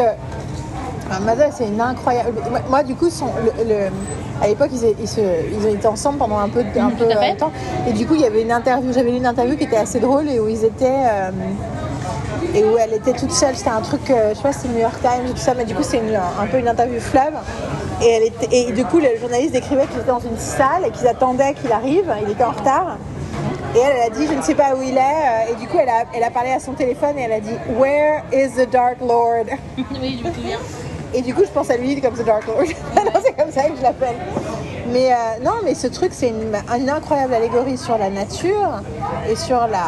Mother, 1.25 1.51
c'est 1.53 1.67
une 1.67 1.81
incroyable. 1.81 2.35
Moi, 2.69 2.83
du 2.85 2.95
coup, 2.95 3.11
son, 3.11 3.27
le, 3.59 3.65
le- 3.69 3.91
à 4.43 4.47
l'époque, 4.47 4.71
ils, 4.73 4.95
ils, 4.99 5.59
ils 5.59 5.67
ont 5.67 5.75
été 5.75 5.87
ensemble 5.87 6.19
pendant 6.19 6.39
un 6.39 6.49
peu, 6.49 6.61
un 6.61 6.91
peu 6.91 7.07
fait. 7.09 7.17
euh, 7.17 7.33
de 7.35 7.39
temps. 7.39 7.53
Et 7.87 7.93
du 7.93 8.07
coup, 8.07 8.15
il 8.15 8.21
y 8.23 8.25
avait 8.25 8.43
une 8.43 8.53
interview. 8.53 8.93
J'avais 8.93 9.11
lu 9.11 9.17
une 9.19 9.27
interview 9.27 9.57
qui 9.57 9.65
était 9.65 9.77
assez 9.77 9.99
drôle 10.01 10.29
et 10.31 10.39
où 10.41 10.49
ils 10.49 10.65
étaient. 10.65 10.87
euh, 11.13 11.31
et 12.55 12.65
où 12.65 12.77
elle 12.79 12.95
était 12.95 13.13
toute 13.13 13.33
seule. 13.33 13.55
C'était 13.57 13.71
un 13.71 13.81
truc, 13.81 14.11
euh, 14.11 14.31
je 14.31 14.37
sais 14.37 14.43
pas 14.43 14.53
si 14.53 14.61
c'est 14.61 14.69
New 14.69 14.79
York 14.81 15.01
Times 15.01 15.27
ou 15.29 15.33
tout 15.33 15.39
ça, 15.39 15.55
mais 15.55 15.65
du 15.65 15.75
coup, 15.75 15.83
c'est 15.83 15.99
un 16.01 16.47
peu 16.47 16.59
une 16.59 16.69
interview 16.69 17.01
fleuve. 17.01 17.35
Et, 18.03 18.09
elle 18.09 18.23
était, 18.25 18.49
et 18.69 18.73
du 18.73 18.85
coup, 18.85 18.99
le 18.99 19.19
journaliste 19.21 19.53
décrivait 19.53 19.87
qu'ils 19.87 19.99
étaient 19.99 20.07
dans 20.11 20.21
une 20.21 20.39
salle 20.39 20.87
et 20.87 20.91
qu'ils 20.91 21.07
attendaient 21.07 21.55
qu'il 21.55 21.71
arrive. 21.73 22.13
Il 22.25 22.31
était 22.31 22.45
en 22.45 22.53
retard. 22.53 22.97
Et 23.75 23.79
elle, 23.79 23.93
elle 23.97 24.13
a 24.13 24.15
dit, 24.15 24.27
je 24.27 24.33
ne 24.35 24.43
sais 24.43 24.55
pas 24.55 24.75
où 24.75 24.83
il 24.83 24.97
est. 24.97 25.01
euh, 25.01 25.53
Et 25.53 25.55
du 25.57 25.69
coup, 25.69 25.77
elle 25.81 25.89
a, 25.89 26.05
elle 26.15 26.25
a 26.25 26.31
parlé 26.31 26.51
à 26.51 26.59
son 26.61 26.73
téléphone 26.73 27.19
et 27.19 27.23
elle 27.23 27.33
a 27.33 27.41
dit, 27.41 27.55
Where 27.79 28.23
is 28.33 28.51
the 28.57 28.69
Dark 28.71 28.97
Lord? 29.01 29.47
Oui, 29.79 30.19
je 30.23 30.29
me 30.29 30.35
souviens. 30.35 30.59
Et 31.13 31.23
du 31.23 31.35
coup, 31.35 31.43
je 31.45 31.51
pense 31.51 31.71
à 31.71 31.77
lui 31.77 32.01
comme 32.01 32.15
The 32.15 32.25
Dark 32.25 32.47
Lord. 32.47 32.63
non, 32.97 33.21
c'est 33.23 33.33
comme 33.37 33.51
ça 33.53 33.63
que 33.65 33.77
je 33.77 33.83
l'appelle. 33.83 34.15
Mais 34.93 35.13
euh, 35.13 35.17
non, 35.45 35.53
mais 35.65 35.75
ce 35.75 35.87
truc, 35.89 36.13
c'est 36.15 36.29
une, 36.29 36.53
une 36.79 36.91
incroyable 36.91 37.35
allégorie 37.35 37.77
sur 37.77 37.99
la 37.99 38.11
nature 38.11 38.81
et 39.29 39.37
sur 39.37 39.67
la. 39.67 39.83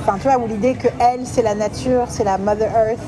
Enfin, 0.00 0.14
tu 0.20 0.28
vois, 0.28 0.38
où 0.38 0.46
l'idée 0.46 0.74
que 0.74 0.88
elle, 1.00 1.20
c'est 1.24 1.42
la 1.42 1.54
nature, 1.54 2.04
c'est 2.08 2.24
la 2.24 2.38
Mother 2.38 2.68
Earth, 2.74 2.98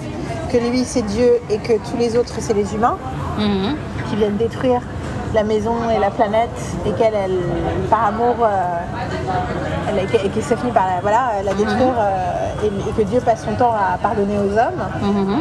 que 0.53 0.57
lui, 0.59 0.85
c'est 0.85 1.03
Dieu 1.03 1.41
et 1.49 1.59
que 1.59 1.73
tous 1.75 1.97
les 1.99 2.17
autres, 2.17 2.35
c'est 2.39 2.55
les 2.55 2.75
humains 2.75 2.97
Mhm. 3.39 3.77
qui 4.09 4.17
viennent 4.17 4.37
détruire 4.37 4.83
la 5.33 5.45
maison 5.45 5.75
et 5.97 6.01
la 6.01 6.11
planète 6.11 6.51
et 6.85 6.91
qu'elle, 6.93 7.15
elle, 7.15 7.39
par 7.89 8.07
amour, 8.07 8.35
euh, 8.43 8.49
elle, 9.89 9.99
et 10.05 10.29
qu'elle 10.29 10.43
s'est 10.43 10.57
fini 10.57 10.73
par 10.73 10.87
la, 10.87 11.01
voilà, 11.01 11.29
la 11.45 11.55
détruire 11.55 11.95
euh, 11.99 12.65
et, 12.65 12.67
et 12.91 12.93
que 12.93 13.03
Dieu 13.09 13.21
passe 13.21 13.45
son 13.45 13.55
temps 13.55 13.73
à 13.73 13.97
pardonner 13.99 14.37
aux 14.39 14.53
hommes. 14.59 14.83
Mhm. 15.01 15.39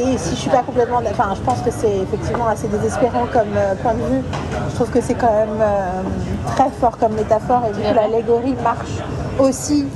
Et 0.00 0.16
si 0.16 0.30
je 0.34 0.40
suis 0.40 0.50
pas 0.50 0.62
complètement, 0.62 1.02
enfin, 1.10 1.34
je 1.34 1.40
pense 1.42 1.60
que 1.60 1.70
c'est 1.70 1.98
effectivement 1.98 2.46
assez 2.46 2.68
désespérant 2.68 3.26
comme 3.30 3.54
euh, 3.54 3.74
point 3.82 3.92
de 3.92 4.02
vue. 4.02 4.22
Je 4.70 4.74
trouve 4.74 4.88
que 4.88 5.00
c'est 5.02 5.14
quand 5.14 5.30
même 5.30 5.60
euh, 5.60 6.02
très 6.46 6.70
fort 6.80 6.96
comme 6.96 7.12
métaphore 7.12 7.64
et 7.68 7.74
du 7.74 7.82
coup 7.82 7.94
l'allégorie 7.94 8.54
marche 8.64 8.96
aussi 9.38 9.86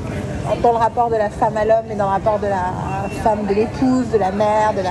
dans 0.63 0.73
le 0.73 0.77
rapport 0.77 1.09
de 1.09 1.17
la 1.17 1.31
femme 1.31 1.57
à 1.57 1.65
l'homme 1.65 1.91
et 1.91 1.95
dans 1.95 2.05
le 2.05 2.11
rapport 2.11 2.39
de 2.39 2.49
la 2.49 3.09
femme 3.23 3.47
de 3.47 3.55
l'épouse, 3.55 4.11
de 4.13 4.19
la 4.19 4.31
mère, 4.31 4.75
de 4.77 4.83
la, 4.83 4.91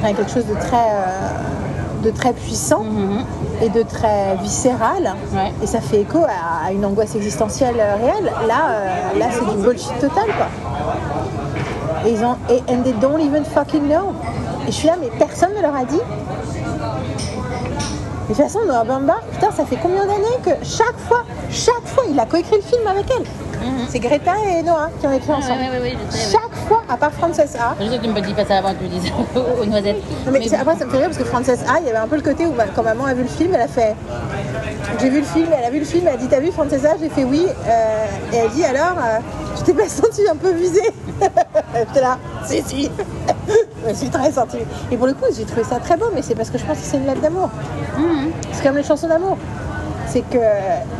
enfin, 0.00 0.12
quelque 0.12 0.32
chose 0.32 0.46
de 0.46 0.54
très, 0.54 0.76
euh, 0.76 2.02
de 2.02 2.10
très 2.10 2.32
puissant 2.32 2.84
et 3.62 3.68
de 3.68 3.82
très 3.84 4.34
viscéral. 4.42 5.14
Ouais. 5.32 5.52
Et 5.62 5.68
ça 5.68 5.80
fait 5.80 6.00
écho 6.00 6.18
à, 6.24 6.66
à 6.66 6.72
une 6.72 6.84
angoisse 6.84 7.14
existentielle 7.14 7.76
réelle. 7.76 8.32
Là, 8.48 9.16
là 9.16 9.26
c'est 9.30 9.56
du 9.56 9.62
bullshit 9.62 9.96
total, 10.00 10.24
quoi. 10.36 10.48
Et 12.06 12.10
ils 12.12 12.24
ont, 12.24 12.36
et 12.50 12.62
and 12.72 12.82
they 12.82 12.92
don't 13.00 13.20
even 13.20 13.44
fucking 13.44 13.88
know. 13.88 14.12
Et 14.66 14.72
je 14.72 14.76
suis 14.76 14.86
là, 14.88 14.94
mais 15.00 15.10
personne 15.18 15.54
ne 15.56 15.62
leur 15.62 15.74
a 15.74 15.84
dit. 15.84 15.96
Et 18.26 18.32
de 18.32 18.34
toute 18.34 18.36
façon, 18.36 18.60
Noah 18.66 18.84
Baumbach, 18.84 19.20
putain, 19.32 19.50
ça 19.50 19.64
fait 19.66 19.76
combien 19.82 20.06
d'années 20.06 20.38
que 20.42 20.50
chaque 20.64 20.98
fois, 21.08 21.24
chaque 21.50 21.84
fois, 21.86 22.04
il 22.10 22.18
a 22.18 22.24
coécrit 22.24 22.56
le 22.56 22.62
film 22.62 22.86
avec 22.86 23.06
elle. 23.10 23.26
C'est 23.88 23.98
Greta 23.98 24.32
et 24.46 24.62
Noah 24.62 24.90
qui 25.00 25.06
ont 25.06 25.12
écrit 25.12 25.32
ensemble. 25.32 25.60
sais. 26.10 26.32
Chaque 26.32 26.54
fois, 26.68 26.82
à 26.88 26.96
part 26.96 27.12
Frances 27.12 27.38
A. 27.38 27.74
Je 27.80 27.88
sais 27.88 27.98
que 27.98 28.02
tu 28.02 28.08
me 28.10 28.20
dis 28.20 28.34
pas 28.34 28.44
ça 28.44 28.56
avant 28.58 28.74
que 28.74 28.78
tu 28.80 28.88
dises 28.88 29.10
aux, 29.60 29.64
noisettes. 29.64 29.96
Non, 30.26 30.32
mais 30.32 30.46
c'est- 30.46 30.56
après, 30.56 30.76
ça 30.76 30.84
me 30.84 30.90
fait 30.90 30.98
rire 30.98 31.06
parce 31.06 31.18
que 31.18 31.24
Frances 31.24 31.48
A, 31.48 31.80
il 31.80 31.86
y 31.86 31.88
avait 31.88 31.98
un 31.98 32.06
peu 32.08 32.16
le 32.16 32.22
côté 32.22 32.44
où 32.46 32.52
bah, 32.52 32.64
quand 32.74 32.82
maman 32.82 33.04
a 33.06 33.14
vu 33.14 33.22
le 33.22 33.28
film, 33.28 33.52
elle 33.54 33.62
a 33.62 33.68
fait. 33.68 33.94
J'ai 35.00 35.10
vu 35.10 35.20
le 35.20 35.26
film, 35.26 35.48
elle 35.56 35.64
a 35.64 35.70
vu 35.70 35.80
le 35.80 35.84
film, 35.84 36.06
elle 36.06 36.14
a 36.14 36.16
dit 36.16 36.28
T'as 36.28 36.40
vu 36.40 36.50
Frances 36.52 36.72
A 36.72 36.96
J'ai 37.00 37.08
fait 37.08 37.24
oui. 37.24 37.46
Euh, 37.66 38.06
et 38.32 38.36
elle 38.36 38.50
dit 38.50 38.64
Alors, 38.64 38.96
euh, 38.98 39.18
tu 39.56 39.64
t'es 39.64 39.72
pas 39.72 39.88
sentie 39.88 40.26
un 40.30 40.36
peu 40.36 40.52
visée 40.52 40.92
J'étais 41.74 42.00
là, 42.00 42.18
si, 42.44 42.62
si. 42.62 42.90
je 43.84 43.88
me 43.88 43.94
suis 43.94 44.08
très 44.08 44.30
sentie. 44.30 44.58
Et 44.90 44.96
pour 44.96 45.06
le 45.06 45.14
coup, 45.14 45.26
j'ai 45.36 45.44
trouvé 45.44 45.64
ça 45.64 45.78
très 45.78 45.96
beau, 45.96 46.06
mais 46.14 46.22
c'est 46.22 46.34
parce 46.34 46.50
que 46.50 46.58
je 46.58 46.64
pense 46.64 46.78
que 46.78 46.84
c'est 46.84 46.96
une 46.96 47.06
lettre 47.06 47.20
d'amour. 47.20 47.50
C'est 48.52 48.62
comme 48.62 48.76
les 48.76 48.82
chansons 48.82 49.08
d'amour. 49.08 49.36
C'est 50.06 50.22
que 50.22 50.38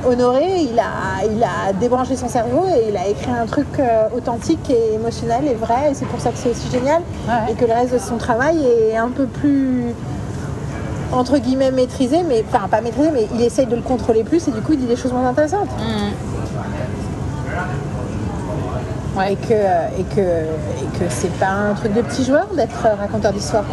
Honoré, 0.05 0.62
il 0.62 0.78
a, 0.78 1.24
il 1.30 1.42
a 1.42 1.72
débranché 1.72 2.16
son 2.16 2.28
cerveau 2.28 2.66
et 2.66 2.88
il 2.88 2.97
a 2.97 3.07
écrit 3.07 3.30
un 3.30 3.47
truc 3.47 3.68
euh, 3.78 4.09
authentique 4.16 4.68
et 4.70 4.95
émotionnel 4.95 5.47
et 5.47 5.55
vrai. 5.55 5.90
Et 5.92 5.95
c'est 5.95 6.07
pour 6.07 6.20
ça 6.20 6.30
que 6.30 6.38
c'est 6.38 6.51
aussi 6.51 6.68
génial. 6.70 7.03
Ouais. 7.28 7.53
Et 7.53 7.55
que 7.55 7.64
le 7.64 7.72
reste 7.72 7.92
de 7.92 7.99
son 7.99 8.16
travail 8.16 8.66
est 8.66 8.97
un 8.97 9.11
peu 9.11 9.26
plus 9.26 9.95
entre 11.14 11.38
guillemets 11.38 11.70
maîtrisé, 11.70 12.22
mais 12.26 12.44
enfin 12.48 12.68
pas 12.68 12.80
maîtrisé, 12.80 13.10
mais 13.12 13.26
il 13.34 13.40
essaye 13.42 13.66
de 13.66 13.76
le 13.76 13.82
contrôler 13.82 14.24
plus 14.24 14.46
et 14.48 14.50
du 14.50 14.60
coup 14.60 14.72
il 14.72 14.80
dit 14.80 14.86
des 14.86 14.96
choses 14.96 15.12
moins 15.12 15.28
intéressantes. 15.28 15.68
Et 19.28 19.36
que 19.36 19.54
et 19.54 20.04
que 20.14 20.20
et 20.20 20.98
que 20.98 21.04
c'est 21.08 21.32
pas 21.38 21.50
un 21.50 21.74
truc 21.74 21.94
de 21.94 22.02
petit 22.02 22.24
joueur 22.24 22.46
d'être 22.56 22.86
raconteur 22.98 23.32
d'histoire. 23.32 23.64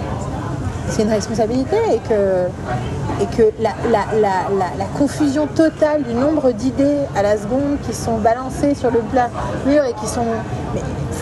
C'est 0.88 1.04
une 1.04 1.10
responsabilité 1.10 1.78
et 1.94 2.00
que 2.08 2.48
et 3.22 3.26
que 3.36 3.44
la, 3.60 3.72
la, 3.90 4.20
la, 4.20 4.66
la, 4.78 4.86
confusion 4.98 5.48
totale 5.48 6.04
du 6.04 6.14
nombre 6.14 6.52
d'idées 6.52 6.98
à 7.16 7.22
la 7.22 7.38
seconde 7.38 7.78
qui 7.84 7.94
sont 7.94 8.18
balancées 8.18 8.74
sur 8.74 8.90
le 8.90 9.00
plat 9.00 9.30
mur 9.66 9.84
et 9.84 9.94
qui 9.94 10.08
sont 10.08 10.26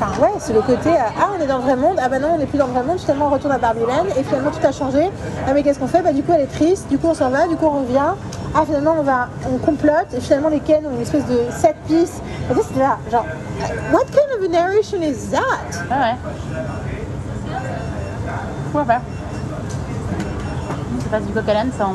enfin 0.02 0.22
ouais 0.22 0.32
c'est 0.40 0.54
le 0.54 0.62
côté 0.62 0.90
euh, 0.90 1.20
ah 1.20 1.30
on 1.38 1.42
est 1.42 1.48
dans 1.48 1.58
le 1.58 1.64
vrai 1.64 1.76
monde 1.76 1.98
ah 2.02 2.08
bah 2.08 2.20
non 2.20 2.30
on 2.36 2.38
n'est 2.38 2.46
plus 2.46 2.58
dans 2.58 2.68
le 2.68 2.72
vrai 2.72 2.84
monde 2.84 3.00
finalement 3.00 3.28
on 3.28 3.32
retourne 3.32 3.52
à 3.52 3.58
Barbie-Land 3.58 4.06
et 4.18 4.24
finalement 4.24 4.52
tout 4.52 4.66
a 4.66 4.72
changé. 4.72 5.10
Ah 5.46 5.54
mais 5.54 5.62
qu'est-ce 5.64 5.80
qu'on 5.80 5.88
fait? 5.88 6.02
Bah 6.02 6.14
du 6.14 6.24
coup 6.24 6.32
elle 6.34 6.42
est 6.42 6.48
triste 6.48 6.88
du 6.90 6.98
coup 6.98 7.08
on 7.08 7.14
s'en 7.14 7.30
va 7.30 7.48
du 7.48 7.58
coup 7.58 7.66
on 7.66 7.82
revient. 7.82 8.14
Ah 8.56 8.64
finalement 8.66 8.96
on 8.98 9.04
va 9.04 9.28
on 9.54 9.58
complote 9.58 10.08
et 10.16 10.22
finalement 10.22 10.50
les 10.50 10.62
Ken 10.62 10.86
ont 10.86 10.96
une 10.96 11.02
espèce 11.02 11.26
de 11.26 11.40
set 11.52 11.76
piece. 11.88 12.22
Et 12.50 12.56
sais, 12.56 12.62
c'était 12.68 12.80
là 12.80 12.98
genre 13.12 13.26
what 13.92 14.06
kind 14.06 14.30
of 14.38 14.44
a 14.46 14.48
narration 14.48 15.02
is 15.02 15.32
that? 15.32 15.40
Ouais, 15.90 15.98
ouais. 15.98 16.16
Pourquoi 18.72 18.86
pas? 18.86 19.02
C'est 21.02 21.12
pas 21.12 21.20
du 21.20 21.34
coq 21.34 21.50
à 21.50 21.78
ça. 21.78 21.86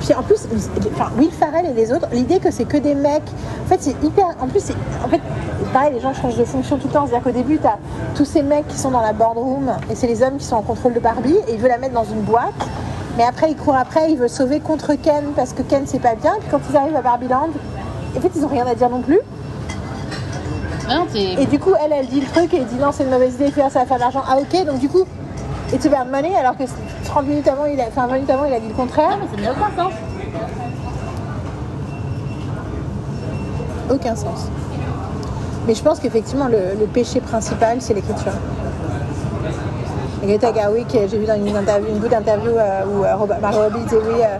Puis 0.00 0.14
en 0.14 0.22
plus, 0.22 0.46
enfin, 0.94 1.10
Will 1.16 1.30
Farrell 1.30 1.66
et 1.66 1.74
les 1.74 1.92
autres, 1.92 2.06
l'idée 2.12 2.38
que 2.38 2.50
c'est 2.50 2.64
que 2.64 2.76
des 2.76 2.94
mecs, 2.94 3.22
en 3.64 3.68
fait, 3.68 3.78
c'est 3.80 3.96
hyper. 4.02 4.26
En 4.40 4.46
plus, 4.46 4.60
c'est. 4.60 4.74
En 5.04 5.08
fait, 5.08 5.20
pareil, 5.72 5.92
les 5.94 6.00
gens 6.00 6.12
changent 6.12 6.36
de 6.36 6.44
fonction 6.44 6.76
tout 6.76 6.88
le 6.88 6.92
temps. 6.92 7.06
C'est-à-dire 7.06 7.24
qu'au 7.24 7.36
début, 7.36 7.58
t'as 7.58 7.76
tous 8.14 8.24
ces 8.24 8.42
mecs 8.42 8.66
qui 8.68 8.78
sont 8.78 8.90
dans 8.90 9.00
la 9.00 9.12
boardroom 9.12 9.70
et 9.90 9.94
c'est 9.94 10.06
les 10.06 10.22
hommes 10.22 10.36
qui 10.36 10.44
sont 10.44 10.56
en 10.56 10.62
contrôle 10.62 10.94
de 10.94 11.00
Barbie 11.00 11.36
et 11.48 11.54
il 11.54 11.58
veut 11.58 11.68
la 11.68 11.78
mettre 11.78 11.94
dans 11.94 12.04
une 12.04 12.22
boîte. 12.22 12.52
Mais 13.16 13.24
après, 13.24 13.50
il 13.50 13.56
court 13.56 13.76
après, 13.76 14.10
il 14.10 14.18
veut 14.18 14.28
sauver 14.28 14.60
contre 14.60 14.94
Ken 14.94 15.24
parce 15.36 15.52
que 15.52 15.62
Ken, 15.62 15.84
c'est 15.86 16.00
pas 16.00 16.14
bien. 16.14 16.32
Puis 16.40 16.48
quand 16.50 16.60
ils 16.70 16.76
arrivent 16.76 16.96
à 16.96 17.02
Barbieland, 17.02 17.50
en 18.16 18.20
fait, 18.20 18.30
ils 18.34 18.44
ont 18.44 18.48
rien 18.48 18.66
à 18.66 18.74
dire 18.74 18.90
non 18.90 19.02
plus. 19.02 19.20
Non. 20.88 21.06
Et 21.14 21.46
du 21.46 21.58
coup, 21.58 21.72
elle, 21.82 21.92
elle 21.92 22.06
dit 22.06 22.20
le 22.20 22.26
truc 22.26 22.52
et 22.54 22.58
elle 22.58 22.66
dit 22.66 22.76
non, 22.76 22.90
c'est 22.92 23.04
une 23.04 23.10
mauvaise 23.10 23.34
idée, 23.34 23.50
faire 23.50 23.70
ça 23.70 23.80
va 23.80 23.86
faire 23.86 23.96
de 23.96 24.02
l'argent. 24.02 24.22
Ah, 24.28 24.38
ok, 24.38 24.66
donc 24.66 24.78
du 24.78 24.88
coup, 24.88 25.04
it's 25.72 25.86
about 25.86 26.10
money 26.10 26.34
alors 26.36 26.56
que 26.56 26.64
30 27.04 27.26
minutes 27.26 27.48
avant, 27.48 27.66
il 27.66 27.80
a, 27.80 27.84
enfin 27.88 28.06
20 28.06 28.14
minutes 28.14 28.30
avant, 28.30 28.44
il 28.44 28.54
a 28.54 28.60
dit 28.60 28.68
le 28.68 28.74
contraire. 28.74 29.10
Ah, 29.12 29.16
mais 29.20 29.36
ça 29.36 29.42
n'a 29.42 29.52
aucun 29.52 29.82
sens. 29.82 29.92
Aucun 33.90 34.14
sens. 34.16 34.48
Mais 35.66 35.74
je 35.74 35.82
pense 35.82 36.00
qu'effectivement, 36.00 36.46
le, 36.48 36.78
le 36.78 36.86
péché 36.86 37.20
principal, 37.20 37.78
c'est 37.80 37.94
l'écriture. 37.94 38.32
Et 40.22 40.26
Greta 40.26 40.52
Garwick, 40.52 40.86
j'ai 40.92 41.18
vu 41.18 41.24
dans 41.26 41.34
une, 41.34 41.56
interview, 41.56 41.88
une 41.88 41.98
bout 41.98 42.08
d'interview 42.08 42.52
euh, 42.56 42.82
où 42.86 43.04
euh, 43.04 43.16
Robert- 43.16 43.40
Margot 43.40 43.62
Robbie 43.62 43.80
disait 43.80 43.96
oui, 43.96 44.20
euh, 44.22 44.36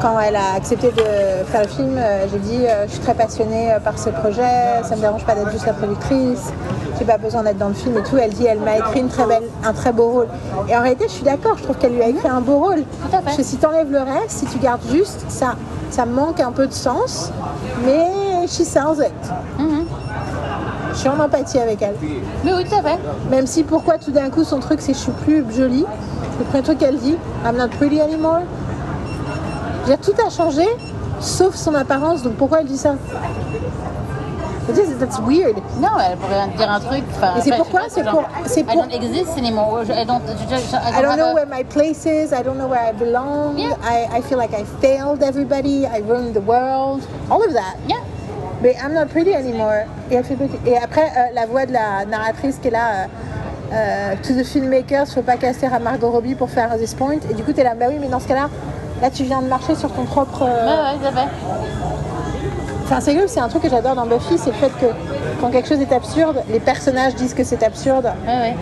quand 0.00 0.18
elle 0.20 0.36
a 0.36 0.54
accepté 0.56 0.88
de 0.92 1.44
faire 1.46 1.62
le 1.62 1.68
film, 1.68 1.98
j'ai 2.32 2.38
dit 2.38 2.60
je 2.86 2.90
suis 2.92 3.00
très 3.00 3.14
passionnée 3.14 3.74
par 3.84 3.98
ce 3.98 4.08
projet, 4.10 4.82
ça 4.82 4.96
me 4.96 5.00
dérange 5.00 5.24
pas 5.24 5.34
d'être 5.34 5.50
juste 5.50 5.66
la 5.66 5.72
productrice, 5.74 6.52
j'ai 6.98 7.04
pas 7.04 7.18
besoin 7.18 7.42
d'être 7.42 7.58
dans 7.58 7.68
le 7.68 7.74
film 7.74 7.96
et 7.98 8.02
tout. 8.02 8.16
Elle 8.16 8.32
dit 8.32 8.46
elle 8.46 8.60
m'a 8.60 8.78
écrit 8.78 9.00
une 9.00 9.08
très 9.08 9.26
belle, 9.26 9.44
un 9.64 9.72
très 9.72 9.92
beau 9.92 10.08
rôle. 10.10 10.28
Et 10.68 10.76
en 10.76 10.82
réalité, 10.82 11.04
je 11.08 11.12
suis 11.12 11.24
d'accord, 11.24 11.56
je 11.56 11.62
trouve 11.62 11.76
qu'elle 11.76 11.94
lui 11.94 12.02
a 12.02 12.08
écrit 12.08 12.28
un 12.28 12.40
beau 12.40 12.58
rôle. 12.58 12.82
Tout 12.82 13.08
à 13.12 13.18
fait. 13.18 13.24
Parce 13.24 13.36
que 13.36 13.42
si 13.42 13.56
tu 13.56 13.66
enlèves 13.66 13.90
le 13.90 14.00
reste, 14.00 14.30
si 14.30 14.46
tu 14.46 14.58
gardes 14.58 14.82
juste, 14.90 15.24
ça, 15.28 15.54
ça 15.90 16.06
manque 16.06 16.40
un 16.40 16.52
peu 16.52 16.66
de 16.66 16.72
sens, 16.72 17.30
mais 17.84 18.46
she 18.46 18.64
sells 18.64 19.00
it. 19.00 19.12
Je 20.92 20.98
suis 21.02 21.08
en 21.10 21.20
empathie 21.20 21.58
avec 21.58 21.82
elle. 21.82 21.94
Mais 22.42 22.54
oui, 22.54 22.64
tout 22.64 22.74
à 22.74 22.82
fait. 22.82 22.98
Même 23.30 23.46
si 23.46 23.64
pourquoi 23.64 23.98
tout 23.98 24.12
d'un 24.12 24.30
coup 24.30 24.44
son 24.44 24.60
truc 24.60 24.80
c'est 24.80 24.94
je 24.94 24.98
suis 24.98 25.12
plus 25.12 25.44
jolie. 25.54 25.84
Le 26.38 26.44
premier 26.46 26.62
truc 26.62 26.78
qu'elle 26.78 26.96
dit, 26.96 27.16
I'm 27.44 27.56
not 27.56 27.68
pretty 27.78 28.00
anymore. 28.00 28.40
Je 29.84 29.90
veux 29.90 29.96
dire, 29.96 30.00
tout 30.00 30.26
a 30.26 30.30
changé, 30.30 30.66
sauf 31.20 31.54
son 31.54 31.74
apparence. 31.74 32.22
Donc 32.22 32.34
pourquoi 32.34 32.60
elle 32.60 32.66
dit 32.66 32.78
ça? 32.78 32.94
Dire, 34.72 34.84
That's 34.98 35.18
weird. 35.20 35.56
Non, 35.80 35.90
elle 36.04 36.16
pourrait 36.16 36.48
dire 36.56 36.70
un 36.70 36.80
truc. 36.80 37.04
Et 37.36 37.40
c'est 37.40 37.56
pourquoi 37.56 37.82
C'est 37.88 38.02
pour- 38.04 38.24
c'est 38.46 38.60
I 38.60 38.64
pour- 38.64 38.82
don't 38.82 38.90
exist 38.92 39.38
anymore. 39.38 39.80
Je- 39.84 39.92
I 39.92 40.04
don't, 40.04 40.20
je- 40.26 40.56
je- 40.56 40.76
I 40.76 41.02
don't 41.02 41.16
know 41.16 41.26
a- 41.30 41.34
where 41.34 41.46
my 41.46 41.62
place 41.64 42.04
is. 42.04 42.32
I 42.32 42.42
don't 42.42 42.56
know 42.56 42.66
where 42.68 42.80
I 42.90 42.92
belong. 42.92 43.56
Yeah. 43.58 43.76
I, 43.84 44.18
I 44.18 44.22
feel 44.22 44.38
like 44.38 44.52
I 44.52 44.64
failed 44.80 45.22
everybody. 45.22 45.84
I 45.86 46.00
ruined 46.00 46.34
the 46.34 46.40
world. 46.44 47.02
All 47.30 47.42
of 47.42 47.52
that. 47.52 47.76
Yeah. 47.88 47.96
Mais 48.62 48.74
I'm 48.82 48.92
not 48.94 49.06
pretty 49.08 49.34
anymore. 49.34 49.84
Et, 50.10 50.14
elle 50.16 50.24
fait 50.24 50.34
petit- 50.34 50.58
et 50.66 50.76
après, 50.78 51.02
euh, 51.16 51.34
la 51.34 51.46
voix 51.46 51.66
de 51.66 51.72
la 51.72 52.04
narratrice 52.10 52.56
qui 52.60 52.68
est 52.68 52.70
là, 52.72 52.78
euh, 52.92 53.06
euh, 53.72 54.14
to 54.22 54.32
the 54.34 54.44
filmmakers, 54.44 55.06
faut 55.08 55.22
pas 55.22 55.36
casser 55.36 55.66
à 55.66 55.78
Margot 55.78 56.10
Robbie 56.10 56.34
pour 56.34 56.50
faire 56.50 56.76
This 56.78 56.94
Point. 56.94 57.18
Et 57.30 57.34
du 57.34 57.44
coup, 57.44 57.52
t'es 57.52 57.62
là, 57.64 57.74
bah 57.78 57.86
oui, 57.88 57.98
mais 58.00 58.08
dans 58.08 58.18
ce 58.20 58.26
cas-là, 58.26 58.48
là, 59.02 59.10
tu 59.10 59.24
viens 59.24 59.42
de 59.42 59.48
marcher 59.48 59.74
sur 59.76 59.92
ton 59.92 60.04
propre. 60.04 60.42
euh, 60.42 60.66
Ouais, 60.66 61.04
ouais. 61.04 61.28
Enfin, 62.88 63.00
c'est 63.00 63.16
c'est 63.26 63.40
un 63.40 63.48
truc 63.48 63.62
que 63.62 63.68
j'adore 63.68 63.96
dans 63.96 64.06
Buffy, 64.06 64.38
c'est 64.38 64.50
le 64.50 64.56
fait 64.56 64.70
que 64.80 64.86
quand 65.40 65.50
quelque 65.50 65.68
chose 65.68 65.80
est 65.80 65.92
absurde, 65.92 66.42
les 66.48 66.60
personnages 66.60 67.16
disent 67.16 67.34
que 67.34 67.42
c'est 67.42 67.64
absurde. 67.64 68.12
Ouais, 68.26 68.32
ouais. 68.38 68.56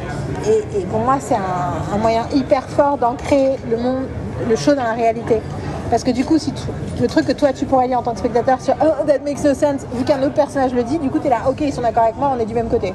Et, 0.46 0.80
et 0.80 0.84
pour 0.86 1.00
moi, 1.00 1.16
c'est 1.20 1.34
un, 1.34 1.94
un 1.94 1.98
moyen 1.98 2.22
hyper 2.34 2.62
fort 2.64 2.96
d'ancrer 2.96 3.56
le 3.70 3.76
monde, 3.76 4.04
le 4.48 4.56
show 4.56 4.74
dans 4.74 4.82
la 4.82 4.92
réalité. 4.94 5.42
Parce 5.90 6.02
que 6.02 6.10
du 6.10 6.24
coup, 6.24 6.38
si 6.38 6.52
tu- 6.52 6.62
le 7.02 7.06
truc 7.06 7.26
que 7.26 7.32
toi 7.32 7.52
tu 7.52 7.66
pourrais 7.66 7.86
lire 7.86 7.98
en 7.98 8.02
tant 8.02 8.12
que 8.12 8.18
spectateur 8.20 8.60
sur 8.62 8.74
Oh, 8.80 9.04
that 9.06 9.18
makes 9.26 9.44
no 9.44 9.52
sense, 9.52 9.82
vu 9.92 10.04
qu'un 10.04 10.22
autre 10.22 10.32
personnage 10.34 10.72
le 10.72 10.82
dit, 10.84 10.98
du 10.98 11.10
coup, 11.10 11.18
tu 11.18 11.26
es 11.26 11.30
là, 11.30 11.42
ok, 11.46 11.60
ils 11.60 11.72
sont 11.72 11.82
d'accord 11.82 12.04
avec 12.04 12.16
moi, 12.16 12.32
on 12.34 12.40
est 12.40 12.46
du 12.46 12.54
même 12.54 12.68
côté. 12.68 12.94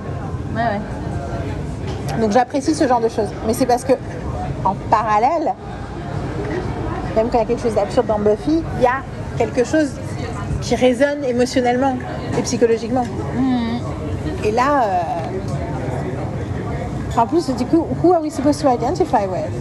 Ouais, 0.56 0.62
ouais. 0.64 2.20
Donc 2.20 2.32
j'apprécie 2.32 2.74
ce 2.74 2.88
genre 2.88 3.02
de 3.02 3.08
choses. 3.08 3.30
Mais 3.46 3.54
c'est 3.54 3.68
parce 3.68 3.84
que, 3.84 3.94
en 4.66 4.74
parallèle, 4.90 5.54
même 7.16 7.28
quand 7.32 7.38
il 7.38 7.42
y 7.42 7.44
a 7.44 7.46
quelque 7.46 7.62
chose 7.62 7.76
d'absurde 7.76 8.08
dans 8.08 8.18
Buffy, 8.20 8.64
il 8.78 8.84
y 8.84 8.88
a 8.88 9.04
quelque 9.38 9.64
chose 9.64 9.92
qui 10.62 10.76
résonne 10.76 11.24
émotionnellement 11.24 11.98
et 12.38 12.42
psychologiquement. 12.42 13.06
Et 14.44 14.52
là, 14.52 14.84
euh, 14.84 15.02
en 17.18 17.28
plus, 17.28 17.50
du 17.50 17.66
coup, 17.66 17.86
who 18.02 18.14
are 18.14 18.22
we 18.22 18.32
supposed 18.32 18.62
to 18.62 18.70
identify 18.70 19.26
with? 19.28 19.52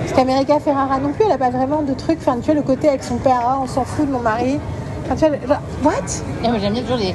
Parce 0.00 0.12
qu'America 0.12 0.60
Ferrara 0.60 0.98
non 0.98 1.12
plus, 1.12 1.24
elle 1.24 1.30
n'a 1.30 1.38
pas 1.38 1.50
vraiment 1.50 1.82
de 1.82 1.94
truc. 1.94 2.18
Enfin, 2.20 2.36
tu 2.36 2.46
vois, 2.46 2.54
le 2.54 2.62
côté 2.62 2.88
avec 2.88 3.02
son 3.02 3.16
père, 3.16 3.40
ah, 3.44 3.58
on 3.62 3.66
s'en 3.66 3.84
fout 3.84 4.06
de 4.06 4.12
mon 4.12 4.20
mari. 4.20 4.60
Enfin, 5.04 5.16
tu 5.16 5.26
vois, 5.26 5.36
genre, 5.48 5.62
what? 5.82 6.48
Moi, 6.48 6.58
J'aime 6.60 6.72
bien 6.74 6.82
toujours 6.82 6.98
les, 6.98 7.14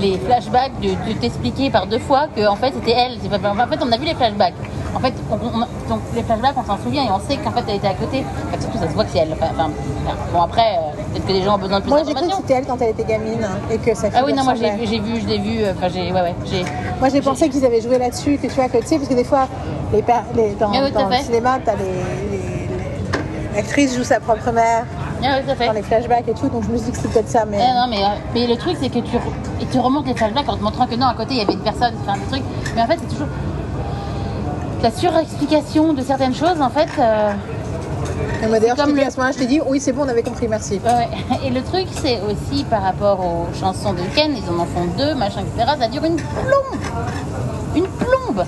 les 0.00 0.18
flashbacks 0.18 0.78
de, 0.80 0.90
de 0.90 1.18
t'expliquer 1.18 1.70
par 1.70 1.86
deux 1.86 1.98
fois 1.98 2.26
que 2.34 2.46
en 2.46 2.56
fait 2.56 2.72
c'était 2.74 2.92
elle. 2.92 3.18
C'est 3.22 3.28
pas- 3.28 3.50
En 3.50 3.54
fait, 3.66 3.78
on 3.82 3.90
a 3.92 3.96
vu 3.96 4.04
les 4.04 4.14
flashbacks. 4.14 4.54
En 4.94 5.00
fait, 5.00 5.12
on, 5.30 5.34
on- 5.34 5.88
donc 5.90 6.00
les 6.14 6.22
flashbacks, 6.22 6.54
on 6.56 6.64
s'en 6.64 6.78
souvient 6.82 7.04
et 7.04 7.10
on 7.10 7.20
sait 7.28 7.36
qu'en 7.38 7.50
fait 7.50 7.62
elle 7.68 7.76
était 7.76 7.88
à 7.88 7.94
côté. 7.94 8.24
Enfin, 8.48 8.60
surtout, 8.60 8.78
ça 8.78 8.88
se 8.88 8.94
voit 8.94 9.04
que 9.04 9.10
c'est 9.12 9.18
elle. 9.18 9.32
Enfin, 9.32 9.46
enfin, 9.52 9.70
enfin, 10.06 10.16
bon, 10.32 10.42
après, 10.42 10.62
euh, 10.76 11.02
peut-être 11.12 11.26
que 11.26 11.32
les 11.32 11.42
gens 11.42 11.56
ont 11.56 11.58
besoin 11.58 11.78
de 11.78 11.82
plus 11.84 11.90
Moi, 11.90 12.02
j'ai 12.06 12.14
cru 12.14 12.26
que 12.28 12.34
c'était 12.34 12.54
elle 12.54 12.66
quand 12.66 12.80
elle 12.80 12.90
était 12.90 13.04
gamine 13.04 13.46
et 13.70 13.78
que 13.78 13.94
fille 13.94 14.10
Ah 14.14 14.22
oui, 14.24 14.32
non, 14.34 14.44
moi 14.44 14.54
j'ai 14.54 14.70
vu, 15.00 15.20
je 15.20 15.26
l'ai 15.26 15.38
vu. 15.38 15.62
euh, 15.62 15.72
Enfin, 15.76 15.88
j'ai, 15.92 16.12
ouais, 16.12 16.20
ouais, 16.22 16.34
j'ai. 16.46 16.64
Moi, 17.00 17.08
j'ai 17.12 17.20
pensé 17.20 17.48
qu'ils 17.48 17.64
avaient 17.64 17.80
joué 17.80 17.98
là-dessus, 17.98 18.38
que 18.38 18.46
tu 18.46 18.54
vois, 18.54 18.68
que 18.68 18.78
tu 18.78 18.86
sais, 18.86 18.96
parce 18.96 19.08
que 19.08 19.14
des 19.14 19.24
fois, 19.24 19.46
les, 19.92 20.02
les- 20.36 20.54
dans, 20.54 20.70
Ah 20.72 20.80
oui, 20.84 20.90
dans 20.92 21.08
le 21.08 21.16
cinéma, 21.16 21.58
t'as 21.64 21.72
les, 21.74 23.56
l'actrice 23.56 23.96
joue 23.96 24.04
sa 24.04 24.20
propre 24.20 24.50
mère 24.52 24.84
Ah 25.22 25.36
oui, 25.38 25.44
tout 25.44 25.50
à 25.50 25.54
fait. 25.54 25.66
dans 25.66 25.72
les 25.72 25.82
flashbacks 25.82 26.28
et 26.28 26.34
tout, 26.34 26.48
donc 26.48 26.64
je 26.64 26.68
me 26.70 26.76
suis 26.76 26.86
dit 26.86 26.92
que 26.92 26.96
c'était 26.98 27.08
peut-être 27.14 27.28
ça, 27.28 27.44
mais 27.44 27.58
non, 27.58 27.86
mais, 27.90 28.02
euh, 28.04 28.08
mais 28.34 28.46
le 28.46 28.56
truc, 28.56 28.76
c'est 28.80 28.88
que 28.88 28.98
tu, 29.00 29.16
et 29.60 29.66
tu 29.66 29.78
remontes 29.78 30.06
les 30.06 30.14
flashbacks 30.14 30.48
en 30.48 30.56
te 30.56 30.62
montrant 30.62 30.86
que 30.86 30.94
non, 30.94 31.06
à 31.06 31.14
côté, 31.14 31.34
il 31.34 31.36
y 31.38 31.40
avait 31.40 31.52
une 31.54 31.60
personne, 31.60 31.92
enfin, 32.02 32.18
des 32.18 32.26
trucs. 32.30 32.42
Mais 32.74 32.82
en 32.82 32.86
fait, 32.86 32.98
c'est 33.00 33.08
toujours 33.14 33.28
la 34.82 34.90
surexplication 34.90 35.92
de 35.92 36.02
certaines 36.02 36.34
choses, 36.34 36.60
en 36.60 36.70
fait. 36.70 36.88
euh, 36.98 37.32
d'ailleurs, 38.60 38.76
je 38.78 38.84
dit 38.84 38.92
le- 38.92 39.06
à 39.06 39.10
ce 39.10 39.16
moment-là, 39.16 39.32
je 39.32 39.38
t'ai 39.38 39.46
dit, 39.46 39.60
oui, 39.66 39.80
c'est 39.80 39.92
bon, 39.92 40.02
on 40.04 40.08
avait 40.08 40.22
compris, 40.22 40.46
merci. 40.48 40.80
ouais. 40.84 41.08
Et 41.44 41.50
le 41.50 41.62
truc, 41.62 41.86
c'est 42.00 42.20
aussi 42.22 42.64
par 42.64 42.82
rapport 42.82 43.18
aux 43.20 43.46
chansons 43.58 43.92
de 43.92 44.00
Ken, 44.14 44.32
ils 44.36 44.48
en 44.50 44.58
en 44.60 44.66
font 44.66 44.86
deux, 44.96 45.14
machin, 45.14 45.40
etc. 45.40 45.72
Ça 45.80 45.88
dure 45.88 46.04
une 46.04 46.16
plombe 46.16 46.80
Une 47.74 47.86
plombe 47.88 48.44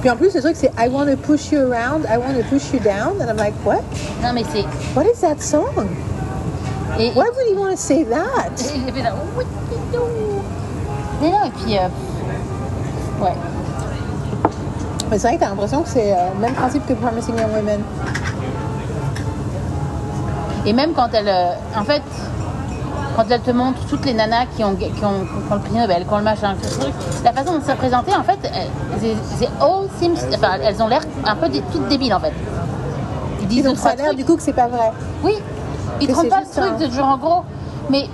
Puis 0.00 0.10
en 0.10 0.16
plus, 0.16 0.34
le 0.34 0.40
truc, 0.40 0.56
c'est 0.56 0.72
I 0.78 0.88
want 0.88 1.06
to 1.06 1.16
push 1.16 1.52
you 1.52 1.58
around, 1.60 2.04
I 2.10 2.16
want 2.18 2.34
to 2.36 2.42
push 2.50 2.72
you 2.72 2.80
down, 2.80 3.20
and 3.20 3.28
I'm 3.30 3.36
like, 3.36 3.54
what? 3.64 3.82
Non, 4.22 4.32
mais 4.34 4.44
c'est. 4.52 4.64
What 4.96 5.04
is 5.04 5.20
that 5.20 5.40
song? 5.40 5.86
Et, 6.98 7.10
Why 7.14 7.26
would 7.28 7.48
you 7.48 7.60
want 7.60 7.70
to 7.70 7.76
say 7.76 8.04
that? 8.04 8.50
et 8.58 8.80
j'ai 8.86 8.92
fait 8.92 9.02
là, 9.02 9.10
Mais 11.20 11.30
non, 11.30 11.44
et 11.46 11.50
puis. 11.50 11.76
euh, 11.76 11.88
ouais. 13.24 13.32
Mais 15.10 15.18
c'est 15.18 15.28
vrai 15.28 15.36
que 15.36 15.40
t'as 15.42 15.48
l'impression 15.50 15.82
que 15.82 15.88
c'est 15.88 16.12
euh, 16.12 16.16
le 16.34 16.40
même 16.40 16.54
principe 16.54 16.86
que 16.86 16.92
Promising 16.92 17.36
Young 17.38 17.50
Women. 17.56 17.80
Et 20.66 20.72
même 20.72 20.92
quand 20.92 21.08
elle. 21.14 21.28
euh, 21.28 21.52
en 21.78 21.84
fait, 21.84 22.02
quand 23.16 23.24
elle 23.30 23.40
te 23.40 23.50
montre 23.50 23.78
toutes 23.88 24.04
les 24.04 24.14
nanas 24.14 24.46
qui 24.56 24.62
ont, 24.62 24.74
qui 24.76 24.84
ont, 24.84 24.90
qui 24.90 25.04
ont 25.04 25.54
le 25.54 25.60
prix 25.60 25.74
Nobel, 25.74 26.04
qui 26.06 26.12
ont 26.12 26.18
le 26.18 26.24
machin, 26.24 26.54
truc, 26.60 26.92
la 27.24 27.32
façon 27.32 27.54
dont 27.54 27.60
c'est 27.64 27.72
représenté, 27.72 28.14
en 28.14 28.22
fait, 28.22 28.38
elles- 28.44 28.68
c'est 29.00 29.16
c'est 29.38 29.48
all 29.60 29.88
seems. 30.00 30.14
Enfin, 30.34 30.58
elles 30.62 30.82
ont 30.82 30.88
l'air 30.88 31.00
un 31.24 31.34
peu 31.36 31.48
toutes 31.72 31.88
débiles, 31.88 32.14
en 32.14 32.20
fait. 32.20 32.32
Ils 33.40 33.44
Et 33.44 33.46
disent 33.46 33.64
donc 33.64 33.74
deux, 33.76 33.80
ça 33.80 33.90
a 33.90 33.96
l'air 33.96 34.14
du 34.14 34.24
coup 34.24 34.36
que 34.36 34.42
c'est 34.42 34.52
pas 34.52 34.68
vrai. 34.68 34.92
Oui, 35.24 35.34
ils 36.00 36.06
c'est 36.14 36.28
pas 36.28 36.40
le 36.40 36.60
truc 36.62 36.72
un- 36.82 36.86
de 36.86 36.92
genre 36.92 37.08
en 37.08 37.18
gros. 37.18 37.42
Mais. 37.90 38.08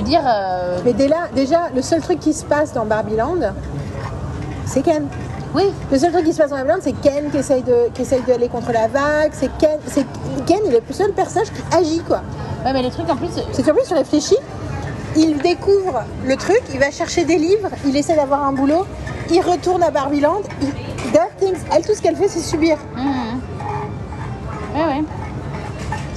Veux 0.00 0.06
dire. 0.06 0.22
euh, 0.26 0.78
Mais 0.84 0.92
dès 0.92 1.08
là, 1.08 1.28
déjà, 1.34 1.68
le 1.74 1.82
seul 1.82 2.00
truc 2.00 2.20
qui 2.20 2.32
se 2.32 2.44
passe 2.44 2.72
dans 2.72 2.84
Barbieland, 2.86 3.36
c'est 4.66 4.82
Ken. 4.82 5.06
oui, 5.54 5.64
Le 5.92 5.98
seul 5.98 6.10
truc 6.12 6.24
qui 6.24 6.32
se 6.32 6.38
passe 6.38 6.50
dans 6.50 6.56
Barbieland, 6.56 6.80
c'est 6.82 6.92
Ken 7.00 7.30
qui 7.30 7.36
essaye 7.38 7.62
de, 7.62 7.90
qui 7.92 8.02
essaye 8.02 8.22
d'aller 8.22 8.48
contre 8.48 8.72
la 8.72 8.88
vague. 8.88 9.32
C'est 9.32 9.50
Ken, 9.58 9.78
c'est 9.86 10.06
Ken 10.46 10.60
est 10.66 10.70
le 10.70 10.80
seul 10.94 11.12
personnage 11.12 11.48
qui 11.50 11.76
agit 11.76 12.00
quoi. 12.00 12.22
ouais, 12.64 12.72
mais 12.72 12.82
le 12.82 12.90
truc 12.90 13.10
en 13.10 13.16
plus. 13.16 13.28
C'est 13.52 13.62
qu'en 13.62 13.72
plus, 13.74 13.86
tu 13.86 13.94
réfléchis, 13.94 14.38
il 15.16 15.36
découvre 15.38 16.02
le 16.24 16.36
truc, 16.36 16.62
il 16.72 16.78
va 16.78 16.90
chercher 16.90 17.24
des 17.24 17.36
livres, 17.36 17.68
il 17.84 17.96
essaie 17.96 18.16
d'avoir 18.16 18.44
un 18.44 18.52
boulot, 18.52 18.86
il 19.30 19.40
retourne 19.42 19.82
à 19.82 19.90
Barbieland, 19.90 20.40
il, 20.62 20.68
elle, 21.74 21.84
tout 21.84 21.94
ce 21.94 22.00
qu'elle 22.00 22.16
fait, 22.16 22.28
c'est 22.28 22.40
subir. 22.40 22.76
Mhm. 22.96 23.40
Ouais, 24.76 24.84
ouais. 24.84 25.04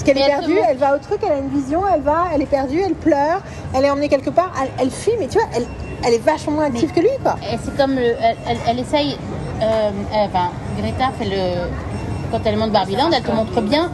Parce 0.06 0.18
qu'elle 0.18 0.24
est 0.24 0.28
perdue, 0.28 0.60
elle 0.70 0.78
va 0.78 0.96
au 0.96 1.00
truc, 1.00 1.20
elle 1.26 1.32
a 1.32 1.38
une 1.38 1.50
vision, 1.50 1.82
elle 1.94 2.02
va, 2.02 2.26
elle 2.34 2.42
est 2.42 2.46
perdue, 2.46 2.82
elle 2.82 2.94
pleure, 2.94 3.42
elle 3.74 3.86
est 3.86 3.90
emmenée 3.90 4.10
quelque 4.10 4.30
part, 4.32 4.52
elle, 4.62 4.70
elle 4.80 4.92
fuit, 4.92 5.14
mais 5.20 5.28
tu 5.28 5.38
vois, 5.38 5.48
elle, 5.56 5.66
elle 6.06 6.14
est 6.16 6.24
vachement 6.24 6.54
moins 6.54 6.66
active 6.66 6.92
que 6.92 7.00
lui, 7.00 7.08
quoi. 7.24 7.36
Et 7.42 7.58
c'est 7.64 7.76
comme 7.78 7.96
le, 7.96 8.02
elle, 8.22 8.36
elle, 8.48 8.58
elle 8.68 8.80
essaye. 8.80 9.18
euh, 9.62 9.90
enfin, 10.14 10.50
Greta 10.78 11.12
fait 11.18 11.26
le. 11.26 11.70
Quand 12.32 12.40
elle 12.46 12.58
monte 12.58 12.72
Barbieland, 12.72 13.10
elle 13.16 13.22
te 13.24 13.32
montre 13.32 13.62
bien 13.62 13.92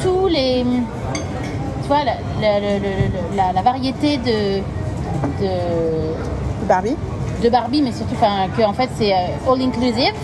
tous 0.00 0.28
les. 0.28 0.64
Tu 1.82 1.88
vois, 1.88 2.04
la, 2.04 2.14
la, 2.40 2.60
la- 2.60 2.78
la- 2.78 3.46
la- 3.46 3.52
la 3.54 3.62
variété 3.62 4.18
de. 4.18 4.60
de 5.42 6.66
Barbie. 6.68 6.96
de 7.42 7.48
Barbie, 7.48 7.82
mais 7.82 7.92
surtout 7.92 8.14
enfin, 8.14 8.46
que 8.56 8.62
en 8.62 8.72
fait 8.72 8.88
c'est 8.96 9.12
euh, 9.12 9.52
all 9.52 9.60
inclusive. 9.60 10.14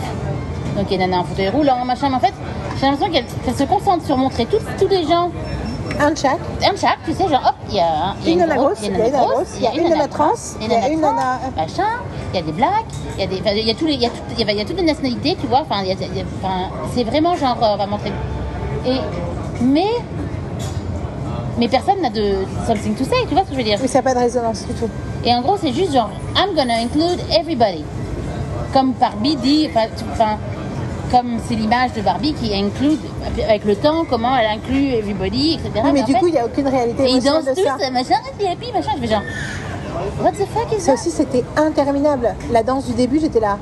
Donc 0.76 0.86
il 0.90 0.98
y 1.00 1.02
a 1.02 1.06
nana 1.06 1.20
en 1.20 1.24
fauteuil 1.24 1.48
roulant, 1.48 1.84
machin, 1.84 2.08
mais 2.08 2.16
en 2.16 2.20
fait 2.20 2.32
j'ai 2.78 2.86
l'impression 2.86 3.12
qu'elle 3.12 3.24
qu'elle 3.44 3.54
se 3.56 3.64
concentre 3.64 4.04
sur 4.06 4.16
montrer 4.16 4.46
tous, 4.46 4.60
tous 4.78 4.88
les 4.88 5.04
gens, 5.06 5.30
Un 5.98 6.10
de 6.12 6.16
chaque. 6.18 6.38
un 6.66 6.72
de 6.72 6.78
chaque, 6.78 6.98
tu 7.04 7.12
sais, 7.12 7.28
genre 7.28 7.42
hop, 7.46 7.54
il 7.68 7.76
y 7.76 7.80
a, 7.80 7.84
un- 7.84 8.14
il 8.22 8.28
y 8.28 8.30
a 8.30 8.32
Une 8.34 8.38
nana 8.40 8.54
grosse, 8.56 8.80
grosse, 8.80 8.86
il 8.86 8.92
y 8.92 8.96
a 8.96 8.96
une 8.96 9.02
nana 9.02 9.18
grosse, 9.18 9.48
il 9.56 9.62
y 9.62 9.66
a 9.66 9.74
une 9.74 9.88
nana 9.90 10.08
trans, 10.08 10.32
il 10.60 10.68
y 10.70 10.74
a 10.74 10.88
une 10.88 11.00
trans, 11.00 11.12
nana- 11.12 11.38
machin, 11.56 11.88
il 12.32 12.36
y 12.36 12.42
a 12.42 12.42
des 12.42 12.52
blacks, 12.52 12.70
il 13.16 13.20
y 13.20 13.24
a 13.24 13.26
des, 13.26 13.40
enfin, 13.40 13.50
il 13.54 13.66
y 13.66 13.70
a 13.70 13.74
tous 13.74 13.86
les, 13.86 13.94
il 13.94 14.02
y 14.02 14.06
a, 14.06 14.10
tout- 14.10 14.16
il 14.38 14.40
y 14.46 14.48
a- 14.48 14.52
il 14.52 14.58
y 14.58 14.60
a 14.60 14.64
toutes 14.64 14.76
les 14.78 14.84
nationalités, 14.86 15.36
tu 15.40 15.46
vois, 15.46 15.60
enfin, 15.62 15.82
il 15.82 15.88
y 15.88 15.92
a- 15.92 15.94
il 16.00 16.16
y 16.16 16.20
a- 16.20 16.24
enfin, 16.42 16.70
c'est 16.94 17.04
vraiment 17.04 17.34
genre 17.36 17.56
euh, 17.62 17.74
on 17.74 17.76
va 17.76 17.86
montrer. 17.86 18.12
Et 18.86 18.96
mais 19.62 19.88
mais 21.58 21.68
personne 21.68 22.00
n'a 22.00 22.08
de 22.10 22.36
something 22.66 22.94
to 22.94 23.04
say, 23.04 23.16
tu 23.28 23.34
vois 23.34 23.42
ce 23.44 23.48
que 23.48 23.52
je 23.52 23.58
veux 23.58 23.64
dire 23.64 23.78
Oui, 23.82 23.88
ça 23.88 23.98
n'a 23.98 24.02
pas 24.02 24.14
de 24.14 24.20
résonance 24.20 24.66
du 24.66 24.72
tout. 24.74 24.88
et 25.24 25.34
en 25.34 25.42
gros, 25.42 25.56
c'est 25.60 25.72
juste 25.72 25.92
genre, 25.92 26.08
I'm 26.36 26.54
gonna 26.54 26.74
include 26.80 27.20
everybody. 27.30 27.84
Comme 28.72 28.92
Barbie 28.92 29.36
dit, 29.36 29.68
enfin, 29.68 29.86
tu- 29.96 30.04
enfin, 30.12 30.38
comme 31.10 31.38
c'est 31.48 31.54
l'image 31.54 31.92
de 31.94 32.00
Barbie 32.02 32.34
qui 32.34 32.54
include, 32.54 32.98
avec 33.48 33.64
le 33.64 33.76
temps, 33.76 34.04
comment 34.08 34.36
elle 34.36 34.46
inclut 34.58 34.88
everybody, 34.94 35.54
etc. 35.54 35.70
Oui, 35.84 35.90
mais 35.92 36.02
du 36.02 36.12
fait- 36.12 36.18
coup, 36.18 36.26
il 36.28 36.32
n'y 36.32 36.38
a 36.38 36.46
aucune 36.46 36.68
réalité 36.68 37.04
et 37.04 37.10
ils 37.12 37.22
dansent 37.22 37.44
de 37.44 37.54
ça. 37.54 37.76
tous, 37.78 37.90
machin, 37.92 38.14
happy, 38.32 38.46
happy, 38.46 38.72
machin. 38.72 38.90
Je 38.96 39.00
fais 39.00 39.06
genre, 39.12 39.22
what 40.22 40.32
the 40.32 40.46
fuck 40.54 40.72
is 40.76 40.80
Ça 40.80 40.92
that? 40.92 40.94
aussi, 40.94 41.10
c'était 41.10 41.44
interminable. 41.56 42.34
La 42.52 42.62
danse 42.62 42.86
du 42.86 42.92
début, 42.94 43.18
j'étais 43.20 43.40
là. 43.40 43.58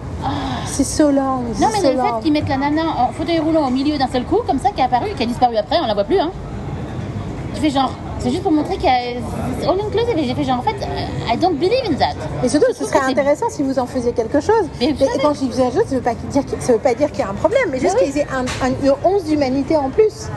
C'est 0.66 0.84
so 0.84 1.10
long. 1.10 1.42
Non, 1.60 1.68
mais 1.72 1.80
so 1.80 1.92
le 1.92 1.98
fait 1.98 2.22
qu'ils 2.22 2.32
mettent 2.32 2.48
la 2.48 2.58
nana 2.58 2.82
en 2.98 3.12
fauteuil 3.12 3.38
roulant 3.38 3.66
au 3.66 3.70
milieu 3.70 3.96
d'un 3.98 4.08
seul 4.08 4.24
coup, 4.24 4.40
comme 4.46 4.58
ça, 4.58 4.70
qui 4.70 4.80
est 4.80 4.84
apparu, 4.84 5.06
qui 5.16 5.22
a 5.22 5.26
disparu 5.26 5.56
après, 5.56 5.78
on 5.82 5.86
la 5.86 5.94
voit 5.94 6.04
plus, 6.04 6.18
hein. 6.20 6.30
Tu 7.54 7.60
fais 7.62 7.70
genre, 7.70 7.90
c'est 8.20 8.30
juste 8.30 8.42
pour 8.42 8.52
montrer 8.52 8.74
qu'il 8.76 8.84
y 8.84 8.88
a 8.88 9.70
all 9.70 9.80
inclusive. 9.80 10.18
Et 10.18 10.24
j'ai 10.24 10.34
fait 10.34 10.44
genre, 10.44 10.58
en 10.58 10.62
fait, 10.62 10.76
I 11.32 11.36
don't 11.36 11.56
believe 11.56 11.84
in 11.90 11.94
that. 11.94 12.14
Et 12.44 12.48
surtout, 12.48 12.72
ce 12.74 12.84
serait 12.84 13.00
intéressant 13.00 13.46
si 13.50 13.62
vous 13.62 13.78
en 13.78 13.86
faisiez 13.86 14.12
quelque 14.12 14.40
chose. 14.40 14.68
Mais 14.80 14.94
quand 15.22 15.34
je 15.34 15.40
dis 15.40 15.48
quelque 15.48 15.72
chose, 15.72 15.84
ça 15.86 15.94
ne 15.94 15.98
veut 15.98 16.78
pas 16.82 16.94
dire 16.94 17.10
qu'il 17.10 17.18
dire 17.18 17.18
y 17.20 17.22
a 17.22 17.30
un 17.30 17.34
problème, 17.34 17.68
mais 17.70 17.78
juste 17.80 17.96
oui. 18.00 18.06
qu'ils 18.10 18.18
aient 18.18 18.26
un, 18.32 18.44
un- 18.66 18.70
une 18.82 18.92
once 19.04 19.24
d'humanité 19.24 19.76
en 19.76 19.90
plus. 19.90 20.28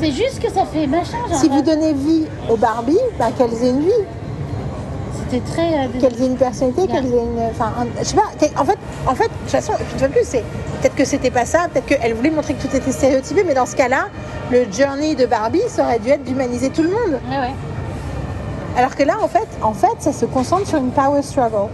C'est 0.00 0.10
juste 0.12 0.40
que 0.42 0.50
ça 0.50 0.64
fait 0.64 0.86
machin, 0.86 1.18
genre. 1.30 1.38
Si 1.38 1.48
vous 1.48 1.62
donnez 1.62 1.92
vie 1.92 2.26
aux 2.50 2.56
Barbie, 2.56 2.98
bah, 3.18 3.26
qu'elles 3.36 3.54
aient 3.64 3.70
une 3.70 3.82
vie, 3.82 3.90
C'était 5.32 5.50
très. 5.50 5.72
euh, 5.74 5.88
qu'elles 6.00 6.22
aient 6.22 6.26
une 6.26 6.36
personnalité, 6.36 6.86
qu'elles 6.86 7.06
aient 7.06 7.22
une. 7.22 7.40
Enfin, 7.50 7.72
un- 7.80 7.86
je 7.98 8.04
sais 8.04 8.16
pas. 8.16 8.22
En 8.60 8.64
fait, 8.64 8.78
en 9.06 9.14
fait, 9.14 9.24
de 9.24 9.28
toute 9.42 9.50
façon, 9.50 9.72
une 9.92 9.98
fois 9.98 10.08
plus, 10.08 10.24
c'est 10.24 10.44
peut-être 10.80 10.94
que 10.94 11.04
c'était 11.04 11.30
pas 11.30 11.46
ça, 11.46 11.68
peut-être 11.72 11.86
qu'elle 11.86 12.14
voulait 12.14 12.30
montrer 12.30 12.54
que 12.54 12.62
tout 12.66 12.76
était 12.76 12.92
stéréotypé, 12.92 13.42
mais 13.46 13.54
dans 13.54 13.66
ce 13.66 13.74
cas-là, 13.76 14.08
le 14.50 14.64
journey 14.70 15.14
de 15.14 15.24
Barbie, 15.26 15.62
ça 15.68 15.84
aurait 15.84 15.98
dû 16.00 16.10
être 16.10 16.22
d'humaniser 16.24 16.70
tout 16.70 16.82
le 16.82 16.90
monde. 16.90 17.20
Ouais, 17.30 17.38
ouais. 17.38 17.54
Alors 18.76 18.94
que 18.94 19.02
là, 19.02 19.14
en 19.22 19.28
fait, 19.28 19.48
en 19.62 19.72
fait, 19.74 19.94
ça 20.00 20.12
se 20.12 20.24
concentre 20.26 20.66
sur 20.66 20.78
une 20.78 20.90
power 20.90 21.22
struggle. 21.22 21.68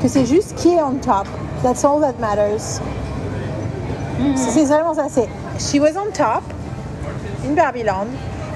Que 0.00 0.08
c'est 0.08 0.26
juste 0.26 0.54
qui 0.56 0.74
est 0.74 0.82
on 0.82 0.94
top. 0.94 1.26
That's 1.62 1.84
all 1.84 2.00
that 2.00 2.14
matters. 2.20 2.80
Mhm. 4.18 4.36
C'est 4.36 4.50
c'est 4.50 4.64
vraiment 4.64 4.94
ça. 4.94 5.06
C'est 5.08 5.28
she 5.58 5.80
was 5.80 5.96
on 5.98 6.10
top, 6.12 6.42
une 7.44 7.54
Barbie 7.54 7.82
Land. 7.84 8.06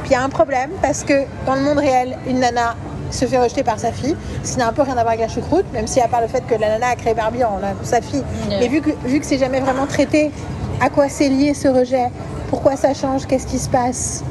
Puis 0.02 0.10
il 0.10 0.12
y 0.12 0.16
a 0.16 0.22
un 0.22 0.28
problème 0.28 0.70
parce 0.82 1.02
que 1.02 1.24
dans 1.46 1.54
le 1.54 1.62
monde 1.62 1.78
réel, 1.78 2.16
une 2.28 2.40
nana 2.40 2.74
se 3.10 3.24
fait 3.24 3.38
rejeter 3.38 3.62
par 3.62 3.78
sa 3.78 3.92
fille, 3.92 4.16
ce 4.42 4.52
qui 4.52 4.58
n'a 4.58 4.68
un 4.68 4.72
peu 4.72 4.82
rien 4.82 4.96
à 4.96 5.02
voir 5.02 5.08
avec 5.08 5.20
la 5.20 5.28
choucroute, 5.28 5.64
même 5.72 5.86
si 5.86 6.00
à 6.00 6.08
part 6.08 6.20
le 6.20 6.28
fait 6.28 6.44
que 6.46 6.54
la 6.54 6.68
nana 6.68 6.88
a 6.88 6.96
créé 6.96 7.14
Barbie 7.14 7.44
en 7.44 7.58
sa 7.82 8.00
fille. 8.00 8.22
Mais 8.48 8.68
vu 8.68 8.80
que, 8.80 8.90
vu 9.04 9.20
que 9.20 9.26
c'est 9.26 9.38
jamais 9.38 9.60
vraiment 9.60 9.86
traité, 9.86 10.30
à 10.80 10.90
quoi 10.90 11.08
c'est 11.08 11.28
lié 11.28 11.54
ce 11.54 11.68
rejet? 11.68 12.10
Pourquoi 12.50 12.76
ça 12.76 12.94
change? 12.94 13.26
Qu'est-ce 13.26 13.46
qui 13.46 13.58
se 13.58 13.68
passe? 13.68 14.22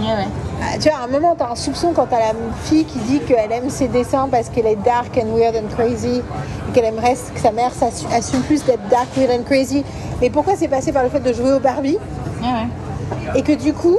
Ouais. 0.00 0.26
ah, 0.60 0.78
tu 0.80 0.88
vois, 0.88 0.98
à 0.98 1.04
un 1.04 1.06
moment, 1.06 1.36
tu 1.36 1.44
as 1.44 1.50
un 1.50 1.54
soupçon 1.54 1.92
quand 1.94 2.06
tu 2.06 2.12
la 2.12 2.32
fille 2.64 2.84
qui 2.84 2.98
dit 2.98 3.20
qu'elle 3.20 3.52
aime 3.52 3.70
ses 3.70 3.86
dessins 3.86 4.28
parce 4.30 4.48
qu'elle 4.48 4.66
est 4.66 4.76
dark 4.84 5.16
and 5.16 5.36
weird 5.36 5.54
and 5.54 5.72
crazy 5.76 6.18
et 6.18 6.72
qu'elle 6.72 6.86
aimerait 6.86 7.14
que 7.14 7.40
sa 7.40 7.52
mère 7.52 7.70
assume 8.12 8.40
plus 8.40 8.64
d'être 8.64 8.86
dark, 8.88 9.06
weird 9.16 9.30
and 9.30 9.44
crazy. 9.44 9.84
Mais 10.20 10.28
pourquoi 10.30 10.54
c'est 10.56 10.68
passé 10.68 10.90
par 10.92 11.04
le 11.04 11.08
fait 11.08 11.20
de 11.20 11.32
jouer 11.32 11.52
au 11.52 11.60
Barbie? 11.60 11.98
Ouais. 12.42 13.36
et 13.36 13.42
que 13.42 13.52
du 13.52 13.72
coup, 13.72 13.98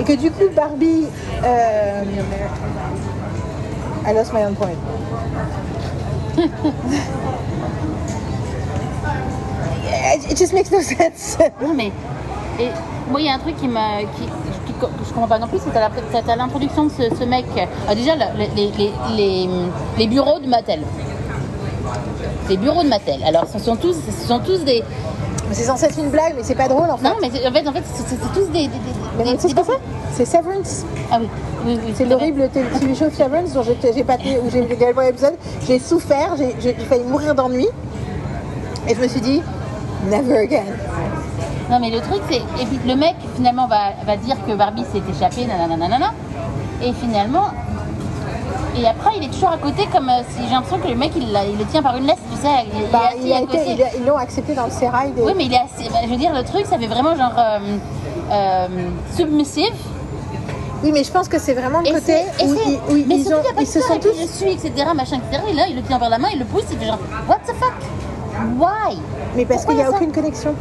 et 0.00 0.04
que 0.04 0.12
du 0.14 0.30
coup, 0.30 0.44
Barbie. 0.54 1.06
Euh, 1.44 2.02
I 4.06 4.12
lost 4.12 4.32
my 4.34 4.44
own 4.44 4.54
point. 4.54 4.76
It 10.30 10.36
just 10.36 10.52
makes 10.52 10.70
no 10.70 10.80
sense. 10.80 11.36
Non, 11.60 11.74
mais. 11.74 11.90
Et 12.58 12.68
moi, 13.10 13.20
il 13.20 13.26
y 13.26 13.28
a 13.28 13.34
un 13.34 13.38
truc 13.38 13.56
qui 13.56 13.68
m'a. 13.68 14.00
Qui, 14.16 14.26
que 14.80 14.86
je 15.06 15.12
comprends 15.12 15.28
pas 15.28 15.38
non 15.38 15.46
plus, 15.46 15.58
c'est 15.62 15.76
à 16.30 16.36
l'introduction 16.36 16.84
de 16.84 16.90
ce, 16.90 17.24
mec. 17.24 17.46
Ah, 17.88 17.94
déjà, 17.94 18.14
le- 18.16 18.36
les, 18.56 18.70
les, 18.76 18.92
les, 19.16 19.48
les 19.98 20.06
bureaux 20.06 20.38
de 20.40 20.48
Mattel. 20.48 20.80
Les 22.48 22.56
bureaux 22.56 22.82
de 22.82 22.88
Mattel. 22.88 23.20
Alors, 23.26 23.46
ce 23.52 23.58
sont 23.58 23.76
tous, 23.76 23.94
ce 24.20 24.26
sont 24.26 24.38
tous 24.40 24.64
des. 24.64 24.82
C'est 25.52 25.64
censé 25.64 25.84
être 25.86 25.98
une 25.98 26.10
blague, 26.10 26.34
mais 26.36 26.42
c'est 26.42 26.54
pas 26.54 26.68
drôle 26.68 26.90
en 26.90 26.96
fait. 26.96 27.04
Non, 27.04 27.14
mais 27.20 27.30
c'est- 27.32 27.46
en 27.46 27.52
fait, 27.52 27.68
en 27.68 27.72
fait 27.72 27.82
c'est 27.94 28.02
c'est- 28.08 28.16
c'est 28.20 28.32
tous 28.40 28.46
des, 28.50 28.66
des- 28.66 28.68
des- 28.68 29.24
Des- 29.24 29.38
sais 29.38 29.48
ce 29.48 29.54
des 29.54 29.60
que 29.60 29.66
c'est 30.12 30.24
C'est 30.24 30.38
Severance. 30.38 30.84
Ah 31.12 31.18
oui, 31.20 31.28
oui, 31.66 31.78
oui. 31.86 31.92
C'est 31.94 32.06
l'horrible 32.06 32.48
TV 32.50 32.94
show 32.94 33.04
Severance 33.10 33.52
dont 33.52 33.62
j'ai 33.62 34.04
pas 34.04 34.14
où 34.16 34.50
j'ai 34.50 34.62
regardé 34.62 34.86
le 34.86 34.92
premier 34.94 35.08
épisode. 35.10 35.34
J'ai 35.66 35.78
souffert, 35.78 36.34
j'ai 36.38 36.56
j'ai 36.60 36.72
failli 36.74 37.04
mourir 37.04 37.34
d'ennui. 37.34 37.68
Et 38.88 38.94
je 38.94 39.00
me 39.00 39.06
suis 39.06 39.20
dit, 39.20 39.42
never 40.10 40.38
again. 40.38 40.64
Non 41.70 41.78
mais 41.80 41.90
le 41.90 42.00
truc 42.00 42.20
c'est 42.30 42.36
et 42.62 42.66
puis 42.66 42.78
le 42.86 42.94
mec 42.96 43.14
finalement 43.36 43.66
va, 43.66 43.92
va 44.06 44.16
dire 44.16 44.36
que 44.46 44.52
Barbie 44.54 44.84
s'est 44.92 45.02
échappée 45.10 45.46
nanana 45.46 45.76
nanana 45.76 46.12
et 46.82 46.92
finalement 46.92 47.46
et 48.76 48.86
après 48.86 49.10
il 49.16 49.24
est 49.24 49.28
toujours 49.32 49.50
à 49.50 49.58
côté 49.58 49.86
comme 49.92 50.08
euh, 50.08 50.22
si 50.30 50.42
j'ai 50.46 50.54
l'impression 50.54 50.78
que 50.78 50.88
le 50.88 50.94
mec 50.96 51.12
il, 51.16 51.22
le 51.32 51.64
tient 51.66 51.82
par 51.82 51.96
une 51.96 52.06
laisse 52.06 52.16
tu 52.32 52.36
sais 52.40 52.48
il, 52.74 52.90
Bah, 52.90 53.10
il 53.22 53.32
a 53.32 53.36
à 53.36 53.40
été- 53.40 53.46
côté 53.58 53.70
il 53.70 53.82
a- 53.82 53.94
ils 53.98 54.04
l'ont 54.04 54.16
accepté 54.16 54.54
dans 54.54 54.64
le 54.66 54.70
sérail 54.70 55.12
des. 55.12 55.22
oui 55.22 55.32
mais 55.36 55.44
il 55.46 55.52
est 55.52 55.56
assis 55.58 55.88
bah, 55.90 55.98
je 56.04 56.08
veux 56.08 56.16
dire 56.16 56.32
le 56.34 56.42
truc 56.44 56.66
ça 56.66 56.78
fait 56.78 56.86
vraiment 56.86 57.14
genre 57.16 57.32
euh, 57.38 57.58
euh, 58.32 58.66
submissive 59.16 59.72
Oui, 60.82 60.90
mais 60.92 61.04
je 61.04 61.10
pense 61.10 61.28
que 61.28 61.38
c'est 61.38 61.54
vraiment 61.54 61.80
le 61.80 61.86
et 61.88 61.92
côté 61.92 62.16
où, 62.44 62.54
ils, 62.66 62.78
où 62.92 63.04
mais 63.08 63.16
ils, 63.16 63.24
surtout, 63.24 63.38
ont, 63.38 63.42
il 63.42 63.46
y 63.46 63.50
a 63.50 63.54
pas 63.54 63.60
ils 63.62 63.66
de 63.66 63.70
se 63.70 63.80
sont 63.80 63.98
tous. 63.98 64.14
je 64.20 64.26
suis 64.26 64.50
etc 64.52 64.70
machin 64.94 65.16
etc 65.16 65.42
et 65.50 65.54
là 65.54 65.64
il 65.68 65.76
le 65.76 65.82
tient 65.82 65.98
par 65.98 66.10
la 66.10 66.18
main 66.18 66.28
il 66.32 66.38
le 66.40 66.44
pousse 66.44 66.64
il 66.72 66.78
fait 66.78 66.86
genre 66.86 66.98
what 67.28 67.38
the 67.46 67.54
fuck? 67.58 67.72
Why? 68.58 68.98
Mais 69.36 69.44
parce 69.44 69.64
qu'il 69.64 69.76
n'y 69.76 69.82
a 69.82 69.90
aucune 69.90 70.10
connexion. 70.10 70.54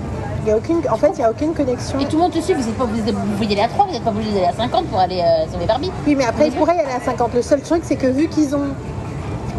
Il 0.45 0.49
y 0.49 0.51
a 0.51 0.57
aucune, 0.57 0.81
en 0.91 0.97
fait, 0.97 1.11
il 1.13 1.17
n'y 1.19 1.23
a 1.23 1.31
aucune 1.31 1.53
connexion. 1.53 1.97
et 1.99 2.05
tout 2.05 2.17
le 2.17 2.23
monde 2.23 2.33
te 2.33 2.39
suit 2.41 2.53
vous 2.53 2.67
êtes 2.67 2.75
pas 2.77 2.83
vous, 2.83 2.99
êtes- 2.99 3.15
vous 3.15 3.31
pouvez 3.37 3.45
y 3.45 3.53
aller 3.53 3.61
à 3.61 3.69
3 3.69 3.85
vous 3.85 3.93
n'êtes 3.93 4.03
pas 4.03 4.09
obligé 4.09 4.31
d'aller 4.33 4.45
à 4.47 4.53
50 4.53 4.87
pour 4.87 4.99
aller 4.99 5.21
euh, 5.21 5.49
sauver 5.51 5.65
Barbie 5.65 5.89
Oui, 6.05 6.15
mais 6.15 6.25
après, 6.25 6.47
ils 6.47 6.53
pourraient 6.53 6.75
y 6.75 6.79
aller 6.79 6.91
à 6.91 6.99
50. 6.99 7.33
Le 7.33 7.41
seul 7.41 7.61
truc, 7.61 7.81
c'est 7.85 7.95
que 7.95 8.07
vu 8.07 8.27
qu'ils 8.27 8.53
ont. 8.55 8.67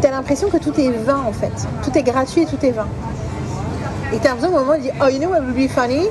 T'as 0.01 0.11
l'impression 0.11 0.49
que 0.49 0.57
tout 0.57 0.79
est 0.79 0.91
vain, 0.91 1.21
en 1.27 1.31
fait. 1.31 1.51
Tout 1.83 1.97
est 1.97 2.03
gratuit 2.03 2.43
et 2.43 2.45
tout 2.45 2.63
est 2.63 2.71
vain. 2.71 2.87
Et 4.13 4.19
t'as 4.19 4.29
l'impression 4.29 4.51
qu'au 4.53 4.59
moment, 4.59 4.75
il 4.75 4.83
dit 4.83 4.91
Oh, 5.01 5.07
you 5.07 5.17
know 5.19 5.29
what 5.29 5.39
would 5.39 5.55
be 5.55 5.67
funny? 5.67 6.07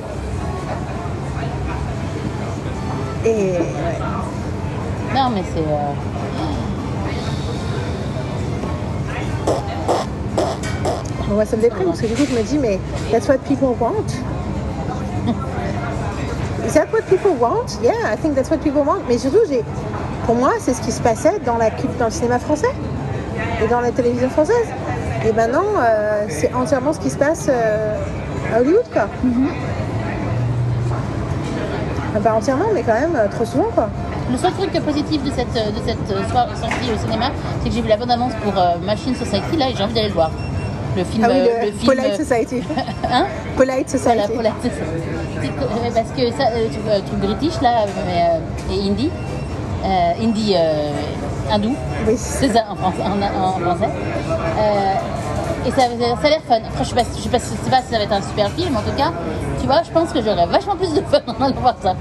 Et. 3.23 3.51
ouais. 3.53 3.59
non 5.15 5.29
mais 5.33 5.43
c'est 5.53 5.61
euh, 5.61 5.93
moi, 11.33 11.45
ça 11.45 11.57
me 11.57 11.61
déprime 11.61 11.85
parce 11.87 12.01
que 12.01 12.07
du 12.07 12.13
coup, 12.13 12.25
je 12.29 12.35
me 12.35 12.43
dis 12.43 12.57
Mais 12.57 12.79
that's 13.11 13.27
what 13.27 13.37
people 13.47 13.75
want. 13.79 14.05
Is 16.65 16.73
that 16.73 16.91
what 16.91 17.03
people 17.07 17.35
want? 17.35 17.77
Yeah, 17.83 17.93
I 18.11 18.15
think 18.15 18.35
that's 18.35 18.49
what 18.49 18.61
people 18.63 18.83
want. 18.83 19.01
Mais 19.07 19.17
surtout, 19.17 19.45
j'ai, 19.47 19.63
pour 20.25 20.35
moi, 20.35 20.53
c'est 20.59 20.73
ce 20.73 20.81
qui 20.81 20.91
se 20.91 21.01
passait 21.01 21.39
dans, 21.45 21.57
la, 21.57 21.69
dans 21.99 22.05
le 22.05 22.11
cinéma 22.11 22.39
français 22.39 22.71
et 23.63 23.67
dans 23.67 23.81
la 23.81 23.91
télévision 23.91 24.29
française. 24.29 24.67
Et 25.25 25.31
maintenant, 25.31 25.65
euh, 25.79 26.25
c'est 26.29 26.53
entièrement 26.53 26.93
ce 26.93 26.99
qui 26.99 27.09
se 27.09 27.17
passe 27.17 27.47
euh, 27.49 27.97
à 28.53 28.61
Hollywood, 28.61 28.85
quoi. 28.91 29.07
Pas 32.23 32.33
entièrement, 32.33 32.67
mais 32.73 32.81
quand 32.81 32.93
même 32.93 33.15
euh, 33.15 33.27
trop 33.29 33.45
souvent, 33.45 33.69
quoi. 33.73 33.89
Le 34.31 34.37
seul 34.37 34.51
truc 34.53 34.71
positif 34.83 35.23
de 35.23 35.29
cette, 35.29 35.53
de 35.53 35.81
cette 35.85 36.29
soirée 36.29 36.55
sortie 36.59 36.91
au 36.91 36.97
cinéma, 36.97 37.25
c'est 37.61 37.69
que 37.69 37.75
j'ai 37.75 37.81
vu 37.81 37.89
la 37.89 37.97
bande-annonce 37.97 38.33
pour 38.43 38.57
euh, 38.57 38.77
Machine 38.83 39.15
Society 39.15 39.57
là 39.57 39.69
et 39.69 39.75
j'ai 39.75 39.83
envie 39.83 39.93
d'aller 39.93 40.07
le 40.07 40.13
voir. 40.15 40.31
Le 40.95 41.03
film. 41.03 41.23
Ah 41.25 41.29
oui, 41.31 41.39
euh, 41.39 41.59
le, 41.61 41.65
le 41.67 41.71
film 41.73 41.85
Polite 41.85 42.05
euh, 42.05 42.17
Society. 42.23 42.63
hein 43.11 43.25
Polite 43.57 43.89
Society. 43.89 44.31
Voilà, 44.33 44.49
C'est 44.61 44.69
que- 44.69 44.73
euh, 44.75 45.89
Parce 45.93 46.09
que 46.11 46.31
ça, 46.37 46.49
euh, 46.53 46.99
truc, 47.05 47.19
british 47.19 47.61
là, 47.61 47.85
mais, 48.05 48.75
et 48.75 48.89
indie. 48.89 49.09
Indie 50.21 50.55
hindou. 51.51 51.75
Oui. 52.07 52.13
C'est 52.17 52.49
ça 52.49 52.63
en, 52.71 52.75
français. 52.75 53.01
En, 53.03 53.43
en 53.43 53.51
français. 53.59 53.89
Et 55.67 55.71
ça, 55.71 55.77
ça 55.77 56.27
a 56.27 56.29
l'air 56.29 56.41
fun. 56.47 56.55
Après, 56.67 56.83
je 56.83 56.89
je 56.89 56.89
sais 56.89 56.95
pas, 56.95 57.03
je 57.39 57.63
sais 57.63 57.69
pas 57.69 57.81
si 57.81 57.91
ça 57.91 57.97
va 57.97 58.03
être 58.03 58.11
un 58.13 58.21
super 58.21 58.49
film. 58.51 58.75
En 58.77 58.81
tout 58.81 58.95
cas, 58.97 59.11
tu 59.59 59.65
vois, 59.67 59.81
je 59.83 59.91
pense 59.91 60.11
que 60.11 60.21
j'aurais 60.21 60.45
vachement 60.45 60.75
plus 60.75 60.93
de 60.93 61.01
fun 61.01 61.21
en 61.27 61.43
allant 61.43 61.59
voir 61.59 61.75
ça. 61.81 61.95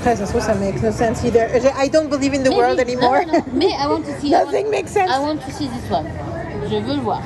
Après, 0.00 0.16
ça 0.16 0.26
se 0.26 0.30
trouve, 0.30 0.42
ça 0.42 0.54
makes 0.54 0.82
no 0.82 0.90
sense 0.92 1.22
either. 1.24 1.46
I 1.82 1.88
don't 1.90 2.08
believe 2.08 2.34
in 2.34 2.42
the 2.42 2.48
Mais 2.50 2.56
world 2.56 2.78
anymore. 2.80 3.16
non, 3.26 3.32
non, 3.32 3.38
non. 3.38 3.44
Mais 3.54 3.66
I 3.66 3.86
want 3.88 4.00
to 4.02 4.20
see. 4.20 4.28
I 4.28 4.32
want- 4.34 4.44
Nothing 4.46 4.70
makes 4.70 4.92
sense. 4.92 5.10
I 5.10 5.18
want 5.20 5.36
to 5.44 5.50
see 5.52 5.68
this 5.68 5.90
one. 5.90 6.04
Je 6.70 6.76
veux 6.76 6.94
le 6.96 7.00
voir. 7.02 7.20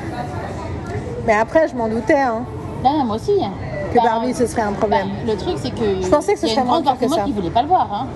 Mais 1.29 1.35
après, 1.35 1.69
je 1.69 1.75
m'en 1.77 1.89
doutais, 1.89 2.19
hein. 2.19 2.43
Non, 2.83 3.05
moi 3.05 3.17
aussi. 3.17 3.33
hein. 3.45 3.51
Que 3.93 3.97
Bah, 3.99 4.05
Barbie, 4.05 4.33
ce 4.33 4.47
serait 4.47 4.63
un 4.63 4.73
problème. 4.73 5.09
bah, 5.09 5.33
le 5.33 5.37
truc, 5.37 5.57
c'est 5.63 5.71
que. 5.71 6.01
Je 6.03 6.09
pensais 6.09 6.33
que 6.33 6.41
ce 6.41 6.49
serait 6.49 6.65
moins 6.65 6.81
pire 6.81 6.97
que 6.99 7.07
ça. 7.07 7.21
qui 7.23 7.33
voulait 7.33 7.51
pas 7.51 7.61
le 7.63 7.69
voir. 7.69 7.87
Hein. 7.93 8.07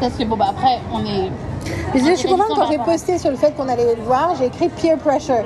Parce 0.00 0.14
que 0.14 0.24
bon, 0.24 0.36
bah 0.36 0.46
après, 0.50 0.78
on 0.92 1.00
est. 1.04 1.30
Mais 1.92 2.00
je 2.00 2.14
suis 2.14 2.28
contente 2.28 2.46
quand 2.56 2.70
j'ai 2.70 2.78
posté 2.78 3.18
sur 3.18 3.30
le 3.30 3.36
fait 3.36 3.54
qu'on 3.54 3.68
allait 3.68 3.94
le 3.94 4.02
voir, 4.02 4.30
j'ai 4.38 4.46
écrit 4.46 4.68
peer 4.70 4.96
pressure. 4.96 5.44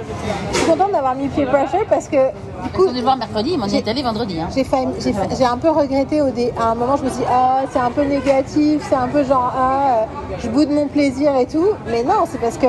Je 0.52 0.56
suis 0.58 0.66
contente 0.66 0.92
d'avoir 0.92 1.16
mis 1.16 1.26
peer 1.28 1.48
pressure 1.50 1.84
parce 1.88 2.06
que 2.06 2.28
du 2.62 2.68
coup, 2.70 2.84
qu'on 2.86 2.92
est 2.92 2.96
le 2.98 3.02
voir 3.02 3.16
mercredi, 3.16 3.56
mais 3.58 3.64
on 3.64 3.74
est 3.74 3.88
allé 3.88 4.02
vendredi. 4.04 4.38
Hein. 4.40 4.48
j'ai 4.54 4.62
failli- 4.62 4.86
j'ai 5.00 5.12
fa- 5.12 5.34
j'ai 5.36 5.44
un 5.44 5.56
peu 5.56 5.70
regretté 5.70 6.20
au 6.22 6.30
dé- 6.30 6.52
à 6.60 6.70
un 6.70 6.74
moment, 6.76 6.96
je 6.96 7.04
me 7.04 7.08
suis 7.08 7.18
dit, 7.20 7.24
ah, 7.28 7.62
c'est 7.72 7.78
un 7.80 7.90
peu 7.90 8.04
négatif, 8.04 8.86
c'est 8.88 8.94
un 8.94 9.08
peu 9.08 9.24
genre, 9.24 9.52
ah, 9.56 10.02
euh, 10.02 10.34
je 10.38 10.48
boude 10.48 10.70
mon 10.70 10.86
plaisir 10.86 11.34
et 11.36 11.46
tout. 11.46 11.68
Mais 11.90 12.04
non, 12.04 12.24
c'est 12.30 12.40
parce 12.40 12.56
que. 12.58 12.66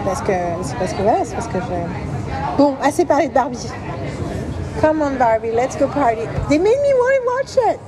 C'est 0.00 0.04
parce 0.04 0.22
que. 0.22 0.32
C'est 0.62 0.76
parce 0.76 0.92
que, 0.92 1.02
voilà, 1.02 1.18
c'est 1.24 1.34
parce 1.34 1.46
que 1.48 1.58
je. 1.58 2.56
Bon, 2.58 2.74
assez 2.82 3.04
parlé 3.04 3.28
de 3.28 3.34
Barbie. 3.34 3.68
Come 4.80 5.02
on, 5.02 5.18
Barbie, 5.18 5.50
let's 5.52 5.76
go 5.76 5.86
party. 5.88 6.26
They 6.48 6.58
made 6.58 6.78
me 6.80 6.94
want 6.94 7.14
to 7.16 7.58
watch 7.58 7.74
it. 7.74 7.80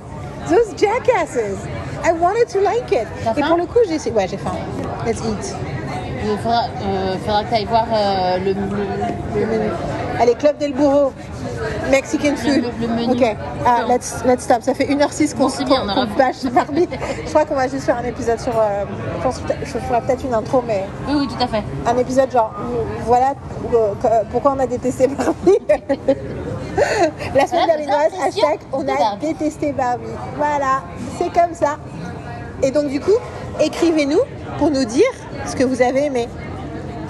Those 0.49 0.73
jackasses. 0.79 1.65
I 2.03 2.11
wanted 2.11 2.47
to 2.49 2.59
like 2.59 2.91
it. 2.91 3.07
Et 3.37 3.41
faim? 3.41 3.47
pour 3.47 3.57
le 3.57 3.65
coup, 3.65 3.79
j'ai. 3.87 4.11
Ouais, 4.11 4.27
j'ai 4.27 4.37
faim. 4.37 4.51
Let's 5.05 5.19
eat. 5.21 5.55
Il 6.25 6.37
faudra, 6.37 6.63
euh, 6.81 7.15
faudra 7.25 7.43
que 7.43 7.49
tu 7.49 7.55
ailles 7.55 7.65
voir 7.65 7.85
euh, 7.93 8.37
le, 8.37 8.53
le- 8.53 9.39
Le 9.39 9.45
menu. 9.45 9.69
Allez, 10.19 10.35
Club 10.35 10.57
del 10.57 10.73
Burro. 10.73 11.11
Mexican 11.89 12.35
food. 12.35 12.63
le-. 12.79 13.11
Ok. 13.11 13.35
Ah, 13.65 13.83
let's, 13.87 14.23
let's 14.25 14.43
stop. 14.43 14.61
Ça 14.61 14.73
fait 14.73 14.85
1h06 14.85 15.35
qu'on 15.35 15.49
fait. 15.49 15.63
bâche 16.17 16.43
Barbie. 16.53 16.87
Je 17.25 17.29
crois 17.29 17.45
qu'on 17.45 17.55
va 17.55 17.67
juste 17.67 17.83
faire 17.85 17.97
un 17.97 18.03
épisode 18.03 18.39
sur. 18.39 18.53
euh, 18.57 18.85
je 19.17 19.23
pense 19.23 19.39
que 19.39 19.53
je 19.63 19.77
ferai 19.79 20.01
peut-être 20.01 20.23
une 20.25 20.33
intro, 20.33 20.63
mais 20.67 20.85
Oui, 21.07 21.15
oui, 21.19 21.27
tout 21.27 21.41
à 21.43 21.47
fait. 21.47 21.63
un 21.87 21.97
épisode 21.97 22.31
genre. 22.31 22.53
Voilà 23.05 23.33
euh, 23.73 23.93
pourquoi 24.31 24.53
on 24.55 24.59
a 24.59 24.67
détesté 24.67 25.07
Barbie. 25.07 25.57
La 27.35 27.45
semaine 27.47 27.69
c'est 28.11 28.21
hashtag 28.27 28.59
on 28.71 28.81
a 28.81 29.15
détesté 29.21 29.71
Barbie. 29.71 30.05
Voilà, 30.37 30.81
c'est 31.17 31.31
comme 31.31 31.53
ça. 31.53 31.77
Et 32.63 32.71
donc, 32.71 32.87
du 32.87 32.99
coup, 32.99 33.11
écrivez-nous 33.59 34.21
pour 34.57 34.71
nous 34.71 34.85
dire 34.85 35.03
ce 35.45 35.55
que 35.55 35.63
vous 35.63 35.81
avez 35.81 36.05
aimé. 36.05 36.27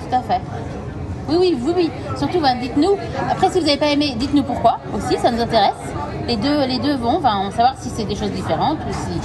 Tout 0.09 0.15
à 0.15 0.21
fait. 0.21 0.41
Oui, 1.29 1.35
oui, 1.39 1.57
oui, 1.61 1.73
oui. 1.75 1.91
Surtout, 2.17 2.39
ben, 2.39 2.59
dites-nous. 2.59 2.97
Après, 3.29 3.49
si 3.49 3.59
vous 3.59 3.65
n'avez 3.65 3.79
pas 3.79 3.89
aimé, 3.89 4.15
dites-nous 4.17 4.43
pourquoi 4.43 4.79
aussi, 4.95 5.17
ça 5.17 5.31
nous 5.31 5.41
intéresse. 5.41 5.71
Les 6.27 6.37
deux, 6.37 6.65
les 6.65 6.79
deux 6.79 6.95
vont, 6.95 7.21
savoir 7.21 7.75
si 7.79 7.89
c'est 7.89 8.05
des 8.05 8.15
choses 8.15 8.31
différentes 8.31 8.79
ou 8.87 8.93
si. 8.93 9.19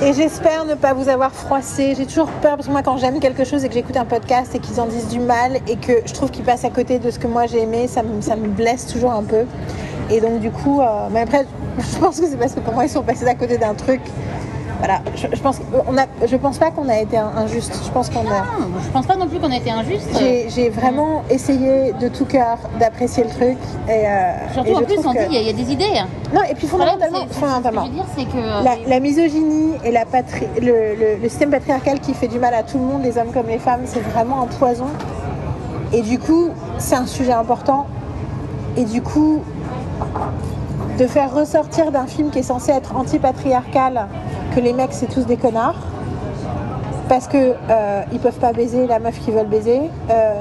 Et 0.00 0.12
j'espère 0.12 0.64
ne 0.64 0.74
pas 0.74 0.92
vous 0.92 1.08
avoir 1.08 1.32
froissé. 1.32 1.94
J'ai 1.96 2.06
toujours 2.06 2.30
peur 2.30 2.56
parce 2.56 2.66
que 2.66 2.72
moi, 2.72 2.82
quand 2.82 2.98
j'aime 2.98 3.18
quelque 3.18 3.44
chose 3.44 3.64
et 3.64 3.68
que 3.68 3.74
j'écoute 3.74 3.96
un 3.96 4.04
podcast 4.04 4.54
et 4.54 4.60
qu'ils 4.60 4.80
en 4.80 4.86
disent 4.86 5.08
du 5.08 5.18
mal 5.18 5.58
et 5.66 5.76
que 5.76 5.92
je 6.06 6.12
trouve 6.14 6.30
qu'ils 6.30 6.44
passent 6.44 6.64
à 6.64 6.70
côté 6.70 7.00
de 7.00 7.10
ce 7.10 7.18
que 7.18 7.26
moi 7.26 7.46
j'ai 7.46 7.62
aimé, 7.62 7.88
ça 7.88 8.02
me, 8.02 8.20
ça 8.20 8.36
me 8.36 8.46
blesse 8.46 8.86
toujours 8.86 9.12
un 9.12 9.24
peu. 9.24 9.44
Et 10.10 10.20
donc, 10.20 10.38
du 10.40 10.50
coup, 10.50 10.80
euh, 10.80 11.08
mais 11.10 11.22
après, 11.22 11.46
je 11.78 11.98
pense 11.98 12.20
que 12.20 12.26
c'est 12.26 12.36
parce 12.36 12.54
que 12.54 12.60
pour 12.60 12.74
moi, 12.74 12.84
ils 12.84 12.90
sont 12.90 13.02
passés 13.02 13.26
à 13.26 13.34
côté 13.34 13.58
d'un 13.58 13.74
truc. 13.74 14.00
Voilà, 14.78 15.00
je, 15.16 15.26
je 15.34 15.40
pense, 15.42 15.60
on 15.88 15.98
a, 15.98 16.04
je 16.24 16.36
pense 16.36 16.56
pas 16.58 16.70
qu'on 16.70 16.88
a 16.88 16.98
été 16.98 17.16
injuste. 17.18 17.80
Je 17.84 17.90
pense 17.90 18.08
qu'on 18.10 18.20
a. 18.20 18.40
non, 18.60 18.68
je 18.80 18.88
pense 18.90 19.06
pas 19.06 19.16
non 19.16 19.26
plus 19.26 19.40
qu'on 19.40 19.50
a 19.50 19.56
été 19.56 19.70
injuste. 19.72 20.08
J'ai 20.48 20.68
vraiment 20.70 21.24
essayé 21.30 21.92
de 22.00 22.08
tout 22.08 22.24
cœur 22.24 22.58
d'apprécier 22.78 23.24
le 23.24 23.30
truc. 23.30 23.58
Et, 23.88 24.06
euh, 24.06 24.32
Surtout 24.52 24.70
et 24.70 24.74
en 24.76 24.78
je 24.78 24.84
plus, 24.84 24.98
on 25.04 25.10
dit 25.12 25.18
il 25.30 25.34
y, 25.34 25.36
a- 25.36 25.40
il 25.40 25.46
y 25.48 25.50
a 25.50 25.52
des 25.52 25.72
idées. 25.72 26.02
Non, 26.32 26.42
et 26.48 26.54
puis 26.54 26.68
fondamentalement. 26.68 27.26
Ce 27.28 27.40
que 27.40 27.46
je 27.46 27.80
veux 27.80 27.88
dire, 27.88 28.04
c'est 28.16 28.24
que. 28.26 28.64
La, 28.64 28.76
la 28.86 29.00
misogynie 29.00 29.72
et 29.84 29.90
la 29.90 30.04
patrie, 30.04 30.46
le, 30.60 30.94
le- 30.94 31.16
le 31.22 31.28
système 31.28 31.50
patriarcal 31.50 31.98
qui 31.98 32.14
fait 32.14 32.28
du 32.28 32.38
mal 32.38 32.54
à 32.54 32.62
tout 32.62 32.78
le 32.78 32.84
monde, 32.84 33.02
les 33.02 33.18
hommes 33.18 33.32
comme 33.34 33.48
les 33.48 33.58
femmes, 33.58 33.80
c'est 33.84 34.00
vraiment 34.00 34.42
un 34.42 34.46
poison. 34.46 34.86
Et 35.92 36.02
du 36.02 36.20
coup, 36.20 36.50
c'est 36.78 36.94
un 36.96 37.06
sujet 37.06 37.32
important. 37.32 37.86
Et 38.76 38.84
du 38.84 39.02
coup, 39.02 39.42
de 40.98 41.06
faire 41.06 41.32
ressortir 41.34 41.90
d'un 41.90 42.06
film 42.06 42.30
qui 42.30 42.40
est 42.40 42.42
censé 42.44 42.70
être 42.72 42.94
anti-patriarcal 42.96 44.06
que 44.54 44.60
les 44.60 44.72
mecs 44.72 44.92
c'est 44.92 45.08
tous 45.12 45.26
des 45.26 45.36
connards. 45.36 45.76
Parce 47.08 47.26
que 47.26 47.54
euh, 47.70 48.02
ils 48.12 48.18
peuvent 48.18 48.38
pas 48.38 48.52
baiser 48.52 48.86
la 48.86 48.98
meuf 48.98 49.18
qu'ils 49.20 49.32
veulent 49.32 49.46
baiser, 49.46 49.80
euh, 50.10 50.32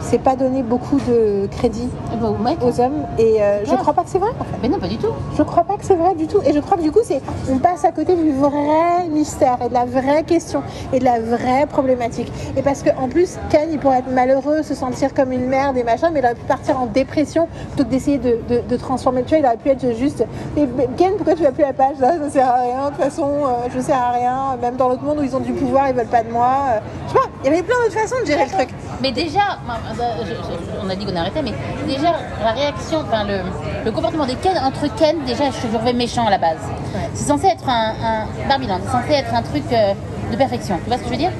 c'est 0.00 0.18
pas 0.18 0.36
donner 0.36 0.62
beaucoup 0.62 0.98
de 1.08 1.46
crédit 1.50 1.88
Bah, 2.20 2.28
au 2.28 2.42
mec. 2.42 2.58
aux 2.62 2.80
hommes. 2.80 3.04
Et 3.18 3.42
euh, 3.42 3.64
je 3.64 3.74
crois 3.74 3.92
pas 3.92 4.02
que 4.04 4.10
c'est 4.10 4.18
vrai. 4.18 4.30
en 4.38 4.44
fait. 4.44 4.50
Mais 4.62 4.68
non, 4.68 4.78
pas 4.78 4.88
du 4.88 4.96
tout. 4.98 5.12
Je 5.36 5.42
crois 5.42 5.64
pas 5.64 5.76
que 5.76 5.84
c'est 5.84 5.94
vrai 5.96 6.14
du 6.14 6.26
tout. 6.26 6.40
Et 6.46 6.52
je 6.52 6.60
crois 6.60 6.76
que 6.76 6.82
du 6.82 6.92
coup, 6.92 7.00
c'est 7.04 7.20
on 7.50 7.58
passe 7.58 7.84
à 7.84 7.92
côté 7.92 8.14
du 8.14 8.32
vrai 8.32 9.08
mystère 9.10 9.58
et 9.64 9.68
de 9.68 9.74
la 9.74 9.84
vraie 9.84 10.22
question 10.24 10.62
et 10.92 10.98
de 10.98 11.04
la 11.04 11.20
vraie 11.20 11.66
problématique. 11.68 12.32
Et 12.56 12.62
parce 12.62 12.82
que 12.82 12.90
en 12.98 13.08
plus, 13.08 13.38
Ken, 13.50 13.68
il 13.70 13.78
pourrait 13.78 13.98
être 13.98 14.10
malheureux, 14.10 14.62
se 14.62 14.74
sentir 14.74 15.14
comme 15.14 15.32
une 15.32 15.46
merde 15.46 15.76
et 15.76 15.84
machin, 15.84 16.10
mais 16.12 16.20
il 16.20 16.24
aurait 16.24 16.34
pu 16.34 16.44
partir 16.46 16.80
en 16.80 16.86
dépression 16.86 17.48
plutôt 17.68 17.84
que 17.84 17.90
d'essayer 17.90 18.18
de, 18.18 18.38
de, 18.48 18.60
de 18.68 18.76
transformer 18.76 19.20
le 19.20 19.26
tueur. 19.26 19.40
Il 19.40 19.46
aurait 19.46 19.56
pu 19.56 19.68
être 19.70 19.94
juste. 19.96 20.24
Mais, 20.56 20.68
mais 20.76 20.88
Ken, 20.96 21.12
pourquoi 21.16 21.34
tu 21.34 21.42
vas 21.42 21.52
plus 21.52 21.62
la 21.62 21.72
page 21.72 21.98
là? 22.00 22.12
Ça 22.24 22.30
sert 22.30 22.48
à 22.48 22.60
rien. 22.62 22.84
De 22.90 22.94
toute 22.96 23.04
façon, 23.04 23.28
euh, 23.28 23.68
je 23.74 23.80
sers 23.80 23.96
à 23.96 24.10
rien. 24.12 24.56
Même 24.60 24.76
dans 24.76 24.88
l'autre 24.88 25.02
monde 25.02 25.18
où 25.18 25.22
ils 25.22 25.34
ont 25.36 25.40
du 25.40 25.52
pouvoir, 25.52 25.88
ils 25.88 25.94
veulent 25.94 26.06
pas 26.06 26.22
de 26.22 26.30
moi. 26.32 26.48
Euh, 26.72 26.78
je 27.08 27.12
sais 27.12 27.18
pas. 27.18 27.24
Il 27.44 27.50
y 27.50 27.54
avait 27.54 27.62
plein 27.62 27.76
d'autres 27.84 27.98
façons 27.98 28.16
de 28.22 28.26
gérer 28.26 28.44
le 28.44 28.50
truc. 28.50 28.68
Mais 29.00 29.12
déjà, 29.12 29.58
je- 29.94 30.34
je- 30.34 30.86
on 30.86 30.88
a 30.90 30.94
dit 30.94 31.04
qu'on 31.06 31.16
arrêtait, 31.16 31.42
mais 31.42 31.52
déjà, 31.86 32.12
la 32.42 32.52
réaction, 32.52 32.98
enfin, 33.06 33.24
le, 33.24 33.40
le 33.84 33.90
comportement 33.92 34.26
des 34.26 34.34
Ken 34.36 34.56
entre 34.58 34.86
Ken, 34.96 35.16
déjà, 35.26 35.44
je 35.50 35.66
te 35.66 35.72
trouvais 35.74 35.92
méchant 35.92 36.26
à 36.26 36.30
la 36.30 36.38
base. 36.38 36.58
Ouais. 36.94 37.08
C'est 37.14 37.24
censé 37.24 37.46
être 37.48 37.68
un, 37.68 37.94
un 38.02 38.24
c'est 38.48 38.90
censé 38.92 39.12
être 39.12 39.34
un 39.34 39.42
truc 39.42 39.64
euh, 39.72 39.92
de 40.30 40.36
perfection. 40.36 40.78
Tu 40.82 40.88
vois 40.88 40.96
ce 40.98 41.02
que 41.02 41.06
je 41.08 41.12
veux 41.12 41.18
dire? 41.18 41.32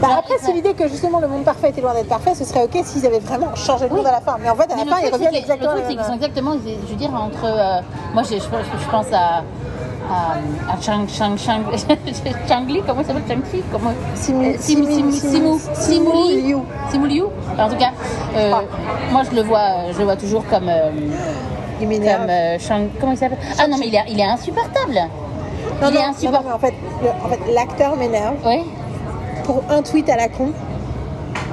Bah 0.00 0.08
après, 0.18 0.34
c'est 0.40 0.52
l'idée 0.52 0.74
que 0.74 0.88
justement 0.88 1.20
le 1.20 1.28
monde 1.28 1.44
parfait 1.44 1.70
était 1.70 1.80
loin 1.80 1.94
d'être 1.94 2.08
parfait, 2.08 2.34
ce 2.34 2.44
serait 2.44 2.64
ok 2.64 2.78
s'ils 2.84 3.06
avaient 3.06 3.20
vraiment 3.20 3.54
changé 3.54 3.88
le 3.88 3.94
monde 3.94 4.06
à 4.06 4.10
la 4.12 4.20
fin. 4.20 4.36
Mais 4.42 4.50
en 4.50 4.56
fait, 4.56 4.70
à 4.70 4.76
la 4.76 4.84
Mais 4.84 4.90
fin, 4.90 4.96
ils 5.02 5.12
reviennent 5.12 5.34
exactement 5.34 5.72
Le 5.72 5.80
truc, 5.80 5.84
c'est 5.88 5.96
qu'ils 5.96 6.04
sont 6.04 6.14
exactement, 6.14 6.52
je 6.54 6.90
veux 6.90 6.96
dire, 6.96 7.14
entre. 7.14 7.44
euh, 7.44 7.80
moi, 8.12 8.22
je 8.24 8.90
pense 8.90 9.06
à. 9.12 9.42
À, 10.10 10.34
à 10.72 10.80
Chang, 10.80 11.06
Chang, 11.08 11.36
Chang, 11.38 11.60
Changli, 12.48 12.82
comment 12.86 13.00
il 13.00 13.06
s'appelle? 13.06 13.22
Changli 13.26 13.62
comment, 13.72 13.92
Simu- 14.14 14.48
euh, 14.48 14.56
Sim- 14.58 14.84
Simu- 14.84 15.10
Sim- 15.10 15.10
Simu- 15.10 15.58
Simu- 15.58 15.74
Simuli 15.74 16.42
Liu. 16.42 16.58
Simuli 16.90 17.22
En 17.58 17.68
tout 17.70 17.76
cas, 17.76 17.92
euh, 18.36 18.50
Ah. 18.54 18.60
moi 19.10 19.22
je 19.30 19.34
le 19.34 19.42
vois, 19.42 19.90
je 19.92 19.98
le 19.98 20.04
vois 20.04 20.16
toujours 20.16 20.44
comme, 20.46 20.68
euh, 20.68 20.90
Il 21.80 21.88
comme 21.88 22.28
euh, 22.28 22.58
Shang- 22.58 22.88
comment 23.00 23.12
il 23.12 23.18
s'appelle? 23.18 23.38
Ah 23.58 23.66
non, 23.66 23.76
mais 23.78 23.88
il 23.88 23.94
est, 23.94 24.04
il 24.08 24.20
est 24.20 24.24
insupportable. 24.24 24.94
Non, 24.94 25.00
il 25.80 25.80
non, 25.82 25.88
est 25.88 25.94
non, 25.94 26.00
non, 26.02 26.08
insupportable. 26.10 26.44
mais 26.48 26.52
en 26.52 26.58
fait, 26.58 26.74
le- 27.02 27.24
en 27.24 27.28
fait, 27.30 27.52
l'acteur 27.54 27.96
m'énerve 27.96 28.36
Oui. 28.46 28.62
pour 29.44 29.62
un 29.70 29.80
tweet 29.82 30.08
à 30.10 30.16
la 30.16 30.28
con. 30.28 30.50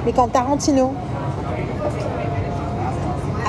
Mais 0.04 0.12
quand 0.12 0.28
Tarantino 0.28 0.92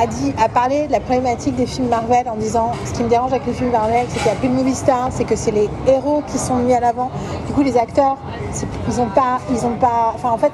a 0.01 0.07
dit, 0.07 0.33
a 0.43 0.49
parlé 0.49 0.87
de 0.87 0.91
la 0.91 0.99
problématique 0.99 1.55
des 1.55 1.65
films 1.65 1.87
Marvel 1.87 2.27
en 2.29 2.35
disant 2.35 2.71
ce 2.85 2.91
qui 2.93 3.03
me 3.03 3.09
dérange 3.09 3.31
avec 3.31 3.45
les 3.45 3.53
films 3.53 3.71
Marvel, 3.71 4.05
c'est 4.09 4.17
qu'il 4.17 4.25
n'y 4.25 4.31
a 4.31 4.39
plus 4.39 4.47
de 4.49 4.53
movie 4.53 4.75
stars, 4.75 5.09
c'est 5.11 5.23
que 5.25 5.35
c'est 5.35 5.51
les 5.51 5.69
héros 5.87 6.23
qui 6.27 6.37
sont 6.37 6.55
mis 6.55 6.73
à 6.73 6.79
l'avant. 6.79 7.11
Du 7.47 7.53
coup, 7.53 7.61
les 7.61 7.77
acteurs, 7.77 8.17
ils 8.87 8.99
ont 9.01 9.07
pas, 9.09 9.39
ils 9.51 9.65
ont 9.65 9.75
pas, 9.75 10.11
enfin 10.15 10.31
en 10.31 10.37
fait, 10.37 10.51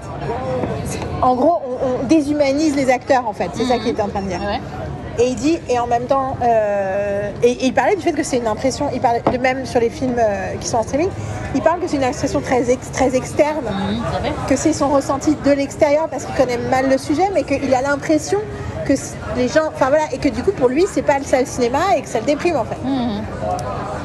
en 1.21 1.35
gros, 1.35 1.59
on, 1.65 2.03
on 2.03 2.07
déshumanise 2.07 2.75
les 2.75 2.89
acteurs 2.89 3.27
en 3.27 3.33
fait. 3.33 3.49
C'est 3.53 3.65
ça 3.65 3.77
qu'il 3.77 3.89
était 3.89 4.01
en 4.01 4.07
train 4.09 4.21
de 4.21 4.27
dire. 4.27 4.39
Ouais. 4.41 4.59
Et 5.21 5.27
il 5.27 5.35
dit, 5.35 5.59
et 5.67 5.77
en 5.77 5.87
même 5.87 6.05
temps, 6.05 6.37
euh, 6.41 7.31
et, 7.43 7.51
et 7.51 7.65
il 7.65 7.73
parlait 7.73 7.97
du 7.97 8.01
fait 8.01 8.13
que 8.13 8.23
c'est 8.23 8.37
une 8.37 8.47
impression, 8.47 8.85
il 8.93 9.01
parlait 9.01 9.21
de 9.29 9.37
même 9.37 9.65
sur 9.65 9.81
les 9.81 9.89
films 9.89 10.15
euh, 10.17 10.53
qui 10.61 10.65
sont 10.67 10.77
en 10.77 10.83
streaming, 10.83 11.09
il 11.55 11.61
parle 11.61 11.81
que 11.81 11.87
c'est 11.87 11.97
une 11.97 12.05
impression 12.05 12.39
très, 12.39 12.69
ex- 12.71 12.89
très 12.91 13.13
externe, 13.17 13.65
Mhm, 13.65 14.31
que 14.47 14.55
c'est 14.55 14.71
son 14.71 14.87
ressenti 14.87 15.35
de 15.43 15.51
l'extérieur 15.51 16.07
parce 16.09 16.23
qu'il 16.23 16.35
connaît 16.35 16.57
mal 16.71 16.89
le 16.89 16.97
sujet, 16.97 17.29
mais 17.33 17.43
qu'il 17.43 17.73
a 17.73 17.81
l'impression 17.81 18.39
que 18.93 19.37
les 19.37 19.47
gens, 19.47 19.67
enfin 19.73 19.89
voilà, 19.89 20.05
et 20.11 20.17
que 20.17 20.29
du 20.29 20.43
coup 20.43 20.51
pour 20.51 20.67
lui 20.67 20.85
c'est 20.91 21.01
pas 21.01 21.21
ça 21.23 21.39
le 21.39 21.45
cinéma 21.45 21.79
et 21.97 22.01
que 22.01 22.07
ça 22.09 22.19
le 22.19 22.25
déprime 22.25 22.55
en 22.57 22.65
fait. 22.65 22.77
Mhm. 22.83 23.21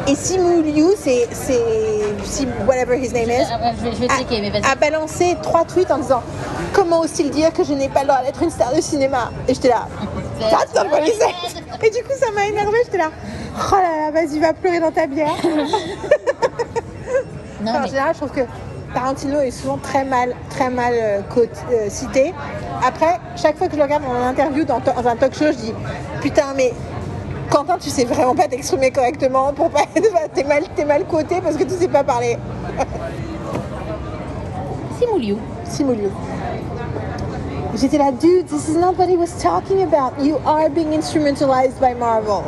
Et 0.06 0.14
Simu 0.14 0.62
Liu, 0.62 0.88
c'est, 0.98 1.26
c'est, 1.32 1.62
Sim- 2.24 2.48
whatever 2.66 2.94
his 2.98 3.10
name 3.14 3.30
is, 3.30 3.30
ouais, 3.30 3.72
je 3.78 3.84
vais, 3.84 3.92
je 3.92 4.00
vais 4.02 4.10
a, 4.12 4.18
checker, 4.18 4.40
mais 4.42 4.50
vas-y. 4.50 4.70
a 4.70 4.74
balancé 4.74 5.34
trois 5.42 5.64
tweets 5.64 5.90
en 5.90 5.96
disant 5.98 6.22
comment 6.74 7.00
aussi 7.00 7.22
le 7.24 7.30
dire 7.30 7.52
que 7.54 7.64
je 7.64 7.72
n'ai 7.72 7.88
pas 7.88 8.02
le 8.02 8.08
droit 8.08 8.22
d'être 8.22 8.42
une 8.42 8.50
star 8.50 8.74
de 8.74 8.80
cinéma? 8.82 9.30
Et 9.48 9.54
j'étais 9.54 9.68
là, 9.68 9.88
That's 10.50 10.74
not 10.74 10.90
what 10.90 11.00
he 11.04 11.12
said. 11.12 11.30
Et 11.82 11.90
du 11.90 12.02
coup, 12.02 12.12
ça 12.18 12.30
m'a 12.34 12.46
énervé. 12.46 12.76
J'étais 12.84 12.98
là, 12.98 13.10
oh 13.56 13.76
là 13.76 14.10
là, 14.10 14.10
vas-y, 14.10 14.38
va 14.40 14.52
pleurer 14.52 14.80
dans 14.80 14.90
ta 14.92 15.06
bière. 15.06 15.32
Non, 17.62 17.70
Enfin, 17.70 17.84
en 17.84 17.86
général, 17.86 18.10
je 18.12 18.18
trouve 18.18 18.30
que 18.30 18.42
Tarantino 18.94 19.40
est 19.40 19.50
souvent 19.50 19.76
très 19.76 20.04
mal, 20.04 20.34
très 20.50 20.70
mal 20.70 20.94
euh, 20.94 21.20
euh, 21.36 21.88
cité. 21.88 22.32
Après, 22.86 23.18
chaque 23.36 23.56
fois 23.56 23.66
que 23.66 23.72
je 23.72 23.78
le 23.78 23.82
regarde 23.82 24.04
en 24.04 24.28
interview 24.28 24.64
dans, 24.64 24.78
dans 24.78 25.08
un 25.08 25.16
talk 25.16 25.34
show, 25.34 25.46
je 25.46 25.56
dis 25.56 25.74
putain, 26.22 26.54
mais 26.56 26.72
Quentin, 27.50 27.76
tu 27.78 27.90
sais 27.90 28.04
vraiment 28.04 28.34
pas 28.34 28.48
t'exprimer 28.48 28.90
correctement 28.90 29.52
pour 29.52 29.70
pas 29.70 29.82
t'es 30.34 30.44
mal, 30.44 30.62
t'es 30.74 30.84
mal 30.84 31.04
coté 31.06 31.40
parce 31.42 31.56
que 31.56 31.64
tu 31.64 31.74
sais 31.74 31.88
pas 31.88 32.04
parler. 32.04 32.38
Simuliu. 34.98 35.36
Simulio. 35.64 36.10
J'étais 37.76 37.98
là, 37.98 38.12
dude, 38.12 38.46
this 38.46 38.68
is 38.68 38.76
not 38.76 38.96
what 38.96 39.08
he 39.08 39.16
was 39.16 39.32
talking 39.42 39.82
about. 39.82 40.12
You 40.22 40.36
are 40.46 40.70
being 40.70 40.92
instrumentalized 40.92 41.80
by 41.80 41.94
Marvel. 41.94 42.44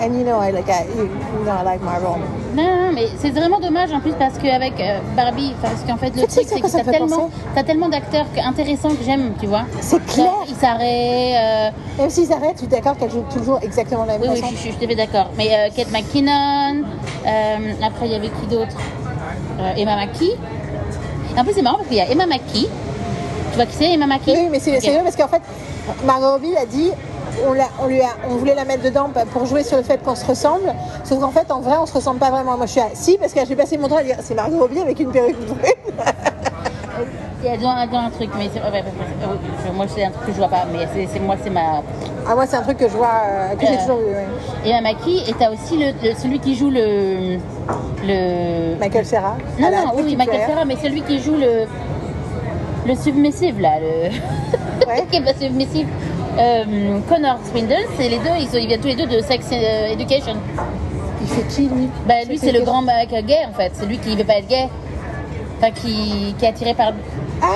And 0.00 0.14
you 0.18 0.24
know 0.24 0.40
I 0.40 0.50
like 0.50 0.68
I, 0.68 0.86
you, 0.96 1.06
know 1.44 1.52
I 1.52 1.62
like 1.62 1.82
Marvel. 1.82 2.16
Non, 2.54 2.62
non, 2.64 2.92
mais 2.92 3.08
c'est 3.18 3.30
vraiment 3.30 3.60
dommage 3.60 3.92
en 3.92 4.00
plus 4.00 4.12
parce 4.18 4.38
qu'avec 4.38 4.80
euh, 4.80 4.98
Barbie, 5.14 5.54
parce 5.60 5.82
qu'en 5.86 5.96
fait 5.96 6.10
le 6.16 6.22
truc 6.22 6.30
ce 6.30 6.42
c'est 6.48 6.60
que 6.60 6.66
t'as 6.66 6.90
tellement, 6.90 7.30
t'as 7.54 7.62
tellement 7.62 7.88
d'acteurs 7.88 8.26
intéressants 8.44 8.90
que 8.90 9.04
j'aime, 9.04 9.34
tu 9.38 9.46
vois. 9.46 9.64
C'est 9.80 10.04
clair. 10.06 10.26
Genre, 10.26 10.46
Isaré, 10.48 11.36
euh, 11.36 11.70
Même 11.98 12.10
s'ils 12.10 12.32
arrêtent, 12.32 12.56
tu 12.56 12.64
es 12.64 12.68
d'accord 12.68 12.96
qu'elle 12.96 13.10
joue 13.10 13.24
toujours 13.32 13.58
exactement 13.62 14.04
la 14.06 14.18
même 14.18 14.32
oui, 14.32 14.40
oui, 14.42 14.56
je, 14.56 14.70
je, 14.70 14.72
je 14.80 14.86
fait 14.86 14.94
d'accord. 14.94 15.30
Mais 15.36 15.48
euh, 15.52 15.68
Kate 15.76 15.92
McKinnon, 15.92 16.82
euh, 17.26 17.72
après 17.86 18.06
il 18.06 18.12
y 18.12 18.14
avait 18.14 18.30
qui 18.30 18.46
d'autre? 18.48 18.76
Emma 19.76 19.94
Mackey. 19.94 20.36
En 21.38 21.44
plus 21.44 21.52
c'est 21.52 21.62
marrant 21.62 21.76
parce 21.76 21.88
qu'il 21.88 21.98
y 21.98 22.00
a 22.00 22.10
Emma 22.10 22.26
Mackey. 22.26 22.68
Tu 23.52 23.56
vois 23.56 23.66
qui 23.66 23.76
c'est 23.76 23.92
Emma 23.92 24.06
Mackey 24.06 24.32
Oui, 24.34 24.48
mais 24.50 24.58
c'est 24.60 24.72
Ok. 24.72 24.78
c'est 24.82 24.92
vrai 24.92 25.02
parce 25.02 25.16
qu'en 25.16 25.28
fait, 25.28 25.42
Margot 26.04 26.32
Robbie 26.32 26.56
a 26.56 26.66
dit 26.66 26.90
on, 27.46 27.52
l'a- 27.52 27.68
on, 27.82 27.86
lui 27.86 28.00
a, 28.00 28.08
on 28.30 28.36
voulait 28.36 28.54
la 28.54 28.64
mettre 28.64 28.82
dedans 28.82 29.08
pour 29.32 29.46
jouer 29.46 29.62
sur 29.62 29.76
le 29.78 29.82
fait 29.82 30.02
qu'on 30.02 30.14
se 30.14 30.24
ressemble. 30.26 30.72
Sauf 31.04 31.20
qu'en 31.20 31.30
fait, 31.30 31.50
en 31.50 31.60
vrai, 31.60 31.76
on 31.80 31.86
se 31.86 31.94
ressemble 31.94 32.18
pas 32.18 32.30
vraiment. 32.30 32.56
Moi, 32.56 32.66
je 32.66 32.72
suis 32.72 32.80
à 32.80 32.88
si, 32.94 33.16
parce 33.18 33.32
que 33.32 33.40
j'ai 33.46 33.56
passé 33.56 33.76
mon 33.78 33.88
temps 33.88 33.96
à 33.96 34.02
dire 34.02 34.16
c'est 34.20 34.34
Margot 34.34 34.58
Robbie 34.58 34.80
avec 34.80 34.98
une 35.00 35.10
perruque 35.10 35.38
brune. 35.46 35.58
Il 37.44 37.50
y 37.50 37.52
a 37.52 37.56
dans, 37.56 37.90
dans 37.90 37.98
un 38.06 38.10
truc, 38.10 38.30
mais 38.38 38.48
c'est- 38.52 38.60
ouais, 38.60 38.70
ouais, 38.70 38.82
ouais, 38.82 39.36
je- 39.66 39.72
moi 39.72 39.86
c'est 39.92 40.04
un 40.04 40.10
truc 40.10 40.26
que 40.26 40.32
je 40.32 40.36
vois 40.38 40.48
pas, 40.48 40.64
mais 40.72 40.86
c'est 41.10 41.18
moi 41.18 41.34
c'est 41.42 41.50
ma. 41.50 41.82
ah, 42.28 42.34
moi, 42.36 42.46
c'est 42.46 42.56
un 42.56 42.62
truc 42.62 42.78
que 42.78 42.88
je 42.88 42.96
vois, 42.96 43.08
euh, 43.26 43.54
que 43.56 43.66
j'ai 43.66 43.72
Euh, 43.74 43.78
toujours 43.80 43.98
vu. 43.98 44.04
oui. 44.64 44.70
Emma 44.70 44.80
Mackey 44.92 45.28
et 45.28 45.34
t'as 45.36 45.50
aussi 45.50 45.76
le, 45.76 45.86
le- 46.08 46.14
celui 46.14 46.38
qui 46.38 46.54
joue 46.54 46.70
le 46.70 47.38
le. 48.06 48.76
Michael 48.78 49.04
Serra. 49.04 49.36
Non, 49.58 49.66
à 49.66 49.70
non, 49.70 49.92
oui, 49.96 50.14
Michael. 50.14 50.42
Serra, 50.46 50.64
mais 50.64 50.76
celui 50.80 51.02
qui 51.02 51.20
joue 51.20 51.34
le, 51.34 51.66
le 52.86 52.94
submissive, 52.94 53.60
là, 53.60 53.78
le. 53.80 54.10
Ouais. 54.86 55.06
qui 55.10 55.16
est 55.16 55.24
pas 55.24 55.34
submissive. 55.34 55.86
Euh, 56.38 56.98
Connor 57.08 57.38
Swindle, 57.50 57.86
c'est 57.96 58.08
les 58.08 58.18
deux, 58.18 58.34
ils, 58.40 58.48
sont, 58.48 58.56
ils 58.56 58.66
viennent 58.66 58.80
tous 58.80 58.88
les 58.88 58.96
deux 58.96 59.06
de 59.06 59.20
Sex 59.20 59.46
euh, 59.52 59.92
Education. 59.92 60.34
Il 61.20 61.28
fait 61.28 61.46
qui, 61.48 61.62
lui? 61.68 61.88
Bah, 62.06 62.14
lui, 62.28 62.36
c'est 62.36 62.52
le 62.52 62.62
grand 62.62 62.82
mec 62.82 63.10
gay, 63.26 63.44
en 63.48 63.52
fait. 63.52 63.70
C'est 63.74 63.86
lui 63.86 63.98
qui 63.98 64.16
veut 64.16 64.24
pas 64.24 64.38
être 64.38 64.48
gay. 64.48 64.68
Enfin, 65.58 65.70
qui, 65.70 66.34
qui 66.36 66.44
est 66.44 66.48
attiré 66.48 66.74
par. 66.74 66.92
Ah, 67.40 67.46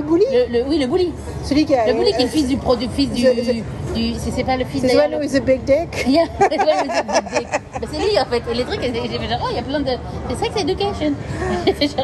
le 0.00 0.06
bully 0.06 0.24
Le, 0.32 0.58
le- 0.58 0.64
oui, 0.68 0.78
le 0.78 0.86
bully. 0.86 1.12
Celui 1.44 1.64
qui 1.64 1.74
a. 1.74 1.86
Le 1.86 1.94
bully 1.94 2.12
qui 2.12 2.22
est 2.22 2.24
le 2.24 2.30
fils 2.30 2.48
du 2.48 2.56
pro, 2.56 2.76
du 2.76 2.88
fils 2.88 3.10
du. 3.10 3.22
The- 3.24 3.34
the- 3.34 3.94
du 3.94 4.14
c'est 4.20 4.30
c'est 4.30 4.44
pas 4.44 4.56
le 4.56 4.64
fils 4.64 4.82
C'est 4.82 4.94
the 4.94 5.00
one 5.04 5.10
le- 5.10 5.18
with 5.18 5.32
the 5.32 5.42
big 5.44 5.64
dick. 5.64 6.06
Yeah, 6.06 6.24
mais 6.38 6.58
c'est 6.58 7.02
big 7.02 7.24
dick. 7.38 7.48
C'est 7.92 7.98
lui 7.98 8.18
en 8.20 8.24
fait. 8.26 8.42
Et 8.50 8.54
les 8.54 8.64
trucs, 8.64 8.80
j'ai 8.82 8.90
fait 8.92 9.28
genre, 9.28 9.40
oh, 9.42 9.48
il 9.50 9.56
y 9.56 9.58
a 9.58 9.62
plein 9.62 9.80
de. 9.80 9.92
C'est 10.28 10.44
Sex 10.44 10.60
Education. 10.62 11.12
J'ai 11.66 11.74
c'est- 11.88 11.96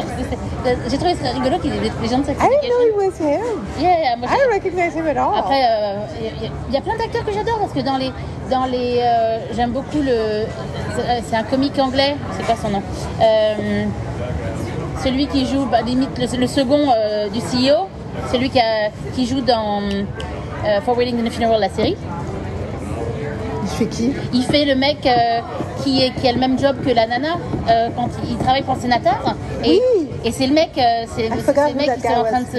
c'est- 0.88 0.96
trouvé 0.96 1.14
ça 1.14 1.30
rigolo 1.30 1.58
qu'il 1.60 1.72
y 1.74 1.76
ait 1.76 1.80
des 2.02 2.08
gens 2.08 2.18
de 2.18 2.24
Sex 2.24 2.36
I 2.40 2.48
didn't 2.48 2.58
Education. 2.58 2.76
know 2.76 2.86
it 2.88 2.96
was 2.96 3.20
him. 3.24 3.40
Yeah, 3.80 4.00
yeah, 4.00 4.16
moi, 4.16 4.28
I 4.28 4.36
don't 4.38 4.52
recognize 4.54 4.94
him 4.96 5.06
at 5.06 5.16
all. 5.16 5.38
Après, 5.38 5.60
euh, 5.62 5.96
il 6.18 6.24
y 6.26 6.28
a- 6.28 6.50
il 6.68 6.74
y, 6.74 6.76
a 6.76 6.80
plein 6.80 6.96
d'acteurs 6.96 7.24
que 7.24 7.32
j'adore 7.32 7.58
parce 7.60 7.72
que 7.72 7.80
dans 7.80 7.96
les. 7.98 8.10
Dans 8.50 8.64
les 8.66 8.98
euh, 9.00 9.38
J'aime 9.54 9.70
beaucoup 9.70 10.00
le. 10.02 10.44
c'est- 10.96 11.22
C'est 11.28 11.36
un 11.36 11.42
comique 11.44 11.78
anglais, 11.78 12.16
sais 12.36 12.42
pas 12.44 12.56
son 12.60 12.68
nom. 12.70 12.82
Euh, 13.20 13.84
celui 15.02 15.26
qui 15.26 15.46
joue, 15.46 15.66
bah, 15.70 15.82
limite, 15.82 16.18
le, 16.18 16.38
le 16.38 16.46
second 16.46 16.88
euh, 16.96 17.28
du 17.28 17.40
CEO, 17.40 17.88
celui 18.32 18.50
qui, 18.50 18.58
a- 18.58 18.90
qui 19.14 19.26
joue 19.26 19.40
dans 19.40 19.80
euh, 19.82 20.80
For 20.84 20.96
Wedding 20.96 21.20
and 21.22 21.26
a 21.26 21.30
Funeral, 21.30 21.60
la 21.60 21.68
série. 21.68 21.96
il 23.62 23.68
fait 23.68 23.86
qui? 23.86 24.12
Il 24.32 24.42
fait 24.42 24.64
le 24.64 24.74
mec 24.74 24.98
euh, 25.06 25.40
qui, 25.82 26.02
est, 26.02 26.10
qui 26.14 26.28
a 26.28 26.32
le 26.32 26.38
même 26.38 26.58
job 26.58 26.76
que 26.84 26.90
la 26.90 27.06
nana 27.06 27.36
euh, 27.68 27.88
quand 27.96 28.08
il, 28.24 28.30
il 28.32 28.36
travaille 28.38 28.62
pour 28.62 28.74
le 28.74 28.80
sénateur. 28.80 29.18
Et, 29.64 29.80
Oui. 29.98 30.08
et 30.24 30.32
c'est 30.32 30.46
le 30.46 30.54
mec, 30.54 30.70
euh, 30.78 31.04
c'est 31.14 31.28
le 31.28 31.74
mec 31.76 32.00
qui 32.00 32.06
est 32.06 32.14
en 32.16 32.24
train 32.24 32.40
de 32.40 32.46
se. 32.46 32.58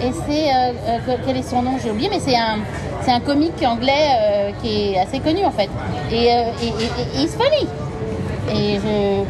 Et 0.00 0.12
c'est. 0.26 0.50
que- 1.06 1.18
quel 1.26 1.36
est 1.36 1.42
son 1.42 1.62
nom? 1.62 1.72
J'ai 1.82 1.90
oublié, 1.90 2.08
mais 2.10 2.20
c'est 2.20 2.36
un, 2.36 2.58
c'est 3.02 3.10
un 3.10 3.20
comique 3.20 3.62
anglais 3.66 4.52
qui 4.62 4.92
est 4.94 4.98
assez 5.00 5.18
connu 5.20 5.44
en 5.44 5.50
fait. 5.50 5.68
Et, 6.12 6.26
et, 6.26 6.28
et, 6.28 7.18
et 7.18 7.22
he's 7.24 7.36
funny. 7.36 7.66
Et 8.54 8.76
je. 8.76 9.24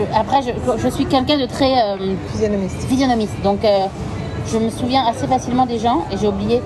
Je- 0.00 0.18
après, 0.18 0.42
je, 0.42 0.50
je 0.82 0.88
suis 0.88 1.06
quelqu'un 1.06 1.38
de 1.38 1.46
très. 1.46 1.72
euh, 1.82 1.96
Physionomiste. 2.32 2.82
physionomiste. 2.88 3.42
Donc, 3.42 3.64
euh, 3.64 3.86
je 4.50 4.58
me 4.58 4.70
souviens 4.70 5.04
assez 5.06 5.26
facilement 5.26 5.66
des 5.66 5.78
gens 5.78 6.04
et 6.12 6.16
j'ai 6.16 6.28
oublié. 6.28 6.60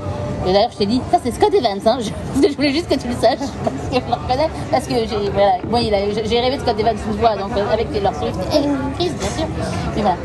Et 0.46 0.52
d'ailleurs, 0.52 0.70
je 0.72 0.76
t'ai 0.76 0.84
dit, 0.86 1.00
ça 1.10 1.16
c'est 1.24 1.30
Scott 1.32 1.54
Evans. 1.54 1.78
Hein. 1.86 1.98
Je, 2.00 2.48
je 2.48 2.54
voulais 2.54 2.72
juste 2.72 2.88
que 2.88 2.98
tu 3.00 3.08
le 3.08 3.14
saches 3.14 3.38
parce 3.64 3.88
que 3.90 3.94
je 3.94 4.06
le 4.10 4.14
reconnais. 4.14 4.50
Parce 4.70 4.86
que 4.86 4.94
j'ai, 4.94 5.30
voilà, 5.30 5.96
j'ai 6.24 6.40
rêvé 6.40 6.56
de 6.56 6.62
Scott 6.62 6.78
Evans 6.78 6.96
une 7.10 7.18
fois, 7.18 7.34
donc 7.36 7.50
euh, 7.56 7.72
avec 7.72 7.88
leur 8.02 8.14
Swift 8.14 8.38
et 8.52 8.60
Chris, 8.98 9.10
bien 9.18 9.28
sûr. 9.30 9.46
Mais 9.96 10.02
voilà. 10.02 10.16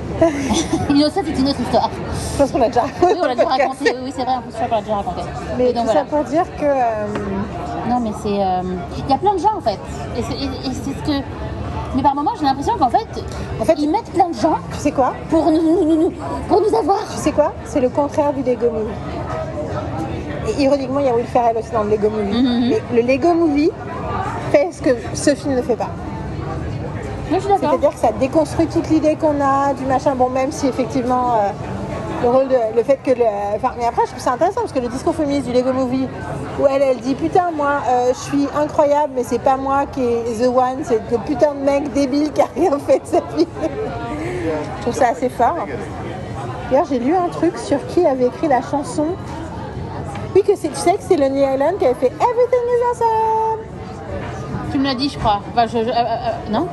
Innocent, 0.90 1.22
c'est 1.26 1.40
une 1.40 1.48
autre 1.50 1.62
histoire. 1.62 1.90
Je 2.34 2.38
pense 2.38 2.52
qu'on 2.52 2.62
a 2.62 2.68
déjà. 2.68 2.84
Oui, 3.02 3.14
on 3.22 3.26
l'a 3.26 3.36
déjà 3.36 3.48
raconté. 3.48 3.78
Oui, 3.86 4.00
oui, 4.06 4.14
c'est 4.16 4.24
vrai, 4.24 4.34
en 4.34 4.42
plus, 4.42 4.52
je 4.52 4.56
crois 4.58 4.68
qu'on 4.68 4.76
l'a 4.76 4.82
déjà 4.82 4.96
raconté. 4.96 5.22
Mais 5.58 5.66
donc 5.72 5.76
tout 5.86 5.92
voilà. 5.92 6.00
ça 6.02 6.06
pour 6.06 6.24
dire 6.26 6.44
que. 6.58 6.66
euh, 6.66 7.90
Non, 7.90 8.00
mais 8.02 8.12
c'est. 8.22 8.30
Il 8.30 9.10
y 9.10 9.14
a 9.14 9.18
plein 9.18 9.34
de 9.36 9.40
gens 9.40 9.56
en 9.58 9.62
fait. 9.62 9.80
Et 10.18 10.22
c'est 10.22 10.92
ce 10.92 11.06
que. 11.06 11.24
Mais 11.96 12.04
par 12.04 12.16
moments, 12.16 12.32
j'ai 12.38 12.46
l'impression 12.46 12.78
qu'en 12.78 12.90
fait, 12.90 13.08
En 13.60 13.66
fait, 13.66 13.76
ils 13.78 13.90
mettent 13.90 14.12
plein 14.12 14.30
de 14.30 14.36
gens 14.36 14.58
quoi 14.96 15.14
pour 15.30 15.52
nous, 15.52 15.62
nous, 15.62 15.96
nous, 15.96 16.14
pour 16.48 16.62
nous 16.62 16.76
avoir. 16.78 17.00
Tu 17.12 17.18
sais 17.18 17.32
quoi 17.32 17.54
C'est 17.66 17.82
le 17.82 17.90
contraire 17.90 18.34
du 18.34 18.42
Lego 18.44 18.70
Movie. 18.72 18.94
Et 20.48 20.64
ironiquement, 20.64 21.00
il 21.00 21.06
y 21.08 21.10
a 21.10 21.16
Will 21.16 21.26
Ferrell 21.26 21.58
aussi 21.58 21.72
dans 21.72 21.84
le 21.84 21.92
Lego 21.92 22.10
Movie. 22.10 22.42
Mhm. 22.42 22.70
Mais 22.70 23.02
le 23.02 23.08
Lego 23.08 23.34
Movie 23.34 23.72
fait 24.52 24.70
ce 24.72 24.82
que 24.82 24.90
ce 25.14 25.36
film 25.36 25.56
ne 25.56 25.62
fait 25.62 25.76
pas. 25.76 25.90
C'est-à-dire 27.32 27.92
que 27.92 28.00
ça 28.00 28.12
déconstruit 28.20 28.68
toute 28.68 28.90
l'idée 28.90 29.16
qu'on 29.16 29.40
a 29.42 29.74
du 29.74 29.86
machin. 29.86 30.16
Bon, 30.16 30.30
même 30.30 30.52
si 30.52 30.68
effectivement 30.68 31.34
euh, 31.34 31.50
le 32.22 32.30
rôle 32.30 32.48
de, 32.48 32.76
le 32.76 32.84
fait 32.84 33.00
que 33.04 33.12
le, 33.12 33.26
enfin, 33.56 33.74
mais 33.78 33.86
après 33.86 34.04
je 34.06 34.12
trouve 34.12 34.22
ça 34.22 34.34
intéressant 34.34 34.62
parce 34.62 34.74
que 34.74 34.80
le 34.80 34.88
discours 34.88 35.16
féministe 35.16 35.48
du 35.48 35.54
Lego 35.54 35.72
Movie 35.72 36.08
où 36.60 36.68
elle, 36.68 36.82
elle 36.82 36.98
dit 36.98 37.16
putain 37.16 37.52
moi 37.52 37.82
euh, 37.88 38.10
je 38.14 38.20
suis 38.20 38.48
incroyable 38.56 39.14
mais 39.16 39.24
c'est 39.24 39.40
pas 39.40 39.58
moi 39.58 39.86
qui 39.86 40.02
est 40.04 40.42
the 40.42 40.48
one, 40.48 40.84
c'est 40.84 41.02
le 41.12 41.18
putain 41.20 41.54
de 41.54 41.60
mec 41.60 41.92
débile 41.94 42.32
qui 42.32 42.42
a 42.42 42.48
rien 42.56 42.78
fait 42.80 43.00
de 43.00 43.06
sa 43.06 43.22
vie. 43.36 43.48
je 44.78 44.82
trouve 44.82 44.94
ça 44.94 45.10
assez 45.10 45.30
fort. 45.30 45.66
D'ailleurs 46.70 46.86
j'ai 46.86 47.00
lu 47.00 47.16
un 47.16 47.30
truc 47.30 47.58
sur 47.58 47.86
qui 47.88 48.06
avait 48.06 48.28
écrit 48.28 48.48
la 48.48 48.62
chanson. 48.62 49.08
Oui 50.36 50.44
que 50.44 50.56
c'est, 50.56 50.70
tu 50.70 50.76
sais 50.76 50.94
que 50.94 51.02
c'est 51.02 51.18
Lonely 51.18 51.42
Island 51.42 51.78
qui 51.80 51.86
avait 51.86 51.96
fait 51.96 52.08
Everything 52.08 52.66
is 52.68 52.92
awesome. 52.92 53.60
Tu 54.72 54.78
me 54.78 54.84
l'as 54.84 54.96
dit, 54.96 55.10
je 55.10 55.18
crois. 55.18 55.42
Euh, 55.58 55.66
euh, 55.66 56.52
non? 56.52 56.68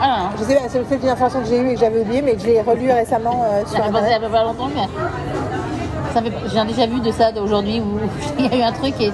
Ah 0.00 0.18
non. 0.18 0.30
Je 0.38 0.44
sais 0.44 0.54
pas, 0.54 0.62
c'est 0.68 1.02
une 1.02 1.08
information 1.08 1.40
que 1.40 1.46
j'ai 1.46 1.58
eue 1.58 1.70
et 1.70 1.74
que 1.74 1.80
j'avais 1.80 2.00
oubliée 2.00 2.22
mais 2.22 2.34
que 2.34 2.40
j'ai 2.40 2.60
relu 2.60 2.90
récemment 2.90 3.44
euh, 3.44 3.60
sur 3.66 3.78
Ça 3.78 3.84
fait 3.84 4.28
pas 4.28 4.44
longtemps, 4.44 4.68
mais. 4.74 4.88
Ça 6.12 6.22
fait... 6.22 6.32
J'ai 6.52 6.64
déjà 6.64 6.86
vu 6.86 7.00
de 7.00 7.10
ça 7.10 7.32
d'aujourd'hui 7.32 7.80
où 7.80 7.98
il 8.38 8.46
y 8.46 8.48
a 8.48 8.56
eu 8.58 8.62
un 8.62 8.72
truc 8.72 8.94
et. 9.00 9.10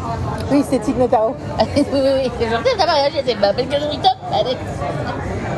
Oui 0.51 0.65
c'est 0.69 0.78
Tig 0.81 0.98
Notaro. 0.98 1.35
oui, 1.59 1.85
oui, 1.93 2.31
oui. 2.40 2.48
T'as 2.77 2.86
pas 2.86 2.93
réagi, 2.93 3.16
c'est 3.24 3.35
bah, 3.35 3.52
parce 3.55 3.69
que 3.69 3.74
je 3.74 3.97
top. 3.97 4.16
Allez. 4.32 4.57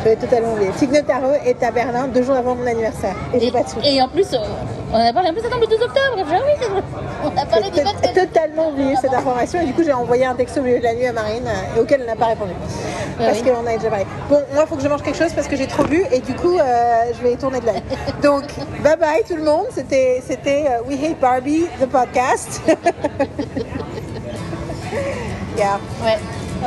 J'avais 0.04 0.16
totalement 0.16 0.52
oublié. 0.52 0.70
Tig 0.76 0.92
Notaro 0.92 1.32
est 1.44 1.62
à 1.62 1.70
Berlin 1.70 2.08
deux 2.08 2.22
jours 2.22 2.36
avant 2.36 2.54
mon 2.54 2.66
anniversaire. 2.66 3.14
Et 3.32 3.40
j'ai 3.40 3.50
pas 3.50 3.62
de 3.62 3.86
et 3.86 4.02
en 4.02 4.08
plus, 4.08 4.32
euh, 4.34 4.38
on 4.92 4.98
a 4.98 5.12
parlé 5.12 5.30
en 5.30 5.32
plus, 5.32 5.42
ça 5.42 5.48
tombe 5.48 5.60
le 5.60 5.66
2 5.66 5.74
octobre. 5.74 6.18
Genre, 6.18 6.42
oui, 6.44 6.52
c'est 6.60 6.68
vrai. 6.68 6.82
On 7.24 7.28
a 7.36 7.46
parlé 7.46 7.70
du 7.70 7.80
fait 7.80 8.12
que. 8.12 8.20
totalement 8.26 8.68
oublié 8.68 8.96
cette 9.00 9.14
information 9.14 9.60
et 9.60 9.66
du 9.66 9.72
coup 9.72 9.82
j'ai 9.84 9.92
envoyé 9.92 10.26
un 10.26 10.34
texto 10.34 10.60
au 10.60 10.64
milieu 10.64 10.78
de 10.78 10.84
la 10.84 10.94
nuit 10.94 11.06
à 11.06 11.12
Marine 11.12 11.46
euh, 11.46 11.76
et 11.76 11.80
auquel 11.80 12.00
elle 12.00 12.06
n'a 12.06 12.16
pas 12.16 12.26
répondu. 12.26 12.52
Parce 13.16 13.38
oui. 13.40 13.50
qu'on 13.50 13.66
a 13.66 13.76
déjà 13.76 13.88
parlé. 13.90 14.06
Bon, 14.28 14.42
moi 14.52 14.64
il 14.64 14.68
faut 14.68 14.76
que 14.76 14.82
je 14.82 14.88
mange 14.88 15.02
quelque 15.02 15.18
chose 15.18 15.32
parce 15.32 15.46
que 15.46 15.56
j'ai 15.56 15.66
trop 15.66 15.84
bu 15.84 16.04
et 16.10 16.18
du 16.20 16.34
coup 16.34 16.58
euh, 16.58 17.04
je 17.16 17.22
vais 17.22 17.36
tourner 17.36 17.60
de 17.60 17.66
l'œil. 17.66 17.82
Donc 18.22 18.44
bye 18.82 18.96
bye 18.96 19.22
tout 19.26 19.36
le 19.36 19.44
monde. 19.44 19.66
C'était 19.70 20.22
c'était 20.26 20.66
euh, 20.68 20.82
We 20.88 20.98
Hate 21.02 21.20
Barbie, 21.20 21.66
the 21.80 21.86
podcast. 21.86 22.60
yeah. 25.56 25.78
Ouais. 26.02 26.18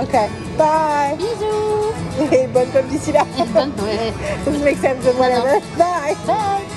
Ok. 0.02 0.14
Bye. 0.58 1.18
Bisous. 1.18 1.94
Et 2.34 2.48
bonne 2.48 2.68
pub 2.68 2.88
d'ici 2.88 3.12
là. 3.12 3.26
Bonne. 3.54 3.72
Doesn't 4.46 4.64
make 4.64 4.78
sense 4.78 5.04
but 5.04 5.18
whatever. 5.18 5.60
Bye. 5.78 6.16
Bye. 6.26 6.75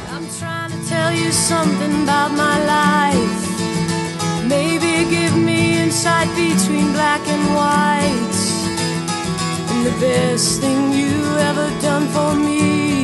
Tell 0.89 1.13
you 1.13 1.31
something 1.33 2.03
about 2.05 2.33
my 2.33 2.57
life. 2.65 3.43
Maybe 4.49 5.05
give 5.11 5.37
me 5.37 5.83
insight 5.83 6.29
between 6.35 6.93
black 6.93 7.21
and 7.29 7.45
white. 7.55 8.39
And 9.71 9.85
the 9.85 9.95
best 10.01 10.63
thing 10.63 10.93
you 10.93 11.13
ever 11.49 11.69
done 11.83 12.07
for 12.09 12.35
me 12.35 13.03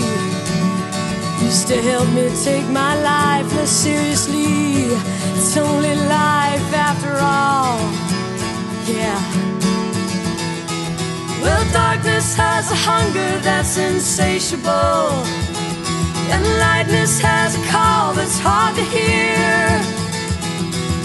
is 1.47 1.63
to 1.67 1.77
help 1.83 2.09
me 2.15 2.31
take 2.43 2.67
my 2.71 2.95
life 3.03 3.55
less 3.55 3.69
seriously. 3.69 4.89
It's 5.37 5.55
only 5.59 5.95
life 5.95 6.69
after 6.89 7.13
all. 7.21 7.77
Yeah. 8.89 9.21
Well, 11.43 11.65
darkness 11.71 12.35
has 12.35 12.71
a 12.73 12.77
hunger 12.77 13.39
that's 13.41 13.77
insatiable. 13.77 15.54
And 16.33 16.43
lightness 16.59 17.21
has 17.21 17.57
a 17.57 17.63
call 17.73 18.15
that's 18.15 18.39
hard 18.39 18.75
to 18.77 18.85
hear. 18.97 19.67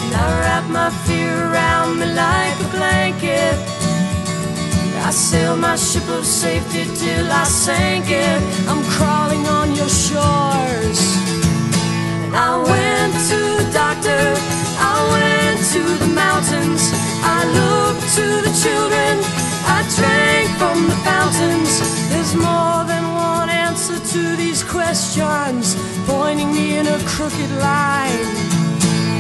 And 0.04 0.12
I 0.16 0.26
wrap 0.42 0.66
my 0.70 0.90
fear 1.06 1.34
around 1.52 2.00
me 2.00 2.08
like 2.08 2.56
a 2.66 2.70
blanket. 2.78 3.58
I 5.10 5.12
sail 5.12 5.56
my 5.56 5.76
ship 5.76 6.08
of 6.10 6.26
safety 6.26 6.86
till 6.96 7.32
I 7.32 7.44
sank 7.44 8.06
it. 8.10 8.42
I'm 8.70 8.84
crawling 8.96 9.46
on 9.48 9.76
your 9.76 9.90
shores. 9.90 11.02
And 12.24 12.36
I 12.36 12.52
went 12.72 13.14
to 13.32 13.40
the 13.60 13.68
doctor, 13.74 14.24
I 14.78 14.96
went 15.16 15.60
to 15.74 15.82
the 16.04 16.12
mountains, 16.14 16.84
I 17.26 17.40
looked 17.58 18.06
to 18.18 18.26
the 18.46 18.54
children, 18.64 19.14
I 19.78 19.80
drank 19.98 20.50
from 20.58 20.78
the 20.92 20.98
fountains. 21.10 21.72
There's 22.10 22.36
more 22.36 22.84
than 22.92 23.04
one 23.14 23.50
answer 23.50 24.00
to 24.14 24.36
these 24.36 24.64
questions, 24.64 25.76
pointing 26.06 26.52
me 26.52 26.78
in 26.78 26.88
a 26.88 27.00
crooked 27.06 27.52
line. 27.68 28.26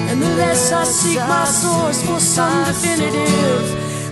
And 0.09 0.21
the 0.21 0.31
less 0.41 0.71
I 0.71 0.83
seek 0.83 1.19
my 1.19 1.45
source 1.45 2.01
for 2.07 2.19
some 2.19 2.65
definitive, 2.65 3.65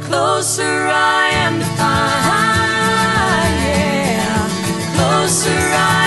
closer 0.08 0.88
I 1.20 1.30
am 1.46 1.60
to 1.60 1.70
find. 1.80 3.54
Yeah, 3.66 4.48
closer 4.96 5.64
I 5.74 6.07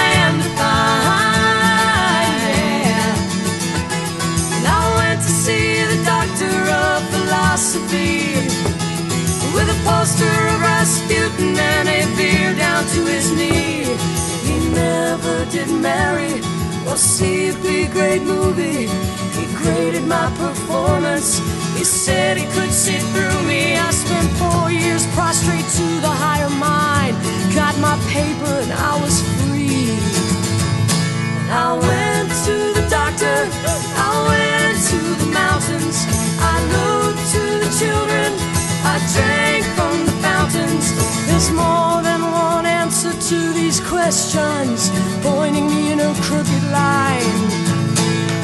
see 17.00 17.50
big 17.62 17.92
great 17.92 18.22
movie. 18.22 18.86
He 19.36 19.44
graded 19.56 20.04
my 20.06 20.28
performance. 20.36 21.38
He 21.78 21.84
said 21.84 22.36
he 22.36 22.46
could 22.52 22.70
see 22.70 22.98
through 23.12 23.42
me. 23.48 23.76
I 23.76 23.90
spent 23.90 24.28
four 24.36 24.70
years 24.70 25.06
prostrate 25.16 25.64
to 25.78 25.86
the 26.04 26.12
higher 26.24 26.50
mind. 26.50 27.16
Got 27.54 27.78
my 27.78 27.96
paper 28.12 28.52
and 28.64 28.72
I 28.72 29.00
was 29.00 29.16
free. 29.40 29.96
I 31.50 31.72
went 31.72 32.28
to 32.46 32.56
the 32.78 32.86
doctor, 32.88 33.38
I 33.98 34.12
went 34.30 34.78
to 34.92 35.00
the 35.18 35.30
mountains, 35.34 36.06
I 36.38 36.54
looked 36.74 37.24
to 37.34 37.42
the 37.64 37.70
children, 37.80 38.30
I 38.86 38.94
drank 39.14 39.64
from 39.74 40.06
the 40.06 40.14
fountains. 40.22 40.86
There's 41.26 41.50
more 41.50 42.02
than 42.06 42.19
to 43.30 43.52
these 43.52 43.78
questions, 43.78 44.90
pointing 45.22 45.68
me 45.68 45.92
in 45.92 46.00
a 46.00 46.12
crooked 46.20 46.64
line. 46.72 47.40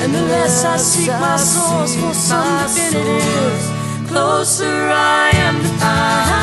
And 0.00 0.14
the 0.14 0.22
less 0.22 0.64
I 0.64 0.76
seek 0.76 1.08
my 1.08 1.36
source 1.36 1.96
for 1.96 2.14
some 2.14 2.68
definitive, 2.72 4.06
closer 4.06 4.88
I 4.92 5.30
am 5.46 5.56
to. 5.80 6.36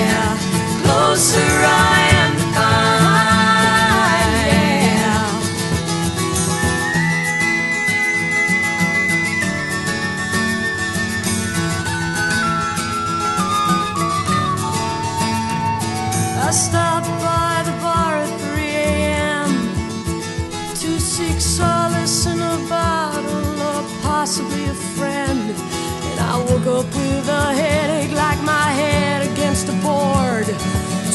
Yeah, 0.00 0.36
closer 0.82 1.40
I 1.40 2.06
am 2.06 2.11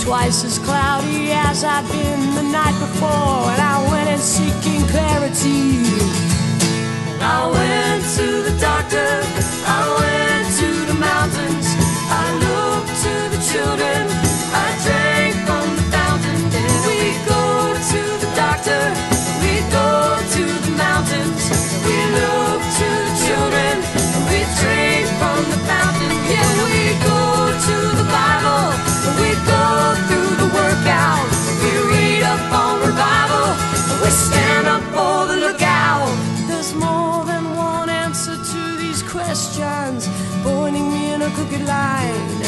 Twice 0.07 0.45
as 0.45 0.57
cloudy 0.57 1.33
as 1.33 1.65
I'd 1.65 1.85
been 1.91 2.33
the 2.33 2.41
night 2.41 2.79
before. 2.79 3.43
And 3.51 3.61
I 3.61 3.75
went 3.91 4.07
in 4.07 4.19
seeking 4.19 4.87
clarity. 4.87 5.83
I 7.19 7.43
went 7.51 8.05
to 8.15 8.27
the 8.47 8.55
doctor, 8.57 9.09
I 9.67 9.83
went 9.99 10.47
to 10.63 10.69
the 10.87 10.97
mountains, 10.97 11.67
I 12.07 12.23
looked 12.39 12.95
to 13.03 13.13
the 13.35 13.41
children, 13.51 14.06
a 41.27 41.31
crooked 41.31 41.63
line. 41.65 42.41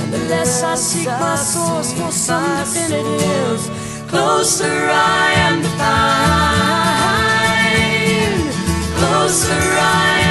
And 0.00 0.12
the 0.12 0.18
less 0.30 0.62
I 0.62 0.74
seek 0.74 1.06
my 1.06 1.36
source 1.36 1.92
for 1.92 2.10
some 2.12 2.64
definitive, 2.64 3.60
closer 4.08 4.88
I 4.90 5.32
am 5.46 5.62
to 5.62 5.68
find. 5.80 6.00
Closer 8.98 9.62
I 9.78 10.20
am. 10.24 10.29